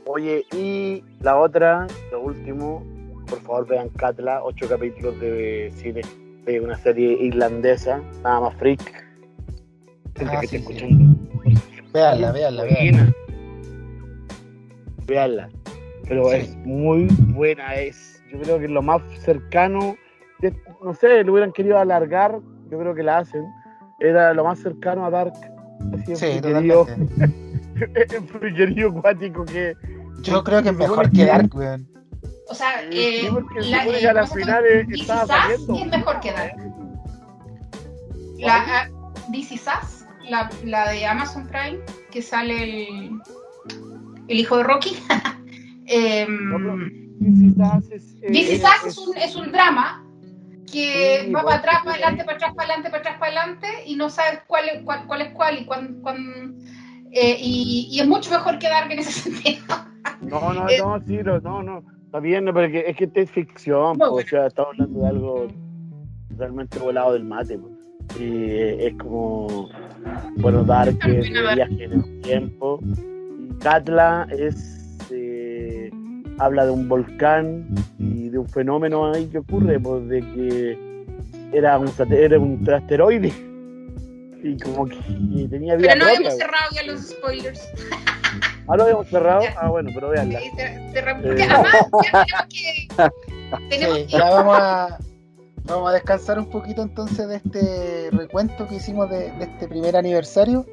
Oye, 0.05 0.45
y 0.53 1.03
la 1.21 1.37
otra, 1.37 1.87
lo 2.11 2.21
último, 2.21 2.83
por 3.27 3.41
favor 3.41 3.67
vean 3.67 3.89
Katla, 3.89 4.43
ocho 4.43 4.67
capítulos 4.67 5.19
de 5.19 5.71
cine 5.75 6.01
de 6.45 6.59
una 6.59 6.77
serie 6.77 7.13
irlandesa, 7.21 8.01
nada 8.23 8.41
más 8.41 8.55
freak. 8.55 8.81
Gente 10.17 10.35
Ah, 10.35 10.41
que 10.41 10.47
sí, 10.47 10.55
está 10.57 10.69
sí. 10.69 10.75
escuchando. 10.75 11.19
Veanla, 11.93 12.31
veanla, 12.31 12.63
veanla. 12.63 13.13
Veanla. 15.05 15.49
Pero 16.07 16.29
Sí. 16.29 16.35
es 16.37 16.55
muy 16.57 17.07
buena, 17.33 17.75
es, 17.75 18.21
yo 18.31 18.39
creo 18.41 18.59
que 18.59 18.65
es 18.65 18.71
lo 18.71 18.81
más 18.81 19.01
cercano, 19.23 19.95
de- 20.39 20.53
no 20.83 20.93
sé, 20.93 21.23
lo 21.23 21.33
hubieran 21.33 21.51
querido 21.51 21.77
alargar, 21.77 22.39
yo 22.69 22.79
creo 22.79 22.95
que 22.95 23.03
la 23.03 23.19
hacen, 23.19 23.43
era 23.99 24.33
lo 24.33 24.43
más 24.43 24.59
cercano 24.59 25.05
a 25.05 25.09
Dark. 25.09 25.33
Así, 25.93 26.15
Sí, 26.15 26.25
en 26.45 28.27
friquerío 28.27 28.89
acuático 28.89 29.45
que... 29.45 29.75
Yo 30.21 30.43
creo 30.43 30.61
que 30.61 30.69
es 30.69 30.75
mejor 30.75 31.09
que 31.11 31.25
Dark, 31.25 31.55
weón. 31.55 31.87
O 32.47 32.53
sea, 32.53 32.81
Sí, 32.91 32.97
eh, 33.25 33.29
porque 33.31 33.63
se 33.63 33.69
la, 33.69 33.85
eh, 33.85 34.81
eh, 34.81 34.85
estaba 34.91 35.25
saliendo. 35.25 35.75
es 35.75 35.87
mejor 35.87 36.19
que 36.19 36.31
Dark. 36.31 36.55
La, 38.39 38.55
ah, 38.67 38.89
This 39.31 39.51
Is 39.51 39.61
Us, 39.67 40.05
la, 40.29 40.49
la 40.63 40.91
de 40.91 41.05
Amazon 41.05 41.47
Prime, 41.47 41.79
que 42.11 42.21
sale 42.21 42.63
el, 42.63 43.09
el 44.27 44.39
hijo 44.39 44.57
de 44.57 44.63
Rocky. 44.63 44.97
Em, 45.93 47.09
Quizás 47.19 47.91
es, 47.91 48.15
eh, 48.21 48.27
This 48.31 48.49
Is 48.53 48.63
es- 48.63 48.85
es 48.87 48.97
un, 48.97 49.17
es 49.17 49.35
un 49.35 49.51
drama 49.51 50.03
que 50.71 51.23
Sí, 51.25 51.31
va 51.33 51.43
para 51.43 51.55
atrás, 51.57 51.75
para 51.83 51.91
adelante, 51.95 52.23
para 52.25 52.37
atrás, 52.37 52.53
para 52.55 52.67
adelante, 52.67 52.89
para 52.89 53.01
atrás, 53.01 53.17
para 53.19 53.41
adelante 53.41 53.67
y 53.85 53.95
no 53.95 54.09
sabes 54.09 54.41
cuál 54.47 54.69
es 54.69 54.83
cuál, 54.83 55.05
cuál, 55.07 55.21
es 55.21 55.33
cuál 55.33 55.59
y 55.59 55.65
cuán, 55.65 56.01
cuán- 56.01 56.55
eh, 57.11 57.37
y, 57.39 57.89
y 57.91 57.99
es 57.99 58.07
mucho 58.07 58.31
mejor 58.31 58.57
que 58.59 58.69
Dark 58.69 58.91
en 58.91 58.99
ese 58.99 59.11
sentido. 59.31 59.63
No, 60.21 60.53
no, 60.53 60.69
Eh, 60.69 60.77
no, 60.77 61.01
sí, 61.05 61.17
no, 61.23 61.39
no, 61.39 61.63
no. 61.63 61.83
Está 62.05 62.19
bien, 62.19 62.45
no, 62.45 62.53
pero 62.53 62.67
es 62.67 62.71
que, 62.73 62.79
es 62.89 63.01
este 63.01 63.21
es 63.21 63.31
ficción, 63.31 63.97
Muy 63.97 64.09
pues, 64.09 64.25
o 64.25 64.29
sea, 64.29 64.47
estamos 64.47 64.71
hablando 64.73 64.99
de 65.01 65.07
algo 65.07 65.47
realmente 66.37 66.79
volado 66.79 67.13
del 67.13 67.23
mate. 67.23 67.59
Y 68.19 68.51
es 68.85 68.93
como, 68.95 69.69
bueno, 70.37 70.63
Dark 70.63 70.97
es 71.05 71.31
de 71.33 71.41
Dark. 71.41 71.55
viaje 71.55 71.83
en 71.85 71.93
el 71.93 72.21
tiempo. 72.21 72.79
Y 72.83 73.57
Katla 73.59 74.27
es, 74.31 74.80
habla 76.43 76.65
de 76.65 76.71
un 76.71 76.87
volcán 76.89 77.67
y 77.99 78.29
de 78.29 78.37
un 78.37 78.47
fenómeno 78.49 79.11
ahí 79.13 79.27
que 79.27 79.37
ocurre, 79.39 79.79
pues, 79.79 80.07
de 80.07 80.19
que 80.21 80.77
era 81.53 81.77
un, 81.77 81.91
era 82.11 82.39
un 82.39 82.67
asteroide. 82.73 83.31
Y 84.43 84.57
como 84.57 84.87
que 84.87 84.97
tenía 85.49 85.75
vida 85.75 85.89
Pero 85.93 85.99
no 85.99 86.05
propia. 86.05 86.17
habíamos 86.17 86.37
cerrado 86.37 86.69
ya 86.73 86.83
los 86.83 87.01
spoilers. 87.09 87.61
Ah, 88.67 88.77
lo 88.77 88.83
habíamos 88.83 89.07
cerrado. 89.07 89.41
Ya. 89.41 89.53
Ah, 89.59 89.69
bueno, 89.69 89.89
pero 89.93 90.09
veanla. 90.09 90.39
Sí, 90.39 90.49
cer- 90.55 90.91
cerramos. 90.93 91.25
Eh. 91.25 91.29
además 91.49 91.73
ya 91.73 92.47
tenemos 92.47 92.47
que. 92.49 93.69
Tenemos 93.69 93.97
Sí, 93.97 94.05
que 94.05 94.17
ya 94.17 94.29
vamos 94.29 94.57
a, 94.57 94.97
vamos 95.65 95.89
a 95.89 95.93
descansar 95.93 96.39
un 96.39 96.45
poquito 96.49 96.81
entonces 96.83 97.27
de 97.27 97.35
este 97.37 98.09
recuento 98.15 98.67
que 98.67 98.75
hicimos 98.75 99.09
de, 99.09 99.31
de 99.31 99.43
este 99.43 99.67
primer 99.67 99.97
aniversario. 99.97 100.65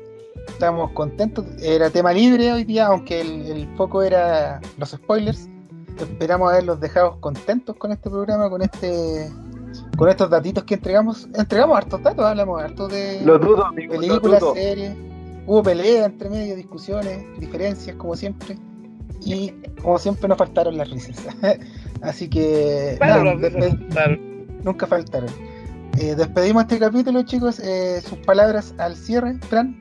Estamos 0.47 0.93
contentos. 0.93 1.45
Era 1.61 1.91
tema 1.91 2.13
libre 2.13 2.53
hoy 2.53 2.63
día, 2.63 2.87
aunque 2.87 3.21
el, 3.21 3.47
el 3.51 3.69
foco 3.77 4.03
era 4.05 4.61
los 4.77 4.91
spoilers. 4.91 5.49
Esperamos 6.05 6.51
haberlos 6.53 6.81
dejado 6.81 7.21
contentos 7.21 7.77
con 7.77 7.93
este 7.93 8.09
programa, 8.11 8.49
con 8.51 8.63
este 8.63 9.31
con 9.97 10.09
estos 10.09 10.31
datitos 10.31 10.65
que 10.65 10.75
entregamos. 10.75 11.29
Entregamos 11.35 11.77
hartos 11.77 12.03
datos, 12.03 12.25
hablamos 12.25 12.63
harto 12.63 12.89
de 12.89 13.21
Lo 13.23 13.39
dudo, 13.39 13.67
amigo, 13.67 13.95
lo 13.95 14.01
películas, 14.01 14.41
dudo. 14.41 14.55
series. 14.55 14.93
Hubo 15.47 15.63
peleas 15.63 16.07
entre 16.07 16.29
medio, 16.31 16.57
discusiones, 16.57 17.25
diferencias, 17.41 17.97
como 17.97 18.15
siempre. 18.17 18.57
Y 19.21 19.51
como 19.83 19.99
siempre 19.99 20.29
nos 20.29 20.39
faltaron 20.39 20.77
las 20.77 20.91
risas. 20.91 21.17
Así 22.03 22.29
que 22.29 22.95
Claro, 22.99 23.25
nada, 23.25 23.35
los 23.35 23.43
de 23.43 23.51
despe- 23.53 23.67
esos- 23.67 23.93
claro. 23.95 24.17
nunca 24.63 24.87
faltaron. 24.87 25.31
Eh, 25.99 26.15
despedimos 26.15 26.63
este 26.63 26.79
capítulo, 26.79 27.23
chicos. 27.25 27.59
Eh, 27.61 28.01
sus 28.07 28.19
palabras 28.19 28.75
al 28.79 28.95
cierre, 28.97 29.37
Fran. 29.49 29.77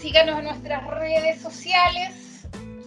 Síganos 0.00 0.38
en 0.38 0.44
nuestras 0.44 0.86
redes 0.90 1.40
sociales, 1.40 2.14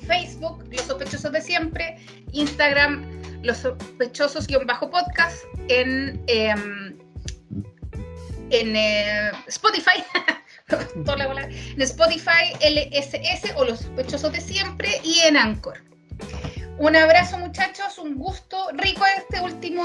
Facebook, 0.07 0.63
Los 0.71 0.81
Sospechosos 0.83 1.31
de 1.31 1.41
Siempre, 1.41 1.97
Instagram, 2.31 3.05
Los 3.43 3.57
Sospechosos-podcast, 3.57 5.43
en, 5.67 6.23
em, 6.27 6.97
en 8.49 8.75
eh, 8.75 9.31
Spotify, 9.47 10.03
la 11.17 11.27
bola, 11.27 11.43
en 11.43 11.81
Spotify, 11.81 12.53
LSS 12.61 13.53
o 13.55 13.65
Los 13.65 13.79
Sospechosos 13.79 14.31
de 14.31 14.41
Siempre 14.41 15.01
y 15.03 15.19
en 15.19 15.37
Anchor. 15.37 15.83
Un 16.79 16.95
abrazo 16.95 17.39
muchachos, 17.39 17.97
un 17.97 18.15
gusto 18.15 18.69
rico 18.73 19.01
este 19.17 19.41
último, 19.41 19.81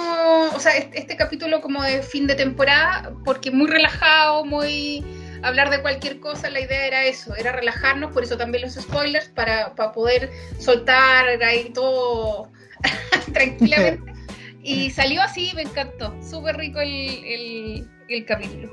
o 0.55 0.61
sea, 0.61 0.77
este, 0.77 0.99
este 0.99 1.17
capítulo 1.17 1.63
como 1.63 1.83
de 1.83 2.03
fin 2.03 2.27
de 2.27 2.35
temporada, 2.35 3.15
porque 3.25 3.51
muy 3.51 3.67
relajado, 3.67 4.45
muy 4.45 5.03
hablar 5.43 5.71
de 5.71 5.83
cualquier 5.83 6.21
cosa, 6.21 6.51
la 6.51 6.61
idea 6.61 6.87
era 6.87 7.05
eso, 7.05 7.35
era 7.37 7.53
relajarnos, 7.53 8.13
por 8.13 8.23
eso 8.23 8.37
también 8.37 8.63
los 8.63 8.75
spoilers, 8.75 9.29
para, 9.29 9.75
para 9.75 9.93
poder 9.93 10.31
soltar 10.59 11.27
ahí 11.43 11.71
todo 11.71 12.51
tranquilamente. 13.33 14.13
Y 14.65 14.91
salió 14.91 15.21
así, 15.23 15.51
me 15.57 15.63
encantó, 15.63 16.15
súper 16.23 16.57
rico 16.57 16.79
el, 16.79 16.89
el, 16.89 17.91
el 18.09 18.25
capítulo. 18.25 18.73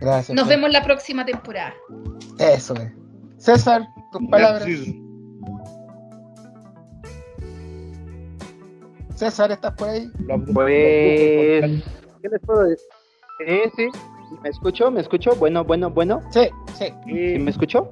Gracias. 0.00 0.36
Nos 0.36 0.46
vemos 0.46 0.70
la 0.70 0.84
próxima 0.84 1.24
temporada. 1.24 1.74
Eso 2.38 2.74
es. 2.74 2.92
César, 3.36 3.88
tus 4.12 4.22
palabras. 4.30 4.68
César, 9.16 9.50
¿estás 9.50 9.72
por 9.74 9.88
ahí? 9.88 10.08
Pues, 10.52 11.82
¿qué 12.22 12.28
les 12.30 12.40
puedo 12.46 12.62
decir? 12.62 12.86
Eh, 13.46 13.70
sí, 13.74 13.88
¿me 14.42 14.48
escucho? 14.48 14.90
¿Me 14.90 15.00
escucho? 15.00 15.34
Bueno, 15.36 15.64
bueno, 15.64 15.90
bueno. 15.90 16.20
Sí, 16.30 16.48
sí. 16.74 16.86
¿Sí 17.06 17.38
¿Me 17.38 17.50
escuchó? 17.50 17.90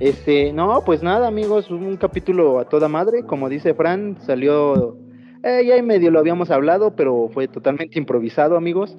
Este, 0.00 0.52
no, 0.52 0.82
pues 0.84 1.02
nada, 1.02 1.26
amigos, 1.26 1.70
un 1.70 1.96
capítulo 1.96 2.60
a 2.60 2.68
toda 2.68 2.88
madre, 2.88 3.24
como 3.24 3.48
dice 3.48 3.74
Fran, 3.74 4.16
salió, 4.20 4.96
eh, 5.42 5.64
ya 5.66 5.74
en 5.74 5.86
medio 5.86 6.12
lo 6.12 6.20
habíamos 6.20 6.52
hablado, 6.52 6.94
pero 6.94 7.28
fue 7.32 7.48
totalmente 7.48 7.98
improvisado, 7.98 8.56
amigos, 8.56 8.96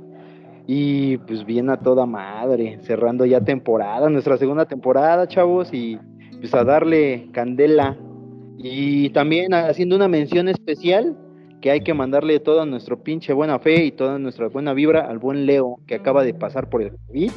y 0.68 1.18
pues 1.19 1.45
bien 1.45 1.69
a 1.69 1.80
toda 1.80 2.06
madre, 2.06 2.80
cerrando 2.84 3.26
ya 3.26 3.40
temporada, 3.40 4.10
nuestra 4.10 4.38
segunda 4.38 4.65
temporada, 4.65 5.26
chavos, 5.27 5.73
y 5.73 5.98
pues 6.41 6.53
a 6.53 6.65
darle 6.65 7.30
candela, 7.31 7.98
y 8.57 9.10
también 9.11 9.53
haciendo 9.53 9.95
una 9.95 10.10
mención 10.10 10.49
especial, 10.49 11.15
que 11.61 11.72
hay 11.72 11.81
que 11.81 11.94
mandarle 11.94 12.40
toda 12.40 12.65
nuestra 12.65 12.95
pinche 12.95 13.34
buena 13.34 13.60
fe 13.60 13.86
y 13.86 13.91
toda 13.91 14.18
nuestra 14.18 14.48
buena 14.48 14.73
vibra 14.73 15.02
al 15.02 15.19
buen 15.19 15.45
Leo, 15.45 15.77
que 15.88 15.95
acaba 15.95 16.23
de 16.23 16.34
pasar 16.34 16.69
por 16.69 16.81
el 16.81 16.91
COVID, 17.07 17.31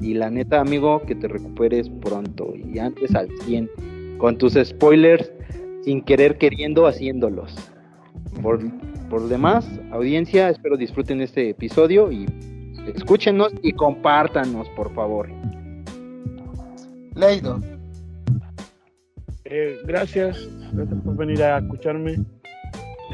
y 0.00 0.14
la 0.14 0.30
neta, 0.30 0.60
amigo, 0.60 1.02
que 1.02 1.14
te 1.14 1.28
recuperes 1.28 1.90
pronto 2.00 2.54
y 2.56 2.78
antes 2.78 3.14
al 3.14 3.28
100. 3.44 3.70
Con 4.18 4.38
tus 4.38 4.54
spoilers, 4.54 5.30
sin 5.82 6.02
querer 6.02 6.38
queriendo, 6.38 6.86
haciéndolos. 6.86 7.54
Por, 8.42 8.60
por 9.08 9.28
demás, 9.28 9.68
audiencia, 9.90 10.48
espero 10.48 10.76
disfruten 10.76 11.20
este 11.20 11.50
episodio 11.50 12.10
y 12.10 12.26
escúchenos 12.94 13.52
y 13.62 13.72
compártanos, 13.72 14.68
por 14.70 14.92
favor. 14.94 15.28
Leido. 17.14 17.60
Eh, 19.44 19.78
gracias, 19.84 20.48
gracias 20.72 21.00
por 21.02 21.16
venir 21.16 21.42
a 21.42 21.58
escucharme. 21.58 22.16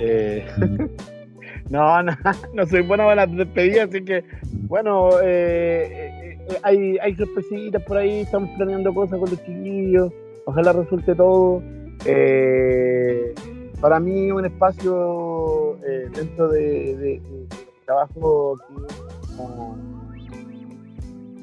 Eh, 0.00 0.46
no, 1.70 2.02
no, 2.02 2.12
no 2.54 2.66
soy 2.66 2.82
bueno 2.82 3.04
para 3.04 3.26
las 3.26 3.36
despedidas, 3.36 3.88
así 3.88 4.04
que, 4.04 4.24
bueno, 4.68 5.10
eh, 5.22 5.88
eh, 5.90 6.38
eh, 6.50 6.58
hay, 6.62 6.98
hay 6.98 7.14
sorpresitas 7.14 7.82
por 7.84 7.96
ahí, 7.96 8.20
estamos 8.20 8.50
planeando 8.56 8.92
cosas 8.94 9.18
con 9.18 9.30
los 9.30 9.44
chiquillos, 9.44 10.12
ojalá 10.44 10.72
resulte 10.72 11.14
todo. 11.14 11.62
Eh, 12.04 13.34
para 13.80 13.98
mí 14.00 14.30
un 14.30 14.44
espacio 14.44 15.78
dentro 16.14 16.48
de, 16.48 16.60
de- 16.96 17.20
de 17.20 17.46
trabajo 17.84 18.56
que 18.68 18.74
es 18.86 19.36
como 19.36 19.76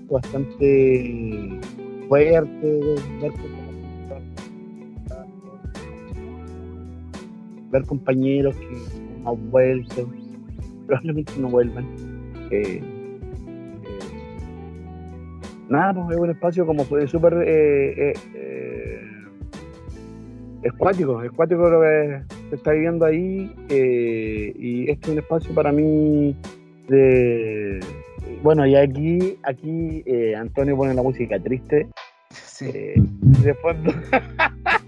bastante 0.09 1.59
fuerte, 2.07 2.79
ver 3.21 3.31
ver 7.73 7.85
compañeros 7.85 8.55
que 8.55 8.67
no 9.23 9.31
han 9.31 9.51
vuelto, 9.51 10.09
probablemente 10.85 11.33
no 11.39 11.49
vuelvan. 11.49 11.85
Eh, 12.51 12.79
eh, 12.79 12.81
nada, 15.67 15.93
pues 15.93 16.15
es 16.15 16.21
un 16.21 16.29
espacio 16.29 16.65
como 16.65 16.85
fue 16.85 17.07
súper 17.07 17.33
eh, 17.45 18.11
eh, 18.11 18.13
eh, 18.35 19.01
escuático, 20.61 21.21
escuático 21.23 21.67
lo 21.67 21.81
que 21.81 22.21
se 22.49 22.55
está 22.55 22.71
viviendo 22.71 23.05
ahí 23.05 23.51
eh, 23.69 24.53
y 24.55 24.89
este 24.89 25.07
es 25.07 25.11
un 25.13 25.19
espacio 25.19 25.53
para 25.55 25.71
mí 25.71 26.35
de 26.87 27.79
bueno 28.43 28.67
y 28.67 28.75
aquí 28.75 29.37
aquí 29.43 30.03
eh, 30.05 30.35
Antonio 30.35 30.77
pone 30.77 30.93
la 30.93 31.01
música 31.01 31.39
triste. 31.39 31.87
Eh, 32.61 32.93
de 32.95 33.53
fondo 33.55 33.91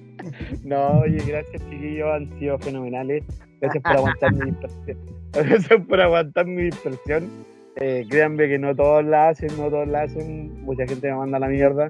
no 0.64 0.99
oye 0.99 1.18
gracias 1.26 1.61
chiquillos 1.69 2.10
han 2.14 2.39
sido 2.39 2.57
fenomenales. 2.60 3.23
Gracias 3.61 3.84
por 3.84 3.97
aguantar 3.97 4.34
mi 4.34 4.52
dispersión. 4.52 4.97
Gracias 5.34 5.81
por 5.88 6.02
aguantar 6.02 6.45
mi 6.45 6.64
dispersión. 6.64 7.30
Eh, 7.77 8.06
créanme 8.10 8.47
que 8.47 8.57
no 8.57 8.73
todos 8.76 9.03
la 9.03 9.30
hacen 9.30 9.49
no 9.57 9.69
todos 9.69 9.88
la 9.88 10.03
hacen. 10.03 10.61
Mucha 10.64 10.85
gente 10.88 11.10
me 11.10 11.15
manda 11.18 11.38
a 11.38 11.41
la 11.41 11.47
mierda. 11.47 11.89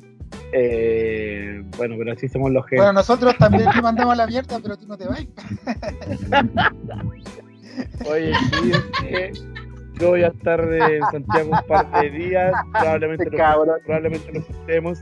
Eh, 0.54 1.64
bueno 1.78 1.96
pero 1.98 2.12
así 2.14 2.28
somos 2.28 2.52
los 2.52 2.64
Bueno, 2.64 2.78
genios 2.84 2.94
nosotros 2.94 3.38
también 3.38 3.70
te 3.72 3.82
mandamos 3.82 4.14
a 4.14 4.18
la 4.18 4.28
mierda, 4.28 4.60
pero 4.62 4.78
tú 4.78 4.88
no 4.88 4.98
te 4.98 5.08
vas. 5.08 5.26
Oye, 8.10 8.32
sí, 8.62 8.72
es 8.72 8.84
que 9.02 9.32
yo 10.00 10.10
voy 10.10 10.24
a 10.24 10.28
estar 10.28 10.60
en 10.62 11.02
Santiago 11.12 11.52
un 11.52 11.68
par 11.68 11.90
de 12.02 12.10
días, 12.10 12.54
probablemente, 12.72 13.24
Este 13.26 13.38
cabrón. 13.38 13.80
probablemente 13.86 14.32
nos 14.32 14.46
juntemos, 14.46 15.00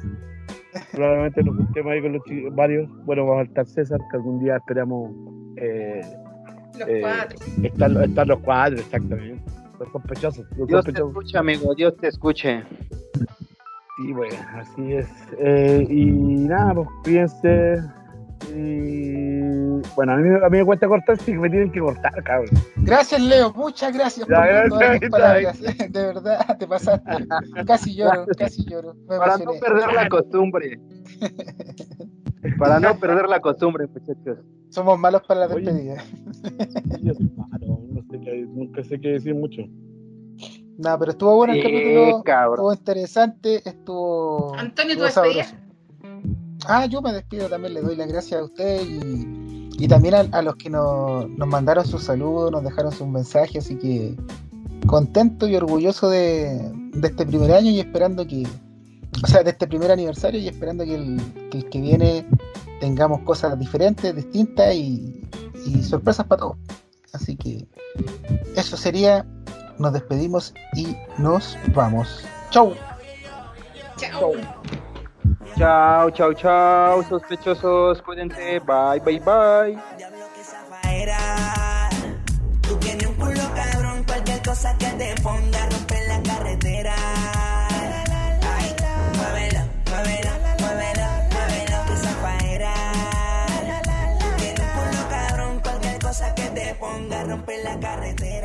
probablemente 0.92 1.44
nos 1.44 1.56
juntemos 1.58 1.92
ahí 1.92 2.02
con 2.02 2.14
los 2.14 2.24
chicos, 2.24 2.56
varios, 2.56 2.90
bueno, 3.06 3.26
va 3.26 3.42
a 3.42 3.46
faltar 3.46 3.66
César, 3.68 4.00
que 4.10 4.18
algún 4.18 4.40
día 4.40 4.58
esperamos 4.58 5.12
eh, 5.58 6.02
Los 6.80 6.88
eh, 6.88 7.00
cuatro. 7.02 7.40
estar, 7.64 8.04
estar 8.04 8.28
los 8.28 8.40
cuatro, 8.40 8.80
exactamente, 8.80 9.44
los 9.80 9.92
sospechosos, 9.92 10.46
los 10.58 10.68
Dios 10.68 10.86
te 10.86 10.92
escuche, 10.92 11.38
amigo, 11.38 11.76
Dios 11.76 11.96
te 11.98 12.08
escuche. 12.08 12.64
Sí, 13.98 14.12
bueno, 14.12 14.36
así 14.56 14.94
es. 14.94 15.08
Eh, 15.38 15.86
y 15.88 16.06
nada, 16.06 16.74
pues 16.74 16.88
cuídense. 17.04 17.80
Y 18.50 19.82
bueno, 19.96 20.14
a 20.14 20.18
mí, 20.18 20.30
a 20.44 20.50
mí 20.50 20.58
me 20.58 20.66
cuesta 20.66 20.88
cortar, 20.88 21.18
sí 21.18 21.34
que 21.34 21.38
me 21.38 21.50
tienen 21.50 21.72
que 21.72 21.80
cortar, 21.80 22.24
cabrón. 22.24 22.50
Gracias, 22.78 23.22
Leo. 23.22 23.54
Muchas 23.54 23.94
gracias 23.94 24.28
Ya, 24.28 24.36
por 24.36 24.46
gracias, 24.46 24.70
todas 24.70 24.94
está 24.96 25.10
palabras. 25.10 25.62
De 25.92 26.06
verdad, 26.06 26.58
te 26.58 26.68
pasaste. 26.68 27.12
Casi 27.66 27.96
lloro, 27.96 28.26
casi 28.38 28.66
lloro. 28.66 28.96
Me 29.10 29.18
Para 29.18 29.38
no 29.38 29.52
perder 29.60 29.94
la 29.94 30.10
costumbre. 30.10 30.80
Para 32.60 32.80
no 32.80 32.98
perder 33.00 33.28
la 33.30 33.40
costumbre, 33.40 33.88
muchachos. 33.88 34.38
Somos 34.70 35.00
malos 35.00 35.22
para 35.28 35.48
la 35.48 35.56
Oye. 35.56 35.72
despedida. 35.72 36.04
Yo 37.02 37.14
soy 37.14 37.32
malo, 37.38 37.80
no 37.90 38.02
sé 38.10 38.20
qué, 38.20 38.46
nunca 38.50 38.84
sé 38.84 39.00
qué 39.00 39.10
decir 39.10 39.34
mucho. 39.36 39.62
Nada, 40.78 40.98
pero 41.00 41.12
estuvo 41.12 41.36
bueno 41.38 41.54
el 41.54 41.62
Sí, 41.62 41.68
capítulo. 41.68 42.24
Estuvo 42.54 42.74
interesante. 42.74 43.62
Estuvo. 43.70 44.56
Antonio, 44.56 44.98
¿tu 44.98 45.06
estuvo 45.06 45.24
despedida? 45.24 45.63
Ah, 46.68 46.86
yo 46.86 47.02
me 47.02 47.12
despido 47.12 47.50
también, 47.50 47.74
le 47.74 47.82
doy 47.82 47.96
las 47.96 48.08
gracias 48.08 48.40
a 48.40 48.44
ustedes 48.44 48.88
y, 48.88 49.88
también 49.88 50.16
a, 50.32 50.42
los 50.42 50.56
que 50.56 50.70
nos, 50.70 51.30
nos 51.30 51.48
mandaron 51.48 51.86
sus 51.86 52.04
saludos, 52.04 52.52
nos 52.52 52.64
dejaron 52.64 52.92
sus 52.92 53.08
mensajes, 53.08 53.66
así 53.66 53.76
que 53.76 54.16
contento 54.88 55.48
y 55.48 55.56
orgulloso 55.56 56.10
de, 56.10 56.72
este 57.02 57.26
primer 57.26 57.52
año 57.52 57.72
y 57.72 57.80
esperando 57.80 58.26
que, 58.26 58.48
o 59.24 59.28
sea, 59.28 59.44
de 59.44 59.52
este 59.52 59.68
primer 59.68 59.92
aniversario 59.92 60.40
y 60.40 60.48
esperando 60.48 60.86
que 60.86 60.96
el 60.96 61.70
que, 61.70 61.82
viene 61.82 62.26
tengamos 62.80 63.22
cosas 63.22 63.58
diferentes, 63.60 64.16
distintas 64.16 64.74
y, 64.74 65.28
y 65.66 65.84
sorpresas 65.84 66.26
para 66.28 66.42
todos. 66.42 66.58
Así 67.14 67.36
que 67.36 67.68
eso 68.56 68.78
sería, 68.78 69.26
nos 69.78 69.94
despedimos 69.94 70.54
y 70.76 70.96
nos 71.18 71.58
vamos. 71.74 72.24
Chau. 72.52 72.74
Chao. 73.98 74.34
Chao, 75.58 76.10
chao, 76.12 76.34
chao, 76.34 77.04
sospechosos, 77.04 78.02
cuídense, 78.02 78.60
bye, 78.60 79.00
bye, 79.06 79.20
bye. 79.20 79.78
Era, 80.90 81.90
Tú 82.62 82.76
tienes 82.78 83.06
un 83.08 83.14
culo 83.16 83.42
cabrón, 83.56 84.04
cualquier 84.06 84.42
cosa 84.42 84.76
que 84.78 84.88
te 84.88 85.16
ponga 85.22 85.70
rompe 85.70 86.08
la 86.08 86.22
carretera. 86.24 86.96
Ay, 88.56 88.76
muévelo, 89.18 89.60
muévelo, 89.90 90.32
muévelo, 90.60 91.08
muévelo, 91.32 91.78
tu 91.88 91.96
zafaera. 92.04 92.74
Tú 94.20 94.28
tienes 94.38 94.60
un 94.60 94.68
culo 94.76 95.10
cabrón, 95.10 95.60
cualquier 95.62 96.00
cosa 96.00 96.36
que 96.36 96.44
te 96.50 96.76
ponga 96.76 97.24
romper 97.24 97.64
la 97.64 97.80
carretera. 97.80 98.43